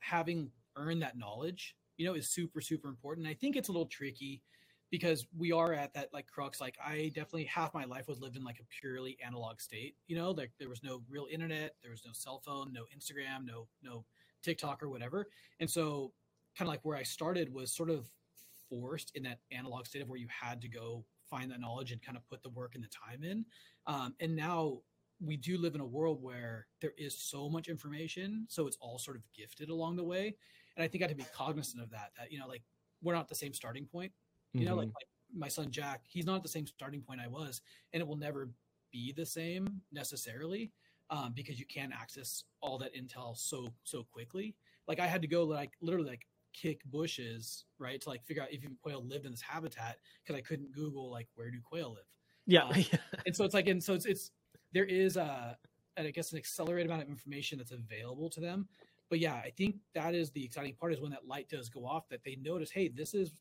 having 0.00 0.50
earned 0.76 1.02
that 1.02 1.18
knowledge 1.18 1.76
you 1.98 2.06
know 2.06 2.14
is 2.14 2.30
super 2.30 2.62
super 2.62 2.88
important. 2.88 3.26
I 3.26 3.34
think 3.34 3.56
it's 3.56 3.68
a 3.68 3.72
little 3.72 3.86
tricky 3.86 4.42
because 4.90 5.26
we 5.36 5.52
are 5.52 5.74
at 5.74 5.92
that 5.94 6.08
like 6.14 6.26
crux. 6.26 6.60
Like 6.60 6.76
i 6.84 7.12
definitely 7.14 7.44
half 7.44 7.74
my 7.74 7.84
life 7.84 8.08
was 8.08 8.20
lived 8.20 8.36
in 8.36 8.44
like 8.44 8.60
a 8.60 8.80
purely 8.80 9.18
analog 9.24 9.60
state 9.60 9.96
you 10.06 10.16
know? 10.16 10.30
Like 10.30 10.52
there 10.58 10.70
was 10.70 10.82
no 10.82 11.02
real 11.10 11.26
internet 11.30 11.74
there 11.82 11.90
was 11.90 12.02
no 12.06 12.12
cell 12.14 12.40
phone 12.44 12.72
no 12.72 12.84
instagram 12.96 13.44
no 13.44 13.68
no 13.82 14.04
tiktok 14.42 14.82
or 14.82 14.88
whatever. 14.88 15.26
And 15.60 15.68
so 15.68 16.12
kind 16.56 16.66
of 16.68 16.72
like 16.72 16.84
where 16.84 16.96
i 16.96 17.02
started 17.02 17.52
was 17.52 17.74
sort 17.74 17.90
of 17.90 18.08
forced 18.70 19.12
in 19.14 19.22
that 19.24 19.40
analog 19.50 19.86
state 19.86 20.02
of 20.02 20.08
where 20.08 20.18
you 20.18 20.28
had 20.28 20.60
to 20.62 20.68
go 20.68 21.04
find 21.28 21.50
that 21.50 21.60
knowledge 21.60 21.92
and 21.92 22.02
kind 22.02 22.16
of 22.16 22.26
put 22.28 22.42
the 22.42 22.50
work 22.50 22.74
and 22.74 22.82
the 22.82 22.88
time 22.88 23.22
in. 23.22 23.44
Um, 23.86 24.14
and 24.20 24.34
now 24.34 24.78
we 25.20 25.36
do 25.36 25.58
live 25.58 25.74
in 25.74 25.80
a 25.80 25.86
world 25.86 26.22
where 26.22 26.66
there 26.80 26.92
is 26.96 27.20
so 27.20 27.48
much 27.48 27.68
information 27.68 28.46
so 28.48 28.66
it's 28.66 28.76
all 28.80 28.98
sort 28.98 29.16
of 29.16 29.22
gifted 29.36 29.68
along 29.68 29.96
the 29.96 30.04
way 30.04 30.36
and 30.78 30.84
i 30.84 30.88
think 30.88 31.04
i 31.04 31.06
have 31.06 31.14
to 31.14 31.22
be 31.22 31.28
cognizant 31.34 31.82
of 31.82 31.90
that 31.90 32.12
that 32.16 32.32
you 32.32 32.38
know 32.38 32.48
like 32.48 32.62
we're 33.02 33.14
not 33.14 33.28
the 33.28 33.34
same 33.34 33.52
starting 33.52 33.84
point 33.84 34.10
you 34.54 34.64
know 34.64 34.74
like, 34.74 34.86
like 34.86 35.08
my 35.36 35.48
son 35.48 35.70
jack 35.70 36.00
he's 36.08 36.24
not 36.24 36.36
at 36.36 36.42
the 36.42 36.48
same 36.48 36.66
starting 36.66 37.02
point 37.02 37.20
i 37.20 37.28
was 37.28 37.60
and 37.92 38.00
it 38.00 38.08
will 38.08 38.16
never 38.16 38.48
be 38.90 39.12
the 39.12 39.26
same 39.26 39.82
necessarily 39.92 40.72
um, 41.10 41.32
because 41.34 41.58
you 41.58 41.66
can't 41.66 41.92
access 41.92 42.44
all 42.60 42.78
that 42.78 42.94
intel 42.94 43.36
so 43.36 43.68
so 43.84 44.04
quickly. 44.12 44.54
Like 44.86 45.00
I 45.00 45.06
had 45.06 45.22
to 45.22 45.28
go 45.28 45.44
like 45.44 45.72
literally 45.80 46.10
like 46.10 46.26
kick 46.54 46.82
bushes 46.86 47.64
right 47.78 48.00
to 48.00 48.08
like 48.08 48.24
figure 48.24 48.42
out 48.42 48.48
if 48.50 48.62
even 48.62 48.76
quail 48.82 49.04
lived 49.06 49.26
in 49.26 49.30
this 49.30 49.42
habitat 49.42 49.98
because 50.22 50.38
I 50.38 50.42
couldn't 50.42 50.72
Google 50.72 51.10
like 51.10 51.28
where 51.34 51.50
do 51.50 51.58
quail 51.62 51.90
live. 51.90 52.04
Yeah. 52.46 52.64
Um, 52.64 52.84
and 53.26 53.36
so 53.36 53.44
it's 53.44 53.54
like 53.54 53.68
and 53.68 53.82
so 53.82 53.94
it's 53.94 54.06
it's 54.06 54.30
there 54.72 54.84
is 54.84 55.16
a 55.16 55.56
I 55.96 56.10
guess 56.10 56.30
an 56.30 56.38
accelerated 56.38 56.86
amount 56.86 57.02
of 57.02 57.08
information 57.08 57.58
that's 57.58 57.72
available 57.72 58.30
to 58.30 58.40
them. 58.40 58.68
But 59.10 59.18
yeah, 59.20 59.34
I 59.34 59.50
think 59.56 59.76
that 59.94 60.14
is 60.14 60.30
the 60.30 60.44
exciting 60.44 60.74
part 60.74 60.92
is 60.92 61.00
when 61.00 61.10
that 61.12 61.26
light 61.26 61.48
does 61.48 61.68
go 61.68 61.86
off 61.86 62.08
that 62.08 62.22
they 62.24 62.36
notice, 62.36 62.70
hey, 62.70 62.88
this 62.88 63.14
is 63.14 63.32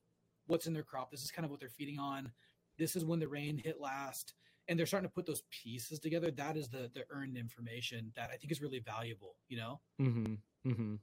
what's 0.46 0.68
in 0.68 0.74
their 0.74 0.84
crop. 0.84 1.12
This 1.12 1.24
is 1.24 1.32
kind 1.32 1.44
of 1.46 1.52
what 1.52 1.60
they're 1.60 1.70
feeding 1.70 2.00
on. 2.00 2.32
This 2.78 2.96
is 2.96 3.04
when 3.04 3.20
the 3.20 3.28
rain 3.28 3.58
hit 3.58 3.80
last. 3.82 4.34
And 4.70 4.78
they're 4.78 4.86
starting 4.86 5.10
to 5.10 5.14
put 5.14 5.26
those 5.26 5.44
pieces 5.50 6.00
together. 6.00 6.30
That 6.32 6.58
is 6.58 6.68
the 6.68 6.92
the 6.94 7.06
earned 7.10 7.38
information 7.38 8.12
that 8.16 8.30
I 8.34 8.36
think 8.36 8.52
is 8.52 8.62
really 8.62 8.80
valuable, 8.80 9.38
you 9.48 9.58
know? 9.58 9.80
Mm-hmm. 10.02 10.70
Mm-hmm. 10.70 10.96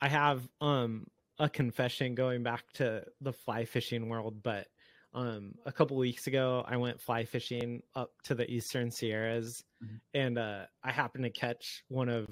I 0.00 0.08
have 0.08 0.48
um 0.60 1.06
a 1.38 1.48
confession 1.48 2.14
going 2.14 2.42
back 2.44 2.70
to 2.74 3.04
the 3.20 3.32
fly 3.32 3.64
fishing 3.64 4.08
world, 4.08 4.42
but 4.42 4.68
um 5.14 5.54
a 5.66 5.72
couple 5.72 5.96
weeks 5.96 6.28
ago 6.28 6.64
I 6.66 6.76
went 6.76 7.00
fly 7.00 7.24
fishing 7.24 7.82
up 7.96 8.12
to 8.24 8.34
the 8.36 8.48
eastern 8.48 8.90
Sierras 8.90 9.64
Mhm. 9.82 10.00
and 10.14 10.38
uh 10.38 10.66
I 10.84 10.92
happened 10.92 11.24
to 11.24 11.30
catch 11.30 11.82
one 11.88 12.08
of 12.08 12.28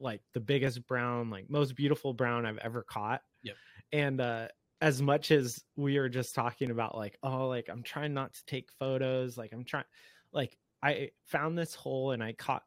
like 0.00 0.20
the 0.34 0.40
biggest 0.40 0.86
brown, 0.86 1.30
like 1.30 1.50
most 1.50 1.74
beautiful 1.74 2.12
brown 2.12 2.46
I've 2.46 2.58
ever 2.58 2.82
caught. 2.82 3.22
Yep. 3.42 3.56
And 3.92 4.20
uh 4.20 4.48
as 4.80 5.02
much 5.02 5.32
as 5.32 5.64
we 5.74 5.96
are 5.96 6.08
just 6.08 6.34
talking 6.34 6.70
about 6.70 6.96
like 6.96 7.18
oh 7.22 7.48
like 7.48 7.68
I'm 7.68 7.82
trying 7.82 8.14
not 8.14 8.34
to 8.34 8.44
take 8.46 8.70
photos, 8.78 9.36
like 9.36 9.52
I'm 9.52 9.64
trying 9.64 9.84
like 10.32 10.56
I 10.82 11.10
found 11.26 11.58
this 11.58 11.74
hole 11.74 12.12
and 12.12 12.22
I 12.22 12.32
caught 12.32 12.62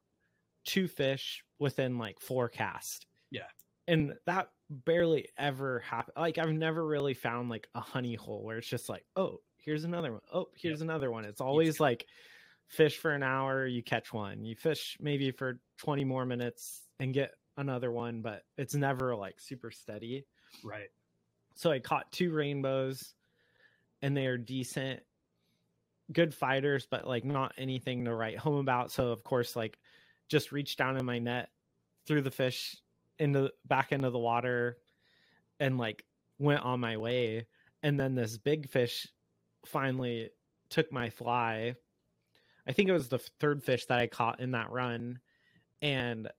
two 0.65 0.87
fish 0.87 1.43
within 1.59 1.97
like 1.97 2.19
four 2.19 2.49
casts. 2.49 3.05
Yeah. 3.29 3.47
And 3.87 4.13
that 4.25 4.49
barely 4.69 5.27
ever 5.37 5.79
happened. 5.79 6.15
Like 6.17 6.37
I've 6.37 6.51
never 6.51 6.85
really 6.85 7.13
found 7.13 7.49
like 7.49 7.67
a 7.75 7.81
honey 7.81 8.15
hole 8.15 8.43
where 8.43 8.57
it's 8.57 8.67
just 8.67 8.89
like, 8.89 9.05
oh, 9.15 9.39
here's 9.57 9.83
another 9.83 10.11
one. 10.11 10.21
Oh, 10.33 10.47
here's 10.55 10.81
another 10.81 11.11
one. 11.11 11.25
It's 11.25 11.41
always 11.41 11.79
like 11.79 12.05
fish 12.71 12.97
for 12.97 13.11
an 13.11 13.21
hour, 13.21 13.67
you 13.67 13.83
catch 13.83 14.13
one. 14.13 14.45
You 14.45 14.55
fish 14.55 14.97
maybe 14.99 15.31
for 15.31 15.59
20 15.79 16.05
more 16.05 16.25
minutes 16.25 16.87
and 16.99 17.13
get 17.13 17.31
another 17.57 17.91
one, 17.91 18.21
but 18.21 18.43
it's 18.57 18.73
never 18.73 19.13
like 19.15 19.39
super 19.39 19.71
steady. 19.71 20.25
Right. 20.63 20.89
So 21.55 21.69
I 21.69 21.79
caught 21.79 22.11
two 22.13 22.31
rainbows 22.31 23.13
and 24.01 24.15
they 24.15 24.25
are 24.25 24.37
decent, 24.37 25.01
good 26.13 26.33
fighters, 26.33 26.87
but 26.89 27.05
like 27.05 27.25
not 27.25 27.53
anything 27.57 28.05
to 28.05 28.15
write 28.15 28.37
home 28.37 28.55
about. 28.55 28.89
So 28.91 29.09
of 29.09 29.23
course, 29.23 29.55
like 29.55 29.77
just 30.29 30.53
reached 30.53 30.77
down 30.77 30.97
in 30.97 31.05
my 31.05 31.19
net, 31.19 31.49
threw 32.07 32.21
the 32.21 32.31
fish 32.31 32.77
into 33.19 33.41
the 33.41 33.51
back 33.65 33.91
into 33.91 34.09
the 34.09 34.17
water 34.17 34.77
and 35.59 35.77
like 35.77 36.05
went 36.39 36.63
on 36.63 36.79
my 36.79 36.95
way. 36.95 37.47
And 37.83 37.99
then 37.99 38.15
this 38.15 38.37
big 38.37 38.69
fish 38.69 39.07
finally 39.65 40.29
took 40.69 40.89
my 40.91 41.09
fly. 41.09 41.75
I 42.71 42.73
think 42.73 42.87
it 42.87 42.93
was 42.93 43.09
the 43.09 43.19
third 43.41 43.65
fish 43.65 43.85
that 43.87 43.99
I 43.99 44.07
caught 44.07 44.39
in 44.39 44.51
that 44.51 44.71
run. 44.71 45.19
And 45.81 46.29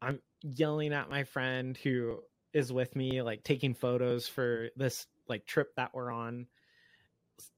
I'm 0.00 0.20
yelling 0.40 0.92
at 0.92 1.10
my 1.10 1.24
friend 1.24 1.76
who 1.76 2.20
is 2.54 2.72
with 2.72 2.94
me, 2.94 3.20
like 3.20 3.42
taking 3.42 3.74
photos 3.74 4.28
for 4.28 4.68
this 4.76 5.08
like 5.28 5.44
trip 5.44 5.74
that 5.74 5.90
we're 5.92 6.12
on, 6.12 6.46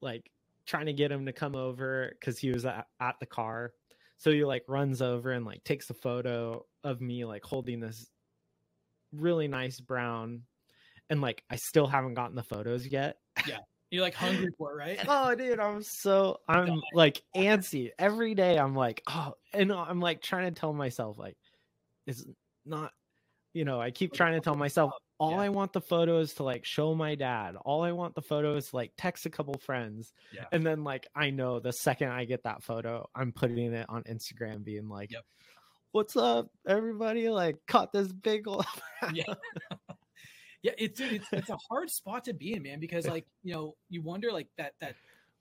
like 0.01 0.31
trying 0.65 0.87
to 0.87 0.93
get 0.93 1.11
him 1.11 1.27
to 1.27 1.33
come 1.33 1.55
over 1.55 2.15
because 2.19 2.39
he 2.39 2.49
was 2.49 2.65
at, 2.65 2.87
at 2.99 3.19
the 3.19 3.27
car. 3.27 3.73
So 4.17 4.31
he 4.31 4.43
like 4.43 4.63
runs 4.67 5.03
over 5.03 5.31
and 5.31 5.45
like 5.45 5.63
takes 5.63 5.91
a 5.91 5.93
photo 5.93 6.65
of 6.83 7.01
me 7.01 7.25
like 7.25 7.43
holding 7.43 7.79
this 7.79 8.09
really 9.13 9.47
nice 9.47 9.79
brown. 9.79 10.41
And 11.11 11.21
like 11.21 11.43
I 11.47 11.57
still 11.57 11.85
haven't 11.85 12.15
gotten 12.15 12.35
the 12.35 12.41
photos 12.41 12.87
yet. 12.87 13.17
You're 13.91 14.01
like 14.01 14.15
hungry 14.15 14.49
for 14.57 14.71
it, 14.73 14.75
right? 14.75 14.99
oh 15.07 15.35
dude 15.35 15.59
i'm 15.59 15.81
so 15.83 16.39
i'm 16.49 16.81
like 16.93 17.21
antsy 17.35 17.91
every 17.99 18.33
day 18.35 18.57
i'm 18.57 18.75
like 18.75 19.01
oh 19.07 19.33
and 19.53 19.71
i'm 19.71 19.99
like 20.01 20.21
trying 20.21 20.53
to 20.53 20.59
tell 20.59 20.73
myself 20.73 21.17
like 21.17 21.37
it's 22.07 22.25
not 22.65 22.91
you 23.53 23.63
know 23.63 23.79
i 23.79 23.91
keep 23.91 24.11
trying 24.13 24.33
to 24.33 24.41
tell 24.41 24.55
myself 24.55 24.91
all 25.17 25.31
Yeah. 25.31 25.37
i 25.41 25.49
want 25.49 25.71
the 25.71 25.79
photos 25.81 26.33
to 26.33 26.43
like 26.43 26.65
show 26.65 26.93
my 26.93 27.15
dad 27.15 27.55
all 27.63 27.83
i 27.83 27.91
want 27.93 28.15
the 28.15 28.21
photos 28.21 28.69
to 28.71 28.75
like 28.75 28.91
text 28.97 29.25
a 29.27 29.29
couple 29.29 29.53
friends 29.59 30.11
Yeah. 30.33 30.45
and 30.51 30.65
then 30.65 30.83
like 30.83 31.07
i 31.15 31.29
know 31.29 31.59
the 31.59 31.71
second 31.71 32.09
i 32.09 32.25
get 32.25 32.43
that 32.43 32.63
photo 32.63 33.07
i'm 33.15 33.31
putting 33.31 33.73
it 33.73 33.85
on 33.87 34.03
instagram 34.03 34.63
being 34.63 34.89
like 34.89 35.11
Yep. 35.11 35.23
what's 35.93 36.17
up 36.17 36.49
everybody 36.67 37.29
like 37.29 37.55
caught 37.67 37.93
this 37.93 38.11
big 38.11 38.45
yeah. 39.13 39.23
yeah, 40.65 40.71
it's, 40.79 40.99
it's 40.99 41.29
it's 41.35 41.49
a 41.51 41.57
hard 41.69 41.91
spot 41.91 42.23
to 42.25 42.33
be 42.33 42.53
in, 42.53 42.63
man, 42.63 42.79
because 42.79 43.05
like, 43.07 43.27
you 43.43 43.53
know, 43.53 43.75
you 43.89 44.01
wonder 44.01 44.31
like 44.31 44.47
that 44.57 44.73
that 44.81 44.95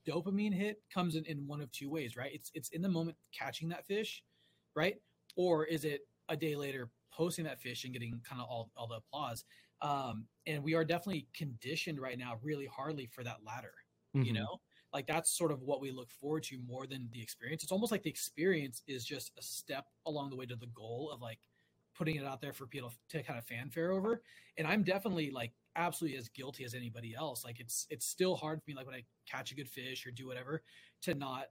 dopamine 0.07 0.53
hit 0.53 0.83
comes 0.93 1.17
in, 1.17 1.25
in 1.25 1.47
one 1.47 1.63
of 1.63 1.73
two 1.73 1.89
ways, 1.91 2.15
right? 2.15 2.31
It's 2.35 2.51
it's 2.53 2.69
in 2.71 2.83
the 2.83 2.91
moment 2.91 3.17
catching 3.33 3.71
that 3.71 3.87
fish, 3.87 4.23
right? 4.77 4.97
Or 5.35 5.65
is 5.65 5.87
it 5.87 6.03
a 6.29 6.37
day 6.37 6.57
later 6.57 6.91
posting 7.11 7.47
that 7.47 7.59
fish 7.59 7.85
and 7.85 7.93
getting 7.95 8.21
kind 8.29 8.43
of 8.43 8.49
all, 8.49 8.71
all 8.77 8.87
the 8.87 8.97
applause? 8.97 9.45
Um, 9.81 10.27
and 10.47 10.63
we 10.63 10.75
are 10.75 10.85
definitely 10.85 11.27
conditioned 11.35 11.99
right 12.01 12.19
now 12.19 12.39
really 12.43 12.67
hardly 12.67 13.07
for 13.07 13.25
that 13.25 13.39
latter 13.45 13.73
you 14.21 14.33
Mhm. 14.33 14.35
know 14.35 14.61
like 14.93 15.07
that's 15.07 15.37
sort 15.37 15.51
of 15.51 15.61
what 15.63 15.81
we 15.81 15.91
look 15.91 16.11
forward 16.11 16.43
to 16.45 16.59
more 16.67 16.87
than 16.87 17.09
the 17.13 17.21
experience 17.21 17.63
it's 17.63 17.73
almost 17.73 17.93
like 17.93 18.03
the 18.05 18.09
experience 18.09 18.83
is 18.87 19.05
just 19.05 19.33
a 19.39 19.43
step 19.43 19.87
along 20.07 20.31
the 20.31 20.37
way 20.37 20.47
to 20.47 20.57
the 20.57 20.69
goal 20.69 21.11
of 21.13 21.21
like 21.21 21.41
putting 21.97 22.17
it 22.17 22.25
out 22.25 22.41
there 22.41 22.53
for 22.53 22.67
people 22.67 22.93
to 23.09 23.23
kind 23.23 23.39
of 23.39 23.45
fanfare 23.45 23.93
over. 23.93 24.23
And 24.59 24.67
i'm 24.67 24.83
definitely 24.83 25.31
like 25.31 25.53
absolutely 25.77 26.19
as 26.19 26.29
guilty 26.29 26.65
as 26.65 26.75
anybody 26.75 27.15
else. 27.15 27.45
Like 27.45 27.59
it's 27.61 27.87
it's 27.91 28.07
still 28.07 28.37
hard 28.37 28.61
for 28.63 28.71
me 28.71 28.75
like 28.77 28.87
when 28.87 28.95
i 28.95 29.05
catch 29.31 29.51
a 29.53 29.55
good 29.55 29.69
fish 29.69 30.07
or 30.07 30.11
do 30.11 30.27
whatever 30.27 30.63
to 31.03 31.15
not 31.15 31.47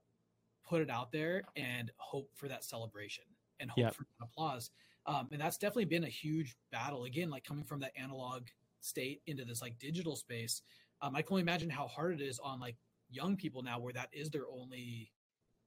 put 0.68 0.82
it 0.82 0.90
out 0.90 1.12
there 1.12 1.44
and 1.56 1.92
hope 1.98 2.30
for 2.34 2.48
that 2.48 2.64
celebration 2.64 3.26
and 3.60 3.70
hope 3.70 3.80
Yep. 3.86 3.96
for 3.96 4.06
applause. 4.22 4.72
Um, 5.06 5.28
and 5.34 5.42
that's 5.42 5.58
definitely 5.58 5.86
been 5.86 6.06
a 6.06 6.10
huge 6.10 6.56
battle. 6.72 7.04
Again 7.04 7.30
like 7.30 7.44
coming 7.44 7.66
from 7.66 7.80
that 7.82 7.92
analog 7.98 8.44
state 8.82 9.22
into 9.28 9.46
this 9.46 9.62
like 9.62 9.80
digital 9.80 10.16
space 10.16 10.62
um, 11.02 11.16
i 11.16 11.22
can 11.22 11.34
only 11.34 11.42
imagine 11.42 11.70
how 11.70 11.88
hard 11.88 12.20
it 12.20 12.22
is 12.22 12.38
on 12.40 12.60
like 12.60 12.76
young 13.10 13.36
people 13.38 13.62
now 13.64 13.80
where 13.80 13.94
that 13.94 14.10
is 14.12 14.30
their 14.30 14.46
only 14.52 15.10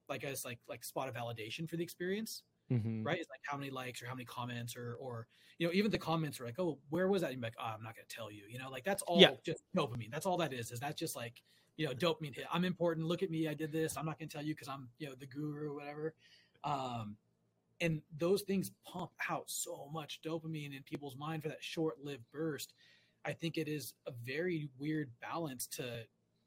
like 0.09 0.23
as 0.23 0.45
like 0.45 0.59
like 0.69 0.85
spot 0.85 1.09
of 1.09 1.15
validation 1.15 1.69
for 1.69 1.77
the 1.77 1.83
experience 1.83 2.43
Mhm. 2.71 3.05
right? 3.05 3.19
It's 3.19 3.31
like 3.31 3.41
how 3.45 3.57
many 3.57 3.71
likes 3.71 4.03
or 4.03 4.07
how 4.07 4.15
many 4.15 4.25
comments 4.25 4.77
or 4.77 4.95
or 4.97 5.29
you 5.59 5.67
know 5.67 5.73
even 5.73 5.91
the 5.91 5.99
comments 5.99 6.41
are 6.41 6.45
like 6.45 6.59
oh 6.59 6.79
where 6.91 7.09
was 7.09 7.23
that 7.23 7.31
and 7.33 7.41
you're 7.41 7.47
like 7.47 7.55
oh, 7.59 7.65
i'm 7.65 7.83
not 7.83 7.95
going 7.97 8.07
to 8.07 8.15
tell 8.15 8.31
you 8.31 8.45
you 8.49 8.59
know 8.59 8.69
like 8.71 8.85
that's 8.85 9.03
all 9.03 9.21
Yeah. 9.21 9.31
just 9.45 9.63
dopamine. 9.77 10.11
That's 10.11 10.27
all 10.27 10.37
that 10.39 10.53
is 10.53 10.71
is 10.73 10.81
that 10.81 10.97
just 10.97 11.17
like 11.17 11.43
you 11.77 11.87
know 11.87 11.95
dopamine 11.95 12.35
hit. 12.35 12.47
I'm 12.53 12.65
important. 12.65 13.07
Look 13.07 13.23
at 13.23 13.31
me. 13.31 13.49
I 13.49 13.55
did 13.55 13.73
this. 13.73 13.97
I'm 13.97 14.05
not 14.07 14.19
going 14.19 14.29
to 14.29 14.37
tell 14.37 14.45
you 14.45 14.55
because 14.55 14.69
i'm 14.69 14.89
you 14.99 15.09
know 15.09 15.15
the 15.15 15.27
guru 15.27 15.71
or 15.71 15.75
whatever. 15.75 16.15
Um 16.65 17.17
and 17.81 18.03
those 18.17 18.43
things 18.43 18.71
pump 18.85 19.11
out 19.29 19.51
so 19.51 19.89
much 19.93 20.21
dopamine 20.23 20.75
in 20.77 20.83
people's 20.85 21.17
mind 21.17 21.43
for 21.43 21.51
that 21.51 21.63
short-lived 21.63 22.25
burst. 22.33 22.73
I 23.25 23.33
think 23.35 23.59
it 23.59 23.69
is 23.69 23.95
a 24.07 24.13
very 24.25 24.71
weird 24.79 25.11
balance 25.21 25.67
to 25.69 26.07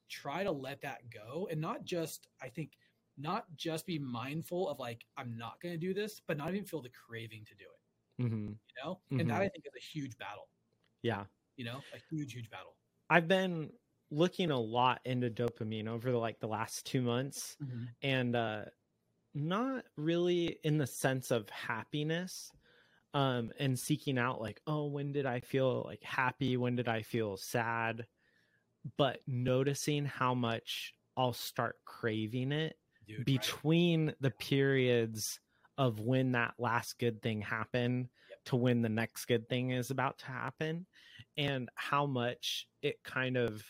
try 0.10 0.44
to 0.44 0.52
let 0.52 0.82
that 0.82 1.10
go 1.12 1.48
and 1.52 1.62
not 1.62 1.84
just 1.86 2.28
i 2.42 2.50
think 2.50 2.78
not 3.20 3.46
just 3.56 3.86
be 3.86 4.00
mindful 4.00 4.70
of 4.70 4.80
like 4.80 5.06
i'm 5.18 5.38
not 5.38 5.60
going 5.62 5.74
to 5.74 5.78
do 5.80 5.94
this 5.94 6.22
but 6.26 6.38
not 6.38 6.50
even 6.50 6.66
feel 6.66 6.82
the 6.82 6.90
craving 6.90 7.44
to 7.46 7.56
do 7.56 7.66
it. 7.66 8.24
Mhm. 8.24 8.48
you 8.48 8.84
know? 8.84 9.00
And 9.12 9.30
that 9.30 9.42
i 9.42 9.48
think 9.50 9.66
is 9.66 9.74
a 9.76 9.98
huge 9.98 10.18
battle. 10.18 10.48
Yeah. 11.02 11.26
You 11.56 11.66
know? 11.66 11.82
A 11.94 12.00
huge 12.10 12.34
huge 12.34 12.50
battle. 12.50 12.76
I've 13.10 13.28
been 13.28 13.72
looking 14.12 14.52
a 14.52 14.60
lot 14.60 15.02
into 15.06 15.30
dopamine 15.30 15.88
over 15.88 16.12
the, 16.12 16.18
like 16.18 16.40
the 16.40 16.48
last 16.48 16.86
two 16.86 17.02
months 17.02 17.58
and 18.02 18.36
uh 18.36 18.66
not 19.36 19.86
really 19.96 20.58
in 20.64 20.78
the 20.78 20.88
sense 20.88 21.30
of 21.30 21.48
happiness 21.50 22.52
um 23.14 23.52
and 23.60 23.78
seeking 23.78 24.18
out 24.18 24.42
like 24.42 24.60
oh 24.68 24.86
when 24.88 25.12
did 25.12 25.26
I 25.26 25.40
feel 25.40 25.84
like 25.86 26.04
happy? 26.04 26.58
When 26.58 26.76
did 26.76 26.88
I 26.88 27.02
feel 27.02 27.38
sad? 27.38 28.06
But 28.98 29.20
noticing 29.28 30.06
how 30.06 30.34
much 30.34 30.94
I'll 31.16 31.34
start 31.34 31.76
craving 31.86 32.52
it 32.52 32.76
Dude, 33.10 33.18
right? 33.18 33.26
between 33.26 34.14
the 34.22 34.32
periods 34.32 35.40
of 35.80 36.00
when 36.00 36.34
that 36.34 36.54
last 36.60 37.00
good 37.00 37.22
thing 37.22 37.42
happened 37.42 38.10
Yep. 38.30 38.40
to 38.46 38.56
when 38.56 38.82
the 38.84 38.90
next 38.90 39.26
good 39.26 39.50
thing 39.50 39.72
is 39.72 39.90
about 39.90 40.20
to 40.20 40.26
happen 40.28 40.86
and 41.38 41.68
how 41.74 42.06
much 42.06 42.68
it 42.84 43.02
kind 43.04 43.36
of 43.38 43.66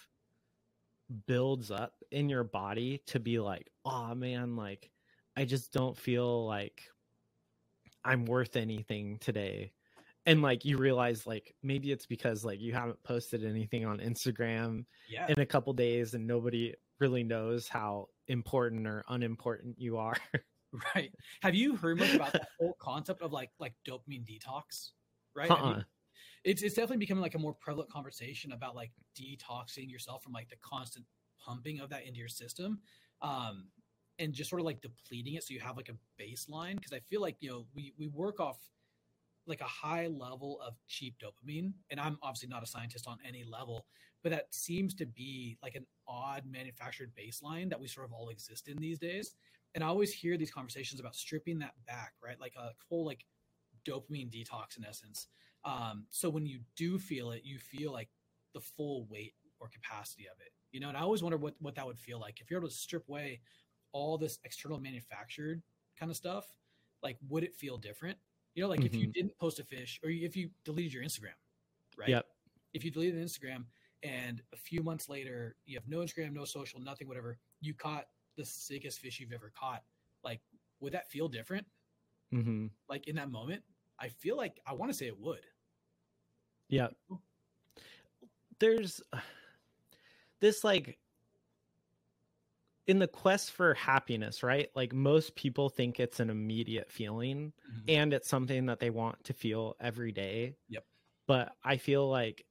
builds 1.25 1.71
up 1.71 1.93
in 2.11 2.27
your 2.29 2.43
body 2.43 3.01
to 3.07 3.19
be 3.19 3.39
like 3.39 3.67
oh 3.85 4.13
man 4.13 4.55
like 4.55 4.91
i 5.37 5.45
just 5.45 5.71
don't 5.71 5.97
feel 5.97 6.45
like 6.45 6.83
i'm 8.05 8.25
worth 8.25 8.55
anything 8.55 9.17
today 9.19 9.71
and 10.25 10.41
like 10.41 10.65
you 10.65 10.77
realize 10.77 11.25
like 11.25 11.55
maybe 11.63 11.91
it's 11.91 12.05
because 12.05 12.45
like 12.45 12.59
you 12.59 12.73
haven't 12.73 13.01
posted 13.03 13.43
anything 13.45 13.85
on 13.85 13.99
instagram 13.99 14.85
yeah 15.07 15.25
in 15.29 15.39
a 15.39 15.45
couple 15.45 15.73
days 15.73 16.13
and 16.13 16.27
nobody 16.27 16.73
really 16.99 17.23
knows 17.23 17.67
how 17.67 18.07
important 18.29 18.87
or 18.87 19.03
unimportant 19.09 19.75
you 19.77 19.97
are 19.97 20.15
Right. 20.95 21.11
Have 21.41 21.55
you 21.55 21.75
heard 21.75 21.99
much 21.99 22.13
about 22.13 22.33
the 22.33 22.45
whole 22.59 22.75
concept 22.79 23.21
of 23.21 23.31
like 23.31 23.49
like 23.59 23.73
dopamine 23.87 24.23
detox? 24.25 24.91
Right. 25.35 25.49
Uh-uh. 25.49 25.57
I 25.57 25.73
mean, 25.73 25.85
it's 26.43 26.61
it's 26.61 26.75
definitely 26.75 26.97
becoming 26.97 27.21
like 27.21 27.35
a 27.35 27.39
more 27.39 27.53
prevalent 27.53 27.91
conversation 27.91 28.51
about 28.51 28.75
like 28.75 28.91
detoxing 29.19 29.89
yourself 29.89 30.23
from 30.23 30.33
like 30.33 30.49
the 30.49 30.57
constant 30.61 31.05
pumping 31.43 31.79
of 31.79 31.89
that 31.89 32.05
into 32.05 32.19
your 32.19 32.27
system. 32.27 32.79
Um 33.21 33.69
and 34.19 34.33
just 34.33 34.49
sort 34.49 34.59
of 34.59 34.65
like 34.65 34.81
depleting 34.81 35.35
it 35.35 35.43
so 35.43 35.53
you 35.53 35.59
have 35.59 35.77
like 35.77 35.89
a 35.89 36.21
baseline. 36.21 36.75
Cause 36.75 36.93
I 36.93 36.99
feel 37.09 37.21
like, 37.21 37.37
you 37.39 37.49
know, 37.49 37.65
we 37.73 37.93
we 37.97 38.07
work 38.07 38.39
off 38.39 38.59
like 39.47 39.61
a 39.61 39.65
high 39.65 40.07
level 40.07 40.61
of 40.61 40.75
cheap 40.87 41.15
dopamine. 41.19 41.73
And 41.89 41.99
I'm 41.99 42.19
obviously 42.21 42.49
not 42.49 42.61
a 42.61 42.67
scientist 42.67 43.07
on 43.07 43.17
any 43.27 43.43
level, 43.43 43.87
but 44.23 44.31
that 44.31 44.53
seems 44.53 44.93
to 44.95 45.05
be 45.05 45.57
like 45.63 45.75
an 45.75 45.85
odd 46.07 46.43
manufactured 46.45 47.11
baseline 47.15 47.69
that 47.69 47.79
we 47.79 47.87
sort 47.87 48.05
of 48.05 48.13
all 48.13 48.29
exist 48.29 48.67
in 48.67 48.77
these 48.77 48.99
days. 48.99 49.35
And 49.75 49.83
I 49.83 49.87
always 49.87 50.11
hear 50.13 50.37
these 50.37 50.51
conversations 50.51 50.99
about 50.99 51.15
stripping 51.15 51.59
that 51.59 51.73
back, 51.85 52.13
right? 52.23 52.39
Like 52.39 52.53
a 52.57 52.71
full 52.89 53.05
like 53.05 53.25
dopamine 53.85 54.29
detox 54.31 54.77
in 54.77 54.85
essence. 54.85 55.27
Um, 55.63 56.05
so 56.09 56.29
when 56.29 56.45
you 56.45 56.59
do 56.75 56.97
feel 56.99 57.31
it, 57.31 57.43
you 57.43 57.59
feel 57.59 57.91
like 57.91 58.09
the 58.53 58.61
full 58.61 59.05
weight 59.05 59.35
or 59.59 59.69
capacity 59.69 60.25
of 60.27 60.39
it. 60.41 60.51
You 60.71 60.79
know, 60.79 60.89
and 60.89 60.97
I 60.97 61.01
always 61.01 61.23
wonder 61.23 61.37
what 61.37 61.55
what 61.59 61.75
that 61.75 61.85
would 61.85 61.99
feel 61.99 62.19
like 62.19 62.41
if 62.41 62.49
you're 62.49 62.59
able 62.59 62.69
to 62.69 62.73
strip 62.73 63.07
away 63.07 63.41
all 63.91 64.17
this 64.17 64.39
external 64.43 64.79
manufactured 64.79 65.61
kind 65.97 66.09
of 66.11 66.15
stuff. 66.15 66.45
Like, 67.01 67.17
would 67.29 67.43
it 67.43 67.55
feel 67.55 67.77
different? 67.77 68.17
You 68.55 68.63
know, 68.63 68.69
like 68.69 68.83
if 68.83 68.93
you 68.93 69.07
Mhm. 69.07 69.13
didn't 69.13 69.37
post 69.37 69.59
a 69.59 69.63
fish 69.63 69.99
or 70.03 70.09
if 70.09 70.35
you 70.35 70.51
deleted 70.63 70.93
your 70.93 71.03
Instagram, 71.03 71.35
right? 71.97 72.09
Yep. 72.09 72.27
If 72.73 72.83
you 72.83 72.91
deleted 72.91 73.23
Instagram 73.23 73.65
and 74.03 74.41
a 74.53 74.57
few 74.57 74.81
months 74.83 75.09
later 75.09 75.55
you 75.65 75.75
have 75.77 75.87
no 75.87 75.99
Instagram, 75.99 76.33
no 76.33 76.45
social, 76.45 76.79
nothing, 76.79 77.07
whatever, 77.07 77.37
you 77.61 77.73
caught 77.73 78.05
the 78.37 78.45
sickest 78.45 78.99
fish 78.99 79.19
you've 79.19 79.33
ever 79.33 79.51
caught. 79.57 79.83
Like, 80.23 80.41
would 80.79 80.93
that 80.93 81.09
feel 81.09 81.27
different? 81.27 81.65
Mm-hmm. 82.33 82.67
Like 82.87 83.07
in 83.07 83.15
that 83.15 83.29
moment? 83.31 83.63
I 83.99 84.07
feel 84.07 84.37
like 84.37 84.59
I 84.65 84.73
want 84.73 84.91
to 84.91 84.97
say 84.97 85.07
it 85.07 85.19
would. 85.19 85.45
Yeah. 86.69 86.87
There's 88.59 89.01
this 90.39 90.63
like 90.63 90.97
in 92.87 92.99
the 92.99 93.07
quest 93.07 93.51
for 93.51 93.73
happiness, 93.73 94.41
right? 94.41 94.69
Like 94.75 94.93
most 94.93 95.35
people 95.35 95.69
think 95.69 95.99
it's 95.99 96.19
an 96.19 96.29
immediate 96.29 96.89
feeling 96.91 97.53
and 97.87 98.13
it's 98.13 98.29
something 98.29 98.65
that 98.67 98.79
they 98.79 98.89
want 98.89 99.23
to 99.25 99.33
feel 99.33 99.75
every 99.79 100.11
day. 100.11 100.55
Yep. 100.69 100.83
But 101.27 101.51
I 101.63 101.77
feel 101.77 102.09
like 102.09 102.45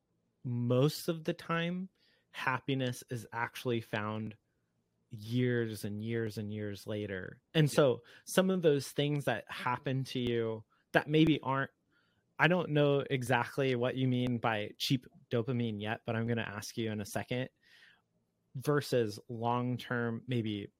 most 0.49 1.09
of 1.09 1.25
the 1.25 1.33
time, 1.35 1.89
happiness 2.31 3.05
is 3.11 3.27
actually 3.33 3.81
found 3.81 4.35
years 5.11 5.85
and 5.85 6.03
years 6.03 6.39
and 6.39 6.53
years 6.53 6.87
later. 6.87 7.41
And 7.55 7.69
Yeah. 7.69 7.75
so 7.75 8.03
some 8.25 8.51
of 8.51 8.63
those 8.63 8.89
things 8.89 9.25
that 9.25 9.45
happen 9.49 10.05
to 10.05 10.19
you 10.19 10.65
that 10.93 11.09
maybe 11.09 11.41
aren't, 11.43 11.71
I 12.39 12.49
don't 12.49 12.71
know 12.71 13.05
exactly 13.11 13.75
what 13.75 13.97
you 13.97 14.09
mean 14.09 14.39
by 14.39 14.71
cheap 14.79 15.07
dopamine 15.31 15.81
yet, 15.81 16.01
but 16.07 16.17
I'm 16.17 16.27
going 16.27 16.39
to 16.39 16.49
ask 16.49 16.77
you 16.77 16.91
in 16.91 17.01
a 17.01 17.07
second 17.07 17.49
versus 18.57 19.19
long 19.29 19.77
term, 19.77 20.23
maybe 20.27 20.71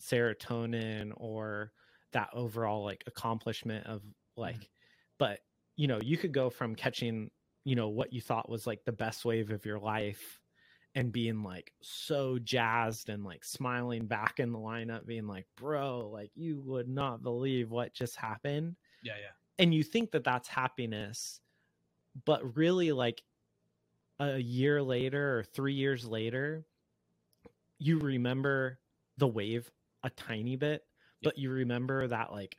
serotonin 0.00 1.12
or 1.16 1.72
that 2.12 2.28
overall 2.32 2.84
like 2.84 3.04
accomplishment 3.06 3.86
of 3.86 4.00
mm-hmm. 4.00 4.40
like 4.40 4.68
but 5.18 5.38
you 5.76 5.86
know 5.86 5.98
you 6.02 6.16
could 6.16 6.32
go 6.32 6.50
from 6.50 6.74
catching 6.74 7.30
you 7.64 7.76
know 7.76 7.88
what 7.88 8.12
you 8.12 8.20
thought 8.20 8.48
was 8.48 8.66
like 8.66 8.84
the 8.84 8.92
best 8.92 9.24
wave 9.24 9.50
of 9.50 9.64
your 9.64 9.78
life 9.78 10.40
and 10.94 11.12
being 11.12 11.42
like 11.42 11.72
so 11.80 12.38
jazzed 12.38 13.08
and 13.08 13.24
like 13.24 13.44
smiling 13.44 14.06
back 14.06 14.40
in 14.40 14.52
the 14.52 14.58
lineup 14.58 15.06
being 15.06 15.26
like 15.26 15.46
bro 15.56 16.08
like 16.12 16.30
you 16.34 16.60
would 16.60 16.88
not 16.88 17.22
believe 17.22 17.70
what 17.70 17.94
just 17.94 18.16
happened 18.16 18.76
Yeah, 19.02 19.14
yeah. 19.20 19.32
and 19.58 19.72
you 19.74 19.82
think 19.82 20.10
that 20.12 20.24
that's 20.24 20.48
happiness 20.48 21.40
but 22.24 22.56
really 22.56 22.92
like 22.92 23.22
a 24.20 24.38
year 24.38 24.82
later 24.82 25.38
or 25.38 25.44
3 25.44 25.72
years 25.72 26.04
later 26.04 26.66
you 27.78 27.98
remember 27.98 28.78
the 29.18 29.26
wave 29.28 29.70
a 30.02 30.10
tiny 30.10 30.56
bit 30.56 30.84
but 31.22 31.38
you 31.38 31.50
remember 31.50 32.06
that 32.06 32.32
like 32.32 32.58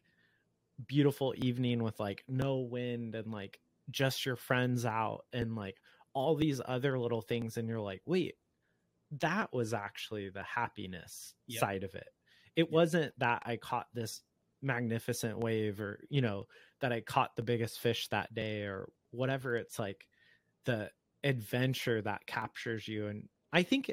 beautiful 0.87 1.33
evening 1.37 1.83
with 1.83 1.99
like 1.99 2.23
no 2.27 2.57
wind 2.57 3.15
and 3.15 3.31
like 3.31 3.59
just 3.91 4.25
your 4.25 4.35
friends 4.35 4.85
out 4.85 5.25
and 5.33 5.55
like 5.55 5.81
all 6.13 6.35
these 6.35 6.61
other 6.65 6.97
little 6.99 7.21
things 7.21 7.57
and 7.57 7.67
you're 7.67 7.79
like 7.81 8.01
wait 8.05 8.35
that 9.11 9.53
was 9.53 9.73
actually 9.73 10.29
the 10.29 10.43
happiness 10.43 11.35
Yep. 11.47 11.69
side 11.69 11.83
of 11.83 11.95
it. 11.95 12.07
It 12.55 12.71
wasn't 12.71 13.17
that 13.19 13.43
i 13.45 13.57
caught 13.57 13.87
this 13.93 14.23
magnificent 14.61 15.39
wave 15.39 15.81
or 15.81 16.03
you 16.09 16.21
know 16.21 16.47
that 16.79 16.93
i 16.93 17.01
caught 17.01 17.35
the 17.35 17.43
biggest 17.43 17.79
fish 17.79 18.07
that 18.09 18.33
day 18.33 18.63
or 18.63 18.91
whatever. 19.11 19.55
It's 19.55 19.79
like 19.79 20.07
the 20.65 20.91
adventure 21.23 22.01
that 22.01 22.25
captures 22.27 22.87
you 22.87 23.07
and 23.07 23.29
i 23.53 23.63
think 23.63 23.91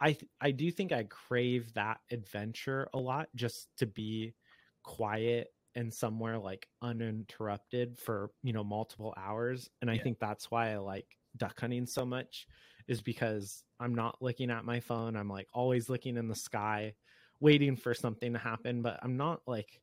i 0.00 0.16
i 0.40 0.50
do 0.50 0.70
think 0.70 0.92
i 0.92 1.04
crave 1.04 1.72
that 1.74 2.00
adventure 2.10 2.88
a 2.94 2.98
lot 2.98 3.28
just 3.34 3.68
to 3.76 3.86
be 3.86 4.34
quiet 4.82 5.48
and 5.74 5.92
somewhere 5.92 6.38
like 6.38 6.68
uninterrupted 6.82 7.98
for 7.98 8.30
you 8.42 8.52
know 8.52 8.64
multiple 8.64 9.14
hours 9.16 9.68
and 9.80 9.90
i 9.90 9.96
Yeah. 9.96 10.02
think 10.02 10.18
that's 10.18 10.50
why 10.50 10.72
i 10.72 10.78
like 10.78 11.16
duck 11.36 11.58
hunting 11.60 11.86
so 11.86 12.04
much 12.04 12.46
is 12.88 13.00
because 13.00 13.64
i'm 13.78 13.94
not 13.94 14.20
looking 14.20 14.50
at 14.50 14.64
my 14.64 14.80
phone 14.80 15.16
i'm 15.16 15.28
like 15.28 15.48
always 15.52 15.88
looking 15.88 16.16
in 16.16 16.28
the 16.28 16.34
sky 16.34 16.94
waiting 17.40 17.76
for 17.76 17.94
something 17.94 18.32
to 18.32 18.38
happen 18.38 18.82
but 18.82 18.98
i'm 19.02 19.16
not 19.16 19.40
like 19.46 19.80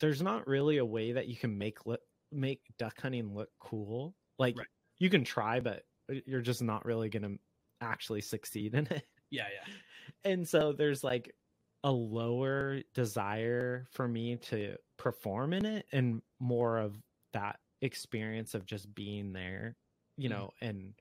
there's 0.00 0.22
not 0.22 0.46
really 0.46 0.78
a 0.78 0.84
way 0.84 1.12
that 1.12 1.28
you 1.28 1.36
can 1.36 1.56
make 1.58 1.86
look 1.86 2.00
make 2.30 2.62
duck 2.78 3.00
hunting 3.00 3.34
look 3.34 3.50
cool 3.60 4.16
like 4.38 4.56
Right. 4.56 4.66
you 4.98 5.10
can 5.10 5.24
try 5.24 5.60
but 5.60 5.84
uh, 6.10 6.14
you're 6.26 6.40
just 6.40 6.62
not 6.62 6.84
really 6.84 7.08
going 7.08 7.22
to 7.22 7.38
actually 7.80 8.20
succeed 8.20 8.74
in 8.74 8.86
it 8.86 9.06
Yeah, 9.30 9.46
yeah. 9.52 9.72
and 10.24 10.46
so 10.48 10.72
there's 10.72 11.02
like 11.04 11.34
a 11.84 11.90
lower 11.90 12.80
desire 12.94 13.86
for 13.90 14.06
me 14.08 14.36
to 14.36 14.76
perform 14.96 15.52
in 15.52 15.64
it 15.64 15.86
and 15.92 16.22
more 16.38 16.78
of 16.78 16.96
that 17.32 17.58
experience 17.80 18.54
of 18.54 18.66
just 18.66 18.92
being 18.94 19.32
there 19.32 19.76
you 20.16 20.28
Mhm. 20.28 20.32
know 20.36 20.50
and 20.60 20.94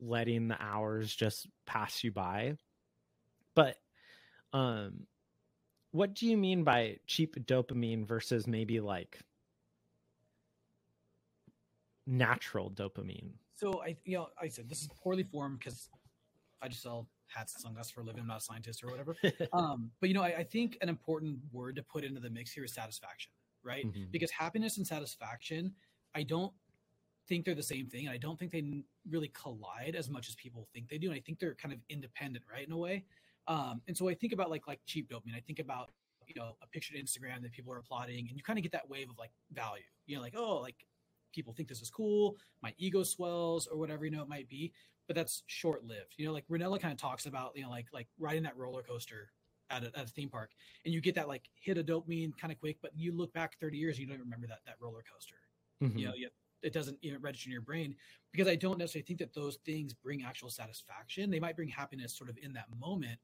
letting 0.00 0.48
the 0.48 0.60
hours 0.60 1.14
just 1.14 1.46
pass 1.66 2.02
you 2.04 2.10
by 2.12 2.56
but 3.54 3.76
um 4.52 5.06
what 5.92 6.14
do 6.14 6.26
you 6.26 6.36
mean 6.36 6.64
by 6.64 6.98
cheap 7.06 7.36
dopamine 7.46 8.04
versus 8.04 8.46
maybe 8.46 8.80
like 8.80 9.20
natural 12.06 12.70
dopamine 12.70 13.32
So 13.54 13.82
I, 13.82 13.96
you 14.04 14.16
know, 14.18 14.28
I 14.40 14.48
said 14.48 14.68
this 14.68 14.82
is 14.82 14.88
poorly 15.02 15.22
formed 15.22 15.58
because 15.60 15.88
I 16.60 16.68
just 16.68 16.82
sell 16.82 17.08
hats 17.34 17.54
and 17.54 17.62
sunglasses 17.62 17.90
for 17.90 18.00
a 18.00 18.04
living. 18.04 18.22
I'm 18.22 18.26
not 18.28 18.38
a 18.38 18.40
scientist 18.40 18.82
or 18.84 18.88
whatever. 18.88 19.16
um, 19.52 19.90
but 20.00 20.08
you 20.08 20.14
know, 20.14 20.22
I, 20.22 20.38
I 20.38 20.44
think 20.44 20.78
an 20.80 20.88
important 20.88 21.38
word 21.52 21.76
to 21.76 21.82
put 21.82 22.04
into 22.04 22.20
the 22.20 22.30
mix 22.30 22.52
here 22.52 22.64
is 22.64 22.74
satisfaction, 22.74 23.32
right? 23.62 23.86
Mhm. 23.86 24.10
Because 24.10 24.30
happiness 24.30 24.78
and 24.78 24.86
satisfaction, 24.86 25.74
I 26.14 26.22
don't 26.22 26.52
think 27.26 27.44
they're 27.44 27.54
the 27.54 27.62
same 27.62 27.86
thing, 27.86 28.06
and 28.06 28.14
I 28.14 28.18
don't 28.18 28.38
think 28.38 28.52
they 28.52 28.62
really 29.08 29.28
collide 29.28 29.94
as 29.96 30.08
much 30.10 30.28
as 30.28 30.34
people 30.34 30.68
think 30.72 30.88
they 30.88 30.98
do. 30.98 31.10
And 31.10 31.16
I 31.16 31.20
think 31.20 31.38
they're 31.38 31.54
kind 31.54 31.72
of 31.72 31.80
independent, 31.88 32.44
right, 32.50 32.66
in 32.66 32.72
a 32.72 32.76
way. 32.76 33.04
Um, 33.46 33.82
and 33.88 33.96
so 33.96 34.08
I 34.08 34.14
think 34.14 34.32
about 34.32 34.50
like 34.50 34.66
like 34.66 34.80
cheap 34.86 35.10
dopamine. 35.10 35.36
I 35.36 35.40
think 35.40 35.58
about 35.58 35.90
you 36.26 36.34
know 36.36 36.56
a 36.62 36.66
picture 36.66 36.94
to 36.94 37.02
Instagram 37.02 37.42
that 37.42 37.52
people 37.52 37.72
are 37.72 37.78
applauding, 37.78 38.28
and 38.28 38.36
you 38.36 38.42
kind 38.42 38.58
of 38.58 38.62
get 38.62 38.72
that 38.72 38.88
wave 38.88 39.10
of 39.10 39.18
like 39.18 39.30
value. 39.52 39.82
You 40.06 40.16
know, 40.16 40.22
like 40.22 40.34
oh, 40.36 40.58
like 40.60 40.76
people 41.32 41.52
think 41.52 41.68
this 41.68 41.82
is 41.82 41.90
cool, 41.90 42.36
my 42.62 42.72
ego 42.78 43.02
swells 43.02 43.66
or 43.66 43.76
whatever 43.76 44.04
you 44.04 44.10
know 44.10 44.22
it 44.22 44.28
might 44.28 44.48
be. 44.48 44.72
But 45.06 45.16
that's 45.16 45.42
short 45.46 45.84
lived. 45.84 46.14
You 46.16 46.26
know, 46.26 46.32
like 46.32 46.46
Rinella 46.48 46.80
kind 46.80 46.92
of 46.92 46.98
talks 46.98 47.26
about 47.26 47.52
you 47.56 47.62
know 47.62 47.70
like 47.70 47.86
like 47.92 48.08
riding 48.18 48.42
that 48.44 48.56
roller 48.56 48.82
coaster 48.82 49.32
at 49.70 49.82
a, 49.84 49.86
at 49.98 50.04
a 50.04 50.08
theme 50.08 50.28
park, 50.28 50.50
and 50.84 50.92
you 50.94 51.00
get 51.00 51.14
that 51.16 51.28
like 51.28 51.48
hit 51.60 51.78
of 51.78 51.86
dopamine 51.86 52.36
kind 52.38 52.52
of 52.52 52.58
quick, 52.58 52.78
but 52.82 52.90
you 52.96 53.12
look 53.12 53.32
back 53.32 53.58
30 53.60 53.78
years, 53.78 53.98
you 53.98 54.06
don't 54.06 54.14
even 54.14 54.24
remember 54.24 54.46
that 54.46 54.60
that 54.66 54.76
roller 54.80 55.02
coaster 55.12 55.36
Mhm. 55.82 55.98
you 55.98 56.06
know 56.06 56.14
you, 56.14 56.28
it 56.62 56.72
doesn't 56.72 56.98
even 57.02 57.20
register 57.20 57.48
in 57.48 57.52
your 57.52 57.60
brain 57.60 57.94
because 58.32 58.48
i 58.48 58.54
don't 58.54 58.78
necessarily 58.78 59.04
think 59.04 59.18
that 59.18 59.34
those 59.34 59.58
things 59.66 59.92
bring 59.92 60.22
actual 60.22 60.48
satisfaction 60.48 61.30
they 61.30 61.40
might 61.40 61.56
bring 61.56 61.68
happiness 61.68 62.16
sort 62.16 62.30
of 62.30 62.38
in 62.38 62.52
that 62.52 62.66
moment 62.78 63.18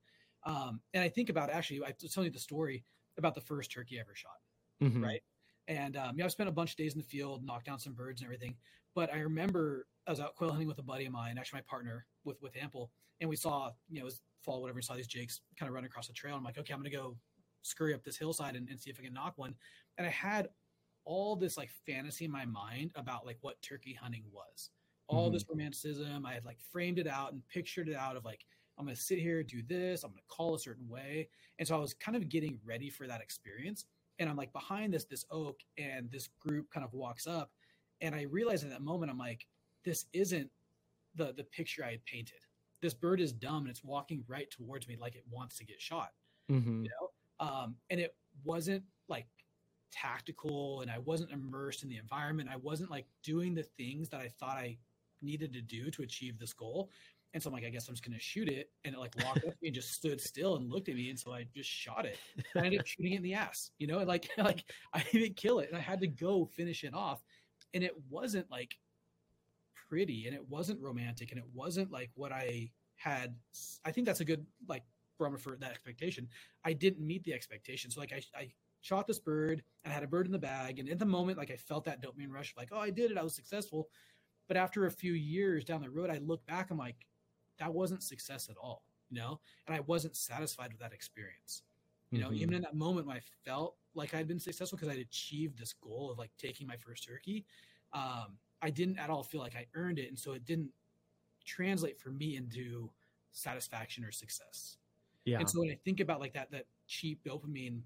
um, 0.45 0.81
and 0.95 1.03
i 1.03 1.09
think 1.09 1.31
about 1.31 1.49
actually 1.49 1.83
i 1.85 1.95
was 2.03 2.13
telling 2.13 2.27
you 2.27 2.33
the 2.33 2.39
story 2.39 2.85
about 3.19 3.35
the 3.35 3.41
first 3.41 3.71
turkey 3.71 3.99
I 3.99 4.01
ever 4.01 4.15
shot 4.15 4.41
Mhm. 4.83 5.03
right 5.03 5.23
and 5.69 5.97
um, 5.97 6.19
yeah 6.19 6.25
i've 6.25 6.33
spent 6.33 6.49
a 6.49 6.53
bunch 6.53 6.73
of 6.73 6.77
days 6.77 6.95
in 6.95 6.99
the 6.99 7.07
field 7.07 7.45
knocked 7.45 7.67
down 7.67 7.79
some 7.79 7.93
birds 7.93 8.21
and 8.21 8.27
everything 8.27 8.57
but 8.95 9.13
i 9.13 9.19
remember 9.19 9.87
i 10.11 10.13
was 10.13 10.21
out 10.21 10.35
quail 10.37 10.51
hunting 10.51 10.69
with 10.69 10.79
a 10.79 10.83
buddy 10.83 11.07
of 11.07 11.13
mine 11.13 11.39
actually 11.39 11.59
my 11.59 11.65
partner 11.69 12.07
with 12.25 12.37
with 12.43 12.53
Ampal 12.55 12.89
and 13.21 13.31
we 13.31 13.37
saw 13.37 13.71
you 13.89 13.99
know 13.99 14.03
it 14.03 14.05
was 14.05 14.21
fall 14.43 14.61
whatever 14.61 14.77
we 14.77 14.83
saw 14.83 14.95
these 14.95 15.07
jakes 15.07 15.41
kind 15.59 15.69
of 15.69 15.75
run 15.75 15.85
across 15.85 16.07
the 16.07 16.13
trail 16.13 16.37
i'm 16.37 16.45
like 16.45 16.59
okay 16.59 16.73
i'm 16.73 16.81
gonna 16.81 16.91
go 16.91 17.17
scurry 17.63 17.95
up 17.95 18.03
this 18.03 18.17
hillside 18.17 18.57
and, 18.57 18.69
and 18.69 18.81
see 18.81 18.91
if 18.91 18.99
i 18.99 19.03
can 19.03 19.13
knock 19.13 19.35
one 19.37 19.55
and 19.99 20.07
i 20.07 20.11
had 20.11 20.49
all 21.05 21.37
this 21.37 21.57
like 21.57 21.71
fantasy 21.87 22.25
in 22.25 22.31
my 22.31 22.45
mind 22.45 22.91
about 22.95 23.25
like 23.25 23.39
what 23.41 23.61
turkey 23.63 23.97
hunting 24.01 24.25
was 24.33 24.71
all 25.07 25.27
mm-hmm. 25.27 25.35
this 25.35 25.45
romanticism 25.49 26.27
i 26.27 26.33
had 26.33 26.45
like 26.45 26.59
framed 26.73 26.99
it 26.99 27.07
out 27.07 27.33
and 27.33 27.43
pictured 27.49 27.89
it 27.89 27.97
out 27.97 28.17
of 28.17 28.25
like 28.25 28.41
I'm 28.81 28.87
going 28.87 28.97
to 28.97 29.03
sit 29.03 29.19
here, 29.19 29.43
do 29.43 29.63
this, 29.63 30.03
I'm 30.03 30.11
going 30.11 30.23
to 30.27 30.35
call 30.35 30.55
a 30.55 30.59
certain 30.59 30.89
way. 30.89 31.29
And 31.59 31.69
so 31.69 31.77
I 31.77 31.79
was 31.79 31.93
kind 31.93 32.17
of 32.17 32.31
getting 32.31 32.59
ready 32.65 32.89
for 32.89 33.07
that 33.07 33.21
experience. 33.21 33.85
And 34.19 34.29
I'm 34.29 34.37
like 34.37 34.55
behind 34.55 34.95
this, 34.95 35.05
this 35.05 35.27
oak, 35.31 35.59
and 35.77 36.11
this 36.11 36.31
group 36.41 36.67
kind 36.73 36.85
of 36.85 36.93
walks 36.95 37.27
up. 37.27 37.51
And 38.01 38.15
I 38.15 38.23
realized 38.23 38.65
in 38.65 38.71
that 38.71 38.81
moment, 38.81 39.11
I'm 39.11 39.19
like, 39.19 39.47
this 39.85 40.07
isn't 40.13 40.51
the 41.15 41.33
the 41.37 41.45
picture 41.45 41.85
I 41.85 41.93
had 41.93 42.05
painted. 42.05 42.39
This 42.83 42.95
bird 42.95 43.21
is 43.21 43.33
dumb 43.33 43.63
and 43.63 43.69
it's 43.69 43.85
walking 43.85 44.25
right 44.27 44.51
towards 44.51 44.89
me 44.89 44.97
like 44.99 45.15
it 45.15 45.25
wants 45.31 45.57
to 45.59 45.65
get 45.65 45.81
shot. 45.81 46.11
Mm-hmm. 46.51 46.85
You 46.85 46.91
know? 46.91 47.47
Um, 47.47 47.75
and 47.91 48.01
it 48.01 48.15
wasn't 48.45 48.83
like 49.09 49.27
tactical 49.91 50.81
and 50.81 50.91
I 50.91 50.99
wasn't 50.99 51.31
immersed 51.31 51.83
in 51.83 51.89
the 51.89 51.99
environment. 51.99 52.49
I 52.51 52.57
wasn't 52.57 52.91
like 52.91 53.07
doing 53.23 53.55
the 53.55 53.63
things 53.63 54.09
that 54.11 54.21
I 54.21 54.29
thought 54.29 54.57
I 54.57 54.79
needed 55.23 55.53
to 55.53 55.61
do 55.61 55.91
to 55.91 56.03
achieve 56.03 56.39
this 56.39 56.53
goal. 56.53 56.91
And 57.33 57.43
so 57.43 57.49
I'm 57.49 57.55
like, 57.55 57.65
I 57.65 57.69
guess 57.69 57.89
I'm 57.89 57.95
just 57.95 58.05
gonna 58.05 58.19
shoot 58.19 58.49
it. 58.49 58.71
And 58.85 58.95
it 58.95 58.99
like 58.99 59.15
walked 59.25 59.39
up 59.39 59.53
to 59.53 59.57
me 59.63 59.69
and 59.69 59.75
just 59.75 59.93
stood 59.93 60.21
still 60.21 60.57
and 60.57 60.71
looked 60.71 60.89
at 60.89 60.97
me. 60.97 61.11
And 61.11 61.19
so 61.19 61.33
I 61.33 61.47
just 61.55 61.71
shot 61.71 62.05
it. 62.05 62.19
And 62.55 62.63
I 62.63 62.67
ended 62.67 62.81
up 62.81 62.87
shooting 62.87 63.13
it 63.13 63.17
in 63.17 63.23
the 63.23 63.35
ass, 63.35 63.71
you 63.79 63.87
know, 63.87 63.99
and 63.99 64.09
like 64.09 64.29
like 64.39 64.65
I 64.93 65.05
didn't 65.13 65.37
kill 65.37 65.61
it 65.61 65.69
and 65.69 65.79
I 65.79 65.81
had 65.81 66.01
to 66.01 66.09
go 66.09 66.45
finish 66.45 66.85
it 66.85 66.95
off. 66.95 67.23
And 67.73 67.85
it 67.85 67.95
wasn't 68.09 68.51
like 68.51 68.77
pretty 69.91 70.27
and 70.27 70.35
it 70.35 70.49
wasn't 70.49 70.81
romantic 70.81 71.33
and 71.33 71.39
it 71.39 71.47
wasn't 71.53 71.91
like 71.91 72.11
what 72.15 72.33
I 72.33 72.71
had 72.95 73.37
I 73.85 73.91
think 73.93 74.07
that's 74.07 74.21
a 74.21 74.25
good 74.25 74.47
like 74.69 74.85
barometer 75.19 75.43
for 75.43 75.57
that 75.57 75.73
expectation. 75.73 76.29
I 76.65 76.73
didn't 76.75 77.07
meet 77.07 77.25
the 77.25 77.35
expectation. 77.35 77.91
So 77.91 78.01
like 78.01 78.13
I 78.13 78.23
I 78.39 78.55
shot 78.81 79.07
this 79.07 79.19
bird 79.19 79.63
and 79.85 79.93
I 79.93 79.95
had 79.95 80.05
a 80.05 80.09
bird 80.09 80.27
in 80.27 80.33
the 80.33 80.39
bag. 80.39 80.79
And 80.79 80.89
in 80.89 80.97
the 80.97 81.05
moment, 81.05 81.37
like 81.39 81.51
I 81.51 81.57
felt 81.57 81.85
that 81.85 82.01
dopamine 82.03 82.31
rush, 82.31 82.55
like, 82.57 82.71
oh, 82.73 82.79
I 82.79 82.91
did 82.91 83.11
it, 83.11 83.19
I 83.19 83.23
was 83.23 83.35
successful. 83.35 83.91
But 84.49 84.57
after 84.57 84.87
a 84.87 84.91
few 84.91 85.13
years 85.13 85.65
down 85.65 85.83
the 85.83 85.91
road, 85.91 86.11
I 86.11 86.19
look 86.19 86.45
back, 86.47 86.71
I'm 86.71 86.79
like, 86.79 87.07
that 87.59 87.73
wasn't 87.75 88.03
success 88.03 88.49
at 88.49 88.57
all, 88.57 88.85
you 89.11 89.19
know? 89.21 89.41
And 89.67 89.77
I 89.77 89.81
wasn't 89.81 90.17
satisfied 90.17 90.73
with 90.73 90.81
that 90.81 90.93
experience. 90.95 91.63
You 92.11 92.21
know, 92.21 92.31
Mhm. 92.31 92.37
even 92.37 92.55
in 92.55 92.63
that 92.63 92.75
moment 92.75 93.07
when 93.07 93.17
I 93.17 93.21
felt 93.45 93.79
like 93.95 94.15
I'd 94.15 94.27
been 94.29 94.41
successful 94.41 94.77
because 94.79 94.93
I'd 94.95 94.99
achieved 95.01 95.59
this 95.59 95.73
goal 95.75 96.11
of 96.11 96.19
like 96.19 96.33
taking 96.39 96.67
my 96.67 96.77
first 96.79 97.05
turkey, 97.05 97.47
um, 97.93 98.39
I 98.63 98.71
didn't 98.71 98.99
at 98.99 99.11
all 99.11 99.23
feel 99.23 99.41
like 99.41 99.57
I 99.57 99.67
earned 99.75 99.99
it. 99.99 100.09
And 100.09 100.19
so 100.19 100.33
it 100.33 100.45
didn't 100.45 100.71
translate 101.45 101.99
for 101.99 102.11
me 102.11 102.37
into 102.37 102.91
satisfaction 103.33 104.05
or 104.05 104.13
success. 104.13 104.77
yeah. 105.25 105.39
And 105.39 105.49
so 105.49 105.61
when 105.61 105.71
I 105.71 105.79
think 105.85 106.01
about 106.01 106.21
like 106.21 106.35
that 106.35 106.51
that 106.51 106.67
cheap 106.87 107.23
dopamine, 107.25 107.81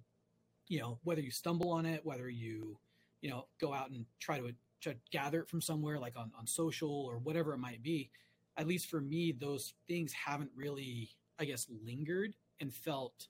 you 0.69 0.81
know, 0.81 0.99
whether 1.05 1.21
you 1.21 1.31
stumble 1.31 1.71
on 1.71 1.87
it, 1.87 2.05
whether 2.05 2.29
you, 2.29 2.79
you 3.21 3.31
know, 3.31 3.47
go 3.61 3.73
out 3.73 3.91
and 3.91 4.07
try 4.19 4.39
to, 4.39 4.55
try 4.81 4.93
to 4.93 4.99
gather 5.11 5.41
it 5.41 5.49
from 5.49 5.61
somewhere 5.61 5.99
like 5.99 6.17
on, 6.17 6.33
on 6.39 6.47
social 6.47 6.91
or 6.91 7.19
whatever 7.19 7.53
it 7.53 7.59
might 7.59 7.83
be, 7.83 8.11
at 8.57 8.67
least 8.67 8.89
for 8.89 9.01
me, 9.01 9.33
those 9.33 9.75
things 9.87 10.13
haven't 10.13 10.51
really, 10.57 11.11
I 11.39 11.45
guess, 11.45 11.67
lingered 11.85 12.35
and 12.61 12.73
felt 12.73 13.29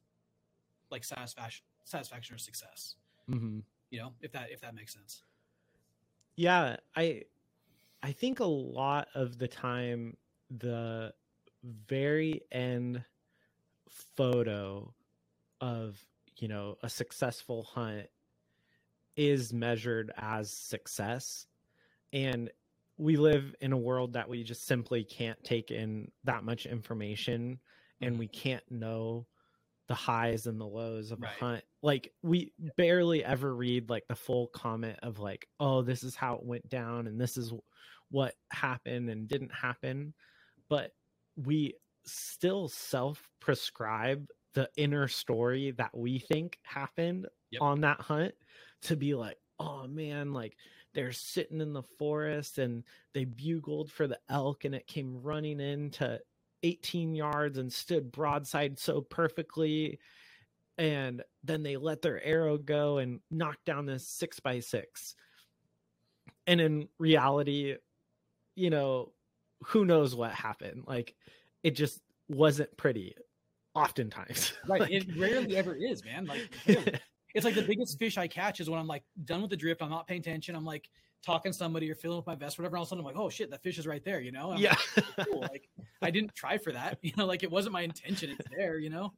like 0.90 1.04
satisfaction 1.04 1.64
satisfaction 1.84 2.34
or 2.34 2.38
success. 2.38 2.96
mm-hmm. 3.30 3.58
You 3.90 3.98
know, 3.98 4.12
if 4.20 4.32
that 4.32 4.50
if 4.50 4.60
that 4.60 4.74
makes 4.74 4.92
sense. 4.94 5.22
yeah 6.36 6.76
i 6.96 7.22
i 8.04 8.12
think 8.12 8.38
a 8.40 8.44
lot 8.44 9.08
of 9.14 9.38
the 9.38 9.48
time 9.48 10.14
the 10.58 11.12
very 11.64 12.42
end 12.52 13.02
photo 13.88 14.92
of 15.62 15.98
you 16.36 16.46
know 16.46 16.76
a 16.82 16.88
successful 16.88 17.62
hunt 17.64 18.06
is 19.16 19.52
measured 19.52 20.12
as 20.18 20.52
success 20.52 21.46
and 22.12 22.50
we 22.98 23.16
live 23.16 23.54
in 23.60 23.72
a 23.72 23.76
world 23.78 24.12
that 24.12 24.28
we 24.28 24.42
just 24.44 24.66
simply 24.66 25.02
can't 25.02 25.42
take 25.42 25.70
in 25.70 26.10
that 26.24 26.44
much 26.44 26.66
information 26.66 27.58
and 28.02 28.16
Mhm. 28.16 28.18
we 28.18 28.28
can't 28.28 28.68
know 28.70 29.26
the 29.86 29.94
highs 29.94 30.46
and 30.46 30.60
the 30.60 30.66
lows 30.66 31.10
of 31.10 31.20
Right. 31.22 31.30
a 31.36 31.44
hunt 31.44 31.64
like 31.82 32.12
we 32.22 32.52
barely 32.76 33.24
ever 33.24 33.54
read 33.54 33.88
like 33.88 34.06
the 34.08 34.14
full 34.16 34.48
comment 34.48 34.98
of 35.02 35.18
like 35.18 35.48
oh 35.60 35.80
this 35.82 36.02
is 36.02 36.14
how 36.14 36.34
it 36.36 36.42
went 36.44 36.68
down 36.68 37.06
and 37.06 37.18
this 37.20 37.36
is 37.38 37.52
what 38.14 38.34
happened 38.52 39.10
and 39.10 39.26
didn't 39.26 39.52
happen 39.52 40.14
but 40.68 40.92
we 41.34 41.74
still 42.06 42.68
self 42.68 43.28
prescribe 43.40 44.24
the 44.54 44.68
inner 44.76 45.08
story 45.08 45.72
that 45.72 45.90
we 45.96 46.20
think 46.20 46.58
happened 46.62 47.26
Yep. 47.50 47.62
on 47.62 47.80
that 47.80 48.00
hunt 48.00 48.34
to 48.82 48.96
be 48.96 49.14
like 49.16 49.36
oh 49.58 49.86
man 49.88 50.32
like 50.32 50.56
they're 50.92 51.12
sitting 51.12 51.60
in 51.60 51.72
the 51.72 51.82
forest 51.98 52.58
and 52.58 52.84
they 53.14 53.24
bugled 53.24 53.90
for 53.90 54.06
the 54.06 54.18
elk 54.28 54.64
and 54.64 54.74
it 54.76 54.86
came 54.86 55.20
running 55.20 55.58
into 55.60 56.20
18 56.62 57.14
yards 57.16 57.58
and 57.58 57.72
stood 57.72 58.12
broadside 58.12 58.78
so 58.78 59.00
perfectly 59.00 59.98
and 60.78 61.22
then 61.42 61.62
they 61.64 61.76
let 61.76 62.00
their 62.02 62.22
arrow 62.24 62.58
go 62.58 62.98
and 62.98 63.18
knock 63.30 63.58
down 63.66 63.86
this 63.86 64.06
six 64.08 64.38
by 64.40 64.60
six 64.60 65.14
and 66.46 66.60
in 66.60 66.88
reality 66.98 67.74
you 68.54 68.70
know 68.70 69.12
who 69.66 69.84
knows 69.84 70.14
what 70.14 70.30
happened 70.32 70.84
like 70.86 71.14
it 71.62 71.74
just 71.74 72.00
wasn't 72.28 72.74
pretty 72.76 73.14
oftentimes 73.74 74.52
Right. 74.68 74.80
Like- 74.82 74.90
it 74.92 75.06
rarely 75.18 75.56
ever 75.56 75.74
is, 75.74 76.04
man. 76.04 76.26
Like 76.26 76.48
rarely. 76.68 76.98
it's 77.34 77.44
like 77.44 77.54
the 77.54 77.62
biggest 77.62 77.98
fish 77.98 78.16
I 78.18 78.28
catch 78.28 78.60
is 78.60 78.70
when 78.70 78.78
I'm 78.78 78.86
like 78.86 79.02
done 79.24 79.40
with 79.42 79.50
the 79.50 79.56
drift. 79.56 79.82
I'm 79.82 79.90
not 79.90 80.06
paying 80.06 80.20
attention. 80.20 80.54
I'm 80.54 80.64
like 80.64 80.88
talking 81.24 81.50
to 81.52 81.56
somebody 81.58 81.90
or 81.90 81.94
filling 81.94 82.18
with 82.18 82.26
my 82.26 82.34
vest, 82.34 82.58
whatever. 82.58 82.76
And 82.76 82.78
all 82.78 82.82
of 82.82 82.88
a 82.88 82.90
sudden, 82.90 83.00
I'm 83.04 83.06
like, 83.06 83.16
oh 83.20 83.28
shit, 83.30 83.50
that 83.50 83.62
fish 83.62 83.78
is 83.78 83.86
right 83.86 84.04
there. 84.04 84.20
You 84.20 84.30
know? 84.32 84.52
And 84.52 84.60
yeah 84.60 84.76
like, 84.96 85.26
cool. 85.28 85.40
Like 85.40 85.68
I 86.02 86.10
didn't 86.10 86.34
try 86.34 86.58
for 86.58 86.72
that. 86.72 86.98
You 87.02 87.12
know, 87.16 87.26
like 87.26 87.42
it 87.42 87.50
wasn't 87.50 87.72
my 87.72 87.82
intention. 87.82 88.30
It's 88.30 88.48
there. 88.56 88.78
You 88.78 88.90
know? 88.90 89.12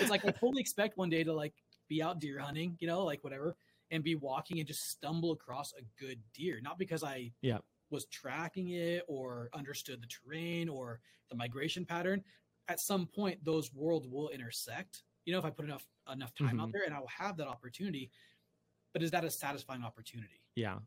It's 0.00 0.10
like 0.10 0.24
I 0.24 0.32
fully 0.32 0.60
expect 0.60 0.96
one 0.98 1.10
day 1.10 1.22
to 1.22 1.32
like 1.32 1.54
be 1.88 2.02
out 2.02 2.18
deer 2.18 2.38
hunting. 2.40 2.76
You 2.80 2.88
know, 2.88 3.04
like 3.04 3.22
whatever, 3.22 3.56
and 3.90 4.02
be 4.02 4.16
walking 4.16 4.58
and 4.58 4.66
just 4.66 4.90
stumble 4.90 5.32
across 5.32 5.72
a 5.78 5.82
good 6.02 6.18
deer, 6.34 6.60
not 6.62 6.78
because 6.78 7.04
I 7.04 7.30
Yeah. 7.42 7.58
Was 7.94 8.06
tracking 8.06 8.70
it 8.70 9.04
or 9.08 9.50
understood 9.54 10.02
the 10.02 10.08
terrain 10.08 10.68
or 10.68 11.00
the 11.30 11.36
migration 11.36 11.86
pattern. 11.86 12.24
At 12.68 12.80
some 12.80 13.06
point, 13.06 13.44
those 13.44 13.72
worlds 13.74 14.08
will 14.08 14.30
intersect. 14.30 15.04
You 15.26 15.32
know, 15.34 15.40
if 15.40 15.46
I 15.46 15.50
put 15.50 15.66
enough 15.66 15.88
enough 16.12 16.34
time 16.34 16.60
out 16.60 16.70
Mhm. 16.70 16.72
there, 16.72 16.84
and 16.84 16.94
I 16.94 17.00
will 17.00 17.08
have 17.08 17.36
that 17.38 17.48
opportunity. 17.48 18.10
But 18.92 19.02
is 19.02 19.10
that 19.12 19.24
a 19.24 19.30
satisfying 19.30 19.84
opportunity? 19.84 20.42
yeah 20.54 20.80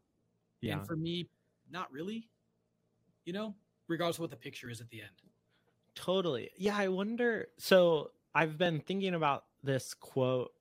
yeah 0.61 0.81
And 0.81 0.85
for 0.85 0.95
me, 0.95 1.29
not 1.69 1.91
really. 1.91 2.29
You 3.25 3.33
know, 3.33 3.57
regardless 3.87 4.17
of 4.17 4.21
what 4.21 4.31
the 4.31 4.37
picture 4.37 4.69
is 4.69 4.81
at 4.81 4.89
the 4.89 5.01
end. 5.03 5.21
Totally. 5.95 6.51
Yeah, 6.57 6.77
I 6.77 6.87
wonder. 6.89 7.47
So 7.57 8.11
I've 8.35 8.57
been 8.57 8.81
thinking 8.81 9.13
about 9.13 9.45
this 9.63 9.93
quote 9.93 10.53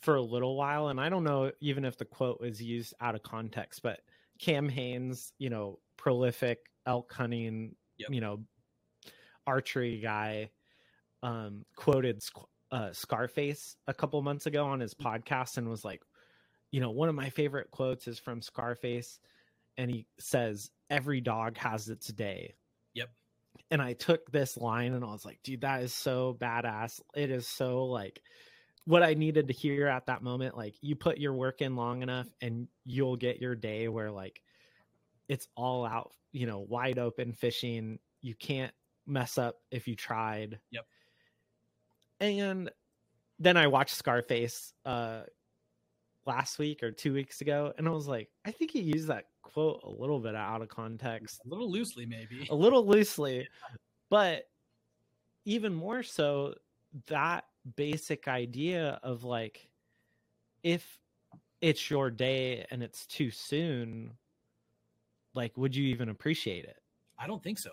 for 0.00 0.16
a 0.16 0.22
little 0.22 0.56
while, 0.56 0.88
and 0.88 1.00
I 1.00 1.08
don't 1.08 1.24
know 1.24 1.52
even 1.60 1.84
if 1.84 1.96
the 1.96 2.04
quote 2.04 2.40
was 2.40 2.62
used 2.62 2.94
out 3.00 3.14
of 3.14 3.22
context, 3.22 3.82
but 3.82 4.02
Cam 4.40 4.68
Hanes, 4.68 5.32
you 5.38 5.50
know, 5.50 5.78
prolific 5.96 6.58
elk 6.86 7.12
hunting, 7.12 7.76
Yep. 7.98 8.10
you 8.10 8.20
know, 8.20 8.44
archery 9.46 10.00
guy, 10.00 10.50
um, 11.22 11.64
quoted 11.76 12.22
uh, 12.70 12.92
Scarface 12.92 13.76
a 13.86 13.94
couple 13.94 14.20
months 14.22 14.46
ago 14.46 14.66
on 14.66 14.80
his 14.80 14.94
podcast 14.94 15.56
and 15.58 15.68
was 15.68 15.84
like, 15.84 16.02
you 16.70 16.80
know, 16.80 16.90
one 16.90 17.08
of 17.08 17.14
my 17.14 17.30
favorite 17.30 17.70
quotes 17.70 18.08
is 18.08 18.18
from 18.18 18.42
Scarface, 18.42 19.20
and 19.76 19.90
he 19.90 20.06
says, 20.18 20.70
"Every 20.90 21.20
dog 21.20 21.56
has 21.58 21.88
its 21.88 22.08
day." 22.08 22.56
Yep. 22.94 23.10
And 23.70 23.80
I 23.80 23.92
took 23.92 24.30
this 24.32 24.56
line 24.56 24.92
and 24.92 25.04
I 25.04 25.08
was 25.12 25.24
like, 25.24 25.38
dude, 25.44 25.60
that 25.60 25.82
is 25.82 25.94
so 25.94 26.36
badass. 26.38 27.00
It 27.14 27.30
is 27.30 27.46
so 27.46 27.84
like 27.84 28.20
what 28.86 29.02
I 29.02 29.14
needed 29.14 29.48
to 29.48 29.54
hear 29.54 29.86
at 29.86 30.06
that 30.06 30.22
moment. 30.22 30.56
Like, 30.56 30.74
you 30.80 30.94
put 30.96 31.18
your 31.18 31.32
work 31.32 31.62
in 31.62 31.76
long 31.76 32.02
enough 32.02 32.28
and 32.40 32.68
you'll 32.84 33.16
get 33.16 33.40
your 33.40 33.54
day 33.54 33.88
where 33.88 34.10
like 34.10 34.42
it's 35.28 35.48
all 35.56 35.86
out, 35.86 36.12
you 36.32 36.46
know, 36.46 36.60
wide 36.60 36.98
open 36.98 37.32
fishing. 37.32 37.98
You 38.20 38.34
can't 38.34 38.72
mess 39.06 39.38
up 39.38 39.56
if 39.70 39.88
you 39.88 39.96
tried. 39.96 40.58
Yep. 40.70 40.86
And 42.20 42.70
then 43.38 43.56
I 43.56 43.66
watched 43.66 43.94
Scarface 43.94 44.72
uh 44.84 45.22
last 46.26 46.58
week 46.58 46.82
or 46.82 46.90
two 46.90 47.12
weeks 47.12 47.40
ago, 47.40 47.72
and 47.76 47.86
I 47.86 47.90
was 47.90 48.06
like, 48.06 48.30
I 48.46 48.50
think 48.50 48.70
he 48.70 48.80
used 48.80 49.08
that 49.08 49.26
quote 49.42 49.80
a 49.84 49.90
little 49.90 50.20
bit 50.20 50.34
out 50.34 50.62
of 50.62 50.68
context 50.68 51.40
A 51.44 51.48
little 51.48 51.70
loosely, 51.70 52.06
maybe. 52.06 52.46
a 52.50 52.54
little 52.54 52.86
loosely, 52.86 53.46
but 54.10 54.44
even 55.44 55.74
more 55.74 56.02
so, 56.02 56.54
that 57.08 57.44
basic 57.76 58.28
idea 58.28 59.00
of 59.02 59.24
like, 59.24 59.68
if 60.62 61.00
it's 61.60 61.90
your 61.90 62.10
day 62.10 62.66
and 62.70 62.82
it's 62.82 63.06
too 63.06 63.30
soon, 63.30 64.18
like, 65.34 65.56
would 65.56 65.74
you 65.74 65.84
even 65.86 66.08
appreciate 66.08 66.64
it? 66.64 66.80
I 67.18 67.26
don't 67.26 67.42
think 67.42 67.58
so. 67.58 67.72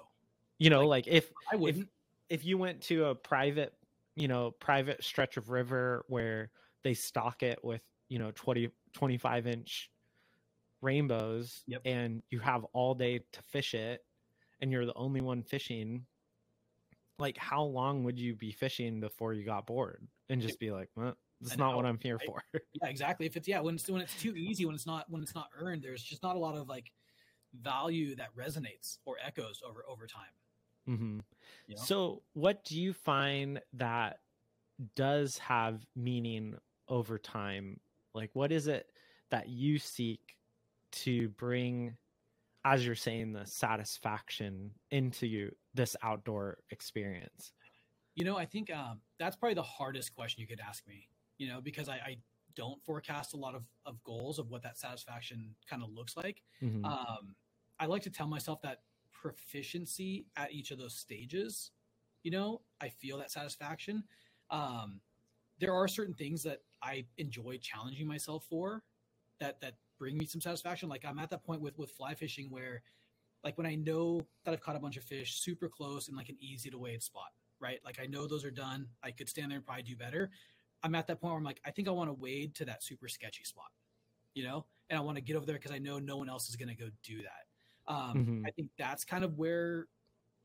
You 0.60 0.70
know, 0.70 0.88
like 0.88 1.08
if 1.08 1.32
I 1.52 1.56
wouldn't. 1.56 1.90
if 2.30 2.46
you 2.46 2.58
went 2.58 2.82
to 2.84 3.06
a 3.06 3.16
private, 3.16 3.74
you 4.16 4.28
know, 4.28 4.52
private 4.52 5.04
stretch 5.04 5.38
of 5.38 5.50
river 5.50 6.06
where 6.08 6.52
they 6.84 6.94
stock 6.94 7.44
it 7.44 7.64
with, 7.64 7.82
you 8.10 8.20
know, 8.20 8.32
20, 8.32 8.70
25 8.94 9.48
inch 9.48 9.92
rainbows 10.82 11.64
Yep. 11.68 11.82
and 11.86 12.24
you 12.30 12.40
have 12.40 12.64
all 12.74 12.96
day 12.96 13.20
to 13.32 13.42
fish 13.44 13.74
it 13.74 14.06
and 14.62 14.72
you're 14.72 14.86
the 14.86 14.94
only 14.96 15.22
one 15.22 15.44
fishing, 15.44 16.06
like 17.22 17.38
how 17.38 17.64
long 17.64 18.04
would 18.04 18.20
you 18.20 18.36
be 18.36 18.52
fishing 18.52 19.00
before 19.00 19.34
you 19.34 19.46
got 19.46 19.66
bored 19.68 20.08
and 20.30 20.42
just 20.42 20.60
be 20.60 20.72
like, 20.72 20.90
well, 20.96 21.16
that's 21.40 21.58
not 21.58 21.76
what 21.76 21.86
I'm 21.86 22.00
here 22.00 22.18
right? 22.18 22.26
for. 22.26 22.44
Yeah, 22.74 22.88
exactly. 22.90 23.26
If 23.26 23.38
it's 23.38 23.48
yeah, 23.48 23.60
when 23.60 23.76
it's 23.76 23.90
when 23.90 24.02
it's 24.02 24.20
too 24.22 24.36
easy, 24.36 24.66
when 24.66 24.76
it's 24.76 24.86
not 24.88 25.10
when 25.10 25.22
it's 25.22 25.36
not 25.36 25.50
earned, 25.58 25.84
there's 25.84 26.04
just 26.04 26.24
not 26.24 26.36
a 26.36 26.40
lot 26.40 26.56
of 26.56 26.68
like 26.68 26.92
value 27.54 28.16
that 28.16 28.36
resonates 28.36 28.98
or 29.06 29.18
echoes 29.24 29.62
over 29.66 29.84
over 29.90 30.08
time. 30.08 30.32
hmm 30.86 31.20
You 31.68 31.76
know? 31.76 31.82
So, 31.82 32.24
what 32.34 32.64
do 32.64 32.80
you 32.80 32.94
find 32.94 33.62
that 33.74 34.20
does 34.96 35.38
have 35.40 35.86
meaning 35.96 36.58
over 36.88 37.18
time? 37.18 37.80
Like, 38.14 38.32
what 38.34 38.52
is 38.52 38.68
it 38.68 38.92
that 39.30 39.50
you 39.50 39.80
seek 39.80 40.36
to 40.92 41.30
bring, 41.30 41.98
as 42.66 42.86
you're 42.86 42.96
saying, 42.96 43.34
the 43.34 43.46
satisfaction 43.46 44.72
into 44.92 45.28
you, 45.28 45.56
this 45.74 45.96
outdoor 46.04 46.58
experience? 46.70 47.54
You 48.16 48.26
know, 48.26 48.38
I 48.38 48.46
think 48.46 48.72
um, 48.72 49.02
that's 49.20 49.36
probably 49.36 49.56
the 49.56 49.64
hardest 49.64 50.14
question 50.14 50.42
you 50.42 50.48
could 50.48 50.60
ask 50.66 50.86
me. 50.88 51.08
You 51.38 51.48
know, 51.48 51.62
because 51.62 51.90
I, 51.90 51.96
I 51.96 52.18
don't 52.56 52.84
forecast 52.84 53.34
a 53.34 53.38
lot 53.38 53.56
of, 53.56 53.64
of 53.86 54.02
goals 54.04 54.38
of 54.38 54.50
what 54.50 54.62
that 54.64 54.78
satisfaction 54.78 55.56
kind 55.70 55.82
of 55.82 55.90
looks 55.90 56.16
like. 56.16 56.44
Mhm. 56.62 56.86
Um, 56.86 57.36
I 57.80 57.86
like 57.88 58.04
to 58.04 58.10
tell 58.12 58.28
myself 58.28 58.62
that 58.62 58.82
proficiency 59.12 60.26
at 60.36 60.52
each 60.52 60.72
of 60.72 60.78
those 60.78 60.96
stages, 60.96 61.72
you 62.24 62.32
know, 62.32 62.62
I 62.80 62.90
feel 62.90 63.18
that 63.18 63.32
satisfaction. 63.32 64.04
Um, 64.50 65.00
there 65.60 65.74
are 65.74 65.88
certain 65.88 66.14
things 66.14 66.44
that 66.44 66.62
I 66.84 67.06
enjoy 67.18 67.58
challenging 67.62 68.08
myself 68.08 68.46
for 68.50 68.84
that 69.40 69.62
that 69.62 69.76
bring 69.98 70.18
me 70.18 70.26
some 70.26 70.42
satisfaction. 70.42 70.90
Like 70.90 71.06
I'm 71.06 71.20
at 71.20 71.30
that 71.30 71.44
point 71.44 71.62
with 71.62 71.78
with 71.78 71.92
fly 71.92 72.16
fishing 72.16 72.50
where 72.50 72.82
like 73.44 73.58
when 73.58 73.68
I 73.68 73.76
know 73.76 74.22
that 74.44 74.54
I've 74.54 74.62
caught 74.62 74.76
a 74.76 74.80
bunch 74.80 74.98
of 74.98 75.04
fish 75.04 75.40
super 75.40 75.68
close 75.70 76.08
in 76.10 76.16
like 76.16 76.30
an 76.30 76.38
easy 76.40 76.70
to 76.70 76.78
wade 76.78 77.02
spot, 77.02 77.32
right? 77.60 77.80
Like 77.84 78.00
I 78.02 78.06
know 78.06 78.28
those 78.28 78.46
are 78.46 78.52
done. 78.52 78.88
I 79.04 79.12
could 79.12 79.30
stand 79.30 79.52
there 79.52 79.58
and 79.58 79.66
probably 79.66 79.84
do 79.84 79.96
better. 79.96 80.30
I'm 80.84 80.96
at 80.96 81.08
that 81.08 81.20
point 81.22 81.32
where 81.32 81.38
I'm 81.38 81.44
like, 81.44 81.62
I 81.66 81.72
think 81.72 81.88
I 81.88 81.92
want 81.92 82.10
to 82.10 82.14
wade 82.14 82.56
to 82.56 82.66
that 82.66 82.84
super 82.84 83.08
sketchy 83.08 83.44
spot, 83.44 83.72
you 84.34 84.44
know, 84.44 84.66
and 84.90 84.98
I 84.98 85.02
want 85.02 85.18
to 85.18 85.22
get 85.22 85.36
over 85.36 85.46
there 85.46 85.56
because 85.58 85.72
I 85.72 85.80
know 85.80 86.00
no 86.00 86.18
one 86.18 86.30
else 86.30 86.50
is 86.50 86.56
going 86.56 86.70
to 86.70 86.76
go 86.76 86.90
do 87.04 87.22
that. 87.24 87.48
Um, 87.94 88.16
Mhm. 88.16 88.48
I 88.48 88.52
think 88.52 88.70
that's 88.78 89.04
kind 89.04 89.24
of 89.24 89.38
where 89.38 89.88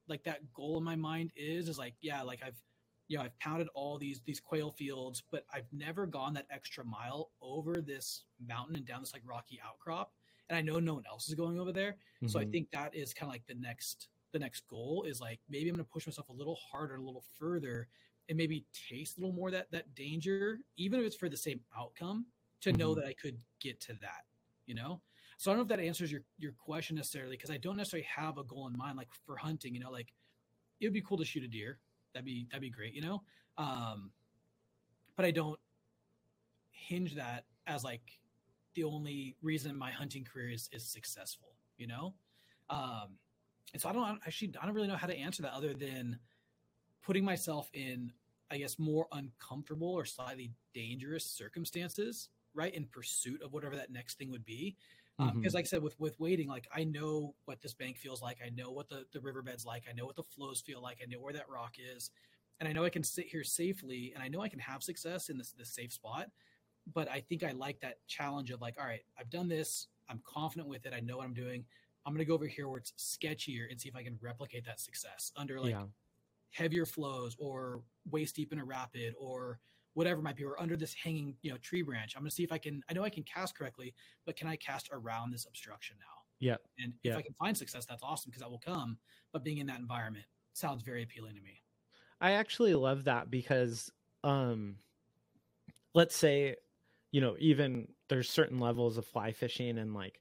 like 0.08 0.22
that 0.24 0.52
goal 0.54 0.78
in 0.78 0.84
my 0.84 0.96
mind 0.96 1.32
is, 1.36 1.68
is 1.68 1.78
like, 1.78 1.94
yeah, 2.00 2.22
like 2.22 2.42
I've, 2.42 2.62
you 3.08 3.18
know, 3.18 3.24
I've 3.24 3.38
pounded 3.38 3.68
all 3.74 3.98
these, 3.98 4.20
these 4.24 4.40
quail 4.40 4.70
fields, 4.70 5.22
but 5.30 5.44
I've 5.52 5.72
never 5.72 6.06
gone 6.06 6.34
that 6.34 6.46
extra 6.50 6.84
mile 6.84 7.30
over 7.40 7.80
this 7.80 8.24
mountain 8.40 8.76
and 8.76 8.84
down 8.86 9.00
this 9.00 9.12
like 9.12 9.22
rocky 9.24 9.60
outcrop. 9.64 10.12
And 10.48 10.56
I 10.58 10.62
know 10.62 10.78
no 10.80 10.94
one 10.94 11.06
else 11.06 11.28
is 11.28 11.34
going 11.34 11.58
over 11.58 11.72
there. 11.72 11.96
So 12.26 12.38
I 12.38 12.44
Mhm. 12.44 12.50
think 12.52 12.70
that 12.72 12.94
is 12.94 13.12
kind 13.14 13.28
of 13.30 13.34
like 13.34 13.46
the 13.46 13.54
next 13.54 14.08
the 14.32 14.38
next 14.40 14.66
goal 14.68 15.04
is 15.04 15.20
like 15.20 15.40
maybe 15.48 15.68
I'm 15.68 15.76
going 15.76 15.84
to 15.86 15.90
push 15.90 16.06
myself 16.06 16.28
a 16.28 16.32
little 16.32 16.56
harder, 16.56 16.96
a 16.96 17.00
little 17.02 17.24
further, 17.38 17.88
and 18.28 18.36
maybe 18.36 18.66
taste 18.72 19.16
a 19.16 19.20
little 19.20 19.34
more 19.34 19.50
that 19.50 19.70
that 19.70 19.94
danger, 19.94 20.58
even 20.76 21.00
if 21.00 21.06
it's 21.06 21.16
for 21.16 21.28
the 21.28 21.36
same 21.36 21.60
outcome, 21.76 22.26
to 22.60 22.72
know 22.72 22.94
Mhm. 22.94 22.96
that 22.96 23.04
I 23.06 23.14
could 23.14 23.38
get 23.60 23.80
to 23.82 23.94
that. 23.94 24.26
You 24.66 24.74
know, 24.74 25.02
so 25.38 25.50
I 25.50 25.54
don't 25.54 25.58
know 25.58 25.74
if 25.74 25.78
that 25.78 25.84
answers 25.84 26.10
your 26.12 26.22
your 26.38 26.52
question 26.52 26.96
necessarily 26.96 27.36
because 27.36 27.50
I 27.50 27.56
don't 27.58 27.76
necessarily 27.76 28.06
have 28.06 28.38
a 28.38 28.44
goal 28.44 28.66
in 28.66 28.76
mind. 28.76 28.96
Like 28.96 29.12
for 29.26 29.36
hunting, 29.36 29.74
you 29.74 29.80
know, 29.80 29.90
like 29.90 30.12
it 30.80 30.86
would 30.86 30.92
be 30.94 31.02
cool 31.02 31.18
to 31.18 31.24
shoot 31.24 31.44
a 31.44 31.48
deer. 31.48 31.80
That'd 32.12 32.24
be 32.26 32.46
that'd 32.50 32.60
be 32.62 32.70
great. 32.70 32.94
You 32.94 33.02
know, 33.02 33.24
um, 33.58 34.12
but 35.16 35.24
I 35.24 35.30
don't 35.30 35.58
hinge 36.70 37.14
that 37.14 37.46
as 37.66 37.84
like 37.84 38.20
the 38.76 38.84
only 38.84 39.36
reason 39.42 39.76
my 39.76 39.92
hunting 39.92 40.24
career 40.24 40.50
is, 40.52 40.70
is 40.72 40.88
successful, 40.90 41.58
you 41.78 41.88
know? 41.88 42.16
Um, 42.70 43.20
and 43.74 43.82
so 43.82 43.90
I 43.90 43.94
don't 43.94 44.20
actually, 44.26 44.54
I 44.60 44.66
don't 44.66 44.76
really 44.76 44.88
know 44.88 44.96
how 44.96 45.08
to 45.08 45.16
answer 45.16 45.42
that 45.42 45.54
other 45.54 45.74
than 45.74 46.20
putting 47.02 47.24
myself 47.24 47.70
in, 47.72 48.12
I 48.50 48.58
guess, 48.58 48.78
more 48.78 49.08
uncomfortable 49.12 49.92
or 49.92 50.04
slightly 50.04 50.52
dangerous 50.74 51.26
circumstances, 51.26 52.30
right? 52.54 52.74
In 52.74 52.86
pursuit 52.86 53.42
of 53.42 53.52
whatever 53.52 53.76
that 53.76 53.90
next 53.90 54.18
thing 54.18 54.30
would 54.30 54.44
be. 54.44 54.76
Um, 55.18 55.36
Because, 55.40 55.54
Mhm. 55.54 55.54
like 55.54 55.64
I 55.64 55.68
said, 55.68 55.82
with 55.82 55.98
with 55.98 56.18
waiting, 56.20 56.48
like 56.48 56.68
I 56.72 56.84
know 56.84 57.36
what 57.46 57.60
this 57.62 57.74
bank 57.74 57.96
feels 57.98 58.20
like. 58.22 58.40
I 58.44 58.50
know 58.50 58.70
what 58.70 58.88
the 58.88 59.06
the 59.12 59.20
riverbed's 59.20 59.64
like. 59.64 59.84
I 59.88 59.92
know 59.92 60.04
what 60.06 60.16
the 60.16 60.24
flows 60.24 60.60
feel 60.60 60.82
like. 60.82 61.00
I 61.02 61.06
know 61.06 61.20
where 61.20 61.32
that 61.32 61.48
rock 61.48 61.76
is, 61.78 62.10
and 62.60 62.68
I 62.68 62.72
know 62.72 62.84
I 62.84 62.90
can 62.90 63.02
sit 63.04 63.26
here 63.26 63.44
safely, 63.44 64.12
and 64.14 64.22
I 64.22 64.28
know 64.28 64.40
I 64.42 64.48
can 64.50 64.58
have 64.60 64.82
success 64.82 65.28
in 65.30 65.38
this 65.38 65.52
this 65.52 65.72
safe 65.74 65.92
spot. 65.92 66.30
But 66.92 67.10
I 67.10 67.20
think 67.20 67.42
I 67.42 67.52
like 67.52 67.80
that 67.80 67.98
challenge 68.06 68.50
of 68.50 68.60
like, 68.60 68.76
all 68.78 68.86
right, 68.86 69.04
I've 69.18 69.30
done 69.30 69.48
this. 69.48 69.88
I'm 70.08 70.20
confident 70.24 70.68
with 70.68 70.86
it. 70.86 70.92
I 70.94 71.00
know 71.00 71.16
what 71.18 71.26
I'm 71.26 71.34
doing. 71.34 71.64
I'm 72.04 72.12
gonna 72.12 72.24
go 72.24 72.34
over 72.34 72.46
here 72.46 72.68
where 72.68 72.78
it's 72.78 72.92
sketchier 72.96 73.70
and 73.70 73.80
see 73.80 73.88
if 73.88 73.96
I 73.96 74.04
can 74.04 74.16
replicate 74.20 74.64
that 74.66 74.78
success 74.78 75.32
under 75.36 75.60
like 75.60 75.72
yeah. 75.72 75.84
heavier 76.52 76.86
flows 76.86 77.36
or 77.38 77.82
waist 78.10 78.36
deep 78.36 78.52
in 78.52 78.60
a 78.60 78.64
rapid 78.64 79.14
or 79.18 79.58
whatever 79.94 80.20
it 80.20 80.22
might 80.22 80.36
be 80.36 80.44
or 80.44 80.60
under 80.60 80.76
this 80.76 80.92
hanging 80.92 81.34
you 81.40 81.50
know 81.50 81.56
tree 81.56 81.80
branch 81.80 82.14
i'm 82.14 82.22
going 82.22 82.28
to 82.28 82.34
see 82.34 82.44
if 82.44 82.52
i 82.52 82.58
can 82.58 82.82
i 82.90 82.92
know 82.92 83.02
i 83.02 83.08
can 83.08 83.22
cast 83.22 83.56
correctly 83.56 83.94
but 84.26 84.36
can 84.36 84.46
i 84.46 84.54
cast 84.56 84.90
around 84.92 85.30
this 85.32 85.46
obstruction 85.46 85.96
now 85.98 86.22
Yeah. 86.38 86.56
and 86.78 86.92
if 87.02 87.12
Yeah. 87.12 87.16
i 87.16 87.22
can 87.22 87.32
find 87.32 87.56
success 87.56 87.86
that's 87.86 88.02
awesome 88.02 88.28
because 88.30 88.42
that 88.42 88.50
will 88.50 88.58
come 88.58 88.98
but 89.32 89.42
being 89.42 89.56
in 89.56 89.66
that 89.68 89.80
environment 89.80 90.26
sounds 90.52 90.82
very 90.82 91.02
appealing 91.02 91.34
to 91.34 91.40
me 91.40 91.62
I 92.20 92.32
actually 92.32 92.74
love 92.74 93.04
that 93.04 93.30
because 93.30 93.90
um 94.22 94.76
let's 95.94 96.14
say 96.14 96.56
you 97.16 97.22
know 97.22 97.34
even 97.38 97.88
there's 98.10 98.28
certain 98.28 98.58
levels 98.60 98.98
of 98.98 99.06
fly 99.06 99.32
fishing 99.32 99.78
and 99.78 99.94
like 99.94 100.20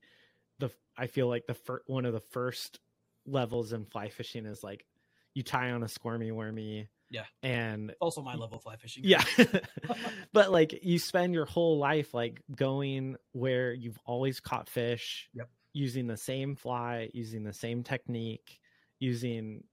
the 0.59 0.71
I 0.97 1.07
feel 1.07 1.27
like 1.27 1.45
the 1.45 1.53
fir- 1.53 1.81
one 1.87 2.05
of 2.05 2.13
the 2.13 2.21
first 2.21 2.79
levels 3.25 3.73
in 3.73 3.83
fly 3.83 4.07
fishing 4.07 4.45
is 4.45 4.63
like 4.63 4.85
you 5.33 5.43
tie 5.43 5.71
on 5.71 5.83
a 5.83 5.89
squirmy 5.89 6.31
wormy 6.31 6.87
Yeah. 7.09 7.25
and 7.43 7.93
also 7.99 8.21
my 8.21 8.35
level 8.35 8.55
of 8.55 8.63
fly 8.63 8.77
fishing 8.77 9.03
yeah 9.05 9.25
but 10.31 10.53
like 10.53 10.85
you 10.85 10.97
spend 10.97 11.33
your 11.33 11.43
whole 11.43 11.79
life 11.79 12.13
like 12.13 12.41
going 12.55 13.17
where 13.33 13.73
you've 13.73 13.99
always 14.05 14.39
caught 14.39 14.69
fish 14.69 15.29
Yep. 15.33 15.49
using 15.73 16.07
the 16.07 16.15
same 16.15 16.55
fly 16.55 17.09
using 17.13 17.43
the 17.43 17.51
same 17.51 17.83
technique 17.83 18.61
using 18.99 19.65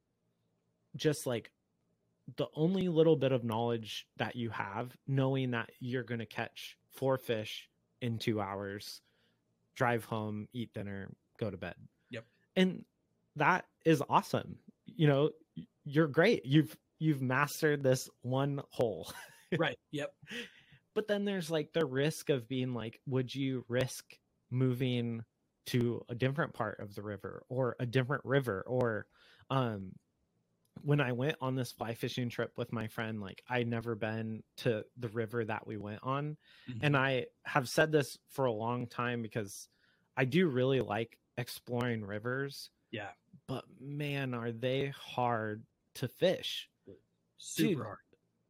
just 0.96 1.24
like 1.24 1.52
the 2.36 2.48
only 2.56 2.88
little 2.88 3.14
bit 3.14 3.30
of 3.30 3.44
knowledge 3.44 4.08
that 4.16 4.34
you 4.34 4.50
have 4.50 4.96
knowing 5.06 5.52
that 5.52 5.70
you're 5.78 6.02
going 6.02 6.18
to 6.18 6.26
catch 6.26 6.76
four 6.92 7.18
fish 7.18 7.68
in 8.00 8.18
2 8.18 8.40
hours 8.40 9.00
drive 9.74 10.04
home 10.04 10.48
eat 10.52 10.72
dinner 10.74 11.08
go 11.38 11.50
to 11.50 11.56
bed. 11.56 11.74
Yep. 12.10 12.24
and 12.56 12.84
that 13.36 13.64
is 13.84 14.02
awesome. 14.08 14.58
You 14.86 15.06
know 15.06 15.30
you're 15.84 16.08
great. 16.08 16.44
You've 16.44 16.76
you've 16.98 17.22
mastered 17.22 17.82
this 17.82 18.08
one 18.22 18.60
hole. 18.70 19.12
Right. 19.58 19.78
Yep. 19.90 20.14
But 20.94 21.08
then 21.08 21.26
there's 21.26 21.50
like 21.50 21.74
the 21.74 21.84
risk 21.84 22.30
of 22.30 22.48
being 22.48 22.72
like 22.72 23.00
would 23.06 23.34
you 23.34 23.66
risk 23.68 24.16
moving 24.50 25.22
to 25.66 26.02
a 26.08 26.14
different 26.14 26.54
part 26.54 26.80
of 26.80 26.94
the 26.94 27.02
river 27.02 27.42
or 27.50 27.76
a 27.78 27.84
different 27.84 28.24
river 28.24 28.64
or 28.66 29.06
um 29.50 29.92
when 30.82 31.00
i 31.00 31.12
went 31.12 31.36
on 31.40 31.54
this 31.54 31.70
fly 31.72 31.94
fishing 31.94 32.28
trip 32.28 32.52
with 32.56 32.72
my 32.72 32.88
friend 32.88 33.20
like 33.20 33.42
i'd 33.50 33.68
never 33.68 33.94
been 33.94 34.42
to 34.56 34.84
the 34.98 35.08
river 35.08 35.44
that 35.44 35.66
we 35.66 35.76
went 35.76 36.00
on. 36.02 36.36
Mhm. 36.68 36.78
and 36.82 36.96
i 36.96 37.26
have 37.44 37.68
said 37.68 37.92
this 37.92 38.18
for 38.30 38.46
a 38.46 38.52
long 38.52 38.86
time 38.86 39.22
because 39.22 39.68
i 40.16 40.24
do 40.24 40.48
really 40.48 40.80
like 40.80 41.18
exploring 41.36 42.04
rivers 42.04 42.70
yeah. 42.90 43.08
but 43.48 43.64
man 43.80 44.34
are 44.34 44.52
they 44.52 44.92
hard 44.96 45.64
to 45.94 46.08
fish. 46.08 46.68
Super 47.38 47.68
Dude, 47.74 47.82
hard. 47.82 47.98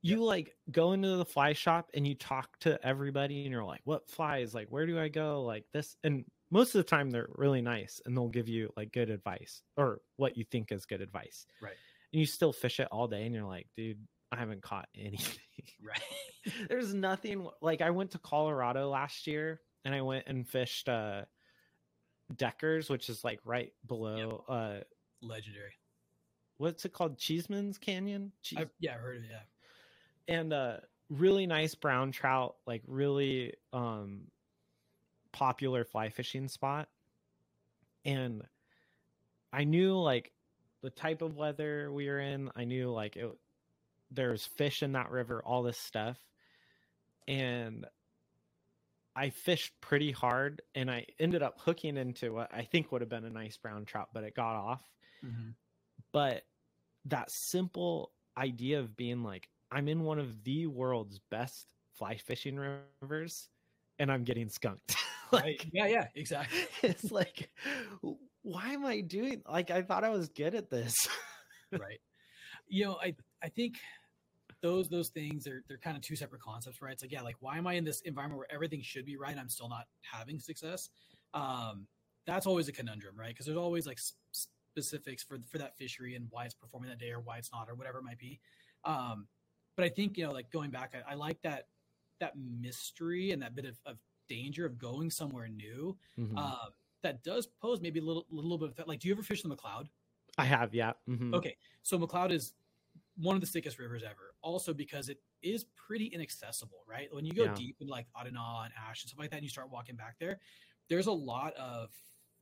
you 0.02 0.22
like 0.22 0.54
go 0.70 0.92
into 0.92 1.16
the 1.16 1.24
fly 1.24 1.52
shop 1.54 1.90
and 1.94 2.06
you 2.06 2.14
talk 2.14 2.58
to 2.60 2.78
everybody 2.86 3.42
and 3.42 3.50
you're 3.52 3.64
like 3.64 3.80
what 3.84 4.08
flies? 4.10 4.54
Like 4.54 4.68
where 4.70 4.86
do 4.86 4.98
i 4.98 5.08
go? 5.08 5.42
Like 5.42 5.64
this 5.72 5.96
and 6.04 6.24
most 6.50 6.74
of 6.74 6.80
the 6.80 6.88
time 6.88 7.10
they're 7.10 7.28
really 7.36 7.62
nice 7.62 8.00
and 8.04 8.16
they'll 8.16 8.28
give 8.28 8.48
you 8.48 8.70
like 8.76 8.92
good 8.92 9.08
advice 9.10 9.62
or 9.76 10.00
what 10.16 10.36
you 10.36 10.44
think 10.44 10.70
is 10.72 10.84
good 10.86 11.00
advice. 11.00 11.46
Right. 11.62 11.74
And 12.12 12.20
you 12.20 12.26
still 12.26 12.52
fish 12.52 12.80
it 12.80 12.88
all 12.92 13.08
day 13.08 13.24
and 13.24 13.34
you're 13.34 13.44
like 13.44 13.68
dude 13.76 13.98
i 14.30 14.36
haven't 14.36 14.62
caught 14.62 14.88
anything. 14.98 15.38
Right. 15.82 16.00
There's 16.68 16.94
nothing 16.94 17.48
like 17.60 17.80
i 17.80 17.90
went 17.90 18.10
to 18.12 18.18
colorado 18.18 18.88
last 18.90 19.26
year 19.26 19.60
and 19.84 19.94
i 19.94 20.00
went 20.02 20.24
and 20.26 20.46
fished 20.48 20.88
uh 20.88 21.22
deckers 22.36 22.88
which 22.88 23.08
is 23.08 23.24
like 23.24 23.40
right 23.44 23.72
below 23.86 24.44
uh 24.48 24.80
legendary. 25.20 25.72
what's 26.56 26.84
it 26.84 26.92
called? 26.92 27.18
Cheesman's 27.18 27.78
canyon? 27.78 28.32
Cheese- 28.42 28.60
I've, 28.60 28.70
yeah 28.80 28.94
I 28.94 28.98
heard 28.98 29.16
of 29.18 29.24
it 29.24 29.30
yeah. 29.30 30.34
And 30.36 30.52
uh 30.52 30.76
really 31.10 31.46
nice 31.46 31.74
brown 31.74 32.10
trout 32.10 32.56
like 32.66 32.82
really 32.86 33.52
um 33.72 34.22
popular 35.32 35.84
fly 35.84 36.08
fishing 36.08 36.48
spot. 36.48 36.88
And 38.04 38.42
i 39.52 39.64
knew 39.64 39.98
like 40.00 40.32
the 40.82 40.90
type 40.90 41.22
of 41.22 41.36
weather 41.36 41.92
we 41.92 42.08
were 42.08 42.20
in 42.20 42.50
i 42.56 42.64
knew 42.64 42.90
like 42.90 43.16
it 43.16 43.30
there's 44.10 44.44
fish 44.44 44.82
in 44.82 44.92
that 44.92 45.10
river 45.10 45.42
all 45.44 45.62
this 45.62 45.78
stuff 45.78 46.18
and 47.28 47.86
i 49.14 49.30
fished 49.30 49.72
pretty 49.80 50.10
hard 50.10 50.60
and 50.74 50.90
i 50.90 51.04
ended 51.18 51.42
up 51.42 51.58
hooking 51.58 51.96
into 51.96 52.32
what 52.32 52.52
i 52.52 52.62
think 52.62 52.90
would 52.90 53.00
have 53.00 53.10
been 53.10 53.24
a 53.24 53.30
nice 53.30 53.56
brown 53.56 53.84
trout 53.84 54.08
but 54.12 54.24
it 54.24 54.34
got 54.34 54.56
off 54.56 54.82
mm-hmm. 55.24 55.50
but 56.12 56.42
that 57.04 57.30
simple 57.30 58.12
idea 58.38 58.78
of 58.78 58.96
being 58.96 59.22
like 59.22 59.48
I'm 59.72 59.88
in 59.88 60.02
one 60.02 60.18
of 60.18 60.44
the 60.44 60.66
world's 60.66 61.18
best 61.30 61.72
fly 61.94 62.16
fishing 62.16 62.56
rivers 63.00 63.48
and 63.98 64.12
I'm 64.12 64.22
getting 64.22 64.48
skunked. 64.48 64.96
like. 65.32 65.66
Yeah, 65.72 65.86
yeah, 65.86 66.08
exactly. 66.14 66.66
It's 66.82 67.10
like 67.10 67.50
why 68.42 68.70
am 68.70 68.84
I 68.84 69.00
doing 69.00 69.42
like 69.48 69.70
I 69.70 69.82
thought 69.82 70.04
I 70.04 70.10
was 70.10 70.28
good 70.28 70.54
at 70.54 70.70
this. 70.70 71.08
right. 71.72 72.00
You 72.68 72.84
know, 72.84 72.98
I 73.02 73.14
I 73.42 73.48
think 73.48 73.76
those 74.62 74.88
those 74.88 75.08
things 75.08 75.46
are 75.46 75.62
they're 75.68 75.78
kind 75.78 75.96
of 75.96 76.02
two 76.02 76.16
separate 76.16 76.40
concepts, 76.40 76.80
right? 76.80 76.92
It's 76.92 77.02
like, 77.02 77.12
yeah, 77.12 77.22
like 77.22 77.36
why 77.40 77.58
am 77.58 77.66
I 77.66 77.74
in 77.74 77.84
this 77.84 78.00
environment 78.02 78.38
where 78.38 78.52
everything 78.52 78.82
should 78.82 79.04
be 79.04 79.16
right 79.16 79.32
and 79.32 79.40
I'm 79.40 79.48
still 79.48 79.68
not 79.68 79.86
having 80.00 80.38
success? 80.38 80.90
Um, 81.34 81.86
that's 82.26 82.46
always 82.46 82.68
a 82.68 82.72
conundrum, 82.72 83.16
right? 83.16 83.28
Because 83.28 83.46
there's 83.46 83.58
always 83.58 83.86
like 83.86 83.98
specifics 84.32 85.22
for 85.22 85.38
for 85.48 85.58
that 85.58 85.76
fishery 85.76 86.14
and 86.14 86.26
why 86.30 86.44
it's 86.44 86.54
performing 86.54 86.90
that 86.90 86.98
day 86.98 87.10
or 87.10 87.20
why 87.20 87.38
it's 87.38 87.50
not 87.52 87.68
or 87.68 87.74
whatever 87.74 87.98
it 87.98 88.04
might 88.04 88.18
be. 88.18 88.40
Um, 88.84 89.26
but 89.76 89.84
I 89.84 89.88
think 89.88 90.16
you 90.16 90.26
know, 90.26 90.32
like 90.32 90.50
going 90.50 90.70
back, 90.70 90.94
I, 90.94 91.12
I 91.12 91.14
like 91.14 91.40
that 91.42 91.66
that 92.20 92.34
mystery 92.36 93.32
and 93.32 93.42
that 93.42 93.54
bit 93.54 93.64
of, 93.64 93.78
of 93.84 93.98
danger 94.28 94.64
of 94.64 94.78
going 94.78 95.10
somewhere 95.10 95.48
new. 95.48 95.96
Mm-hmm. 96.18 96.38
Uh, 96.38 96.70
that 97.02 97.22
does 97.22 97.46
pose 97.60 97.80
maybe 97.80 98.00
a 98.00 98.04
little 98.04 98.26
little 98.30 98.58
bit 98.58 98.70
of 98.70 98.76
that. 98.76 98.88
like. 98.88 99.00
Do 99.00 99.08
you 99.08 99.14
ever 99.14 99.22
fish 99.22 99.42
the 99.42 99.48
McCloud? 99.48 99.86
I 100.38 100.44
have, 100.44 100.74
yeah. 100.74 100.92
Mm-hmm. 101.08 101.34
Okay, 101.34 101.56
so 101.82 101.98
McCloud 101.98 102.32
is 102.32 102.54
one 103.16 103.34
of 103.34 103.40
the 103.40 103.46
sickest 103.46 103.78
rivers 103.78 104.02
ever. 104.02 104.34
Also 104.40 104.72
because 104.72 105.08
it 105.08 105.18
is 105.42 105.66
pretty 105.76 106.06
inaccessible, 106.06 106.78
right? 106.88 107.08
When 107.12 107.24
you 107.24 107.32
go 107.32 107.44
yeah. 107.44 107.54
deep 107.54 107.76
in 107.80 107.88
like 107.88 108.06
Ah-Di-Na 108.16 108.64
and 108.64 108.72
Ash 108.88 109.02
and 109.02 109.10
stuff 109.10 109.18
like 109.18 109.30
that, 109.30 109.36
and 109.36 109.44
you 109.44 109.50
start 109.50 109.70
walking 109.70 109.96
back 109.96 110.16
there, 110.18 110.40
there's 110.88 111.06
a 111.06 111.12
lot 111.12 111.54
of 111.54 111.90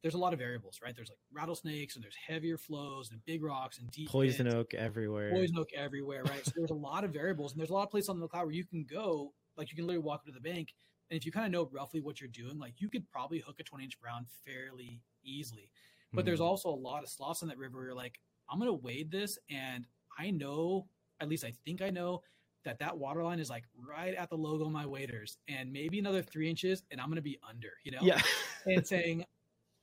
there's 0.03 0.15
a 0.15 0.19
lot 0.19 0.33
of 0.33 0.39
variables, 0.39 0.81
right? 0.83 0.95
There's 0.97 1.11
like 1.11 1.19
rattlesnakes 1.33 1.95
and 1.95 2.03
there's 2.03 2.17
heavier 2.27 2.57
flows 2.57 3.11
and 3.11 3.23
big 3.27 3.43
rocks 3.43 3.79
and 3.79 3.91
deep 3.91 4.09
poison 4.09 4.47
pits, 4.47 4.57
oak 4.57 4.75
everywhere. 4.75 5.31
Poison 5.31 5.59
oak 5.59 5.69
everywhere, 5.75 6.25
right? 6.25 6.45
so 6.45 6.53
there's 6.57 6.71
a 6.71 6.75
lot 6.75 7.05
of 7.05 7.13
variables 7.13 7.53
and 7.53 7.61
there's 7.61 7.71
a 7.71 7.75
lot 7.75 7.83
of 7.83 7.91
places 7.91 8.09
on 8.09 8.19
the 8.19 8.27
cloud 8.27 8.47
where 8.47 8.55
you 8.55 8.65
can 8.65 8.87
go, 8.91 9.33
like 9.57 9.71
you 9.71 9.77
can 9.77 9.87
literally 9.87 10.05
walk 10.05 10.21
up 10.21 10.27
to 10.27 10.33
the 10.33 10.41
bank. 10.41 10.73
And 11.11 11.17
if 11.17 11.27
you 11.27 11.33
kind 11.33 11.47
of 11.47 11.53
know 11.53 11.69
roughly 11.73 12.01
what 12.01 12.21
you're 12.21 12.29
doing, 12.29 12.59
like 12.59 12.75
you 12.79 12.89
could 12.89 13.09
probably 13.11 13.41
hook 13.41 13.57
a 13.61 13.65
20 13.65 13.85
inch 13.85 14.01
brown 14.01 14.27
fairly 14.47 15.01
easily. 15.25 15.71
But 16.13 16.21
mm-hmm. 16.21 16.27
there's 16.27 16.41
also 16.41 16.69
a 16.69 16.75
lot 16.75 17.03
of 17.03 17.09
sloughs 17.09 17.43
on 17.43 17.49
that 17.49 17.59
river 17.59 17.79
where 17.79 17.87
you're 17.87 17.95
like, 17.95 18.21
I'm 18.51 18.59
gonna 18.59 18.73
wade 18.73 19.11
this 19.11 19.39
and 19.49 19.87
I 20.19 20.31
know, 20.31 20.87
at 21.21 21.29
least 21.29 21.45
I 21.45 21.53
think 21.65 21.83
I 21.83 21.91
know 21.91 22.23
that 22.65 22.79
that 22.79 22.97
water 22.97 23.23
line 23.23 23.41
is 23.41 23.49
like 23.49 23.65
right 23.77 24.15
at 24.15 24.29
the 24.29 24.37
logo 24.37 24.65
of 24.67 24.73
my 24.73 24.87
waders 24.87 25.39
and 25.49 25.73
maybe 25.73 25.99
another 25.99 26.23
three 26.23 26.49
inches 26.49 26.83
and 26.91 27.01
I'm 27.01 27.07
going 27.07 27.17
to 27.17 27.23
be 27.23 27.39
under, 27.49 27.73
you 27.85 27.93
know? 27.93 27.99
Yeah. 28.03 28.21
and 28.67 28.87
saying, 28.87 29.25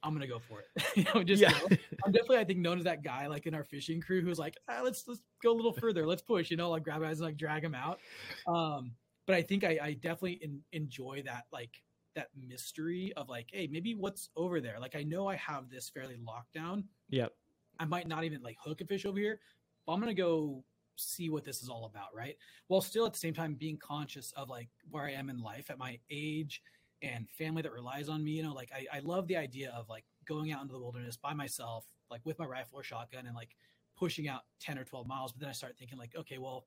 I'm 0.03 0.11
going 0.11 0.21
to 0.21 0.27
go 0.27 0.39
for 0.39 0.61
it. 0.61 0.83
you 0.95 1.03
know, 1.03 1.23
just, 1.23 1.41
yeah. 1.41 1.49
Know, 1.49 1.77
I'm 2.05 2.11
definitely, 2.11 2.37
I 2.37 2.43
think 2.43 2.59
known 2.59 2.77
as 2.77 2.83
that 2.83 3.03
guy, 3.03 3.27
like 3.27 3.47
in 3.47 3.55
our 3.55 3.63
fishing 3.63 3.99
crew 3.99 4.21
who's 4.21 4.37
like, 4.37 4.57
ah, 4.69 4.81
let's, 4.83 5.07
let's 5.07 5.21
go 5.41 5.51
a 5.51 5.55
little 5.55 5.73
further. 5.73 6.05
Let's 6.05 6.21
push, 6.21 6.51
you 6.51 6.57
know, 6.57 6.69
like 6.69 6.83
grab 6.83 7.01
guys 7.01 7.19
and 7.19 7.25
like 7.25 7.37
drag 7.37 7.63
them 7.63 7.75
out. 7.75 7.99
Um, 8.47 8.91
but 9.27 9.35
I 9.35 9.43
think 9.43 9.63
I, 9.63 9.77
I 9.81 9.93
definitely 9.93 10.39
in, 10.41 10.61
enjoy 10.71 11.21
that, 11.25 11.45
like 11.51 11.83
that 12.15 12.29
mystery 12.35 13.13
of 13.15 13.29
like, 13.29 13.49
Hey, 13.51 13.67
maybe 13.71 13.93
what's 13.93 14.29
over 14.35 14.59
there? 14.59 14.79
Like, 14.79 14.95
I 14.95 15.03
know 15.03 15.27
I 15.27 15.35
have 15.35 15.69
this 15.69 15.89
fairly 15.89 16.17
locked 16.25 16.53
down. 16.53 16.85
Yep. 17.09 17.33
I 17.79 17.85
might 17.85 18.07
not 18.07 18.23
even 18.23 18.41
like 18.41 18.57
hook 18.59 18.81
a 18.81 18.85
fish 18.85 19.05
over 19.05 19.19
here, 19.19 19.39
but 19.85 19.93
I'm 19.93 19.99
going 19.99 20.15
to 20.15 20.19
go 20.19 20.63
see 20.95 21.29
what 21.29 21.45
this 21.45 21.61
is 21.61 21.69
all 21.69 21.85
about, 21.85 22.15
right? 22.15 22.35
While 22.67 22.81
still 22.81 23.05
at 23.05 23.13
the 23.13 23.19
same 23.19 23.35
time 23.35 23.53
being 23.53 23.77
conscious 23.77 24.31
of 24.35 24.49
like 24.49 24.69
where 24.89 25.03
I 25.03 25.11
am 25.11 25.29
in 25.29 25.39
life 25.39 25.69
at 25.69 25.77
my 25.77 25.99
age 26.09 26.61
and 27.01 27.29
family 27.29 27.61
that 27.61 27.71
relies 27.71 28.09
on 28.09 28.23
me. 28.23 28.31
You 28.31 28.43
know, 28.43 28.53
like 28.53 28.71
I, 28.73 28.97
I 28.97 28.99
love 29.01 29.27
the 29.27 29.37
idea 29.37 29.71
of 29.75 29.87
like 29.89 30.05
going 30.25 30.51
out 30.51 30.61
into 30.61 30.73
the 30.73 30.79
wilderness 30.79 31.17
by 31.17 31.33
myself, 31.33 31.85
like 32.09 32.21
with 32.25 32.39
my 32.39 32.45
rifle 32.45 32.79
or 32.79 32.83
shotgun 32.83 33.25
and 33.27 33.35
like 33.35 33.55
pushing 33.97 34.27
out 34.27 34.41
10 34.59 34.77
or 34.79 34.83
12 34.83 35.07
miles. 35.07 35.31
But 35.31 35.41
then 35.41 35.49
I 35.49 35.53
start 35.53 35.75
thinking 35.77 35.97
like, 35.97 36.15
okay, 36.17 36.37
well, 36.37 36.65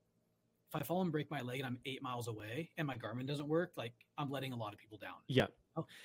if 0.73 0.81
I 0.81 0.83
fall 0.83 1.01
and 1.01 1.11
break 1.11 1.29
my 1.29 1.41
leg 1.41 1.59
and 1.59 1.67
I'm 1.67 1.77
eight 1.85 2.01
miles 2.01 2.27
away 2.27 2.69
and 2.77 2.87
my 2.87 2.95
Garmin 2.95 3.25
doesn't 3.25 3.47
work, 3.47 3.71
like 3.75 3.93
I'm 4.17 4.29
letting 4.29 4.53
a 4.53 4.55
lot 4.55 4.73
of 4.73 4.79
people 4.79 4.97
down. 4.97 5.15
Yeah. 5.27 5.47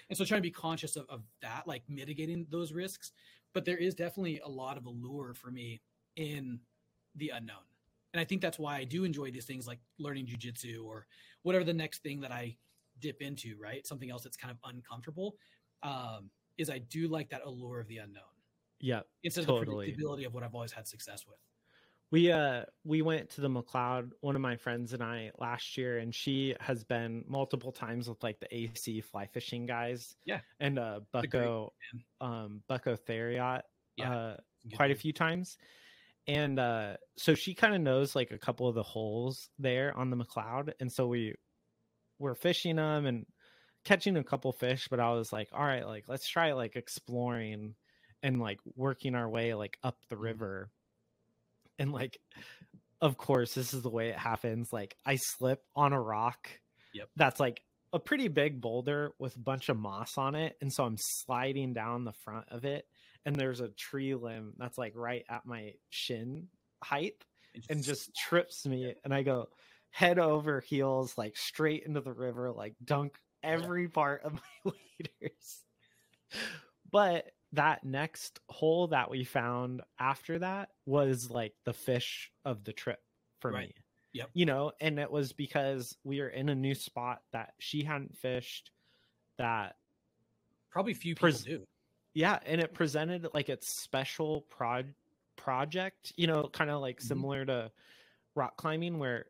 And 0.08 0.16
so 0.16 0.24
trying 0.24 0.38
to 0.38 0.42
be 0.46 0.50
conscious 0.50 0.96
of, 0.96 1.06
of 1.08 1.22
that, 1.42 1.66
like 1.66 1.82
mitigating 1.88 2.46
those 2.50 2.72
risks. 2.72 3.12
But 3.52 3.64
there 3.64 3.76
is 3.76 3.94
definitely 3.94 4.40
a 4.44 4.48
lot 4.48 4.76
of 4.76 4.86
allure 4.86 5.34
for 5.34 5.50
me 5.50 5.80
in 6.16 6.60
the 7.14 7.30
unknown 7.30 7.64
and 8.16 8.20
I 8.22 8.24
think 8.24 8.40
that's 8.40 8.58
why 8.58 8.76
I 8.76 8.84
do 8.84 9.04
enjoy 9.04 9.30
these 9.30 9.44
things 9.44 9.66
like 9.66 9.78
learning 9.98 10.24
jujitsu 10.24 10.82
or 10.82 11.06
whatever 11.42 11.64
the 11.64 11.74
next 11.74 12.02
thing 12.02 12.18
that 12.22 12.32
I 12.32 12.56
dip 12.98 13.20
into, 13.20 13.56
right? 13.60 13.86
Something 13.86 14.10
else 14.10 14.22
that's 14.22 14.38
kind 14.38 14.50
of 14.50 14.56
uncomfortable. 14.74 15.36
Um, 15.82 16.30
is 16.56 16.70
I 16.70 16.78
do 16.78 17.08
like 17.08 17.28
that 17.28 17.42
allure 17.44 17.78
of 17.78 17.88
the 17.88 17.98
unknown. 17.98 18.22
Yeah. 18.80 19.00
Instead 19.22 19.46
totally. 19.46 19.90
of 19.90 19.98
the 19.98 20.02
predictability 20.02 20.26
of 20.26 20.32
what 20.32 20.42
I've 20.44 20.54
always 20.54 20.72
had 20.72 20.88
success 20.88 21.26
with. 21.28 21.36
We 22.12 22.30
uh 22.30 22.62
we 22.84 23.02
went 23.02 23.30
to 23.30 23.40
the 23.40 23.48
McCloud, 23.48 24.10
one 24.20 24.36
of 24.36 24.42
my 24.42 24.56
friends 24.56 24.92
and 24.92 25.02
I 25.02 25.32
last 25.38 25.76
year, 25.76 25.98
and 25.98 26.14
she 26.14 26.54
has 26.60 26.84
been 26.84 27.24
multiple 27.26 27.72
times 27.72 28.08
with 28.08 28.22
like 28.22 28.38
the 28.38 28.54
AC 28.54 29.00
fly 29.00 29.26
fishing 29.26 29.66
guys. 29.66 30.14
Yeah. 30.24 30.40
And 30.60 30.78
uh 30.78 31.00
Bucko 31.12 31.72
um 32.20 32.62
Bucko 32.68 32.96
Theriot 32.96 33.62
yeah. 33.96 34.14
uh 34.14 34.36
quite 34.76 34.92
a 34.92 34.96
few 34.96 35.12
times 35.12 35.56
and 36.26 36.58
uh, 36.58 36.96
so 37.16 37.34
she 37.34 37.54
kind 37.54 37.74
of 37.74 37.80
knows 37.80 38.16
like 38.16 38.30
a 38.32 38.38
couple 38.38 38.68
of 38.68 38.74
the 38.74 38.82
holes 38.82 39.48
there 39.58 39.96
on 39.96 40.10
the 40.10 40.16
McCloud, 40.16 40.72
and 40.80 40.90
so 40.90 41.06
we 41.06 41.34
were 42.18 42.34
fishing 42.34 42.76
them 42.76 43.06
and 43.06 43.26
catching 43.84 44.16
a 44.16 44.24
couple 44.24 44.50
fish. 44.52 44.88
But 44.90 45.00
I 45.00 45.12
was 45.12 45.32
like, 45.32 45.48
all 45.52 45.64
right, 45.64 45.86
like 45.86 46.04
let's 46.08 46.28
try 46.28 46.52
like 46.52 46.74
exploring 46.74 47.74
and 48.22 48.40
like 48.40 48.58
working 48.74 49.14
our 49.14 49.28
way 49.28 49.54
like 49.54 49.78
up 49.84 49.98
the 50.08 50.16
mm-hmm. 50.16 50.24
river, 50.24 50.70
and 51.78 51.92
like, 51.92 52.18
of 53.00 53.16
course, 53.16 53.54
this 53.54 53.74
is 53.74 53.82
the 53.82 53.90
way 53.90 54.08
it 54.08 54.18
happens. 54.18 54.72
Like 54.72 54.96
I 55.04 55.16
slip 55.16 55.62
on 55.74 55.92
a 55.92 56.00
rock. 56.00 56.48
Yep. 56.94 57.08
That's 57.16 57.40
like 57.40 57.60
a 57.92 57.98
pretty 57.98 58.28
big 58.28 58.60
boulder 58.60 59.12
with 59.18 59.36
a 59.36 59.40
bunch 59.40 59.68
of 59.68 59.76
moss 59.76 60.18
on 60.18 60.34
it, 60.34 60.56
and 60.60 60.72
so 60.72 60.84
I'm 60.84 60.96
sliding 60.98 61.72
down 61.72 62.04
the 62.04 62.12
front 62.24 62.46
of 62.50 62.64
it 62.64 62.86
and 63.26 63.34
there's 63.34 63.60
a 63.60 63.68
tree 63.68 64.14
limb 64.14 64.54
that's 64.56 64.78
like 64.78 64.92
right 64.94 65.24
at 65.28 65.44
my 65.44 65.72
shin 65.90 66.46
height 66.82 67.14
and 67.68 67.82
just 67.82 68.14
trips 68.16 68.64
me 68.64 68.94
and 69.04 69.12
i 69.12 69.22
go 69.22 69.48
head 69.90 70.18
over 70.18 70.60
heels 70.60 71.18
like 71.18 71.36
straight 71.36 71.82
into 71.84 72.00
the 72.00 72.12
river 72.12 72.52
like 72.52 72.74
dunk 72.82 73.18
every 73.42 73.88
part 73.88 74.22
of 74.22 74.32
my 74.64 74.72
waders 74.72 75.64
but 76.90 77.26
that 77.52 77.84
next 77.84 78.40
hole 78.48 78.88
that 78.88 79.10
we 79.10 79.24
found 79.24 79.82
after 79.98 80.38
that 80.38 80.70
was 80.84 81.30
like 81.30 81.54
the 81.64 81.72
fish 81.72 82.30
of 82.44 82.64
the 82.64 82.72
trip 82.72 83.00
for 83.40 83.52
right. 83.52 83.68
me. 83.68 83.74
Yep. 84.12 84.30
You 84.32 84.46
know 84.46 84.72
and 84.80 84.98
it 84.98 85.10
was 85.10 85.32
because 85.32 85.94
we 86.02 86.20
were 86.20 86.28
in 86.28 86.48
a 86.48 86.54
new 86.54 86.74
spot 86.74 87.20
that 87.32 87.52
she 87.58 87.84
hadn't 87.84 88.16
fished 88.16 88.70
that 89.36 89.76
probably 90.70 90.94
few 90.94 91.14
people 91.14 91.28
pres- 91.28 91.42
do 91.42 91.62
yeah 92.14 92.38
and 92.46 92.60
it 92.60 92.72
presented 92.72 93.28
like 93.34 93.50
its 93.50 93.68
special 93.68 94.42
prod 94.48 94.94
project 95.36 96.14
you 96.16 96.26
know 96.26 96.48
kind 96.50 96.70
of 96.70 96.80
like 96.80 96.96
mm-hmm. 96.96 97.08
similar 97.08 97.44
to 97.44 97.70
rock 98.34 98.56
climbing 98.56 98.98
where 98.98 99.26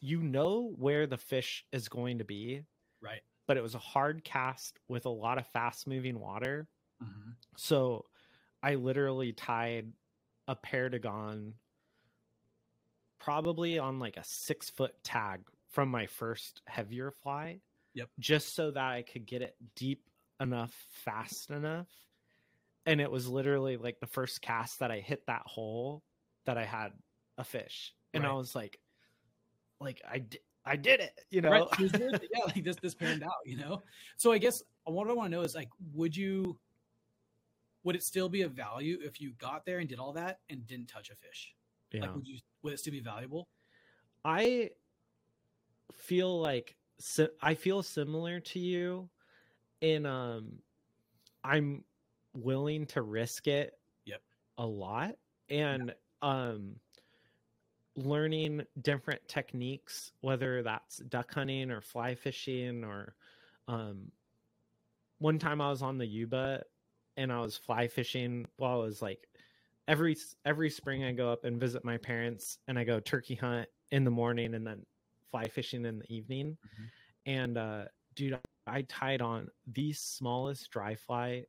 you 0.00 0.22
know 0.22 0.74
where 0.76 1.06
the 1.06 1.16
fish 1.16 1.64
is 1.72 1.88
going 1.88 2.18
to 2.18 2.24
be 2.24 2.62
right. 3.00 3.20
but 3.46 3.56
it 3.56 3.62
was 3.62 3.76
a 3.76 3.78
hard 3.78 4.24
cast 4.24 4.78
with 4.88 5.06
a 5.06 5.10
lot 5.10 5.38
of 5.38 5.46
fast 5.48 5.86
moving 5.86 6.18
water 6.18 6.66
mm-hmm. 7.02 7.30
so 7.56 8.04
i 8.62 8.74
literally 8.74 9.32
tied 9.32 9.92
a 10.48 10.54
Perdigon 10.54 11.52
probably 13.18 13.78
on 13.78 13.98
like 13.98 14.16
a 14.16 14.24
six 14.24 14.70
foot 14.70 14.94
tag 15.02 15.40
from 15.70 15.88
my 15.88 16.06
first 16.06 16.62
heavier 16.66 17.10
fly 17.10 17.60
yep 17.94 18.08
just 18.18 18.54
so 18.54 18.70
that 18.70 18.92
i 18.92 19.02
could 19.02 19.26
get 19.26 19.42
it 19.42 19.56
deep 19.74 20.08
enough 20.40 20.72
fast 20.90 21.50
enough 21.50 21.88
and 22.86 23.00
it 23.00 23.10
was 23.10 23.28
literally 23.28 23.76
like 23.76 23.98
the 24.00 24.06
first 24.06 24.40
cast 24.40 24.78
that 24.78 24.90
I 24.90 25.00
hit 25.00 25.26
that 25.26 25.42
hole 25.44 26.02
that 26.46 26.56
I 26.56 26.64
had 26.64 26.92
a 27.36 27.44
fish, 27.44 27.92
and 28.14 28.22
right. 28.22 28.30
I 28.30 28.34
was 28.34 28.54
like, 28.54 28.78
like 29.80 30.00
I 30.08 30.20
did. 30.20 30.40
I 30.68 30.74
did 30.74 30.98
it, 30.98 31.12
you 31.30 31.42
know. 31.42 31.50
Right. 31.50 31.92
yeah, 32.00 32.44
like 32.44 32.64
this 32.64 32.76
this 32.82 32.94
panned 32.94 33.22
out, 33.22 33.30
you 33.44 33.56
know. 33.56 33.82
So 34.16 34.32
I 34.32 34.38
guess 34.38 34.64
what 34.84 35.08
I 35.08 35.12
want 35.12 35.30
to 35.30 35.36
know 35.36 35.42
is 35.42 35.54
like, 35.54 35.68
would 35.94 36.16
you, 36.16 36.58
would 37.86 37.94
it 37.94 38.02
still 38.02 38.28
be 38.28 38.42
of 38.42 38.50
value 38.50 38.98
if 39.00 39.20
you 39.20 39.32
got 39.38 39.64
there 39.64 39.78
and 39.78 39.88
did 39.88 40.00
all 40.00 40.12
that 40.12 40.40
and 40.50 40.66
didn't 40.66 40.88
touch 40.88 41.08
a 41.08 41.14
fish? 41.14 41.54
Yeah. 41.92 42.00
Like, 42.00 42.16
would 42.16 42.26
you 42.26 42.38
would 42.62 42.72
it 42.72 42.80
still 42.80 42.90
be 42.90 43.00
valuable? 43.00 43.48
I 44.24 44.70
feel 45.92 46.40
like 46.40 46.74
I 47.40 47.54
feel 47.54 47.84
similar 47.84 48.40
to 48.40 48.58
you 48.58 49.08
in 49.82 50.04
um 50.04 50.58
I'm 51.44 51.84
willing 52.34 52.86
to 52.86 53.02
risk 53.02 53.46
it 53.46 53.78
yep 54.04 54.20
a 54.58 54.66
lot 54.66 55.14
and 55.48 55.94
um 56.22 56.74
learning 57.94 58.62
different 58.82 59.20
techniques 59.28 60.10
whether 60.22 60.62
that's 60.62 60.98
duck 61.08 61.32
hunting 61.32 61.70
or 61.70 61.80
fly 61.80 62.14
fishing 62.14 62.82
or 62.82 63.14
um 63.68 64.10
one 65.18 65.38
time 65.38 65.60
I 65.60 65.70
was 65.70 65.82
on 65.82 65.98
the 65.98 66.06
Yuba 66.06 66.62
and 67.16 67.32
I 67.32 67.40
was 67.40 67.56
fly 67.56 67.88
fishing 67.88 68.46
while 68.56 68.80
I 68.80 68.84
was 68.84 69.02
like 69.02 69.28
every 69.88 70.16
every 70.44 70.70
spring 70.70 71.04
I 71.04 71.12
go 71.12 71.30
up 71.30 71.44
and 71.44 71.60
visit 71.60 71.84
my 71.84 71.98
parents 71.98 72.58
and 72.68 72.78
I 72.78 72.84
go 72.84 73.00
turkey 73.00 73.34
hunt 73.34 73.68
in 73.90 74.04
the 74.04 74.10
morning 74.10 74.54
and 74.54 74.66
then 74.66 74.84
fly 75.30 75.44
fishing 75.48 75.84
in 75.84 76.00
the 76.00 76.12
evening. 76.12 76.58
Mhm. 76.66 76.90
And 77.26 77.58
uh 77.58 77.88
dude, 78.14 78.40
I 78.66 78.82
tied 78.82 79.22
on 79.22 79.50
the 79.66 79.92
smallest 79.92 80.70
dry 80.70 80.94
fly 80.96 81.46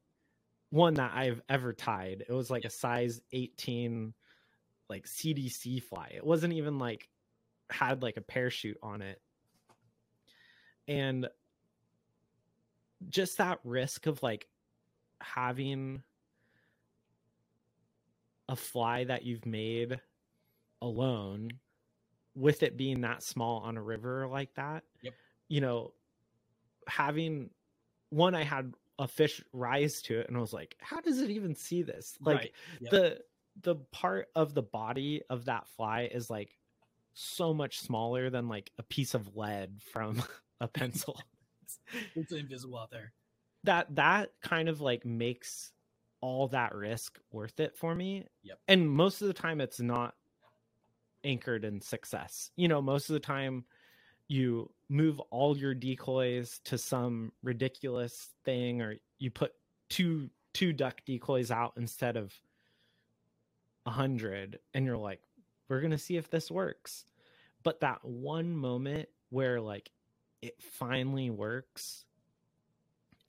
one 0.70 0.96
that 0.96 1.14
I've 1.14 1.42
ever 1.50 1.74
tied. 1.74 2.26
It 2.28 2.34
was 2.34 2.50
like 2.52 2.66
a 2.66 2.70
size 2.70 3.22
18 3.32 4.14
like 4.90 5.08
CDC 5.08 5.80
fly. 5.84 6.12
It 6.16 6.26
wasn't 6.26 6.54
even 6.54 6.80
like 6.80 7.10
had 7.70 8.02
like 8.04 8.18
a 8.18 8.22
parachute 8.22 8.78
on 8.82 9.02
it. 9.02 9.22
And 10.88 11.30
just 13.10 13.38
that 13.38 13.60
risk 13.64 14.08
of 14.08 14.24
like 14.24 14.48
having 15.22 16.02
a 18.50 18.56
fly 18.56 19.04
that 19.06 19.24
you've 19.24 19.46
made 19.46 20.00
alone 20.82 21.50
with 22.36 22.64
it 22.64 22.78
being 22.78 23.02
that 23.02 23.24
small 23.24 23.60
on 23.62 23.78
a 23.78 23.82
river 23.82 24.28
like 24.28 24.54
that 24.56 24.84
Yep. 25.02 25.14
you 25.50 25.60
know 25.62 25.94
having 26.88 27.50
one 28.10 28.36
i 28.36 28.44
had 28.44 28.74
a 29.00 29.08
fish 29.08 29.44
rise 29.54 30.02
to 30.04 30.20
it 30.20 30.28
and 30.28 30.38
i 30.38 30.40
was 30.40 30.54
like 30.54 30.76
how 30.80 31.02
does 31.02 31.20
it 31.20 31.30
even 31.30 31.56
see 31.56 31.82
this 31.82 32.16
like 32.22 32.38
Right. 32.38 32.52
Yep. 32.82 32.92
the 32.92 33.20
the 33.64 33.76
part 33.92 34.28
of 34.36 34.54
the 34.54 34.62
body 34.62 35.24
of 35.30 35.46
that 35.46 35.68
fly 35.68 36.04
is 36.12 36.30
like 36.30 36.56
so 37.14 37.54
much 37.54 37.80
smaller 37.80 38.30
than 38.30 38.48
like 38.48 38.72
a 38.78 38.84
piece 38.84 39.16
of 39.16 39.36
lead 39.36 39.82
from 39.92 40.22
a 40.62 40.68
pencil 40.68 41.20
It's 42.16 42.32
invisible 42.32 42.78
out 42.78 42.92
there. 42.92 43.12
That 43.68 43.94
that 43.96 44.32
kind 44.42 44.70
of 44.70 44.82
like 44.82 45.06
makes 45.06 45.72
all 46.22 46.48
that 46.48 46.74
risk 46.74 47.20
worth 47.32 47.60
it 47.60 47.78
for 47.78 47.94
me. 47.94 48.26
Yep. 48.44 48.60
And 48.68 48.90
most 48.90 49.22
of 49.22 49.28
the 49.28 49.34
time 49.34 49.62
it's 49.62 49.80
not 49.80 50.16
anchored 51.24 51.66
in 51.66 51.82
success. 51.82 52.50
You 52.56 52.70
know, 52.70 52.82
most 52.82 53.10
of 53.10 53.14
the 53.14 53.20
time 53.20 53.66
you 54.30 54.72
move 54.90 55.20
all 55.32 55.58
your 55.58 55.74
decoys 55.74 56.60
to 56.64 56.78
some 56.78 57.32
ridiculous 57.44 58.30
thing 58.46 58.82
or 58.82 58.96
you 59.20 59.30
put 59.30 59.52
two 59.90 60.30
two 60.54 60.74
duck 60.74 61.02
decoys 61.06 61.52
out 61.52 61.74
instead 61.78 62.18
of 62.18 62.34
a 63.86 63.92
hundred 63.92 64.60
and 64.74 64.86
you're 64.86 64.98
like, 64.98 65.20
we're 65.68 65.82
gonna 65.82 65.98
see 65.98 66.16
if 66.16 66.30
this 66.30 66.50
works. 66.50 67.04
But 67.64 67.82
that 67.82 68.00
one 68.04 68.56
moment 68.56 69.10
where 69.30 69.60
like 69.60 69.92
it 70.42 70.56
finally 70.62 71.30
works 71.30 72.06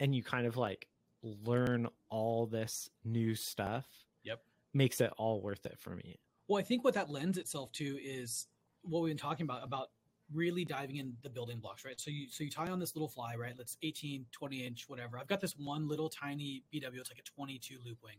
and 0.01 0.15
you 0.15 0.23
kind 0.23 0.47
of 0.47 0.57
like 0.57 0.89
learn 1.23 1.89
all 2.11 2.47
this 2.47 2.89
new 3.05 3.35
stuff 3.35 3.87
Yep. 4.25 4.41
makes 4.75 5.01
it 5.01 5.13
all 5.19 5.41
worth 5.41 5.67
it 5.67 5.79
for 5.79 5.91
me 5.97 6.19
Well, 6.49 6.59
I 6.59 6.63
think 6.63 6.85
what 6.85 6.95
that 6.95 7.11
lends 7.11 7.39
itself 7.39 7.73
to 7.73 7.85
is 8.03 8.47
what 8.83 9.03
we've 9.03 9.11
been 9.11 9.19
talking 9.19 9.45
about 9.45 9.65
about 9.65 9.89
really 10.33 10.65
diving 10.65 10.97
in 10.97 11.15
the 11.23 11.31
building 11.31 11.59
blocks, 11.59 11.85
right? 11.85 11.99
So 12.01 12.11
you 12.11 12.29
so 12.29 12.45
you 12.45 12.51
tie 12.51 12.69
on 12.69 12.79
this 12.79 12.95
little 12.95 13.09
fly, 13.09 13.35
right? 13.37 13.55
Let's 13.57 13.77
18, 13.83 14.27
20 14.31 14.67
inch, 14.67 14.85
whatever. 14.89 15.19
I've 15.19 15.27
got 15.27 15.41
this 15.41 15.55
one 15.57 15.89
little 15.89 16.09
tiny 16.09 16.65
BW. 16.73 16.99
It's 17.01 17.11
like 17.11 17.19
a 17.19 17.23
22 17.23 17.79
loop 17.85 17.99
wing, 18.05 18.17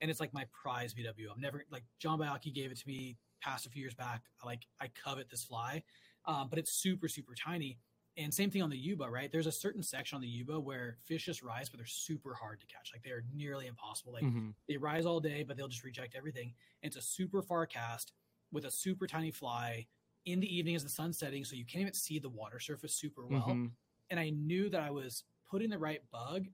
and 0.00 0.10
it's 0.10 0.20
like 0.20 0.32
my 0.32 0.46
prize 0.52 0.94
BW. 0.94 1.26
I'm 1.34 1.40
never 1.40 1.64
like 1.70 1.84
John 1.98 2.18
Bayaki 2.18 2.52
gave 2.54 2.70
it 2.72 2.78
to 2.78 2.88
me 2.88 3.16
past 3.42 3.66
a 3.66 3.70
few 3.70 3.82
years 3.82 3.94
back. 3.94 4.22
I 4.42 4.46
like 4.46 4.66
I 4.80 4.88
covet 4.88 5.30
this 5.30 5.44
fly, 5.44 5.82
um, 6.26 6.48
but 6.48 6.58
it's 6.58 6.72
super 6.72 7.08
super 7.08 7.34
tiny. 7.34 7.78
And 8.16 8.34
same 8.34 8.50
thing 8.50 8.62
on 8.62 8.70
the 8.70 8.76
Yuba, 8.76 9.08
right? 9.08 9.30
There's 9.30 9.46
a 9.46 9.52
certain 9.52 9.82
section 9.82 10.16
on 10.16 10.22
the 10.22 10.28
Yuba 10.28 10.58
where 10.60 10.98
fish 11.04 11.26
just 11.26 11.42
rise, 11.42 11.68
but 11.68 11.78
they're 11.78 11.86
super 11.86 12.34
hard 12.34 12.60
to 12.60 12.66
catch. 12.66 12.90
Like 12.92 13.02
they're 13.02 13.24
nearly 13.32 13.66
impossible. 13.66 14.12
Like 14.12 14.24
Mhm. 14.24 14.54
they 14.68 14.76
rise 14.76 15.06
all 15.06 15.20
day, 15.20 15.42
but 15.42 15.56
they'll 15.56 15.68
just 15.68 15.84
reject 15.84 16.14
everything. 16.14 16.54
And 16.82 16.90
it's 16.90 16.96
a 16.96 17.06
super 17.08 17.40
far 17.42 17.66
cast 17.66 18.12
with 18.52 18.64
a 18.64 18.70
super 18.70 19.06
tiny 19.06 19.30
fly 19.30 19.86
in 20.26 20.40
the 20.40 20.54
evening 20.54 20.74
as 20.74 20.82
the 20.82 20.88
sun's 20.90 21.18
setting, 21.18 21.44
so 21.44 21.56
you 21.56 21.64
can't 21.64 21.82
even 21.82 21.94
see 21.94 22.18
the 22.18 22.28
water 22.28 22.58
surface 22.60 22.94
super 22.94 23.26
well. 23.26 23.48
Mhm. 23.48 23.76
And 24.10 24.20
I 24.20 24.30
knew 24.30 24.68
that 24.70 24.82
I 24.82 24.90
was 24.90 25.24
putting 25.48 25.70
the 25.70 25.78
right 25.78 26.08
bug, 26.10 26.48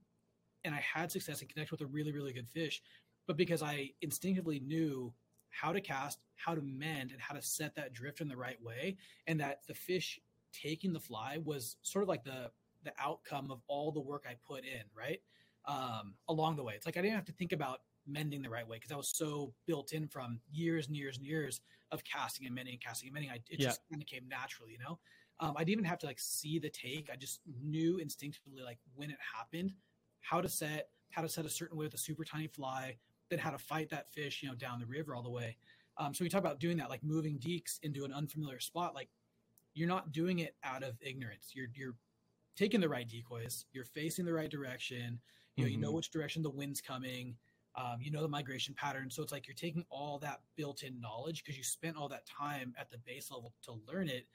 and 0.63 0.75
I 0.75 0.79
had 0.79 1.11
success 1.11 1.41
and 1.41 1.49
connect 1.49 1.71
with 1.71 1.81
a 1.81 1.87
really, 1.87 2.11
really 2.11 2.33
good 2.33 2.49
fish. 2.49 2.81
But 3.25 3.37
because 3.37 3.61
I 3.61 3.93
instinctively 4.01 4.59
knew 4.59 5.13
how 5.49 5.73
to 5.73 5.81
cast, 5.81 6.21
how 6.35 6.55
to 6.55 6.61
mend, 6.61 7.11
and 7.11 7.21
how 7.21 7.35
to 7.35 7.41
set 7.41 7.75
that 7.75 7.93
drift 7.93 8.21
in 8.21 8.27
the 8.27 8.37
right 8.37 8.61
way, 8.61 8.97
and 9.27 9.39
that 9.39 9.65
the 9.67 9.73
fish 9.75 10.19
taking 10.53 10.93
the 10.93 10.99
fly 10.99 11.37
was 11.43 11.77
sort 11.81 12.03
of 12.03 12.09
like 12.09 12.23
the 12.23 12.51
the 12.83 12.93
outcome 12.99 13.51
of 13.51 13.61
all 13.67 13.91
the 13.91 13.99
work 13.99 14.25
I 14.29 14.35
put 14.47 14.63
in, 14.63 14.83
right? 14.95 15.21
Um, 15.65 16.15
along 16.29 16.55
the 16.55 16.63
way. 16.63 16.73
It's 16.75 16.85
like 16.85 16.95
I 16.97 17.01
didn't 17.01 17.15
have 17.15 17.25
to 17.25 17.33
think 17.33 17.51
about 17.51 17.79
mending 18.05 18.41
the 18.41 18.49
right 18.49 18.65
way 18.67 18.77
because 18.77 18.91
I 18.91 18.95
was 18.95 19.09
so 19.09 19.53
built 19.65 19.91
in 19.91 20.07
from 20.07 20.39
years 20.49 20.87
and 20.87 20.95
years 20.95 21.17
and 21.17 21.25
years 21.25 21.59
of 21.91 22.03
casting 22.03 22.45
and 22.45 22.55
mending 22.55 22.75
and 22.75 22.81
casting 22.81 23.07
and 23.07 23.13
mending. 23.13 23.31
I, 23.31 23.41
it 23.49 23.57
Yeah. 23.57 23.59
just 23.59 23.81
kind 23.91 24.01
of 24.01 24.07
came 24.07 24.27
naturally, 24.27 24.71
you 24.71 24.77
know? 24.79 24.99
Um, 25.39 25.53
I 25.55 25.59
didn't 25.59 25.79
even 25.79 25.85
have 25.85 25.99
to 25.99 26.05
like 26.05 26.19
see 26.19 26.57
the 26.59 26.69
take. 26.69 27.09
I 27.11 27.15
just 27.15 27.41
knew 27.61 27.97
instinctively 27.97 28.61
like 28.61 28.79
when 28.95 29.11
it 29.11 29.17
happened, 29.35 29.73
how 30.21 30.41
to 30.41 30.49
set, 30.49 30.89
how 31.11 31.21
to 31.21 31.29
set 31.29 31.45
a 31.45 31.49
certain 31.49 31.77
way 31.77 31.85
with 31.85 31.93
a 31.93 31.97
super 31.97 32.23
tiny 32.23 32.47
fly, 32.47 32.97
then 33.29 33.39
how 33.39 33.51
to 33.51 33.57
fight 33.57 33.89
that 33.89 34.11
fish, 34.13 34.41
you 34.41 34.49
know, 34.49 34.55
down 34.55 34.79
the 34.79 34.85
river 34.85 35.15
all 35.15 35.23
the 35.23 35.29
way. 35.29 35.57
Um, 35.97 36.13
so 36.13 36.23
we 36.23 36.29
talk 36.29 36.39
about 36.39 36.59
doing 36.59 36.77
that, 36.77 36.89
like 36.89 37.03
moving 37.03 37.39
deeks 37.39 37.79
into 37.83 38.05
an 38.05 38.13
unfamiliar 38.13 38.59
spot. 38.59 38.95
Like 38.95 39.09
you're 39.77 39.87
not 39.87 40.11
doing 40.11 40.39
it 40.39 40.55
out 40.63 40.83
of 40.83 40.97
ignorance. 41.01 41.51
You're 41.53 41.67
you're 41.75 41.95
taking 42.55 42.81
the 42.81 42.89
right 42.89 43.07
decoys. 43.07 43.65
You're 43.71 43.85
facing 43.85 44.25
the 44.25 44.33
right 44.33 44.49
direction. 44.49 45.19
You 45.55 45.63
know, 45.63 45.69
you 45.69 45.77
know 45.77 45.91
Mhm. 45.91 45.95
which 45.95 46.09
direction 46.11 46.41
the 46.41 46.49
wind's 46.49 46.81
coming. 46.81 47.37
Um, 47.75 48.01
you 48.01 48.09
know 48.09 48.21
the 48.23 48.27
migration 48.27 48.73
pattern. 48.73 49.09
So 49.11 49.21
it's 49.21 49.31
like 49.31 49.47
you're 49.47 49.55
taking 49.55 49.85
all 49.89 50.17
that 50.19 50.41
built-in 50.55 50.99
knowledge 50.99 51.43
because 51.43 51.57
you 51.57 51.63
spent 51.63 51.95
all 51.95 52.09
that 52.09 52.25
time 52.25 52.73
at 52.77 52.89
the 52.89 52.97
base 52.97 53.29
level 53.29 53.53
to 53.63 53.73
learn 53.87 54.09
it 54.09 54.27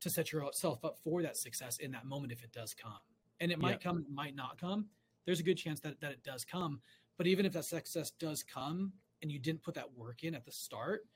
to 0.00 0.10
set 0.10 0.30
yourself 0.32 0.84
up 0.84 0.98
for 0.98 1.22
that 1.22 1.36
success 1.38 1.78
in 1.78 1.90
that 1.92 2.04
moment 2.04 2.32
if 2.32 2.42
it 2.44 2.52
does 2.52 2.74
come. 2.74 2.98
And 3.40 3.50
it 3.50 3.58
might 3.58 3.72
Yeah. 3.80 3.90
come, 3.90 3.98
it 4.02 4.10
might 4.10 4.34
not 4.34 4.58
come. 4.58 4.90
There's 5.24 5.40
a 5.40 5.44
good 5.44 5.56
chance 5.56 5.80
that, 5.80 6.00
that 6.00 6.12
it 6.12 6.22
does 6.22 6.44
come. 6.44 6.82
But 7.16 7.26
even 7.26 7.46
if 7.46 7.52
that 7.54 7.64
success 7.64 8.10
does 8.10 8.42
come 8.42 8.92
and 9.22 9.30
you 9.32 9.38
didn't 9.38 9.62
put 9.62 9.74
that 9.74 9.90
work 9.94 10.24
in 10.24 10.34
at 10.34 10.44
the 10.44 10.52
start, 10.52 11.08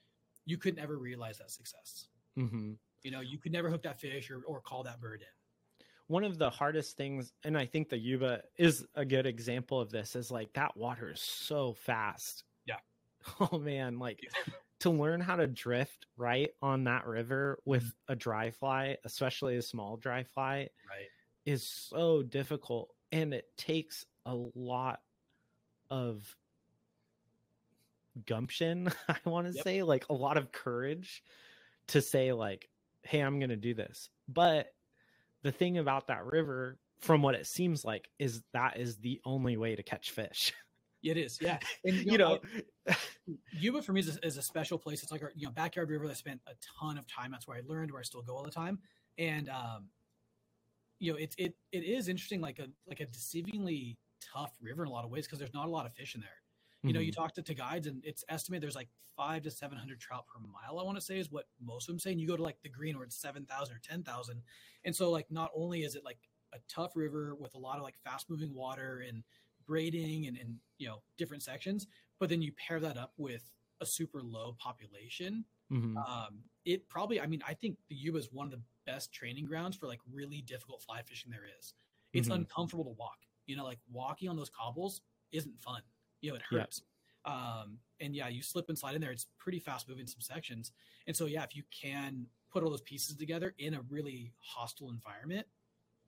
you 0.46 0.56
could 0.56 0.76
never 0.76 0.96
realize 0.98 1.38
that 1.38 1.50
success. 1.50 2.08
Mhm. 2.38 2.78
You 3.06 3.12
know, 3.12 3.20
you 3.20 3.38
could 3.38 3.52
never 3.52 3.70
hook 3.70 3.84
that 3.84 4.00
fish 4.00 4.32
or, 4.32 4.42
or 4.48 4.60
call 4.60 4.82
that 4.82 5.00
bird 5.00 5.20
in. 5.22 5.28
one 6.08 6.24
of 6.24 6.38
the 6.38 6.50
hardest 6.50 6.96
things 6.96 7.32
and 7.44 7.56
i 7.56 7.64
think 7.64 7.88
the 7.88 7.96
yuba 7.96 8.42
is 8.58 8.84
a 8.96 9.04
good 9.04 9.26
example 9.26 9.80
of 9.80 9.90
this 9.92 10.16
is 10.16 10.28
like 10.32 10.52
that 10.54 10.76
water 10.76 11.12
is 11.12 11.20
so 11.20 11.72
fast 11.74 12.42
Yeah. 12.66 12.78
oh 13.52 13.58
man 13.60 14.00
like 14.00 14.18
to 14.80 14.90
learn 14.90 15.20
how 15.20 15.36
to 15.36 15.46
drift 15.46 16.06
right 16.16 16.50
on 16.60 16.82
that 16.84 17.06
river 17.06 17.60
with 17.64 17.92
a 18.08 18.16
dry 18.16 18.50
fly 18.50 18.96
especially 19.04 19.54
a 19.56 19.62
small 19.62 19.96
dry 19.96 20.24
fly 20.24 20.68
Right. 20.88 21.06
is 21.44 21.64
so 21.64 22.24
difficult 22.24 22.88
and 23.12 23.32
it 23.32 23.46
takes 23.56 24.04
a 24.24 24.34
lot 24.56 24.98
of 25.90 26.34
gumption 28.26 28.90
i 29.08 29.16
want 29.24 29.46
to 29.46 29.52
Yep. 29.54 29.62
say 29.64 29.82
like 29.84 30.06
a 30.08 30.12
lot 30.14 30.36
of 30.38 30.50
courage 30.50 31.22
to 31.88 32.00
say 32.02 32.32
like 32.32 32.68
hey 33.06 33.20
i'm 33.20 33.38
gonna 33.40 33.56
do 33.56 33.74
this 33.74 34.08
but 34.28 34.68
the 35.42 35.52
thing 35.52 35.78
about 35.78 36.08
that 36.08 36.24
river 36.24 36.78
from 36.98 37.22
what 37.22 37.34
it 37.34 37.46
seems 37.46 37.84
like 37.84 38.08
is 38.18 38.42
that 38.52 38.78
is 38.78 38.96
the 38.98 39.20
only 39.24 39.56
way 39.56 39.76
to 39.76 39.82
catch 39.82 40.10
fish 40.10 40.52
It 41.02 41.16
is, 41.16 41.38
yeah. 41.40 41.58
And 41.84 41.94
you 42.04 42.18
know 42.18 42.40
I- 42.88 42.96
Yuba 43.52 43.82
for 43.82 43.92
me 43.92 44.00
is 44.00 44.16
a, 44.16 44.26
is 44.26 44.38
a 44.38 44.42
special 44.42 44.76
place. 44.78 45.02
It's 45.04 45.12
like 45.12 45.22
our 45.22 45.30
you 45.36 45.46
know 45.46 45.52
backyard 45.52 45.88
river 45.90 46.06
that 46.06 46.12
I 46.12 46.16
spent 46.16 46.40
a 46.48 46.52
ton 46.80 46.98
of 46.98 47.06
time. 47.06 47.30
That's 47.30 47.46
where 47.46 47.56
I 47.56 47.60
learned, 47.66 47.92
where 47.92 48.00
I 48.00 48.02
still 48.02 48.22
go 48.22 48.34
all 48.34 48.42
the 48.42 48.50
time. 48.50 48.78
And 49.18 49.48
um, 49.48 49.88
you 50.98 51.12
know, 51.12 51.18
it 51.18 51.32
it 51.38 51.54
it 51.70 51.84
is 51.84 52.08
interesting, 52.08 52.40
like 52.40 52.58
a 52.58 52.66
like 52.88 53.00
a 53.00 53.06
deceivingly 53.06 53.96
tough 54.34 54.52
river 54.60 54.82
in 54.82 54.88
a 54.88 54.92
lot 54.92 55.04
of 55.04 55.10
ways 55.10 55.26
because 55.26 55.38
there's 55.38 55.54
not 55.54 55.66
a 55.66 55.70
lot 55.70 55.86
of 55.86 55.92
fish 55.92 56.14
in 56.16 56.22
there. 56.22 56.30
You 56.86 56.92
know, 56.94 57.00
you 57.00 57.12
Mhm. 57.12 57.16
talk 57.16 57.34
to, 57.34 57.42
to 57.42 57.54
guides 57.54 57.86
and 57.86 58.04
it's 58.04 58.24
estimated 58.28 58.62
there's 58.62 58.74
like 58.76 58.88
five 59.16 59.42
to 59.42 59.50
seven 59.50 59.78
hundred 59.78 59.98
trout 60.00 60.26
per 60.26 60.38
mile. 60.40 60.78
I 60.78 60.82
want 60.84 60.96
to 60.98 61.04
say 61.04 61.18
is 61.18 61.30
what 61.30 61.46
most 61.60 61.88
of 61.88 61.94
them 61.94 61.98
say. 61.98 62.12
And 62.12 62.20
you 62.20 62.26
go 62.28 62.36
to 62.36 62.42
like 62.42 62.60
the 62.62 62.68
green 62.68 62.96
where 62.96 63.04
it's 63.04 63.16
seven 63.16 63.44
thousand 63.46 63.76
or 63.76 63.80
ten 63.80 64.02
thousand, 64.02 64.42
and 64.84 64.94
so 64.94 65.10
like 65.10 65.30
not 65.30 65.50
only 65.54 65.82
is 65.84 65.94
it 65.96 66.04
like 66.04 66.18
a 66.52 66.58
tough 66.68 66.94
river 66.96 67.34
with 67.34 67.54
a 67.54 67.58
lot 67.58 67.76
of 67.76 67.82
like 67.82 67.96
fast 68.04 68.30
moving 68.30 68.54
water 68.54 69.04
and 69.06 69.24
braiding 69.66 70.26
and, 70.28 70.36
and 70.38 70.56
you 70.78 70.86
know 70.86 71.02
different 71.16 71.42
sections 71.42 71.88
but 72.20 72.28
then 72.28 72.40
you 72.40 72.52
pair 72.52 72.78
that 72.78 72.96
up 72.96 73.12
with 73.16 73.50
a 73.80 73.86
super 73.86 74.22
low 74.22 74.54
population 74.60 75.44
Mhm. 75.70 75.96
um, 76.06 76.44
it 76.64 76.88
probably 76.88 77.20
i 77.20 77.26
mean 77.26 77.42
i 77.46 77.52
think 77.52 77.76
the 77.88 77.96
yuba 77.96 78.18
is 78.18 78.32
one 78.32 78.46
of 78.46 78.52
the 78.52 78.62
best 78.86 79.12
training 79.12 79.44
grounds 79.44 79.76
for 79.76 79.88
like 79.88 79.98
really 80.12 80.40
difficult 80.42 80.80
fly 80.82 81.02
fishing 81.02 81.32
there 81.32 81.44
is 81.58 81.74
it's 82.12 82.28
Mhm. 82.28 82.34
uncomfortable 82.36 82.84
to 82.84 82.90
walk 82.90 83.18
you 83.46 83.56
know 83.56 83.64
like 83.64 83.80
walking 83.90 84.28
on 84.28 84.36
those 84.36 84.50
cobbles 84.50 85.00
isn't 85.32 85.60
fun 85.60 85.82
you 86.20 86.30
know 86.30 86.36
it 86.36 86.42
Yeah. 86.50 86.60
hurts 86.60 86.82
um, 87.24 87.78
and 88.00 88.14
yeah 88.14 88.28
you 88.28 88.42
slip 88.42 88.68
and 88.68 88.78
slide 88.78 88.94
in 88.94 89.00
there 89.00 89.12
it's 89.12 89.26
pretty 89.38 89.58
fast 89.58 89.88
moving 89.88 90.06
some 90.06 90.20
sections 90.20 90.72
and 91.06 91.16
so 91.16 91.26
yeah 91.26 91.42
if 91.42 91.56
you 91.56 91.62
can 91.70 92.26
put 92.50 92.62
all 92.62 92.70
those 92.70 92.82
pieces 92.82 93.16
together 93.16 93.54
in 93.58 93.74
a 93.74 93.80
really 93.90 94.32
hostile 94.38 94.90
environment 94.90 95.46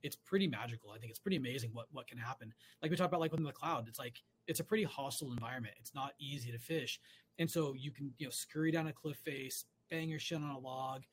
it's 0.01 0.15
pretty 0.15 0.47
magical. 0.47 0.91
I 0.91 0.97
think 0.97 1.09
it's 1.09 1.19
pretty 1.19 1.37
amazing 1.37 1.71
what 1.73 1.87
what 1.91 2.07
can 2.07 2.17
happen. 2.17 2.53
Like 2.81 2.91
we 2.91 2.97
talked 2.97 3.09
about, 3.09 3.19
like 3.19 3.31
within 3.31 3.45
the 3.45 3.51
McCloud, 3.51 3.87
it's 3.87 3.99
like 3.99 4.21
it's 4.47 4.59
a 4.59 4.63
pretty 4.63 4.83
hostile 4.83 5.31
environment. 5.31 5.75
It's 5.79 5.93
not 5.93 6.13
easy 6.19 6.51
to 6.51 6.57
fish, 6.57 6.99
and 7.37 7.49
so 7.49 7.73
you 7.73 7.91
can 7.91 8.13
you 8.17 8.27
know 8.27 8.31
scurry 8.31 8.71
down 8.71 8.87
a 8.87 8.93
cliff 8.93 9.17
face, 9.17 9.65
bang 9.89 10.09
your 10.09 10.19
shit 10.19 10.37
on 10.37 10.49
a 10.51 10.57
log, 10.59 11.03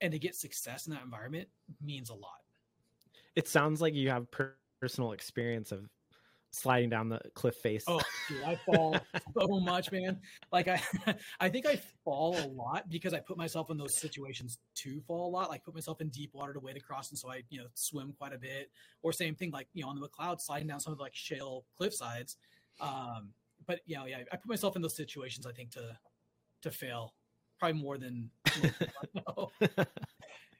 and 0.00 0.12
to 0.12 0.18
get 0.18 0.34
success 0.36 0.86
in 0.86 0.92
that 0.92 1.02
environment 1.02 1.48
means 1.80 2.10
a 2.10 2.14
lot. 2.14 2.42
It 3.34 3.48
sounds 3.48 3.80
like 3.80 3.94
you 3.94 4.08
have 4.10 4.30
per- 4.30 4.56
personal 4.80 5.12
experience 5.12 5.72
of 5.72 5.88
sliding 6.52 6.90
down 6.90 7.08
the 7.08 7.20
cliff 7.34 7.56
face. 7.56 7.84
Oh, 7.86 8.00
dude, 8.28 8.42
I 8.44 8.56
fall 8.56 8.96
so 9.38 9.60
much, 9.60 9.90
man. 9.90 10.20
Like 10.52 10.68
I, 10.68 10.80
I 11.40 11.48
think 11.48 11.66
I 11.66 11.80
fall 12.04 12.36
a 12.38 12.46
lot 12.46 12.88
because 12.88 13.14
I 13.14 13.20
put 13.20 13.36
myself 13.36 13.70
in 13.70 13.76
those 13.76 13.98
situations 13.98 14.58
to 14.76 15.00
fall 15.06 15.28
a 15.28 15.30
lot. 15.30 15.48
Like 15.48 15.64
put 15.64 15.74
myself 15.74 16.00
in 16.00 16.08
deep 16.08 16.30
water 16.34 16.52
to 16.52 16.60
wade 16.60 16.76
across, 16.76 17.10
and 17.10 17.18
so 17.18 17.30
I, 17.30 17.42
you 17.48 17.58
know, 17.58 17.66
swim 17.74 18.14
quite 18.18 18.34
a 18.34 18.38
bit. 18.38 18.70
Or 19.02 19.12
same 19.12 19.34
thing, 19.34 19.50
like 19.50 19.68
you 19.72 19.82
know, 19.82 19.88
on 19.88 19.98
the 19.98 20.06
McCloud, 20.06 20.40
sliding 20.40 20.68
down 20.68 20.80
some 20.80 20.92
of 20.92 20.98
the 20.98 21.02
like 21.02 21.14
shale 21.14 21.64
cliff 21.76 21.94
sides. 21.94 22.36
Um, 22.80 23.30
but 23.66 23.80
you 23.86 23.96
know, 23.96 24.06
yeah, 24.06 24.18
I 24.30 24.36
put 24.36 24.48
myself 24.48 24.76
in 24.76 24.82
those 24.82 24.96
situations. 24.96 25.46
I 25.46 25.52
think 25.52 25.70
to 25.72 25.96
to 26.62 26.70
fail 26.70 27.14
probably 27.58 27.80
more 27.80 27.98
than. 27.98 28.30
More 29.36 29.48
than 29.60 29.86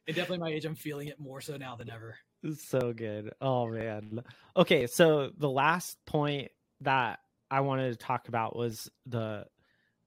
at 0.08 0.14
definitely 0.14 0.38
my 0.38 0.50
age, 0.50 0.64
I'm 0.64 0.74
feeling 0.74 1.08
it 1.08 1.20
more 1.20 1.40
so 1.40 1.56
now 1.56 1.76
than 1.76 1.90
ever. 1.90 2.16
So 2.58 2.92
good. 2.92 3.32
Oh 3.40 3.68
man. 3.68 4.22
Okay, 4.56 4.86
so 4.86 5.30
the 5.36 5.50
last 5.50 5.96
point 6.06 6.50
that 6.80 7.20
I 7.50 7.60
wanted 7.60 7.90
to 7.90 7.96
talk 7.96 8.28
about 8.28 8.56
was 8.56 8.90
the 9.06 9.46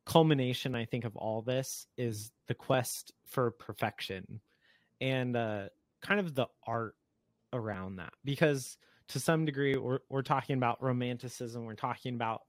culmination, 0.05 0.75
I 0.75 0.85
think, 0.85 1.05
of 1.05 1.15
all 1.15 1.41
this 1.41 1.87
is 1.97 2.31
the 2.47 2.53
quest 2.53 3.13
for 3.25 3.51
perfection 3.51 4.41
and 4.99 5.35
uh, 5.35 5.67
kind 6.01 6.19
of 6.19 6.35
the 6.35 6.47
art 6.65 6.95
around 7.53 7.97
that. 7.97 8.13
Because 8.23 8.77
to 9.09 9.19
some 9.19 9.45
degree, 9.45 9.77
we're, 9.77 9.99
we're 10.09 10.21
talking 10.21 10.57
about 10.57 10.83
romanticism, 10.83 11.65
we're 11.65 11.75
talking 11.75 12.15
about, 12.15 12.41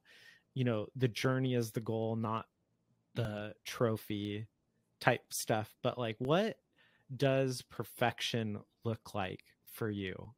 you 0.54 0.64
know, 0.64 0.86
the 0.96 1.08
journey 1.08 1.54
is 1.54 1.70
the 1.70 1.80
goal, 1.80 2.16
not 2.16 2.46
the 3.14 3.54
trophy 3.64 4.46
type 5.00 5.22
stuff. 5.30 5.72
But 5.82 5.98
like, 5.98 6.16
what 6.18 6.56
does 7.14 7.62
perfection 7.62 8.58
look 8.84 9.14
like 9.14 9.44
for 9.72 9.90
you? 9.90 10.32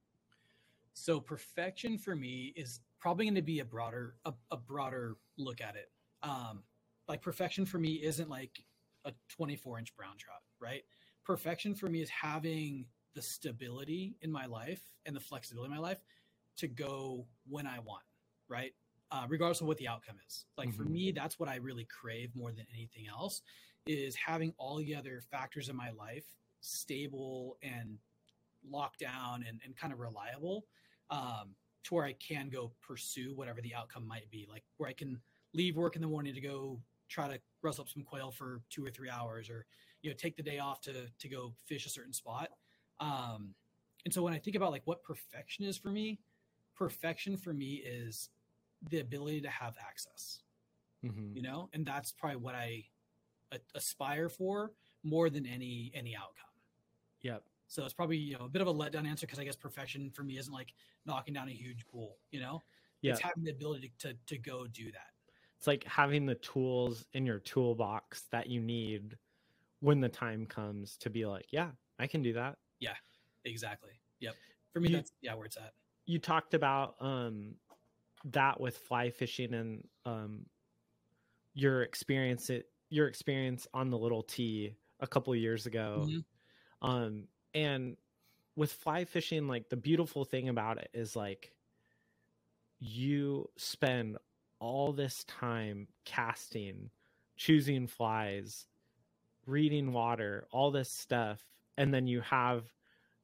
So 0.92 1.20
perfection 1.20 1.96
for 1.96 2.16
me 2.16 2.52
is 2.56 2.80
probably 2.98 3.26
going 3.26 3.36
to 3.36 3.42
be 3.42 3.60
a 3.60 3.64
broader 3.64 4.16
a, 4.24 4.32
a 4.50 4.56
broader 4.56 5.16
look 5.36 5.60
at 5.60 5.76
it. 5.76 5.90
Um, 6.22 6.64
like 7.06 7.22
perfection 7.22 7.64
for 7.64 7.78
me 7.78 7.94
isn't 8.02 8.28
like 8.28 8.62
a 9.04 9.12
24 9.28 9.78
inch 9.78 9.96
brown 9.96 10.16
trout, 10.18 10.42
right? 10.60 10.82
Perfection 11.24 11.74
for 11.74 11.86
me 11.86 12.02
is 12.02 12.10
having 12.10 12.86
the 13.14 13.22
stability 13.22 14.16
in 14.22 14.30
my 14.30 14.46
life 14.46 14.82
and 15.06 15.14
the 15.14 15.20
flexibility 15.20 15.72
in 15.72 15.76
my 15.76 15.82
life 15.82 16.00
to 16.56 16.68
go 16.68 17.26
when 17.48 17.66
I 17.66 17.78
want, 17.78 18.02
right? 18.48 18.72
Uh, 19.10 19.24
regardless 19.28 19.60
of 19.60 19.66
what 19.66 19.78
the 19.78 19.88
outcome 19.88 20.16
is. 20.26 20.44
Like 20.56 20.68
mm-hmm. 20.68 20.82
for 20.82 20.88
me, 20.88 21.12
that's 21.12 21.38
what 21.38 21.48
I 21.48 21.56
really 21.56 21.86
crave 21.86 22.30
more 22.34 22.52
than 22.52 22.66
anything 22.74 23.06
else 23.08 23.42
is 23.86 24.14
having 24.14 24.52
all 24.58 24.76
the 24.76 24.94
other 24.94 25.22
factors 25.30 25.68
in 25.68 25.76
my 25.76 25.90
life 25.90 26.24
stable 26.60 27.56
and 27.62 27.98
locked 28.68 29.00
down 29.00 29.44
and, 29.46 29.60
and 29.64 29.76
kind 29.76 29.92
of 29.92 30.00
reliable 30.00 30.66
um, 31.10 31.54
to 31.84 31.94
where 31.94 32.04
I 32.04 32.14
can 32.14 32.48
go 32.48 32.72
pursue 32.80 33.34
whatever 33.34 33.60
the 33.60 33.74
outcome 33.74 34.06
might 34.06 34.30
be. 34.30 34.46
Like 34.50 34.64
where 34.76 34.88
I 34.88 34.92
can 34.92 35.20
leave 35.54 35.76
work 35.76 35.96
in 35.96 36.02
the 36.02 36.08
morning 36.08 36.34
to 36.34 36.40
go 36.40 36.80
try 37.08 37.28
to 37.28 37.40
rustle 37.62 37.82
up 37.82 37.88
some 37.88 38.02
quail 38.02 38.30
for 38.30 38.60
two 38.70 38.84
or 38.84 38.90
three 38.90 39.10
hours 39.10 39.48
or, 39.48 39.66
you 40.02 40.10
know, 40.10 40.16
take 40.16 40.36
the 40.36 40.42
day 40.42 40.58
off 40.58 40.80
to, 40.82 40.92
to 41.18 41.28
go 41.28 41.54
fish 41.66 41.86
a 41.86 41.88
certain 41.88 42.12
spot. 42.12 42.50
Um, 43.00 43.54
and 44.04 44.12
so 44.12 44.22
when 44.22 44.32
I 44.32 44.38
think 44.38 44.56
about 44.56 44.70
like 44.70 44.82
what 44.84 45.02
perfection 45.02 45.64
is 45.64 45.76
for 45.76 45.88
me, 45.88 46.18
perfection 46.76 47.36
for 47.36 47.52
me 47.52 47.82
is 47.84 48.28
the 48.90 49.00
ability 49.00 49.40
to 49.40 49.48
have 49.48 49.74
access, 49.80 50.40
mm-hmm. 51.04 51.34
you 51.34 51.42
know, 51.42 51.68
and 51.72 51.84
that's 51.84 52.12
probably 52.12 52.36
what 52.36 52.54
I 52.54 52.84
aspire 53.74 54.28
for 54.28 54.72
more 55.02 55.30
than 55.30 55.46
any, 55.46 55.90
any 55.94 56.14
outcome. 56.14 56.47
Yep. 57.22 57.42
So 57.68 57.84
it's 57.84 57.94
probably 57.94 58.16
you 58.16 58.38
know 58.38 58.46
a 58.46 58.48
bit 58.48 58.62
of 58.62 58.68
a 58.68 58.74
letdown 58.74 59.06
answer 59.06 59.26
because 59.26 59.38
I 59.38 59.44
guess 59.44 59.56
perfection 59.56 60.10
for 60.10 60.22
me 60.22 60.38
isn't 60.38 60.52
like 60.52 60.72
knocking 61.06 61.34
down 61.34 61.48
a 61.48 61.52
huge 61.52 61.86
pool. 61.86 62.16
You 62.30 62.40
know, 62.40 62.62
yeah. 63.02 63.12
it's 63.12 63.20
having 63.20 63.44
the 63.44 63.50
ability 63.50 63.92
to 63.98 64.14
to 64.26 64.38
go 64.38 64.66
do 64.66 64.90
that. 64.90 65.12
It's 65.58 65.66
like 65.66 65.84
having 65.84 66.24
the 66.24 66.36
tools 66.36 67.04
in 67.12 67.26
your 67.26 67.40
toolbox 67.40 68.24
that 68.32 68.46
you 68.46 68.60
need 68.60 69.16
when 69.80 70.00
the 70.00 70.08
time 70.08 70.46
comes 70.46 70.96
to 70.98 71.10
be 71.10 71.26
like, 71.26 71.46
yeah, 71.50 71.70
I 71.98 72.06
can 72.06 72.22
do 72.22 72.32
that. 72.34 72.56
Yeah, 72.80 72.94
exactly. 73.44 73.92
Yep. 74.20 74.34
For 74.72 74.80
me, 74.80 74.90
you, 74.90 74.96
that's 74.96 75.12
yeah 75.20 75.34
where 75.34 75.44
it's 75.44 75.56
at. 75.56 75.74
You 76.06 76.18
talked 76.18 76.54
about 76.54 76.94
um 77.00 77.54
that 78.24 78.60
with 78.60 78.78
fly 78.78 79.10
fishing 79.10 79.54
and 79.54 79.86
um 80.06 80.46
your 81.54 81.82
experience 81.82 82.50
it 82.50 82.66
your 82.88 83.08
experience 83.08 83.66
on 83.74 83.90
the 83.90 83.98
little 83.98 84.22
T 84.22 84.74
a 85.00 85.06
couple 85.06 85.34
years 85.36 85.66
ago. 85.66 86.04
Mm-hmm 86.06 86.18
um, 86.82 87.24
and 87.54 87.96
with 88.56 88.72
fly 88.72 89.04
fishing, 89.04 89.46
like 89.48 89.68
the 89.68 89.76
beautiful 89.76 90.24
thing 90.24 90.48
about 90.48 90.78
it 90.78 90.90
is 90.92 91.14
like 91.14 91.52
you 92.80 93.48
spend 93.56 94.18
all 94.60 94.92
this 94.92 95.24
time 95.24 95.88
casting, 96.04 96.90
choosing 97.36 97.86
flies, 97.86 98.66
reading 99.46 99.92
water, 99.92 100.46
all 100.50 100.70
this 100.70 100.90
stuff, 100.90 101.40
and 101.76 101.92
then 101.92 102.06
you 102.06 102.20
have 102.20 102.64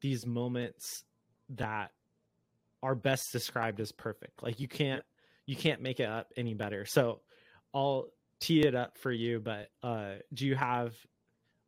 these 0.00 0.26
moments 0.26 1.04
that 1.50 1.90
are 2.82 2.94
best 2.94 3.32
described 3.32 3.80
as 3.80 3.92
perfect. 3.92 4.42
Like 4.42 4.60
you 4.60 4.68
can't 4.68 5.02
you 5.46 5.56
can't 5.56 5.82
make 5.82 6.00
it 6.00 6.08
up 6.08 6.32
any 6.36 6.54
better. 6.54 6.84
So 6.84 7.20
I'll 7.74 8.08
tee 8.40 8.60
it 8.60 8.74
up 8.74 8.98
for 8.98 9.10
you, 9.10 9.40
but 9.40 9.70
uh 9.82 10.14
do 10.32 10.46
you 10.46 10.54
have 10.54 10.94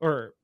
or 0.00 0.34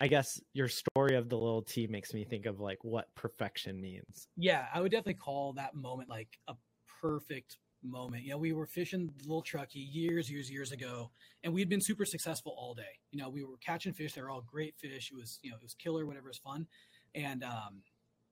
I 0.00 0.08
guess 0.08 0.40
your 0.54 0.68
story 0.68 1.16
of 1.16 1.28
the 1.28 1.36
little 1.36 1.62
T 1.62 1.86
makes 1.86 2.14
me 2.14 2.24
think 2.24 2.46
of 2.46 2.58
like 2.58 2.78
what 2.82 3.14
perfection 3.14 3.80
means. 3.80 4.28
Yeah, 4.36 4.66
I 4.72 4.80
would 4.80 4.90
definitely 4.90 5.14
call 5.14 5.52
that 5.54 5.74
moment 5.74 6.08
like 6.08 6.38
a 6.48 6.54
perfect 7.02 7.58
moment. 7.82 8.24
You 8.24 8.30
know, 8.30 8.38
we 8.38 8.52
were 8.52 8.66
fishing 8.66 9.10
the 9.18 9.24
little 9.24 9.42
truckee 9.42 9.80
years, 9.80 10.30
years, 10.30 10.50
years 10.50 10.72
ago, 10.72 11.10
and 11.44 11.52
we'd 11.52 11.68
been 11.68 11.82
super 11.82 12.06
successful 12.06 12.54
all 12.56 12.74
day. 12.74 12.98
You 13.10 13.20
know, 13.20 13.28
we 13.28 13.44
were 13.44 13.58
catching 13.58 13.92
fish; 13.92 14.14
they 14.14 14.22
were 14.22 14.30
all 14.30 14.42
great 14.42 14.74
fish. 14.78 15.10
It 15.12 15.16
was, 15.16 15.38
you 15.42 15.50
know, 15.50 15.56
it 15.56 15.62
was 15.62 15.74
killer, 15.74 16.06
whatever 16.06 16.28
was 16.28 16.38
fun. 16.38 16.66
And 17.14 17.44
um, 17.44 17.82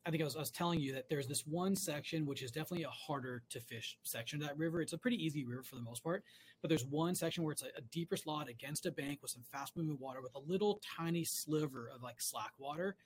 I 0.06 0.10
think 0.10 0.22
I 0.22 0.24
was, 0.24 0.36
I 0.36 0.40
was 0.40 0.50
telling 0.50 0.80
you 0.80 0.94
that 0.94 1.08
there's 1.08 1.26
this 1.26 1.46
one 1.46 1.76
section 1.76 2.24
which 2.24 2.42
is 2.42 2.50
definitely 2.50 2.84
a 2.84 2.90
harder 2.90 3.42
to 3.50 3.60
fish 3.60 3.98
section 4.04 4.40
of 4.40 4.48
that 4.48 4.56
river. 4.56 4.80
It's 4.80 4.94
a 4.94 4.98
pretty 4.98 5.22
easy 5.22 5.44
river 5.44 5.62
for 5.62 5.74
the 5.74 5.82
most 5.82 6.02
part, 6.02 6.24
but 6.62 6.68
there's 6.68 6.84
one 6.84 7.14
section 7.14 7.44
where 7.44 7.52
it's 7.52 7.62
a, 7.62 7.68
a 7.76 7.82
deeper 7.90 8.16
slot 8.16 8.48
against 8.48 8.86
a 8.86 8.90
bank 8.90 9.18
with 9.20 9.30
some 9.30 9.42
fast 9.52 9.76
moving 9.76 9.98
water 10.00 10.20
with 10.22 10.34
a 10.34 10.50
little 10.50 10.80
tiny 10.96 11.24
sliver 11.24 11.90
of 11.94 12.02
like 12.02 12.20
slack 12.20 12.52
water. 12.58 12.96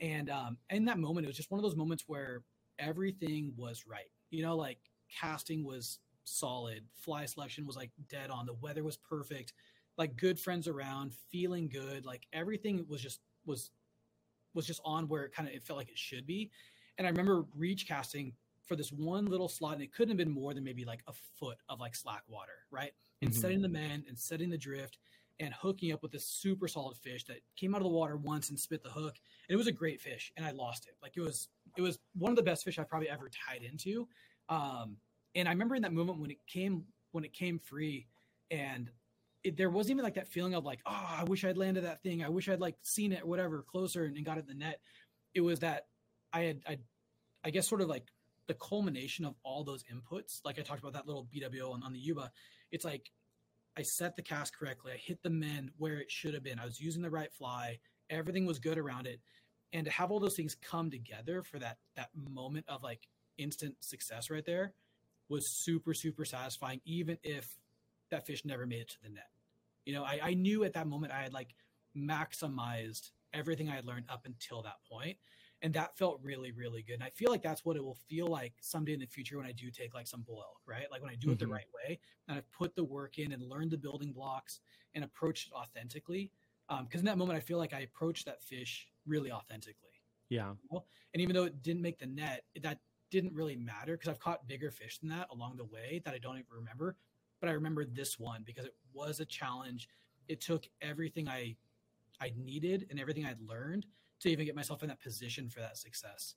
And 0.00 0.30
um, 0.30 0.58
in 0.70 0.84
that 0.86 0.98
moment, 0.98 1.26
it 1.26 1.28
was 1.28 1.36
just 1.36 1.50
one 1.50 1.58
of 1.58 1.62
those 1.62 1.76
moments 1.76 2.04
where 2.06 2.42
everything 2.78 3.52
was 3.56 3.84
right. 3.86 4.10
You 4.30 4.42
know, 4.42 4.56
like 4.56 4.78
casting 5.20 5.64
was 5.64 5.98
solid, 6.24 6.84
fly 6.94 7.24
selection 7.24 7.66
was 7.66 7.76
like 7.76 7.90
dead 8.08 8.30
on, 8.30 8.46
the 8.46 8.54
weather 8.54 8.84
was 8.84 8.96
perfect, 8.96 9.52
like 9.96 10.16
good 10.16 10.38
friends 10.38 10.68
around, 10.68 11.12
feeling 11.30 11.68
good, 11.68 12.04
like 12.04 12.26
everything 12.32 12.84
was 12.88 13.00
just 13.00 13.20
was 13.46 13.70
was 14.54 14.66
just 14.66 14.80
on 14.84 15.08
where 15.08 15.24
it 15.24 15.32
kind 15.32 15.48
of 15.48 15.54
it 15.54 15.62
felt 15.62 15.78
like 15.78 15.90
it 15.90 15.98
should 15.98 16.26
be. 16.26 16.50
And 16.96 17.06
I 17.06 17.10
remember 17.10 17.44
reach 17.56 17.86
casting 17.86 18.32
for 18.66 18.76
this 18.76 18.92
one 18.92 19.26
little 19.26 19.48
slot, 19.48 19.74
and 19.74 19.82
it 19.82 19.92
couldn't 19.92 20.10
have 20.10 20.18
been 20.18 20.32
more 20.32 20.52
than 20.52 20.64
maybe 20.64 20.84
like 20.84 21.00
a 21.06 21.12
foot 21.38 21.58
of 21.68 21.80
like 21.80 21.94
slack 21.94 22.22
water, 22.28 22.66
right? 22.70 22.92
And 23.22 23.30
mm-hmm. 23.30 23.40
setting 23.40 23.62
the 23.62 23.68
mend 23.68 24.04
and 24.08 24.18
setting 24.18 24.50
the 24.50 24.58
drift 24.58 24.98
and 25.40 25.54
hooking 25.54 25.92
up 25.92 26.02
with 26.02 26.12
this 26.12 26.26
super 26.26 26.66
solid 26.68 26.96
fish 26.96 27.24
that 27.24 27.38
came 27.56 27.74
out 27.74 27.78
of 27.78 27.84
the 27.84 27.90
water 27.90 28.16
once 28.16 28.50
and 28.50 28.58
spit 28.58 28.82
the 28.82 28.90
hook. 28.90 29.14
And 29.48 29.54
it 29.54 29.56
was 29.56 29.66
a 29.66 29.72
great 29.72 30.00
fish, 30.00 30.32
and 30.36 30.44
I 30.44 30.50
lost 30.50 30.86
it. 30.86 30.94
Like 31.02 31.16
it 31.16 31.20
was 31.20 31.48
it 31.76 31.82
was 31.82 31.98
one 32.14 32.30
of 32.30 32.36
the 32.36 32.42
best 32.42 32.64
fish 32.64 32.78
I've 32.78 32.88
probably 32.88 33.08
ever 33.08 33.30
tied 33.46 33.62
into. 33.62 34.08
Um, 34.48 34.96
and 35.34 35.48
I 35.48 35.52
remember 35.52 35.74
in 35.74 35.82
that 35.82 35.92
moment 35.92 36.20
when 36.20 36.30
it 36.30 36.38
came 36.46 36.84
when 37.12 37.24
it 37.24 37.32
came 37.32 37.58
free, 37.58 38.06
and 38.50 38.90
it, 39.44 39.56
there 39.56 39.70
wasn't 39.70 39.92
even 39.92 40.04
like 40.04 40.14
that 40.14 40.28
feeling 40.28 40.54
of 40.54 40.64
like, 40.64 40.80
oh, 40.86 41.16
I 41.18 41.24
wish 41.24 41.44
I'd 41.44 41.56
landed 41.56 41.84
that 41.84 42.02
thing. 42.02 42.24
I 42.24 42.28
wish 42.28 42.48
I'd 42.48 42.60
like 42.60 42.76
seen 42.82 43.12
it 43.12 43.26
whatever 43.26 43.62
closer 43.62 44.04
and, 44.04 44.16
and 44.16 44.26
got 44.26 44.38
it 44.38 44.46
in 44.48 44.58
the 44.58 44.64
net. 44.64 44.80
It 45.34 45.40
was 45.40 45.60
that 45.60 45.86
I 46.32 46.40
had, 46.42 46.60
I, 46.66 46.78
I 47.44 47.50
guess, 47.50 47.68
sort 47.68 47.80
of 47.80 47.88
like 47.88 48.08
the 48.48 48.54
culmination 48.54 49.24
of 49.24 49.34
all 49.44 49.62
those 49.62 49.84
inputs. 49.84 50.40
Like 50.44 50.58
I 50.58 50.62
talked 50.62 50.80
about 50.80 50.94
that 50.94 51.06
little 51.06 51.28
BWO 51.32 51.72
on, 51.72 51.82
on 51.82 51.92
the 51.92 51.98
Yuba. 51.98 52.30
It's 52.72 52.84
like 52.84 53.10
I 53.76 53.82
set 53.82 54.16
the 54.16 54.22
cast 54.22 54.56
correctly. 54.56 54.92
I 54.92 54.96
hit 54.96 55.22
the 55.22 55.30
mend 55.30 55.70
where 55.76 55.98
it 55.98 56.10
should 56.10 56.34
have 56.34 56.42
been. 56.42 56.58
I 56.58 56.64
was 56.64 56.80
using 56.80 57.02
the 57.02 57.10
right 57.10 57.32
fly. 57.32 57.78
Everything 58.10 58.44
was 58.44 58.58
good 58.58 58.78
around 58.78 59.06
it. 59.06 59.20
And 59.72 59.84
to 59.84 59.92
have 59.92 60.10
all 60.10 60.18
those 60.18 60.34
things 60.34 60.56
come 60.56 60.90
together 60.90 61.42
for 61.42 61.58
that 61.58 61.76
that 61.94 62.08
moment 62.14 62.64
of 62.68 62.82
like 62.82 63.06
instant 63.36 63.76
success 63.80 64.30
right 64.30 64.44
there 64.44 64.72
was 65.28 65.48
super 65.50 65.94
super 65.94 66.24
satisfying. 66.24 66.80
Even 66.86 67.18
if 67.22 67.58
that 68.10 68.26
fish 68.26 68.44
never 68.44 68.66
made 68.66 68.80
it 68.80 68.88
to 68.90 69.02
the 69.02 69.08
net. 69.08 69.30
You 69.84 69.94
know, 69.94 70.04
I, 70.04 70.20
I 70.22 70.34
knew 70.34 70.64
at 70.64 70.72
that 70.74 70.86
moment 70.86 71.12
I 71.12 71.22
had 71.22 71.32
like 71.32 71.54
maximized 71.96 73.10
everything 73.32 73.68
I 73.68 73.74
had 73.74 73.84
learned 73.84 74.06
up 74.08 74.26
until 74.26 74.62
that 74.62 74.76
point. 74.88 75.16
And 75.60 75.74
that 75.74 75.98
felt 75.98 76.20
really, 76.22 76.52
really 76.52 76.82
good. 76.82 76.94
And 76.94 77.02
I 77.02 77.10
feel 77.10 77.30
like 77.32 77.42
that's 77.42 77.64
what 77.64 77.76
it 77.76 77.82
will 77.82 77.98
feel 78.08 78.28
like 78.28 78.54
someday 78.60 78.92
in 78.92 79.00
the 79.00 79.06
future 79.06 79.36
when 79.38 79.46
I 79.46 79.50
do 79.52 79.70
take 79.70 79.92
like 79.92 80.06
some 80.06 80.22
bull 80.22 80.44
elk, 80.46 80.60
right? 80.66 80.86
Like 80.90 81.02
when 81.02 81.10
I 81.10 81.16
do 81.16 81.32
it 81.32 81.38
the 81.40 81.46
Mhm. 81.46 81.50
right 81.50 81.66
way 81.74 81.98
and 82.28 82.38
I've 82.38 82.50
put 82.52 82.76
the 82.76 82.84
work 82.84 83.18
in 83.18 83.32
and 83.32 83.42
learned 83.42 83.72
the 83.72 83.76
building 83.78 84.12
blocks 84.12 84.60
and 84.94 85.02
approached 85.02 85.48
it 85.48 85.52
authentically. 85.52 86.30
Because 86.84 87.00
in 87.00 87.06
that 87.06 87.18
moment, 87.18 87.36
I 87.36 87.40
feel 87.40 87.58
like 87.58 87.72
I 87.72 87.80
approached 87.80 88.26
that 88.26 88.42
fish 88.42 88.88
really 89.06 89.32
authentically. 89.32 90.02
Yeah. 90.28 90.54
And 90.70 91.22
even 91.22 91.34
though 91.34 91.44
it 91.44 91.62
didn't 91.62 91.82
make 91.82 91.98
the 91.98 92.06
net, 92.06 92.44
that 92.60 92.78
didn't 93.10 93.32
really 93.32 93.56
matter 93.56 93.96
because 93.96 94.10
I've 94.10 94.20
caught 94.20 94.46
bigger 94.46 94.70
fish 94.70 94.98
than 94.98 95.08
that 95.08 95.28
along 95.30 95.56
the 95.56 95.64
way 95.64 96.02
that 96.04 96.14
I 96.14 96.18
don't 96.18 96.36
even 96.36 96.52
remember. 96.52 96.96
But 97.40 97.48
I 97.48 97.52
remember 97.52 97.84
this 97.84 98.18
one 98.18 98.42
because 98.44 98.64
it 98.64 98.74
was 98.92 99.20
a 99.20 99.24
challenge. 99.24 99.88
It 100.28 100.40
took 100.40 100.66
everything 100.82 101.28
I 101.28 101.56
I 102.20 102.32
needed 102.36 102.86
and 102.90 102.98
everything 102.98 103.24
I'd 103.24 103.40
learned 103.40 103.86
to 104.20 104.28
even 104.28 104.44
get 104.44 104.56
myself 104.56 104.82
in 104.82 104.88
that 104.88 105.00
position 105.00 105.48
for 105.48 105.60
that 105.60 105.76
success. 105.78 106.34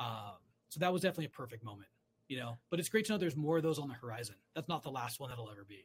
Um, 0.00 0.32
so 0.68 0.80
that 0.80 0.92
was 0.92 1.02
definitely 1.02 1.26
a 1.26 1.30
perfect 1.30 1.62
moment, 1.64 1.88
you 2.28 2.38
know. 2.38 2.58
But 2.70 2.80
it's 2.80 2.88
great 2.88 3.04
to 3.06 3.12
know 3.12 3.18
there's 3.18 3.36
more 3.36 3.58
of 3.58 3.62
those 3.62 3.78
on 3.78 3.88
the 3.88 3.94
horizon. 3.94 4.34
That's 4.54 4.68
not 4.68 4.82
the 4.82 4.90
last 4.90 5.20
one 5.20 5.30
that'll 5.30 5.48
ever 5.50 5.64
be. 5.64 5.84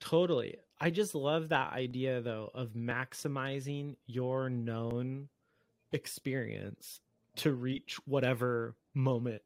Totally. 0.00 0.56
I 0.80 0.90
just 0.90 1.14
love 1.14 1.50
that 1.50 1.72
idea 1.72 2.20
though 2.20 2.50
of 2.54 2.70
maximizing 2.70 3.94
your 4.06 4.50
known 4.50 5.28
experience 5.92 7.00
to 7.36 7.52
reach 7.52 7.98
whatever 8.04 8.74
moment 8.94 9.42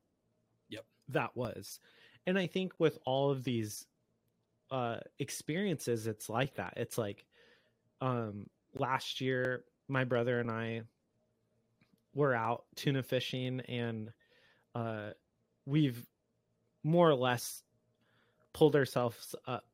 Yep. 0.71 0.85
that 1.11 1.37
was. 1.37 1.79
And 2.27 2.39
I 2.39 2.47
think 2.47 2.73
with 2.79 2.99
all 3.05 3.31
of 3.31 3.45
these 3.45 3.87
uh 4.71 4.99
experiences 5.19 6.07
it's 6.07 6.29
like 6.29 6.55
that. 6.57 6.75
It's 6.77 6.99
like 6.99 7.25
um 8.01 8.47
last 8.75 9.21
year 9.21 9.65
my 9.89 10.05
brother 10.05 10.41
and 10.41 10.51
I 10.51 10.83
were 12.15 12.35
out 12.35 12.65
tuna 12.75 13.03
fishing 13.03 13.61
and 13.61 14.11
uh 14.75 15.11
we've 15.67 16.07
more 16.83 17.09
or 17.09 17.15
less 17.15 17.63
pulled 18.53 18.77
ourselves 18.77 19.35
up 19.47 19.65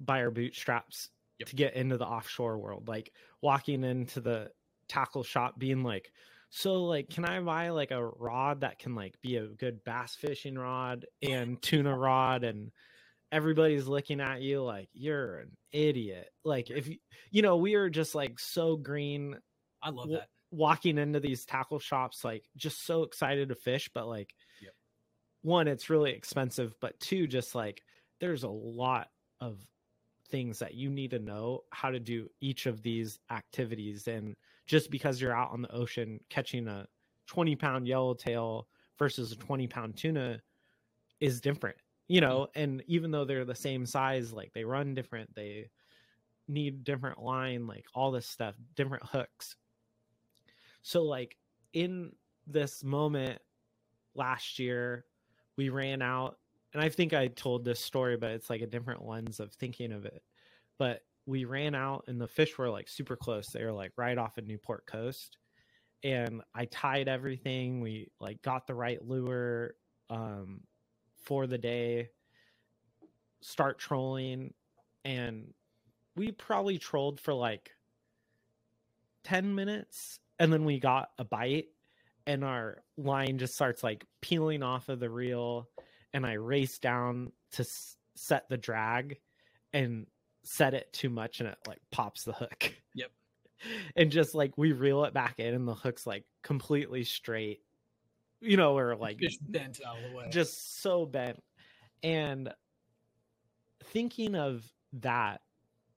by 0.00 0.20
our 0.20 0.30
bootstraps 0.30 1.10
Yep. 1.38 1.48
to 1.50 1.56
get 1.56 1.74
into 1.74 1.96
the 1.96 2.06
offshore 2.06 2.58
world 2.58 2.88
like 2.88 3.12
walking 3.40 3.84
into 3.84 4.20
the 4.20 4.50
tackle 4.88 5.22
shop 5.22 5.56
being 5.56 5.84
like 5.84 6.10
so 6.50 6.84
like 6.84 7.08
can 7.10 7.24
i 7.24 7.38
buy 7.38 7.68
like 7.68 7.92
a 7.92 8.04
rod 8.04 8.62
that 8.62 8.80
can 8.80 8.96
like 8.96 9.20
be 9.20 9.36
a 9.36 9.46
good 9.46 9.84
bass 9.84 10.16
fishing 10.16 10.58
rod 10.58 11.06
and 11.22 11.62
tuna 11.62 11.96
rod 11.96 12.42
and 12.42 12.72
everybody's 13.30 13.86
looking 13.86 14.20
at 14.20 14.40
you 14.40 14.62
like 14.62 14.88
you're 14.94 15.40
an 15.40 15.50
idiot 15.72 16.30
like 16.44 16.70
if 16.70 16.88
you 16.88 16.96
you 17.30 17.42
know 17.42 17.56
we 17.56 17.74
are 17.74 17.90
just 17.90 18.14
like 18.14 18.38
so 18.38 18.76
green 18.76 19.36
I 19.82 19.90
love 19.90 20.08
that. 20.10 20.28
walking 20.50 20.96
into 20.98 21.20
these 21.20 21.44
tackle 21.44 21.78
shops 21.78 22.24
like 22.24 22.44
just 22.56 22.86
so 22.86 23.02
excited 23.02 23.50
to 23.50 23.54
fish 23.54 23.90
but 23.94 24.06
like 24.08 24.34
Yep. 24.62 24.72
one 25.42 25.68
it's 25.68 25.90
really 25.90 26.12
expensive 26.12 26.74
but 26.80 26.98
two 27.00 27.26
just 27.26 27.54
like 27.54 27.82
there's 28.20 28.44
a 28.44 28.48
lot 28.48 29.08
of 29.40 29.58
things 30.30 30.58
that 30.58 30.74
you 30.74 30.90
need 30.90 31.10
to 31.10 31.18
know 31.18 31.64
how 31.70 31.90
to 31.90 32.00
do 32.00 32.28
each 32.40 32.66
of 32.66 32.82
these 32.82 33.18
activities 33.30 34.08
and 34.08 34.34
just 34.66 34.90
because 34.90 35.20
you're 35.20 35.36
out 35.36 35.50
on 35.52 35.62
the 35.62 35.72
ocean 35.72 36.20
catching 36.28 36.66
a 36.68 36.86
20 37.28 37.56
pound 37.56 37.86
yellowtail 37.86 38.66
versus 38.98 39.32
a 39.32 39.36
20 39.36 39.66
pound 39.66 39.96
tuna 39.96 40.40
is 41.20 41.40
different 41.40 41.76
you 42.08 42.20
know 42.20 42.48
and 42.54 42.82
even 42.86 43.10
though 43.10 43.24
they're 43.24 43.44
the 43.44 43.54
same 43.54 43.86
size 43.86 44.32
like 44.32 44.52
they 44.54 44.64
run 44.64 44.94
different 44.94 45.32
they 45.34 45.68
need 46.48 46.82
different 46.82 47.20
line 47.22 47.66
like 47.66 47.84
all 47.94 48.10
this 48.10 48.26
stuff 48.26 48.54
different 48.74 49.04
hooks. 49.04 49.54
So 50.82 51.04
like 51.04 51.36
in 51.74 52.12
this 52.46 52.82
moment 52.82 53.40
last 54.14 54.58
year 54.58 55.04
we 55.56 55.68
ran 55.68 56.00
out 56.00 56.38
and 56.72 56.82
i 56.82 56.88
think 56.88 57.12
i 57.12 57.26
told 57.28 57.62
this 57.64 57.78
story 57.78 58.16
but 58.16 58.30
it's 58.30 58.48
like 58.48 58.62
a 58.62 58.66
different 58.66 59.06
lens 59.06 59.38
of 59.38 59.52
thinking 59.52 59.92
of 59.92 60.06
it. 60.06 60.22
But 60.78 61.02
we 61.26 61.44
ran 61.44 61.74
out 61.74 62.04
and 62.08 62.18
the 62.18 62.26
fish 62.26 62.56
were 62.56 62.70
like 62.70 62.88
super 62.88 63.14
close. 63.16 63.48
They 63.48 63.62
were 63.62 63.72
like 63.72 63.92
right 63.98 64.16
off 64.16 64.38
of 64.38 64.46
newport 64.46 64.86
coast 64.86 65.36
and 66.02 66.40
i 66.54 66.64
tied 66.66 67.08
everything. 67.08 67.80
We 67.80 68.08
like 68.18 68.40
got 68.40 68.66
the 68.66 68.74
right 68.74 69.04
lure 69.06 69.74
um 70.08 70.62
for 71.28 71.46
the 71.46 71.58
day 71.58 72.08
start 73.42 73.78
trolling 73.78 74.54
and 75.04 75.52
we 76.16 76.32
probably 76.32 76.78
trolled 76.78 77.20
for 77.20 77.34
like 77.34 77.70
10 79.24 79.54
minutes 79.54 80.20
and 80.38 80.50
then 80.50 80.64
we 80.64 80.80
got 80.80 81.10
a 81.18 81.24
bite 81.24 81.66
and 82.26 82.42
our 82.42 82.82
line 82.96 83.36
just 83.36 83.54
starts 83.54 83.84
like 83.84 84.06
peeling 84.22 84.62
off 84.62 84.88
of 84.88 85.00
the 85.00 85.10
reel 85.10 85.68
and 86.14 86.24
i 86.26 86.32
race 86.32 86.78
down 86.78 87.30
to 87.52 87.60
s- 87.60 87.96
set 88.16 88.48
the 88.48 88.56
drag 88.56 89.18
and 89.74 90.06
set 90.44 90.72
it 90.72 90.90
too 90.94 91.10
much 91.10 91.40
and 91.40 91.50
it 91.50 91.58
like 91.66 91.80
pops 91.90 92.24
the 92.24 92.32
hook 92.32 92.74
Yep. 92.94 93.10
and 93.96 94.10
just 94.10 94.34
like 94.34 94.56
we 94.56 94.72
reel 94.72 95.04
it 95.04 95.12
back 95.12 95.38
in 95.38 95.52
and 95.52 95.68
the 95.68 95.74
hook's 95.74 96.06
like 96.06 96.24
completely 96.42 97.04
straight 97.04 97.60
you 98.40 98.56
know 98.56 98.76
or 98.76 98.96
like 98.96 99.18
Fish 99.18 99.38
bent 99.38 99.80
out 99.86 99.96
of 99.96 100.10
the 100.10 100.16
way. 100.16 100.28
just 100.30 100.80
so 100.80 101.06
bent. 101.06 101.42
And 102.02 102.52
thinking 103.84 104.34
of 104.34 104.64
that 104.94 105.40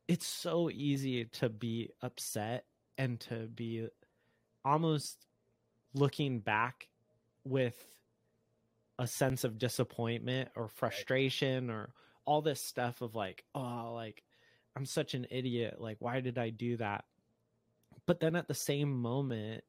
it's 0.07 0.27
so 0.27 0.69
easy 0.69 1.25
to 1.25 1.47
be 1.49 1.89
upset 2.01 2.65
and 2.97 3.19
to 3.21 3.47
be 3.47 3.87
almost 4.65 5.25
looking 5.93 6.39
back 6.39 6.87
with 7.43 7.75
a 8.99 9.07
sense 9.07 9.43
of 9.43 9.57
disappointment 9.57 10.49
or 10.55 10.67
frustration 10.67 11.69
or 11.69 11.93
all 12.25 12.41
this 12.41 12.61
stuff 12.61 13.01
of 13.01 13.15
like 13.15 13.43
oh 13.55 13.93
like 13.95 14.23
i'm 14.75 14.85
such 14.85 15.13
an 15.13 15.25
idiot. 15.31 15.75
Like 15.79 15.97
why 15.99 16.19
did 16.19 16.37
i 16.37 16.49
do 16.49 16.77
that? 16.77 17.05
But 18.05 18.19
then 18.19 18.35
at 18.35 18.47
the 18.47 18.53
same 18.53 18.91
moment 18.91 19.63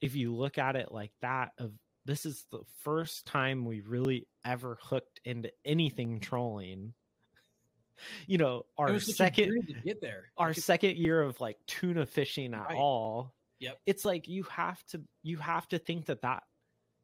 if 0.00 0.14
you 0.14 0.34
look 0.34 0.58
at 0.58 0.76
it 0.76 0.92
like 0.92 1.12
that 1.22 1.52
of 1.58 1.72
this 2.06 2.24
is 2.24 2.44
the 2.50 2.60
first 2.82 3.26
time 3.26 3.64
we 3.64 3.80
really 3.80 4.26
ever 4.44 4.78
hooked 4.80 5.20
into 5.24 5.50
anything 5.64 6.20
trolling 6.20 6.94
you 8.26 8.36
know 8.38 8.64
our 8.78 8.92
was 8.92 9.04
such 9.06 9.12
a 9.14 9.16
second 9.16 9.80
get 9.84 10.00
there. 10.00 10.24
our 10.36 10.50
it- 10.50 10.56
second 10.62 10.96
year 10.96 11.20
of 11.22 11.40
like 11.40 11.56
tuna 11.66 12.04
fishing 12.06 12.54
at 12.54 12.66
Right. 12.68 12.76
all 12.76 13.34
Yep. 13.58 13.80
it's 13.86 14.04
like 14.04 14.28
you 14.28 14.42
have 14.44 14.84
to 14.88 15.02
you 15.22 15.38
have 15.38 15.66
to 15.68 15.78
think 15.78 16.06
that 16.06 16.20
that 16.22 16.42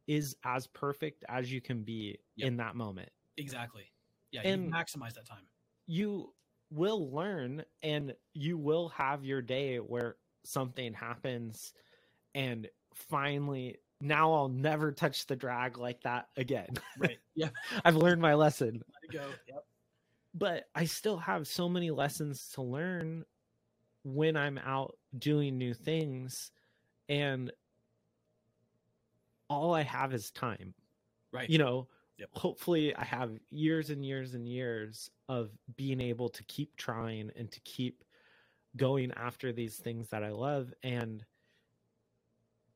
is 0.07 0.37
as 0.45 0.67
perfect 0.69 1.25
as 1.29 1.51
you 1.51 1.61
can 1.63 1.83
be 1.83 2.19
Yep. 2.37 2.47
in 2.49 2.57
that 2.59 2.77
moment 2.77 3.11
exactly. 3.37 3.91
Yeah, 4.31 4.43
And- 4.43 4.73
maximize 4.73 5.15
that 5.15 5.27
time. 5.27 5.47
you 5.87 6.35
will 6.71 7.11
learn 7.11 7.65
and 7.83 8.15
you 8.35 8.57
will 8.59 8.89
have 8.91 9.25
your 9.25 9.43
day 9.43 9.79
where 9.79 10.17
something 10.45 10.93
happens 10.95 11.73
and 12.35 12.69
finally 12.95 13.79
now 14.03 14.33
I'll 14.33 14.49
never 14.49 14.91
touch 14.91 15.27
the 15.27 15.37
drag 15.37 15.79
like 15.79 16.03
that 16.03 16.27
again. 16.37 16.75
Right. 16.99 17.19
Yeah. 17.35 17.49
I've 17.85 17.97
learned 17.97 18.21
my 18.21 18.35
lesson. 18.35 18.83
Go. 19.11 19.25
Yep. 19.49 19.65
But 20.35 20.65
I 20.75 20.85
still 20.85 21.17
have 21.19 21.47
so 21.47 21.69
many 21.69 21.91
lessons 21.91 22.49
to 22.55 22.63
learn 22.63 23.25
when 24.05 24.37
I'm 24.37 24.59
out 24.59 24.99
doing 25.19 25.57
new 25.57 25.73
things 25.73 26.51
and 27.09 27.53
all 29.49 29.75
I 29.75 29.83
have 29.83 30.13
is 30.13 30.31
time. 30.33 30.75
Right. 31.33 31.49
You 31.49 31.59
know, 31.59 31.89
Yep. 32.19 32.29
hopefully 32.33 32.95
I 32.95 33.05
have 33.05 33.39
years 33.51 33.91
and 33.91 34.05
years 34.05 34.35
and 34.35 34.47
years 34.47 35.11
of 35.29 35.51
being 35.77 36.01
able 36.01 36.29
to 36.31 36.45
keep 36.45 36.77
trying 36.77 37.31
and 37.37 37.51
to 37.51 37.61
keep 37.61 38.05
going 38.77 39.13
after 39.17 39.53
these 39.53 39.77
things 39.77 40.09
that 40.11 40.23
I 40.25 40.31
love 40.31 40.73
and 40.83 41.25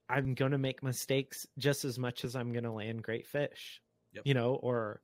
I'm 0.09 0.35
going 0.35 0.53
to 0.53 0.59
make 0.59 0.83
mistakes 0.83 1.47
just 1.59 1.85
as 1.85 1.99
much 1.99 2.25
as 2.25 2.37
I'm 2.37 2.53
going 2.53 2.65
to 2.65 2.71
land 2.73 3.03
great 3.03 3.27
fish. 3.27 3.81
Yep. 4.13 4.23
You 4.27 4.35
know, 4.35 4.55
or 4.55 5.01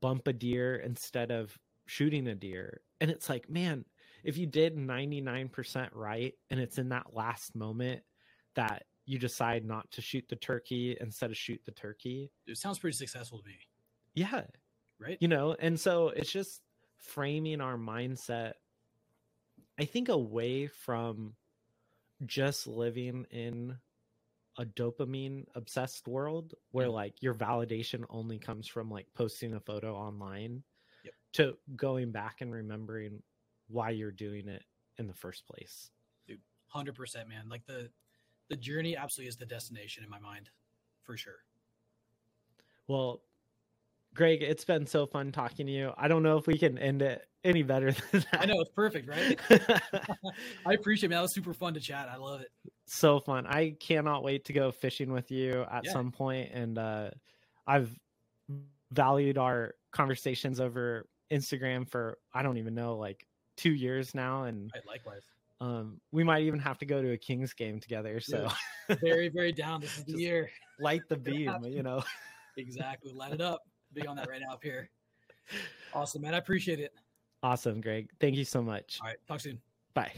bump 0.00 0.26
a 0.28 0.32
deer 0.32 0.76
instead 0.76 1.30
of 1.30 1.56
shooting 1.86 2.26
a 2.28 2.34
deer. 2.34 2.80
And 3.00 3.10
it's 3.10 3.28
like, 3.28 3.48
man, 3.48 3.84
if 4.24 4.36
you 4.38 4.46
did 4.46 4.76
99% 4.76 5.88
right 5.92 6.34
and 6.50 6.58
it's 6.58 6.78
in 6.78 6.88
that 6.90 7.14
last 7.14 7.54
moment 7.54 8.02
that 8.54 8.84
you 9.06 9.18
decide 9.18 9.64
not 9.64 9.90
to 9.92 10.00
shoot 10.00 10.24
the 10.28 10.36
turkey 10.36 10.96
instead 11.00 11.30
of 11.30 11.36
shoot 11.36 11.60
the 11.66 11.72
turkey, 11.72 12.30
It 12.46 12.56
sounds 12.56 12.78
pretty 12.78 12.96
successful 12.96 13.38
to 13.40 13.46
me. 13.46 13.58
yeah, 14.14 14.42
Right. 14.98 15.18
you 15.20 15.28
know 15.28 15.54
and 15.58 15.78
so 15.78 16.08
it's 16.08 16.30
just 16.32 16.62
framing 16.98 17.60
our 17.60 17.76
mindset 17.76 18.52
i 19.78 19.84
think 19.84 20.08
away 20.08 20.68
from 20.68 21.34
just 22.24 22.66
living 22.68 23.26
in 23.30 23.76
a 24.58 24.64
dopamine 24.64 25.44
obsessed 25.54 26.06
world 26.06 26.54
where 26.70 26.86
Yeah. 26.86 26.92
like 26.92 27.22
your 27.22 27.34
validation 27.34 28.04
only 28.10 28.38
comes 28.38 28.68
from 28.68 28.90
like 28.90 29.06
posting 29.14 29.54
a 29.54 29.60
photo 29.60 29.94
online 29.96 30.62
Yep. 31.04 31.14
to 31.34 31.58
going 31.76 32.12
back 32.12 32.40
and 32.40 32.52
remembering 32.52 33.22
why 33.68 33.90
you're 33.90 34.12
doing 34.12 34.48
it 34.48 34.64
in 34.98 35.06
the 35.06 35.14
first 35.14 35.46
place 35.46 35.90
hundred 36.68 36.96
percent, 36.96 37.28
man. 37.28 37.48
Like 37.48 37.64
the 37.66 37.88
the 38.48 38.56
journey 38.56 38.96
absolutely 38.96 39.28
is 39.28 39.36
the 39.36 39.46
destination 39.46 40.02
in 40.02 40.10
my 40.10 40.18
mind, 40.18 40.50
for 41.04 41.16
sure. 41.16 41.44
Well, 42.88 43.22
Gregg, 44.14 44.42
it's 44.42 44.64
been 44.64 44.86
so 44.86 45.06
fun 45.06 45.32
talking 45.32 45.66
to 45.66 45.72
you. 45.72 45.92
I 45.96 46.06
don't 46.08 46.22
know 46.22 46.36
if 46.38 46.46
we 46.46 46.56
can 46.56 46.78
end 46.78 47.02
it 47.02 47.26
any 47.42 47.62
better 47.62 47.92
than 48.12 48.24
that. 48.32 48.40
I 48.42 48.44
know 48.46 48.60
it's 48.60 48.70
perfect, 48.70 49.08
right? 49.08 49.38
I 50.66 50.72
appreciate 50.74 51.08
it. 51.08 51.10
Man. 51.10 51.18
That 51.18 51.22
was 51.22 51.34
super 51.34 51.52
fun 51.52 51.74
to 51.74 51.80
chat. 51.80 52.08
I 52.08 52.16
love 52.16 52.40
it. 52.40 52.48
So 52.86 53.18
fun. 53.18 53.46
I 53.46 53.76
cannot 53.80 54.22
wait 54.22 54.44
to 54.46 54.52
go 54.52 54.70
fishing 54.70 55.12
with 55.12 55.30
you 55.30 55.64
at 55.70 55.84
Yeah. 55.84 55.92
some 55.92 56.12
point. 56.12 56.50
and 56.52 56.78
uh 56.78 57.10
I've 57.66 57.98
valued 58.92 59.38
our 59.38 59.74
conversations 59.92 60.60
over 60.60 61.08
Instagram 61.32 61.88
for 61.88 62.18
I 62.32 62.42
don't 62.42 62.58
even 62.58 62.74
know 62.74 62.96
like 62.96 63.26
2 63.56 63.72
years 63.72 64.14
now 64.14 64.44
and 64.44 64.70
Right, 64.74 64.86
likewise. 64.86 65.22
um 65.60 66.00
we 66.12 66.22
might 66.22 66.42
even 66.42 66.60
have 66.60 66.78
to 66.78 66.86
go 66.86 67.00
to 67.02 67.12
a 67.12 67.18
Kings 67.18 67.52
game 67.54 67.80
together 67.80 68.20
so 68.20 68.48
Very, 69.00 69.28
very 69.30 69.50
down. 69.52 69.80
This 69.80 69.96
is 69.98 70.04
the 70.04 70.18
year. 70.20 70.50
light 70.78 71.00
the 71.08 71.16
beam, 71.16 71.64
you 71.64 71.82
know. 71.82 72.04
Exactly. 72.58 73.12
Light 73.12 73.32
it 73.32 73.40
up. 73.40 73.62
Big 73.94 74.06
on 74.06 74.16
that 74.16 74.28
right 74.28 74.40
now 74.40 74.54
up 74.54 74.62
here. 74.62 74.90
Awesome, 75.92 76.22
man. 76.22 76.34
I 76.34 76.38
appreciate 76.38 76.80
it. 76.80 76.92
Awesome, 77.42 77.80
Gregg. 77.80 78.10
Thank 78.20 78.36
you 78.36 78.44
so 78.44 78.62
much. 78.62 78.98
All 79.00 79.08
right. 79.08 79.16
Talk 79.28 79.40
soon. 79.40 79.60
Bye. 79.92 80.10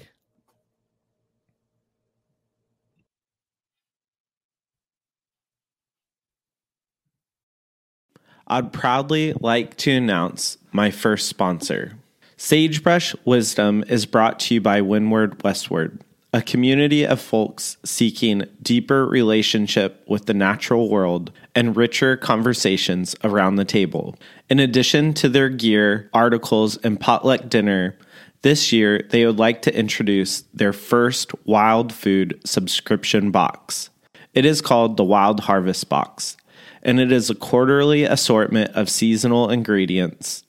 I'd 8.49 8.73
proudly 8.73 9.35
like 9.41 9.77
to 9.79 9.91
announce 9.91 10.57
my 10.71 10.91
first 10.93 11.29
sponsor. 11.29 11.95
Sagebrush 12.37 13.15
Wisdom 13.25 13.83
is 13.89 14.07
brought 14.07 14.39
to 14.41 14.55
you 14.55 14.61
by 14.61 14.81
Windward 14.83 15.43
Westward, 15.43 16.01
a 16.37 16.43
community 16.43 17.03
of 17.03 17.19
folks 17.19 17.79
seeking 17.83 18.45
deeper 18.63 19.07
relationship 19.07 20.05
with 20.07 20.27
the 20.27 20.35
natural 20.35 20.91
world 20.91 21.33
and 21.55 21.75
richer 21.75 22.15
conversations 22.15 23.17
around 23.25 23.57
the 23.57 23.65
table. 23.65 24.15
In 24.51 24.59
addition 24.59 25.15
to 25.15 25.31
their 25.31 25.49
gear, 25.49 26.11
articles, 26.13 26.77
and 26.77 27.01
potluck 27.01 27.49
dinner, 27.49 27.97
this 28.43 28.71
year 28.71 29.01
they 29.09 29.25
would 29.25 29.39
like 29.39 29.63
to 29.63 29.75
introduce 29.75 30.43
their 30.53 30.75
first 30.75 31.33
wild 31.47 31.91
food 31.91 32.39
subscription 32.45 33.31
box. 33.31 33.89
It 34.35 34.45
is 34.45 34.61
called 34.61 34.99
the 34.99 35.05
Wild 35.05 35.41
Harvest 35.41 35.89
Box, 35.89 36.37
and 36.83 37.01
it 37.01 37.13
is 37.13 37.31
a 37.31 37.35
quarterly 37.35 38.05
assortment 38.05 38.73
of 38.73 38.91
seasonal 38.91 39.49
ingredients 39.49 40.45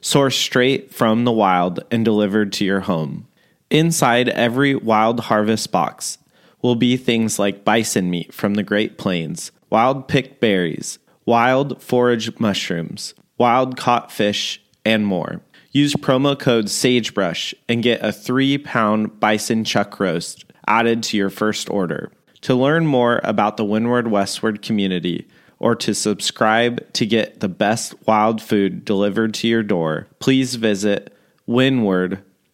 sourced 0.00 0.34
straight 0.34 0.94
from 0.94 1.24
the 1.24 1.32
wild 1.32 1.82
and 1.90 2.04
delivered 2.04 2.52
to 2.52 2.64
your 2.64 2.82
home. 2.82 3.26
Inside 3.70 4.28
every 4.28 4.74
Wild 4.74 5.20
Harvest 5.20 5.72
box 5.72 6.18
will 6.62 6.76
be 6.76 6.96
things 6.96 7.38
like 7.38 7.64
bison 7.64 8.10
meat 8.10 8.32
from 8.32 8.54
the 8.54 8.62
Great 8.62 8.98
Plains, 8.98 9.52
wild 9.70 10.08
picked 10.08 10.40
berries, 10.40 10.98
wild 11.26 11.82
forage 11.82 12.38
mushrooms, 12.38 13.14
wild 13.38 13.76
caught 13.76 14.12
fish, 14.12 14.62
and 14.84 15.06
more. 15.06 15.40
Use 15.72 15.94
promo 15.94 16.38
code 16.38 16.66
SAGEBRUSH 16.66 17.54
and 17.68 17.82
get 17.82 18.04
a 18.04 18.12
three 18.12 18.58
pound 18.58 19.18
bison 19.18 19.64
chuck 19.64 19.98
roast 19.98 20.44
added 20.68 21.02
to 21.02 21.16
your 21.16 21.30
first 21.30 21.68
order. 21.68 22.12
To 22.42 22.54
learn 22.54 22.86
more 22.86 23.20
about 23.24 23.56
the 23.56 23.64
Windward 23.64 24.08
Westward 24.08 24.62
community 24.62 25.26
or 25.58 25.74
to 25.76 25.94
subscribe 25.94 26.92
to 26.92 27.06
get 27.06 27.40
the 27.40 27.48
best 27.48 27.94
wild 28.06 28.40
food 28.42 28.84
delivered 28.84 29.34
to 29.34 29.48
your 29.48 29.62
door, 29.62 30.06
please 30.18 30.54
visit 30.56 31.14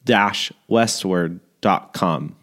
windward 0.05 0.53
westward.com. 0.69 2.37